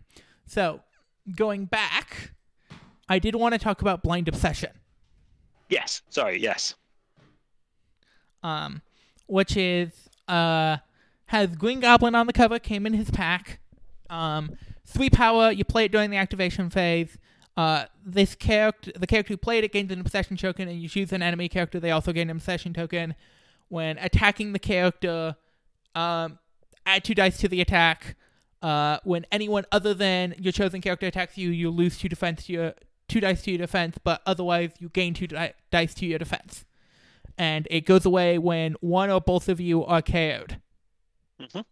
So, 0.47 0.81
going 1.35 1.65
back, 1.65 2.31
I 3.07 3.19
did 3.19 3.35
want 3.35 3.53
to 3.53 3.59
talk 3.59 3.81
about 3.81 4.01
blind 4.01 4.27
obsession. 4.27 4.71
yes 5.69 6.01
sorry 6.09 6.41
yes 6.41 6.73
um, 8.41 8.81
which 9.31 9.55
is 9.55 10.09
uh 10.27 10.75
has 11.27 11.55
Green 11.55 11.79
Goblin 11.79 12.13
on 12.13 12.27
the 12.27 12.33
cover, 12.33 12.59
came 12.59 12.85
in 12.85 12.91
his 12.91 13.09
pack. 13.09 13.59
Um, 14.09 14.57
three 14.85 15.09
power, 15.09 15.49
you 15.49 15.63
play 15.63 15.85
it 15.85 15.91
during 15.93 16.09
the 16.11 16.17
activation 16.17 16.69
phase. 16.69 17.17
Uh, 17.55 17.85
this 18.05 18.35
character, 18.35 18.91
the 18.93 19.07
character 19.07 19.33
who 19.33 19.37
played 19.37 19.63
it 19.63 19.71
gains 19.71 19.89
an 19.93 20.01
obsession 20.01 20.35
token, 20.35 20.67
and 20.67 20.81
you 20.81 20.89
choose 20.89 21.13
an 21.13 21.21
enemy 21.21 21.47
character. 21.47 21.79
They 21.79 21.91
also 21.91 22.11
gain 22.11 22.29
an 22.29 22.35
obsession 22.35 22.73
token. 22.73 23.15
When 23.69 23.97
attacking 23.99 24.51
the 24.51 24.59
character, 24.59 25.37
um, 25.95 26.37
add 26.85 27.05
two 27.05 27.15
dice 27.15 27.37
to 27.37 27.47
the 27.47 27.61
attack. 27.61 28.17
Uh, 28.61 28.97
when 29.05 29.25
anyone 29.31 29.63
other 29.71 29.93
than 29.93 30.35
your 30.37 30.51
chosen 30.51 30.81
character 30.81 31.07
attacks 31.07 31.37
you, 31.37 31.51
you 31.51 31.69
lose 31.69 31.97
two 31.97 32.09
defense 32.09 32.47
to 32.47 32.53
your 32.53 32.73
two 33.07 33.21
dice 33.21 33.41
to 33.43 33.51
your 33.51 33.59
defense, 33.59 33.97
but 34.03 34.21
otherwise 34.25 34.71
you 34.79 34.89
gain 34.89 35.13
two 35.13 35.27
di- 35.27 35.53
dice 35.71 35.93
to 35.93 36.05
your 36.05 36.19
defense 36.19 36.65
and 37.37 37.67
it 37.71 37.81
goes 37.85 38.05
away 38.05 38.37
when 38.37 38.73
one 38.81 39.09
or 39.09 39.21
both 39.21 39.49
of 39.49 39.59
you 39.59 39.83
are 39.85 40.01
KO'd. 40.01 40.59
Mhm. 41.39 41.65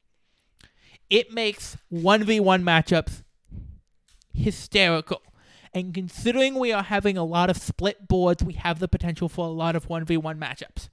It 1.09 1.31
makes 1.33 1.77
1v1 1.91 2.63
matchups 2.63 3.23
hysterical. 4.33 5.21
And 5.73 5.93
considering 5.93 6.55
we 6.55 6.71
are 6.71 6.83
having 6.83 7.17
a 7.17 7.23
lot 7.23 7.49
of 7.49 7.57
split 7.57 8.07
boards, 8.07 8.43
we 8.43 8.53
have 8.53 8.79
the 8.79 8.87
potential 8.87 9.29
for 9.29 9.45
a 9.45 9.51
lot 9.51 9.75
of 9.75 9.87
1v1 9.87 10.37
matchups. 10.39 10.89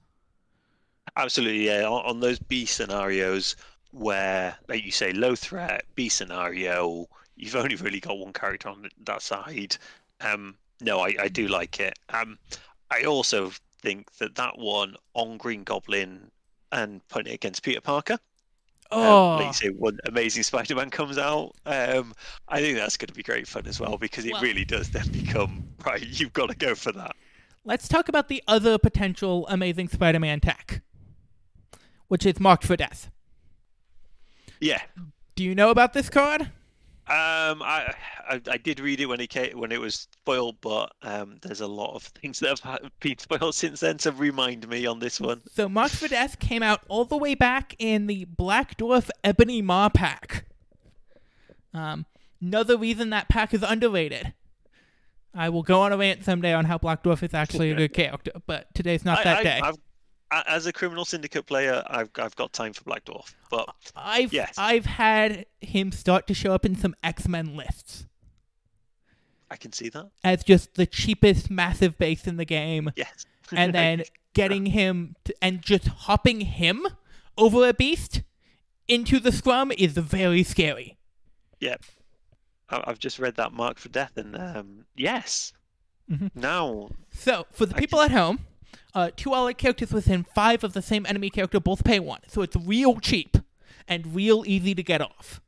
absolutely 1.15 1.65
yeah 1.65 1.83
on, 1.85 2.05
on 2.05 2.19
those 2.19 2.37
B 2.37 2.65
scenarios 2.65 3.55
where 3.91 4.55
like 4.67 4.83
you 4.83 4.91
say 4.91 5.13
low 5.13 5.35
threat 5.35 5.85
B 5.95 6.09
scenario 6.09 7.07
you've 7.35 7.55
only 7.55 7.75
really 7.75 7.99
got 7.99 8.17
one 8.19 8.33
character 8.33 8.69
on 8.69 8.87
that 9.05 9.21
side 9.21 9.77
um 10.21 10.55
no 10.81 10.99
I, 10.99 11.15
I 11.19 11.27
do 11.29 11.47
like 11.47 11.79
it 11.79 11.97
um 12.09 12.37
I 12.91 13.03
also 13.03 13.51
think 13.81 14.11
that 14.17 14.35
that 14.35 14.57
one 14.57 14.95
on 15.13 15.37
Green 15.37 15.63
Goblin 15.63 16.31
and 16.71 17.05
putting 17.07 17.31
it 17.31 17.35
against 17.35 17.63
Peter 17.63 17.81
Parker 17.81 18.17
um, 18.91 18.99
Oh, 19.01 19.35
like 19.37 19.47
you 19.47 19.53
say, 19.53 19.67
when 19.69 19.97
Amazing 20.05 20.43
Spider-Man 20.43 20.89
comes 20.89 21.17
out, 21.17 21.51
um, 21.65 22.13
I 22.47 22.61
think 22.61 22.77
that's 22.77 22.95
going 22.97 23.07
to 23.07 23.13
be 23.13 23.23
great 23.23 23.47
fun 23.47 23.67
as 23.67 23.79
well 23.79 23.97
because 23.97 24.25
it 24.25 24.31
Well- 24.33 24.41
really 24.41 24.63
does 24.65 24.89
then 24.89 25.07
become 25.11 25.67
right. 25.85 26.01
You've 26.07 26.33
got 26.33 26.49
to 26.49 26.55
go 26.55 26.73
for 26.75 26.91
that. 26.93 27.15
let's 27.65 27.87
talk 27.89 28.07
about 28.09 28.29
the 28.29 28.41
other 28.47 28.77
potential 28.77 29.45
Amazing 29.49 29.89
Spider 29.89 30.19
Man 30.19 30.39
tech, 30.39 30.81
which 32.07 32.25
is 32.25 32.39
Marked 32.39 32.63
for 32.65 32.77
Death. 32.77 33.11
Yeah, 34.59 34.81
Do 35.35 35.43
you 35.43 35.53
know 35.53 35.69
about 35.69 35.93
this 35.93 36.09
card? 36.09 36.49
Um, 37.09 37.61
I, 37.61 37.93
I 38.27 38.41
I 38.51 38.57
did 38.57 38.81
read 38.81 38.99
it 38.99 39.05
when 39.05 39.21
it 39.21 39.29
came, 39.29 39.57
when 39.57 39.71
it 39.71 39.79
was 39.79 40.07
spoiled, 40.11 40.59
but 40.59 40.91
um, 41.03 41.37
there's 41.41 41.61
a 41.61 41.67
lot 41.67 41.95
of 41.95 42.03
things 42.03 42.39
that 42.39 42.59
have 42.59 42.91
been 42.99 43.17
spoiled 43.17 43.55
since 43.55 43.79
then. 43.79 43.97
So 43.97 44.11
remind 44.11 44.67
me 44.67 44.85
on 44.85 44.99
this 44.99 45.21
one. 45.21 45.41
So 45.53 45.69
Marked 45.69 45.95
for 45.95 46.09
Death 46.09 46.39
came 46.39 46.61
out 46.61 46.81
all 46.89 47.05
the 47.05 47.15
way 47.17 47.33
back 47.33 47.75
in 47.79 48.07
the 48.07 48.25
Black 48.25 48.77
Dwarf 48.77 49.09
Ebony 49.23 49.61
Maw 49.61 49.87
pack. 49.87 50.45
Um, 51.73 52.05
another 52.41 52.77
reason 52.77 53.09
that 53.11 53.29
pack 53.29 53.53
is 53.53 53.63
underrated. 53.63 54.33
I 55.33 55.47
will 55.47 55.63
go 55.63 55.81
on 55.81 55.93
a 55.93 55.97
rant 55.97 56.25
someday 56.25 56.53
on 56.53 56.65
how 56.65 56.77
Black 56.77 57.03
Dwarf 57.03 57.23
is 57.23 57.33
actually 57.33 57.71
a 57.71 57.75
good 57.75 57.93
character, 57.93 58.31
but 58.47 58.73
today's 58.73 59.05
not 59.05 59.23
that 59.23 59.37
I, 59.37 59.43
day. 59.43 59.61
I've, 59.63 59.75
as 60.31 60.65
a 60.65 60.73
Criminal 60.73 61.05
Syndicate 61.05 61.45
player, 61.45 61.83
I've 61.87 62.09
I've 62.17 62.35
got 62.35 62.53
time 62.53 62.73
for 62.73 62.83
Black 62.83 63.05
Dwarf, 63.05 63.33
but 63.49 63.69
I've 63.95 64.33
yes. 64.33 64.55
I've 64.57 64.85
had 64.85 65.45
him 65.61 65.91
start 65.91 66.27
to 66.27 66.33
show 66.33 66.53
up 66.53 66.65
in 66.65 66.75
some 66.75 66.95
X 67.03 67.27
Men 67.27 67.55
lists 67.55 68.05
I 69.49 69.55
can 69.55 69.71
see 69.71 69.89
that. 69.89 70.09
as 70.23 70.43
just 70.43 70.75
the 70.75 70.85
cheapest 70.85 71.49
massive 71.49 71.97
base 71.97 72.27
in 72.27 72.37
the 72.37 72.45
game, 72.45 72.91
Yes. 72.95 73.25
and 73.51 73.73
then 73.73 74.03
getting 74.33 74.67
him 74.67 75.15
to, 75.23 75.33
and 75.41 75.61
just 75.61 75.87
hopping 75.87 76.41
him 76.41 76.85
over 77.37 77.67
a 77.67 77.73
beast 77.73 78.23
into 78.87 79.19
the 79.19 79.31
scrum 79.31 79.71
is 79.77 79.93
very 79.93 80.43
scary. 80.43 80.97
Yep. 81.59 81.83
I've 82.69 82.99
just 82.99 83.19
read 83.19 83.35
that 83.35 83.53
Mark 83.53 83.77
for 83.77 83.87
Death, 83.87 84.17
and 84.17 84.35
um, 84.35 84.85
yes. 84.97 85.53
mm-hmm. 86.11 86.27
Now, 86.37 86.89
So, 87.13 87.45
for 87.53 87.65
the 87.65 87.73
people 87.75 88.01
at 88.01 88.11
home, 88.11 88.39
uh, 88.93 89.11
two 89.15 89.33
allied 89.33 89.57
characters 89.57 89.91
within 89.91 90.23
five 90.23 90.63
of 90.63 90.73
the 90.73 90.81
same 90.81 91.05
enemy 91.05 91.29
character 91.29 91.59
both 91.59 91.83
pay 91.83 91.99
one, 91.99 92.21
so 92.27 92.41
it's 92.41 92.55
real 92.55 92.99
cheap 92.99 93.37
and 93.87 94.15
real 94.15 94.43
easy 94.45 94.73
to 94.75 94.83
get 94.83 95.01
off. 95.01 95.39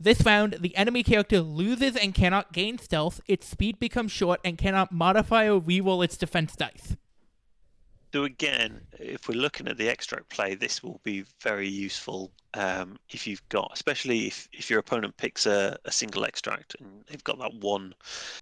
This 0.00 0.24
round, 0.24 0.58
the 0.60 0.76
enemy 0.76 1.02
character 1.02 1.40
loses 1.40 1.96
and 1.96 2.14
cannot 2.14 2.52
gain 2.52 2.78
stealth, 2.78 3.20
its 3.26 3.46
speed 3.48 3.78
becomes 3.80 4.12
short, 4.12 4.40
and 4.44 4.56
cannot 4.56 4.92
modify 4.92 5.48
or 5.48 5.60
reroll 5.60 6.04
its 6.04 6.16
defense 6.16 6.54
dice. 6.54 6.96
so 8.14 8.24
again, 8.24 8.80
if 8.98 9.28
we're 9.28 9.34
looking 9.34 9.66
at 9.68 9.76
the 9.76 9.88
extract 9.88 10.28
play, 10.30 10.54
this 10.54 10.82
will 10.82 11.00
be 11.02 11.24
very 11.42 11.68
useful 11.68 12.30
um, 12.54 12.96
if 13.10 13.26
you've 13.26 13.46
got, 13.50 13.70
especially 13.74 14.28
if, 14.28 14.48
if 14.52 14.70
your 14.70 14.78
opponent 14.78 15.16
picks 15.16 15.46
a, 15.46 15.76
a 15.84 15.92
single 15.92 16.24
extract 16.24 16.74
and 16.80 17.04
they've 17.08 17.24
got 17.24 17.38
that 17.38 17.54
one 17.54 17.92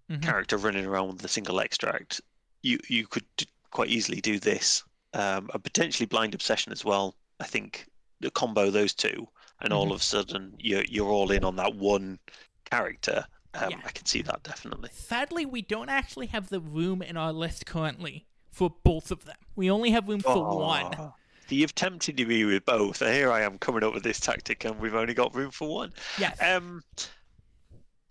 Mhm. 0.09 0.21
character 0.21 0.57
running 0.57 0.85
around 0.85 1.07
with 1.09 1.25
a 1.25 1.27
single 1.27 1.59
extract. 1.59 2.21
You 2.61 2.79
you 2.87 3.07
could 3.07 3.25
quite 3.71 3.89
easily 3.89 4.21
do 4.21 4.39
this, 4.39 4.83
um, 5.13 5.49
and 5.53 5.63
potentially 5.63 6.05
blind 6.05 6.33
obsession 6.33 6.71
as 6.71 6.83
well. 6.85 7.15
I 7.39 7.45
think 7.45 7.87
the 8.19 8.31
combo 8.31 8.69
those 8.71 8.93
two, 8.93 9.27
and 9.61 9.71
all 9.73 9.87
Mhm. 9.87 9.93
of 9.95 9.99
a 10.01 10.03
sudden 10.03 10.55
you're 10.59 10.83
you're 10.85 11.09
all 11.09 11.31
in 11.31 11.43
on 11.43 11.55
that 11.57 11.75
one 11.75 12.19
character. 12.69 13.25
Um, 13.53 13.71
Yeah. 13.71 13.81
I 13.85 13.91
can 13.91 14.05
see 14.05 14.21
that 14.23 14.43
definitely. 14.43 14.89
Sadly, 14.93 15.45
we 15.45 15.61
don't 15.61 15.89
actually 15.89 16.27
have 16.27 16.49
the 16.49 16.59
room 16.59 17.01
in 17.01 17.17
our 17.17 17.33
list 17.33 17.65
currently 17.65 18.25
for 18.51 18.69
both 18.83 19.09
of 19.11 19.25
them. 19.25 19.37
We 19.55 19.69
only 19.71 19.91
have 19.91 20.07
room 20.07 20.19
for 20.21 20.43
one. 20.57 20.93
Oh, 20.99 21.13
You've 21.49 21.73
tempted 21.75 22.17
me 22.27 22.43
with 22.43 22.65
both. 22.65 22.99
Here 22.99 23.31
I 23.31 23.41
am 23.41 23.57
coming 23.57 23.81
up 23.83 23.93
with 23.93 24.03
this 24.03 24.19
tactic, 24.19 24.65
and 24.65 24.79
we've 24.81 24.93
only 24.95 25.13
got 25.13 25.33
room 25.33 25.49
for 25.51 25.67
one. 25.69 25.93
Yes. 26.17 26.37
Um, 26.41 26.83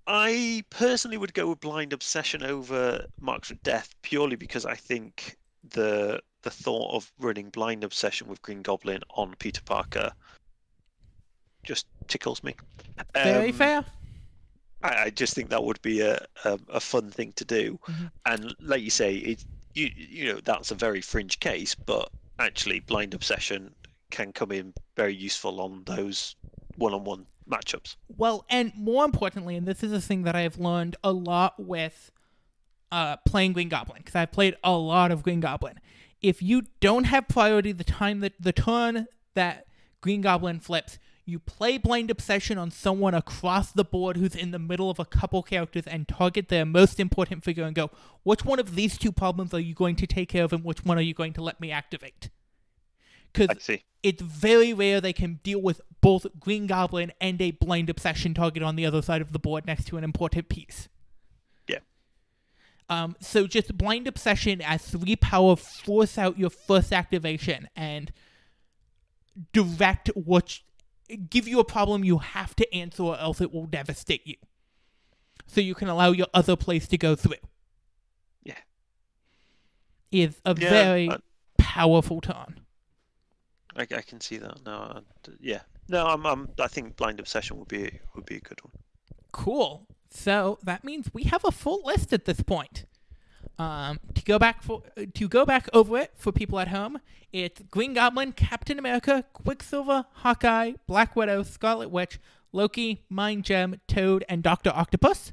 I 0.06 0.64
personally 0.70 1.16
would 1.16 1.34
go 1.34 1.48
with 1.48 1.60
Blind 1.60 1.92
Obsession 1.92 2.42
over 2.42 3.04
Marks 3.20 3.50
of 3.50 3.62
Death 3.62 3.94
purely 4.02 4.36
because 4.36 4.64
I 4.64 4.74
think 4.74 5.36
the 5.70 6.20
the 6.42 6.50
thought 6.50 6.94
of 6.94 7.12
running 7.18 7.50
Blind 7.50 7.82
Obsession 7.82 8.28
with 8.28 8.40
Green 8.42 8.62
Goblin 8.62 9.02
on 9.10 9.34
Peter 9.38 9.62
Parker 9.62 10.12
just 11.64 11.86
tickles 12.06 12.42
me. 12.44 12.54
Very 13.14 13.48
Um, 13.50 13.54
fair. 13.56 13.84
I, 14.82 15.04
I 15.04 15.10
just 15.10 15.34
think 15.34 15.48
that 15.50 15.64
would 15.64 15.82
be 15.82 16.00
a, 16.00 16.24
a, 16.44 16.58
a 16.68 16.80
fun 16.80 17.10
thing 17.10 17.32
to 17.32 17.44
do. 17.44 17.78
Mhm. 17.88 18.10
And 18.26 18.54
like 18.60 18.82
you 18.82 18.90
say, 18.90 19.16
it 19.16 19.44
you 19.74 19.90
you 19.96 20.32
know 20.32 20.40
that's 20.44 20.70
a 20.70 20.74
very 20.74 21.00
fringe 21.00 21.40
case, 21.40 21.74
but 21.74 22.10
actually 22.38 22.80
blind 22.80 23.14
obsession 23.14 23.74
can 24.10 24.32
come 24.32 24.52
in 24.52 24.72
very 24.94 25.14
useful 25.14 25.60
on 25.60 25.82
those 25.84 26.36
one-on-one 26.76 27.26
matchups. 27.50 27.96
Well, 28.16 28.44
and 28.50 28.72
more 28.76 29.04
importantly, 29.04 29.56
and 29.56 29.66
this 29.66 29.82
is 29.82 29.92
a 29.92 30.00
thing 30.00 30.22
that 30.22 30.36
I've 30.36 30.58
learned 30.58 30.96
a 31.02 31.10
lot 31.12 31.54
with 31.58 32.12
uh, 32.92 33.16
playing 33.18 33.52
Green 33.52 33.68
Goblin, 33.68 33.98
because 33.98 34.14
I've 34.14 34.32
played 34.32 34.56
a 34.62 34.72
lot 34.72 35.10
of 35.10 35.22
Green 35.22 35.40
Goblin. 35.40 35.80
If 36.22 36.42
you 36.42 36.62
don't 36.80 37.04
have 37.04 37.28
priority 37.28 37.72
the 37.72 37.84
time 37.84 38.20
that 38.20 38.34
the 38.40 38.52
turn 38.52 39.06
that 39.34 39.66
Green 40.00 40.20
Goblin 40.22 40.60
flips, 40.60 40.98
you 41.28 41.40
play 41.40 41.76
Blind 41.76 42.10
Obsession 42.10 42.56
on 42.56 42.70
someone 42.70 43.12
across 43.12 43.72
the 43.72 43.84
board 43.84 44.16
who's 44.16 44.36
in 44.36 44.52
the 44.52 44.58
middle 44.58 44.88
of 44.88 45.00
a 45.00 45.04
couple 45.04 45.42
characters 45.42 45.84
and 45.86 46.06
target 46.06 46.48
their 46.48 46.64
most 46.64 47.00
important 47.00 47.42
figure 47.42 47.64
and 47.64 47.74
go, 47.74 47.90
which 48.22 48.44
one 48.44 48.60
of 48.60 48.76
these 48.76 48.96
two 48.96 49.10
problems 49.10 49.52
are 49.52 49.60
you 49.60 49.74
going 49.74 49.96
to 49.96 50.06
take 50.06 50.28
care 50.28 50.44
of 50.44 50.52
and 50.52 50.64
which 50.64 50.84
one 50.84 50.96
are 50.96 51.02
you 51.02 51.14
going 51.14 51.32
to 51.32 51.42
let 51.42 51.60
me 51.60 51.72
activate? 51.72 52.30
Because 53.32 53.80
it's 54.04 54.22
very 54.22 54.72
rare 54.72 55.00
they 55.00 55.12
can 55.12 55.40
deal 55.42 55.60
with 55.60 55.80
both 56.00 56.26
Green 56.38 56.68
Goblin 56.68 57.12
and 57.20 57.42
a 57.42 57.50
blind 57.50 57.90
obsession 57.90 58.32
target 58.32 58.62
on 58.62 58.76
the 58.76 58.86
other 58.86 59.02
side 59.02 59.20
of 59.20 59.32
the 59.32 59.40
board 59.40 59.66
next 59.66 59.86
to 59.88 59.96
an 59.96 60.04
important 60.04 60.48
piece. 60.48 60.88
Um, 62.88 63.16
so 63.20 63.46
just 63.46 63.76
blind 63.76 64.06
obsession 64.06 64.60
as 64.62 64.82
three 64.86 65.16
power 65.16 65.56
force 65.56 66.18
out 66.18 66.38
your 66.38 66.50
first 66.50 66.92
activation 66.92 67.68
and 67.74 68.12
direct 69.52 70.08
what 70.14 70.60
give 71.30 71.46
you 71.48 71.58
a 71.60 71.64
problem 71.64 72.04
you 72.04 72.18
have 72.18 72.54
to 72.56 72.74
answer 72.74 73.02
or 73.02 73.18
else 73.18 73.40
it 73.40 73.52
will 73.52 73.66
devastate 73.66 74.26
you. 74.26 74.36
So 75.46 75.60
you 75.60 75.74
can 75.74 75.88
allow 75.88 76.10
your 76.12 76.26
other 76.34 76.56
place 76.56 76.86
to 76.88 76.98
go 76.98 77.14
through. 77.16 77.34
Yeah. 78.44 78.54
Is 80.12 80.40
a 80.44 80.54
Yeah, 80.58 80.68
very 80.70 81.10
I- 81.10 81.16
powerful 81.58 82.20
turn. 82.20 82.60
I, 83.76 83.82
I 83.82 84.02
can 84.02 84.20
see 84.20 84.38
that. 84.38 84.64
No, 84.64 84.72
I- 84.72 85.30
yeah. 85.40 85.60
No, 85.88 86.06
I'm, 86.06 86.24
I'm 86.26 86.48
I 86.60 86.66
think 86.68 86.96
blind 86.96 87.20
obsession 87.20 87.58
would 87.58 87.68
be 87.68 87.98
would 88.14 88.26
be 88.26 88.36
a 88.36 88.40
good 88.40 88.58
one. 88.62 88.72
Cool. 89.32 89.86
So 90.10 90.58
that 90.62 90.84
means 90.84 91.10
we 91.12 91.24
have 91.24 91.44
a 91.44 91.50
full 91.50 91.82
list 91.84 92.12
at 92.12 92.24
this 92.24 92.40
point. 92.40 92.84
Um, 93.58 94.00
to 94.14 94.22
go 94.22 94.38
back 94.38 94.62
for 94.62 94.82
to 95.14 95.28
go 95.28 95.46
back 95.46 95.68
over 95.72 95.96
it 95.96 96.12
for 96.16 96.30
people 96.30 96.58
at 96.58 96.68
home, 96.68 96.98
it's 97.32 97.62
Green 97.70 97.94
Goblin, 97.94 98.32
Captain 98.32 98.78
America, 98.78 99.24
Quicksilver, 99.32 100.04
Hawkeye, 100.12 100.72
Black 100.86 101.16
Widow, 101.16 101.42
Scarlet 101.42 101.90
Witch, 101.90 102.18
Loki, 102.52 103.04
Mind 103.08 103.44
Gem, 103.44 103.80
Toad, 103.88 104.24
and 104.28 104.42
Doctor 104.42 104.72
Octopus. 104.74 105.32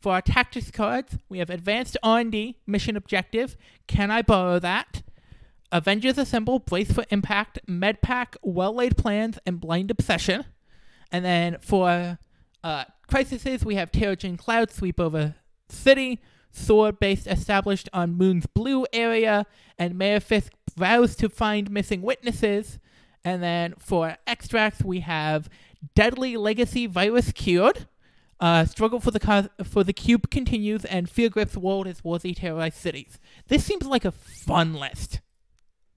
For 0.00 0.14
our 0.14 0.22
tactics 0.22 0.70
cards, 0.70 1.18
we 1.28 1.40
have 1.40 1.50
Advanced 1.50 1.96
R&D, 2.02 2.56
Mission 2.66 2.96
Objective, 2.96 3.56
Can 3.86 4.10
I 4.10 4.22
Borrow 4.22 4.58
That? 4.58 5.02
Avengers 5.70 6.16
Assemble, 6.16 6.58
Brace 6.58 6.90
for 6.90 7.04
Impact, 7.10 7.60
Medpack, 7.68 8.36
Well 8.42 8.74
Laid 8.74 8.96
Plans, 8.96 9.38
and 9.44 9.60
Blind 9.60 9.90
Obsession. 9.90 10.44
And 11.12 11.24
then 11.24 11.58
for 11.60 12.18
uh, 12.62 12.84
crises, 13.08 13.64
we 13.64 13.74
have 13.76 13.90
Terrigen 13.90 14.38
Cloud 14.38 14.70
sweep 14.70 15.00
over 15.00 15.34
city, 15.68 16.20
sword 16.50 16.98
base 16.98 17.26
established 17.26 17.88
on 17.92 18.14
Moon's 18.14 18.46
blue 18.46 18.86
area, 18.92 19.46
and 19.78 19.94
Malefisk 19.94 20.50
vows 20.76 21.16
to 21.16 21.28
find 21.28 21.70
missing 21.70 22.02
witnesses. 22.02 22.78
And 23.24 23.42
then 23.42 23.74
for 23.78 24.16
extracts, 24.26 24.82
we 24.82 25.00
have 25.00 25.48
Deadly 25.94 26.36
Legacy 26.36 26.86
Virus 26.86 27.32
Cured. 27.32 27.86
Uh, 28.38 28.64
struggle 28.64 29.00
for 29.00 29.10
the 29.10 29.20
cause, 29.20 29.48
for 29.62 29.84
the 29.84 29.92
cube 29.92 30.30
continues, 30.30 30.86
and 30.86 31.10
Fear 31.10 31.28
grips 31.28 31.56
world 31.58 31.86
as 31.86 32.00
Warzy 32.00 32.34
terrorized 32.34 32.76
cities. 32.76 33.18
This 33.48 33.64
seems 33.64 33.84
like 33.84 34.06
a 34.06 34.12
fun 34.12 34.72
list. 34.72 35.20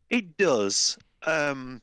It 0.09 0.37
does. 0.37 0.97
Um, 1.25 1.81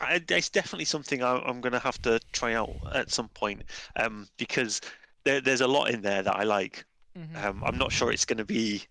I, 0.00 0.20
it's 0.28 0.48
definitely 0.48 0.84
something 0.84 1.22
I, 1.22 1.36
I'm 1.38 1.60
going 1.60 1.72
to 1.72 1.78
have 1.78 2.00
to 2.02 2.20
try 2.32 2.54
out 2.54 2.74
at 2.94 3.10
some 3.10 3.28
point 3.28 3.62
um, 3.96 4.28
because 4.36 4.80
there, 5.24 5.40
there's 5.40 5.60
a 5.60 5.68
lot 5.68 5.90
in 5.90 6.02
there 6.02 6.22
that 6.22 6.36
I 6.36 6.44
like. 6.44 6.84
Um, 7.36 7.62
I'm 7.64 7.76
not 7.76 7.92
sure 7.92 8.10
it's 8.10 8.24
going 8.24 8.38
to 8.38 8.44
be 8.44 8.84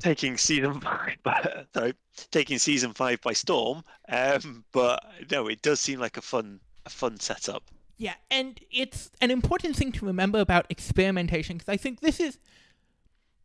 taking 0.00 0.36
season 0.36 0.80
five, 0.80 1.16
by, 1.22 1.64
sorry, 1.74 1.94
taking 2.30 2.58
season 2.58 2.92
five 2.92 3.20
by 3.20 3.32
storm. 3.32 3.84
Um, 4.08 4.64
but 4.72 5.04
no, 5.30 5.46
it 5.48 5.62
does 5.62 5.80
seem 5.80 6.00
like 6.00 6.16
a 6.16 6.22
fun, 6.22 6.60
a 6.86 6.90
fun 6.90 7.20
setup. 7.20 7.62
Yeah, 7.96 8.14
and 8.30 8.60
it's 8.72 9.10
an 9.20 9.30
important 9.30 9.76
thing 9.76 9.92
to 9.92 10.06
remember 10.06 10.40
about 10.40 10.66
experimentation 10.68 11.56
because 11.56 11.72
I 11.72 11.76
think 11.76 12.00
this 12.00 12.18
is 12.18 12.38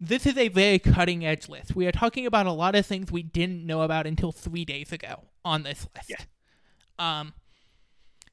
this 0.02 0.26
is 0.26 0.38
a 0.38 0.48
very 0.48 0.80
cutting 0.80 1.26
edge 1.26 1.50
list. 1.50 1.76
We 1.76 1.86
are 1.86 1.92
talking 1.92 2.26
about 2.26 2.46
a 2.46 2.52
lot 2.52 2.74
of 2.74 2.86
things 2.86 3.12
we 3.12 3.22
didn't 3.22 3.66
know 3.66 3.82
about 3.82 4.08
until 4.08 4.32
three 4.32 4.66
days 4.66 4.92
ago 4.92 5.26
on 5.46 5.64
this 5.64 5.88
list. 5.96 6.10
Yeah. 6.10 6.18
Um, 7.00 7.34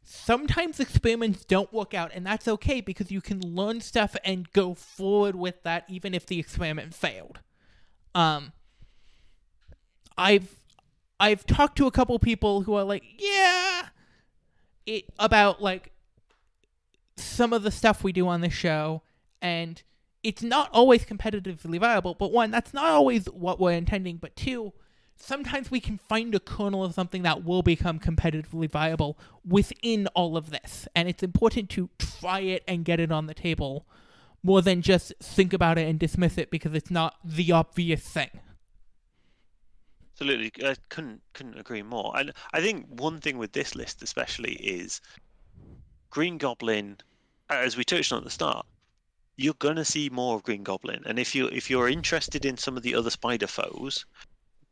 sometimes 0.03 0.81
experiments 0.81 1.45
don't 1.45 1.73
work 1.73 1.95
out, 1.95 2.11
and 2.15 2.27
that's 2.27 2.47
okay 2.49 2.81
because 2.81 3.11
you 3.11 3.21
can 3.21 3.41
learn 3.41 3.81
stuff 3.81 4.17
and 4.25 4.53
go 4.53 4.75
forward 4.75 5.37
with 5.37 5.63
that 5.63 5.85
even 5.89 6.13
if 6.13 6.27
the 6.27 6.39
experiment 6.39 6.95
failed. 6.95 7.41
Um, 8.15 8.53
I've 10.19 10.61
I've 11.19 11.47
talked 11.47 11.77
to 11.79 11.87
a 11.87 11.91
couple 11.91 12.19
people 12.19 12.63
who 12.63 12.75
are 12.75 12.85
like, 12.85 13.05
yeah, 13.19 13.89
it 14.85 15.05
about 15.19 15.63
like 15.63 15.93
some 17.17 17.53
of 17.53 17.63
the 17.63 17.71
stuff 17.71 18.05
we 18.05 18.13
do 18.13 18.29
on 18.29 18.41
the 18.41 18.51
show, 18.51 19.03
and 19.41 19.83
it's 20.23 20.43
not 20.43 20.71
always 20.73 21.05
competitively 21.05 21.81
viable. 21.81 22.15
But 22.15 22.33
one, 22.33 22.51
that's 22.51 22.75
not 22.75 22.87
always 22.87 23.27
what 23.27 23.61
we're 23.61 23.73
intending. 23.73 24.17
But 24.17 24.37
two, 24.37 24.73
sometimes 25.17 25.71
we 25.71 25.81
can 25.81 25.99
find 25.99 26.35
a 26.35 26.41
kernel 26.41 26.85
of 26.85 26.95
something 26.95 27.23
that 27.23 27.45
will 27.45 27.63
become 27.63 27.99
competitively 27.99 28.71
viable 28.71 29.19
within 29.47 30.07
all 30.09 30.37
of 30.37 30.51
this, 30.51 30.87
and 30.95 31.09
it's 31.09 31.23
important 31.23 31.71
to 31.71 31.91
try 31.99 32.41
it 32.41 32.63
and 32.69 32.85
get 32.85 33.01
it 33.01 33.11
on 33.11 33.27
the 33.27 33.35
table 33.35 33.87
more 34.43 34.63
than 34.63 34.81
just 34.81 35.13
think 35.21 35.53
about 35.53 35.77
it 35.77 35.89
and 35.89 35.99
dismiss 35.99 36.39
it 36.39 36.51
because 36.51 36.73
it's 36.73 36.91
not 36.91 37.17
the 37.25 37.51
obvious 37.51 38.03
thing. 38.03 38.31
Absolutely, 40.13 40.53
I 40.65 40.77
couldn't 40.89 41.21
couldn't 41.35 41.59
agree 41.59 41.83
more. 41.83 42.13
And 42.17 42.33
I 42.53 42.61
think 42.61 42.87
one 42.89 43.21
thing 43.21 43.37
with 43.39 43.53
this 43.53 43.75
list, 43.75 44.03
especially, 44.03 44.55
is 44.55 45.01
Green 46.11 46.39
Goblin. 46.39 46.99
As 47.51 47.77
we 47.77 47.85
touched 47.85 48.13
on 48.13 48.19
at 48.19 48.25
the 48.25 48.31
start, 48.31 48.67
you're 49.37 49.55
gonna 49.55 49.85
see 49.85 50.09
more 50.09 50.37
of 50.37 50.43
Green 50.43 50.63
Goblin, 50.63 51.03
and 51.07 51.19
if 51.19 51.35
you 51.35 51.49
if 51.49 51.69
you're 51.69 51.89
interested 51.89 52.45
in 52.45 52.57
some 52.57 52.77
of 52.77 52.83
the 52.83 52.95
other 52.95 53.11
spider 53.11 53.47
foes, 53.47 54.07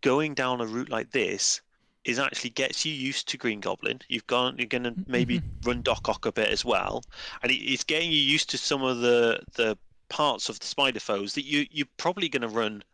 going 0.04 0.34
down 0.34 0.60
a 0.60 0.66
route 0.66 0.90
like 0.90 1.10
this 1.12 1.62
is 2.04 2.18
actually 2.18 2.50
gets 2.50 2.84
you 2.84 2.92
used 2.92 3.26
to 3.26 3.38
Green 3.38 3.60
Goblin. 3.60 4.00
You've 4.08 4.26
gone, 4.26 4.56
you're 4.58 4.66
gonna 4.66 4.94
maybe 5.06 5.42
run 5.64 5.80
Doc 5.80 6.06
Ock 6.06 6.26
a 6.26 6.32
bit 6.32 6.50
as 6.50 6.62
well, 6.62 7.02
and 7.42 7.50
it's 7.50 7.84
getting 7.84 8.12
you 8.12 8.18
used 8.18 8.50
to 8.50 8.58
some 8.58 8.82
of 8.82 8.98
the 8.98 9.40
the 9.54 9.78
parts 10.10 10.50
of 10.50 10.60
the 10.60 10.66
spider 10.66 11.00
foes 11.00 11.32
that 11.34 11.46
you 11.46 11.66
you're 11.70 11.88
probably 11.96 12.28
gonna 12.28 12.48
run 12.48 12.84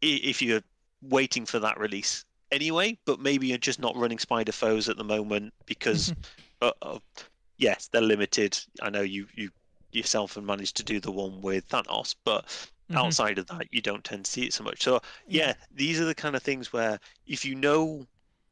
if 0.00 0.40
you're 0.40 0.62
waiting 1.02 1.44
for 1.44 1.58
that 1.58 1.78
release 1.80 2.24
anyway. 2.52 2.96
But 3.04 3.18
maybe 3.18 3.48
you're 3.48 3.58
just 3.58 3.80
not 3.80 3.96
running 3.96 4.20
spider 4.20 4.52
foes 4.52 4.88
at 4.88 4.96
the 4.96 5.04
moment 5.04 5.52
because, 5.66 6.14
uh, 6.62 6.70
uh, 6.80 7.00
yes, 7.58 7.88
they're 7.88 8.00
limited. 8.00 8.56
I 8.80 8.90
know 8.90 9.02
you 9.02 9.26
you 9.34 9.50
yourself 9.90 10.36
have 10.36 10.44
managed 10.44 10.76
to 10.76 10.84
do 10.84 11.00
the 11.00 11.10
one 11.10 11.42
with 11.42 11.68
Thanos, 11.68 12.14
but 12.24 12.44
Mhm. 12.92 12.98
outside 12.98 13.38
of 13.38 13.46
that, 13.46 13.68
you 13.72 13.80
don't 13.80 14.04
tend 14.04 14.24
to 14.24 14.30
see 14.30 14.44
it 14.44 14.52
so 14.52 14.64
much. 14.64 14.82
So 14.82 15.00
yeah, 15.26 15.54
these 15.70 16.00
are 16.00 16.04
the 16.04 16.14
kind 16.14 16.36
of 16.36 16.42
things 16.42 16.72
where 16.72 16.98
if 17.26 17.44
you 17.44 17.54
know 17.54 18.06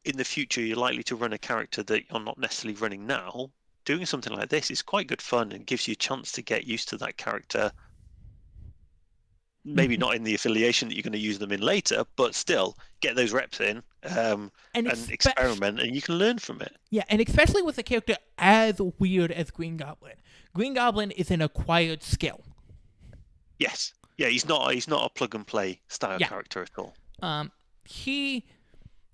in 0.05 0.17
the 0.17 0.25
future 0.25 0.61
you're 0.61 0.77
likely 0.77 1.03
to 1.03 1.15
run 1.15 1.33
a 1.33 1.37
character 1.37 1.83
that 1.83 2.09
you're 2.09 2.19
not 2.23 2.37
necessarily 2.37 2.79
running 2.79 3.05
now, 3.05 3.51
doing 3.85 4.05
something 4.05 4.33
like 4.33 4.49
this 4.49 4.71
is 4.71 4.81
quite 4.81 5.07
good 5.07 5.21
fun 5.21 5.51
and 5.51 5.65
gives 5.65 5.87
you 5.87 5.93
a 5.93 5.95
chance 5.95 6.31
to 6.31 6.41
get 6.41 6.65
used 6.65 6.89
to 6.89 6.97
that 6.97 7.17
character. 7.17 7.71
Maybe 9.63 9.95
Mhm. 9.95 9.99
not 9.99 10.15
in 10.15 10.23
the 10.23 10.33
affiliation 10.33 10.87
that 10.89 10.95
you're 10.95 11.03
going 11.03 11.11
to 11.13 11.19
use 11.19 11.37
them 11.37 11.51
in 11.51 11.61
later, 11.61 12.03
but 12.15 12.33
still 12.33 12.75
get 12.99 13.15
those 13.15 13.31
reps 13.31 13.59
in 13.59 13.83
um, 14.03 14.51
and, 14.73 14.87
and 14.87 14.97
espe- 14.97 15.11
experiment, 15.11 15.79
and 15.79 15.95
you 15.95 16.01
can 16.01 16.15
learn 16.15 16.39
from 16.39 16.61
it. 16.61 16.75
Yeah, 16.89 17.03
and 17.09 17.21
especially 17.21 17.61
with 17.61 17.77
a 17.77 17.83
character 17.83 18.17
as 18.39 18.81
weird 18.97 19.31
as 19.31 19.51
Green 19.51 19.77
Goblin. 19.77 20.15
Green 20.55 20.73
Goblin 20.73 21.11
is 21.11 21.29
an 21.29 21.41
acquired 21.43 22.01
skill. 22.01 22.43
Yes, 23.59 23.93
yeah, 24.21 24.27
he's 24.29 24.47
not 24.47 24.73
he's 24.73 24.87
not 24.87 25.05
a 25.05 25.09
plug 25.09 25.33
and 25.35 25.45
play 25.45 25.81
style 25.87 26.17
Yeah. 26.19 26.27
character 26.27 26.61
at 26.61 26.69
all. 26.77 26.93
Um, 27.21 27.51
he 27.83 28.45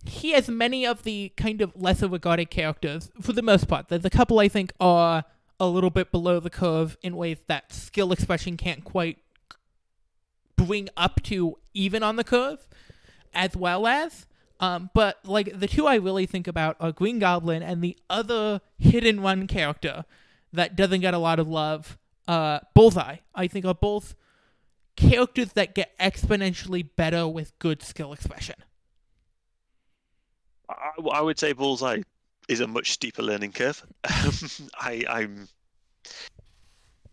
he 0.06 0.32
has 0.32 0.48
many 0.50 0.86
of 0.86 1.04
the 1.04 1.32
kind 1.38 1.62
of 1.62 1.72
lesser 1.76 2.08
regarded 2.08 2.50
characters 2.50 3.10
for 3.22 3.34
the 3.34 3.42
most 3.42 3.68
part. 3.68 3.88
There's 3.90 4.06
a 4.06 4.10
couple 4.10 4.40
I 4.40 4.48
think 4.48 4.72
are 4.80 5.24
a 5.60 5.68
little 5.68 5.90
bit 5.90 6.12
below 6.12 6.40
the 6.40 6.50
curve 6.50 6.98
in 7.02 7.16
ways 7.16 7.38
that 7.48 7.74
skill 7.74 8.12
expression 8.12 8.58
can't 8.58 8.84
quite 8.84 9.18
bring 10.56 10.90
up 10.98 11.22
to 11.24 11.58
even 11.74 12.04
on 12.04 12.16
the 12.16 12.24
curve, 12.24 12.68
as 13.34 13.56
well 13.56 13.88
as. 13.88 14.26
Um, 14.60 14.90
but 14.94 15.20
like 15.24 15.60
the 15.60 15.68
two 15.68 15.86
I 15.88 15.96
really 15.96 16.26
think 16.26 16.48
about 16.48 16.78
are 16.80 16.92
Green 16.92 17.20
Goblin 17.20 17.62
and 17.62 17.84
the 17.84 17.96
other 18.10 18.62
hit 18.78 19.06
and 19.06 19.22
run 19.24 19.46
character 19.48 20.04
that 20.54 20.76
doesn't 20.76 21.02
get 21.02 21.14
a 21.14 21.20
lot 21.20 21.40
of 21.40 21.48
love, 21.48 21.98
uh, 22.28 22.60
Bullseye. 22.74 23.18
I 23.36 23.48
think 23.48 23.66
are 23.66 23.76
both 23.76 24.16
characters 24.98 25.54
that 25.54 25.74
get 25.76 25.98
exponentially 26.00 26.88
better 26.98 27.28
with 27.28 27.58
good 27.60 27.82
skill 27.82 28.12
expression. 28.12 28.56
I, 30.70 30.92
I 31.14 31.22
would 31.22 31.40
say 31.40 31.54
Bullseye 31.54 32.02
is 32.50 32.60
a 32.60 32.68
much 32.68 32.92
steeper 32.92 33.22
learning 33.22 33.54
curve. 33.54 33.86
I, 34.06 35.04
I'm 35.10 35.48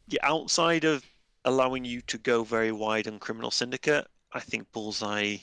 yeah, 0.09 0.21
outside 0.23 0.85
of 0.85 1.05
allowing 1.45 1.85
you 1.85 2.01
to 2.03 2.19
go 2.19 2.43
very 2.43 2.73
wide 2.73 3.07
on 3.07 3.19
Criminal 3.19 3.51
Syndicate. 3.51 4.07
I 4.33 4.41
think 4.41 4.71
Bullseye 4.73 5.37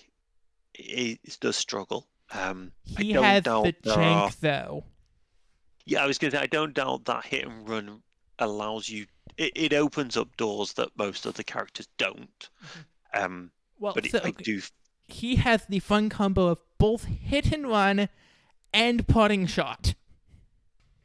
is, 0.77 1.17
does 1.39 1.55
struggle. 1.55 2.07
Um, 2.33 2.71
He 2.97 3.11
I 3.11 3.13
don't 3.13 3.23
has 3.23 3.43
doubt 3.43 3.63
the 3.63 3.73
jank 3.91 3.97
are- 3.97 4.31
though. 4.41 4.83
Yeah, 5.85 6.03
I 6.03 6.07
was 6.07 6.17
going 6.17 6.31
to 6.31 6.37
say 6.37 6.43
I 6.43 6.47
don't 6.47 6.73
doubt 6.73 7.05
that 7.05 7.25
hit 7.25 7.45
and 7.47 7.67
run 7.67 8.01
allows 8.39 8.87
you. 8.87 9.07
It, 9.37 9.51
it 9.55 9.73
opens 9.73 10.17
up 10.17 10.35
doors 10.37 10.73
that 10.73 10.89
most 10.97 11.25
other 11.27 11.43
characters 11.43 11.87
don't. 11.97 12.49
Um, 13.13 13.51
Well, 13.79 13.93
but 13.93 14.05
it, 14.05 14.11
so, 14.11 14.21
I 14.23 14.31
do. 14.31 14.61
he 15.07 15.35
has 15.37 15.65
the 15.67 15.79
fun 15.79 16.09
combo 16.09 16.47
of 16.47 16.61
both 16.77 17.05
hit 17.05 17.51
and 17.51 17.67
run 17.67 18.09
and 18.73 19.07
potting 19.07 19.45
shot. 19.47 19.95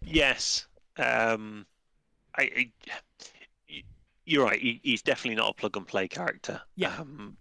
Yes. 0.00 0.66
Um, 0.96 1.66
I, 2.36 2.42
I 3.68 3.82
you're 4.24 4.44
right. 4.44 4.60
He, 4.60 4.80
he's 4.82 5.02
definitely 5.02 5.36
not 5.36 5.50
a 5.50 5.54
plug 5.54 5.76
and 5.76 5.86
play 5.86 6.08
character. 6.08 6.60
Yeah. 6.76 6.94
Um, 6.98 7.36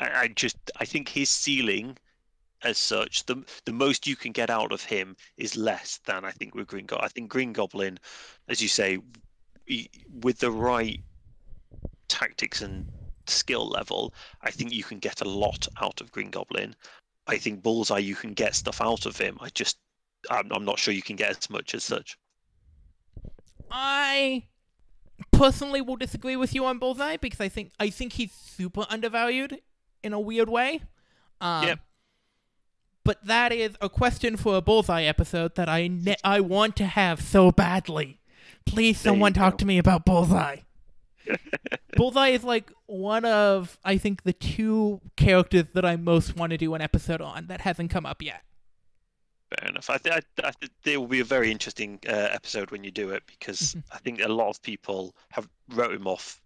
I, 0.00 0.22
I 0.22 0.28
just 0.28 0.58
I 0.76 0.84
think 0.84 1.08
his 1.08 1.28
ceiling, 1.30 1.96
as 2.62 2.78
such, 2.78 3.26
the 3.26 3.44
the 3.66 3.72
most 3.72 4.06
you 4.06 4.16
can 4.16 4.32
get 4.32 4.50
out 4.50 4.72
of 4.72 4.82
him 4.84 5.16
is 5.36 5.56
less 5.56 5.98
than 6.06 6.24
I 6.24 6.30
think 6.32 6.54
with 6.54 6.68
Green 6.68 6.86
Goblin. 6.86 7.04
I 7.04 7.08
think 7.08 7.30
Green 7.30 7.52
Goblin, 7.52 7.98
as 8.48 8.60
you 8.62 8.68
say, 8.68 8.98
with 10.22 10.38
the 10.38 10.50
right 10.50 11.00
tactics 12.08 12.62
and 12.62 12.86
skill 13.26 13.68
level, 13.68 14.12
I 14.42 14.50
think 14.50 14.72
you 14.72 14.84
can 14.84 14.98
get 14.98 15.20
a 15.20 15.28
lot 15.28 15.68
out 15.80 16.00
of 16.00 16.12
Green 16.12 16.30
Goblin. 16.30 16.74
I 17.26 17.38
think 17.38 17.62
Bullseye, 17.62 17.98
you 17.98 18.14
can 18.14 18.32
get 18.32 18.54
stuff 18.54 18.80
out 18.80 19.06
of 19.06 19.16
him. 19.16 19.38
I 19.40 19.48
just 19.50 19.78
I'm, 20.30 20.50
I'm 20.52 20.64
not 20.64 20.78
sure 20.78 20.94
you 20.94 21.02
can 21.02 21.16
get 21.16 21.30
as 21.30 21.50
much 21.50 21.74
as 21.74 21.84
such. 21.84 22.18
I 23.70 24.44
personally 25.30 25.80
will 25.80 25.96
disagree 25.96 26.36
with 26.36 26.54
you 26.54 26.64
on 26.66 26.78
Bullseye 26.78 27.16
because 27.16 27.40
I 27.40 27.48
think 27.48 27.72
I 27.80 27.90
think 27.90 28.14
he's 28.14 28.32
super 28.32 28.86
undervalued 28.88 29.60
in 30.02 30.12
a 30.12 30.20
weird 30.20 30.48
way. 30.48 30.82
Um, 31.40 31.66
Yep. 31.66 31.78
But 33.04 33.24
that 33.24 33.52
is 33.52 33.76
a 33.80 33.88
question 33.88 34.36
for 34.36 34.56
a 34.56 34.60
Bullseye 34.60 35.02
episode 35.02 35.56
that 35.56 35.68
I 35.68 35.88
ne- 35.88 36.16
I 36.22 36.38
want 36.40 36.76
to 36.76 36.86
have 36.86 37.20
so 37.20 37.50
badly. 37.50 38.20
Please, 38.66 39.02
There 39.02 39.10
someone 39.12 39.32
talk 39.32 39.58
to 39.58 39.66
me 39.66 39.78
about 39.78 40.04
Bullseye. 40.04 40.58
Bullseye 41.96 42.28
is 42.28 42.42
like 42.44 42.72
one 42.86 43.24
of 43.24 43.78
I 43.84 43.98
think 43.98 44.22
the 44.22 44.32
two 44.32 45.00
characters 45.16 45.66
that 45.74 45.84
I 45.84 45.96
most 45.96 46.36
want 46.36 46.50
to 46.50 46.58
do 46.58 46.74
an 46.74 46.80
episode 46.80 47.20
on 47.20 47.46
that 47.48 47.60
hasn't 47.62 47.90
come 47.90 48.06
up 48.06 48.22
yet. 48.22 48.42
Fair 49.58 49.68
enough. 49.68 49.90
I, 49.90 49.98
th- 49.98 50.14
I, 50.16 50.48
I 50.48 50.50
th- 50.52 50.72
there 50.84 50.98
will 50.98 51.06
be 51.06 51.20
a 51.20 51.24
very 51.24 51.50
interesting 51.50 51.98
uh, 52.08 52.12
episode 52.12 52.70
when 52.70 52.84
you 52.84 52.90
do 52.90 53.10
it 53.10 53.22
because 53.26 53.74
Mhm. 53.74 53.82
I 53.92 53.98
think 53.98 54.20
a 54.22 54.28
lot 54.28 54.48
of 54.48 54.62
people 54.62 55.14
have 55.30 55.48
wrote 55.68 55.94
him 55.94 56.06
off 56.06 56.40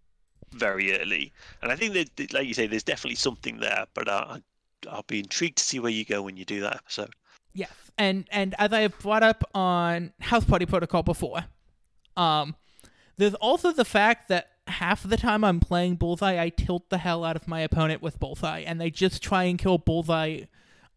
very 0.51 0.97
early, 0.99 1.31
and 1.61 1.71
I 1.71 1.75
think 1.75 1.93
that, 1.93 2.33
like 2.33 2.47
you 2.47 2.53
say, 2.53 2.67
there's 2.67 2.83
definitely 2.83 3.15
something 3.15 3.59
there. 3.59 3.85
But 3.93 4.07
uh, 4.09 4.25
I- 4.29 4.41
I'll 4.89 5.03
be 5.07 5.19
intrigued 5.19 5.57
to 5.57 5.63
see 5.63 5.79
where 5.79 5.91
you 5.91 6.05
go 6.05 6.21
when 6.21 6.37
you 6.37 6.45
do 6.45 6.59
that 6.61 6.75
episode. 6.75 7.09
Yes, 7.53 7.71
and 7.97 8.27
and 8.31 8.53
as 8.59 8.71
I 8.73 8.81
have 8.81 8.97
brought 8.99 9.23
up 9.23 9.43
on 9.55 10.11
House 10.19 10.43
Party 10.45 10.65
Protocol 10.65 11.01
before, 11.03 11.45
um, 12.17 12.55
there's 13.17 13.35
also 13.35 13.71
the 13.71 13.85
fact 13.85 14.27
that 14.27 14.49
half 14.67 15.03
of 15.03 15.09
the 15.09 15.17
time 15.17 15.43
I'm 15.43 15.59
playing 15.59 15.95
Bullseye, 15.95 16.41
I 16.41 16.49
tilt 16.49 16.89
the 16.89 16.97
hell 16.97 17.23
out 17.23 17.35
of 17.35 17.47
my 17.47 17.61
opponent 17.61 18.01
with 18.01 18.19
Bullseye, 18.19 18.59
and 18.59 18.81
they 18.81 18.89
just 18.89 19.23
try 19.23 19.43
and 19.43 19.57
kill 19.57 19.77
Bullseye 19.77 20.41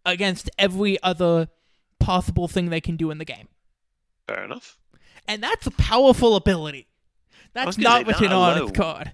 against 0.05 0.51
every 0.59 1.01
other 1.03 1.49
possible 1.99 2.49
thing 2.49 2.71
they 2.71 2.81
can 2.81 2.97
do 2.97 3.11
in 3.11 3.19
the 3.19 3.25
game, 3.25 3.49
Fair 4.27 4.45
enough. 4.45 4.79
and 5.29 5.43
that's 5.43 5.67
a 5.67 5.71
powerful 5.73 6.35
ability. 6.35 6.87
That's 7.53 7.77
not 7.79 8.07
that 8.07 8.21
written 8.21 8.33
on 8.33 8.63
its 8.63 8.73
card. 8.73 9.13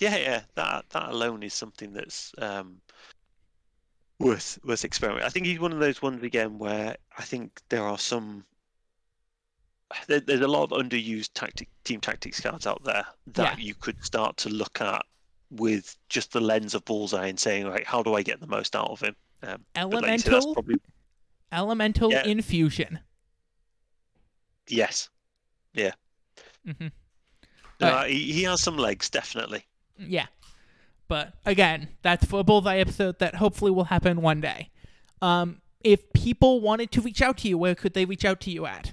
Yeah, 0.00 0.16
yeah. 0.16 0.40
That 0.54 0.84
that 0.90 1.10
alone 1.10 1.42
is 1.42 1.52
something 1.54 1.92
that's 1.92 2.32
um, 2.38 2.80
worth 4.20 4.58
worth 4.64 4.84
experimenting. 4.84 5.26
I 5.26 5.30
think 5.30 5.46
he's 5.46 5.58
one 5.58 5.72
of 5.72 5.80
those 5.80 6.00
ones 6.00 6.22
again 6.22 6.58
where 6.58 6.96
I 7.16 7.22
think 7.22 7.60
there 7.68 7.82
are 7.82 7.98
some. 7.98 8.44
There, 10.06 10.20
there's 10.20 10.40
a 10.42 10.48
lot 10.48 10.64
of 10.64 10.70
underused 10.70 11.30
tactic 11.34 11.68
team 11.84 12.00
tactics 12.00 12.40
cards 12.40 12.66
out 12.66 12.82
there 12.84 13.06
that 13.34 13.58
you 13.58 13.74
could 13.74 14.02
start 14.04 14.36
to 14.38 14.48
look 14.50 14.80
at 14.80 15.04
with 15.50 15.96
just 16.10 16.32
the 16.32 16.40
lens 16.40 16.74
of 16.74 16.84
bullseye 16.84 17.26
and 17.28 17.40
saying, 17.40 17.66
right, 17.66 17.86
how 17.86 18.02
do 18.02 18.14
I 18.14 18.22
get 18.22 18.38
the 18.40 18.46
most 18.46 18.76
out 18.76 18.90
of 18.90 19.00
him? 19.00 19.16
Um, 19.42 19.64
but 19.74 20.02
like 20.02 20.20
say, 20.20 20.30
Elemental, 20.30 20.52
probably 20.54 20.76
elemental 21.52 22.10
Yeah. 22.10 22.26
infusion. 22.26 22.98
yes. 24.68 25.08
hmm 25.74 26.88
Uh, 27.80 28.04
he, 28.04 28.32
he 28.32 28.42
has 28.42 28.60
some 28.60 28.76
legs, 28.76 29.08
definitely. 29.08 29.64
Yeah. 29.98 30.26
But 31.06 31.32
again, 31.46 31.88
that's 32.02 32.26
for 32.26 32.40
a 32.40 32.44
Bullseye 32.44 32.76
episode 32.78 33.18
that 33.20 33.36
hopefully 33.36 33.70
will 33.70 33.84
happen 33.84 34.20
one 34.20 34.40
day. 34.42 34.70
Um, 35.22 35.62
if 35.82 36.12
people 36.12 36.60
wanted 36.60 36.90
to 36.92 37.00
reach 37.00 37.22
out 37.22 37.38
to 37.38 37.48
you, 37.48 37.56
where 37.56 37.74
could 37.74 37.94
they 37.94 38.04
reach 38.04 38.24
out 38.24 38.40
to 38.42 38.50
you 38.50 38.66
at? 38.66 38.92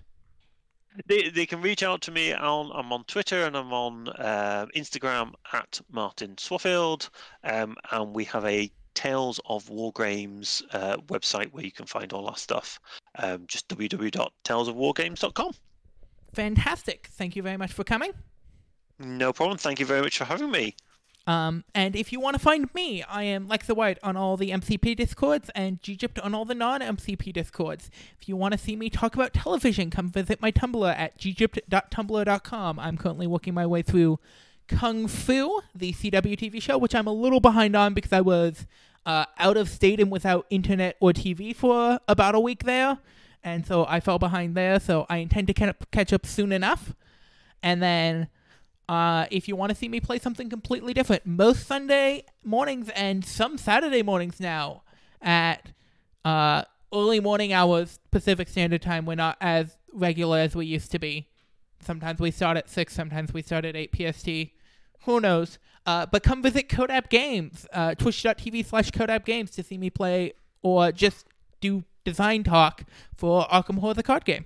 They, 1.07 1.29
they 1.29 1.45
can 1.45 1.61
reach 1.61 1.83
out 1.83 2.01
to 2.01 2.11
me 2.11 2.33
on 2.33 2.71
I'm 2.73 2.91
on 2.93 3.03
Twitter 3.05 3.45
and 3.45 3.55
I'm 3.55 3.73
on 3.73 4.09
uh, 4.09 4.65
Instagram 4.75 5.33
at 5.53 5.81
Martin 5.91 6.35
Swaffield, 6.35 7.09
um, 7.43 7.75
and 7.91 8.15
we 8.15 8.23
have 8.25 8.45
a 8.45 8.71
Tales 8.93 9.39
of 9.45 9.65
Wargames 9.65 10.63
uh, 10.71 10.97
website 11.07 11.51
where 11.51 11.63
you 11.63 11.71
can 11.71 11.85
find 11.85 12.13
all 12.13 12.27
our 12.27 12.37
stuff. 12.37 12.79
Um, 13.19 13.43
just 13.47 13.67
www.talesofwargames.com. 13.67 15.51
Fantastic. 16.33 17.09
Thank 17.11 17.35
you 17.35 17.43
very 17.43 17.57
much 17.57 17.73
for 17.73 17.83
coming. 17.83 18.11
No 18.97 19.33
problem. 19.33 19.57
Thank 19.57 19.79
you 19.79 19.85
very 19.85 20.01
much 20.01 20.17
for 20.17 20.25
having 20.25 20.49
me. 20.49 20.75
Um, 21.27 21.63
and 21.73 21.95
if 21.95 22.11
you 22.11 22.19
want 22.19 22.35
to 22.35 22.39
find 22.39 22.71
me, 22.75 23.01
I 23.03 23.23
am 23.23 23.47
Lex 23.47 23.65
the 23.67 23.73
White 23.73 23.97
on 24.03 24.15
all 24.15 24.37
the 24.37 24.51
MCP 24.51 24.95
discords 24.95 25.49
and 25.55 25.81
Gypt 25.81 26.23
on 26.23 26.35
all 26.35 26.45
the 26.45 26.53
non-MCP 26.53 27.33
discords. 27.33 27.89
If 28.21 28.29
you 28.29 28.35
want 28.35 28.51
to 28.51 28.57
see 28.59 28.75
me 28.75 28.89
talk 28.89 29.15
about 29.15 29.33
television, 29.33 29.89
come 29.89 30.09
visit 30.09 30.39
my 30.39 30.51
Tumblr 30.51 30.95
at 30.95 31.17
ggypt.tumblr.com. 31.17 32.79
I'm 32.79 32.97
currently 32.97 33.25
working 33.25 33.55
my 33.55 33.65
way 33.65 33.81
through 33.81 34.19
Kung 34.67 35.07
Fu, 35.07 35.61
the 35.73 35.93
CW 35.93 36.37
TV 36.37 36.61
show, 36.61 36.77
which 36.77 36.93
I'm 36.93 37.07
a 37.07 37.13
little 37.13 37.39
behind 37.39 37.75
on 37.75 37.95
because 37.95 38.13
I 38.13 38.21
was 38.21 38.67
uh, 39.05 39.25
out 39.39 39.57
of 39.57 39.69
state 39.69 39.99
and 39.99 40.11
without 40.11 40.45
internet 40.51 40.95
or 40.99 41.11
TV 41.11 41.55
for 41.55 41.99
about 42.07 42.35
a 42.35 42.39
week 42.39 42.63
there, 42.63 42.99
and 43.43 43.65
so 43.65 43.85
I 43.87 43.99
fell 43.99 44.17
behind 44.19 44.55
there. 44.55 44.79
So 44.79 45.05
I 45.09 45.17
intend 45.17 45.47
to 45.47 45.75
catch 45.91 46.13
up 46.13 46.25
soon 46.25 46.51
enough, 46.51 46.93
and 47.63 47.81
then. 47.81 48.27
Uh, 48.87 49.25
if 49.31 49.47
you 49.47 49.55
want 49.55 49.69
to 49.69 49.75
see 49.75 49.89
me 49.89 49.99
play 49.99 50.19
something 50.19 50.49
completely 50.49 50.93
different, 50.93 51.25
most 51.25 51.65
Sunday 51.65 52.23
mornings 52.43 52.89
and 52.89 53.25
some 53.25 53.57
Saturday 53.57 54.03
mornings 54.03 54.39
now 54.39 54.83
at 55.21 55.71
uh, 56.23 56.63
early 56.93 57.19
morning 57.19 57.51
hours 57.51 57.99
Pacific 58.11 58.47
Standard 58.47 58.81
Time. 58.81 59.05
We're 59.05 59.15
not 59.15 59.37
as 59.41 59.77
regular 59.91 60.39
as 60.39 60.55
we 60.55 60.65
used 60.65 60.91
to 60.91 60.99
be. 60.99 61.29
Sometimes 61.81 62.19
we 62.19 62.31
start 62.31 62.57
at 62.57 62.69
6, 62.69 62.93
sometimes 62.93 63.33
we 63.33 63.41
start 63.41 63.65
at 63.65 63.75
8 63.75 63.91
PST. 63.95 64.29
Who 65.05 65.19
knows? 65.19 65.59
Uh, 65.85 66.05
but 66.05 66.23
come 66.23 66.41
visit 66.41 66.67
Codap 66.67 67.09
Games, 67.09 67.67
uh, 67.71 67.93
twitch.tv 67.95 68.65
slash 68.65 68.89
Codap 68.91 69.25
Games 69.25 69.51
to 69.51 69.63
see 69.63 69.77
me 69.77 69.89
play 69.89 70.33
or 70.63 70.91
just 70.91 71.27
do 71.61 71.83
design 72.03 72.43
talk 72.43 72.83
for 73.15 73.45
Arkham 73.47 73.79
Horror 73.79 73.93
the 73.93 74.03
card 74.03 74.25
game. 74.25 74.45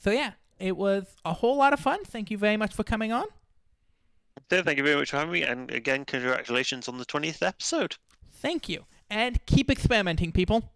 So 0.00 0.10
yeah, 0.10 0.32
it 0.58 0.76
was 0.76 1.06
a 1.24 1.32
whole 1.34 1.56
lot 1.56 1.72
of 1.72 1.80
fun. 1.80 2.04
Thank 2.04 2.30
you 2.30 2.38
very 2.38 2.56
much 2.56 2.74
for 2.74 2.82
coming 2.82 3.12
on. 3.12 3.26
So 4.50 4.62
thank 4.62 4.78
you 4.78 4.84
very 4.84 4.96
much 4.96 5.10
for 5.10 5.18
having 5.18 5.32
me, 5.32 5.42
and 5.42 5.70
again, 5.70 6.04
congratulations 6.04 6.88
on 6.88 6.98
the 6.98 7.04
20th 7.04 7.42
episode. 7.42 7.96
Thank 8.32 8.68
you. 8.68 8.84
And 9.10 9.44
keep 9.46 9.70
experimenting, 9.70 10.32
people. 10.32 10.70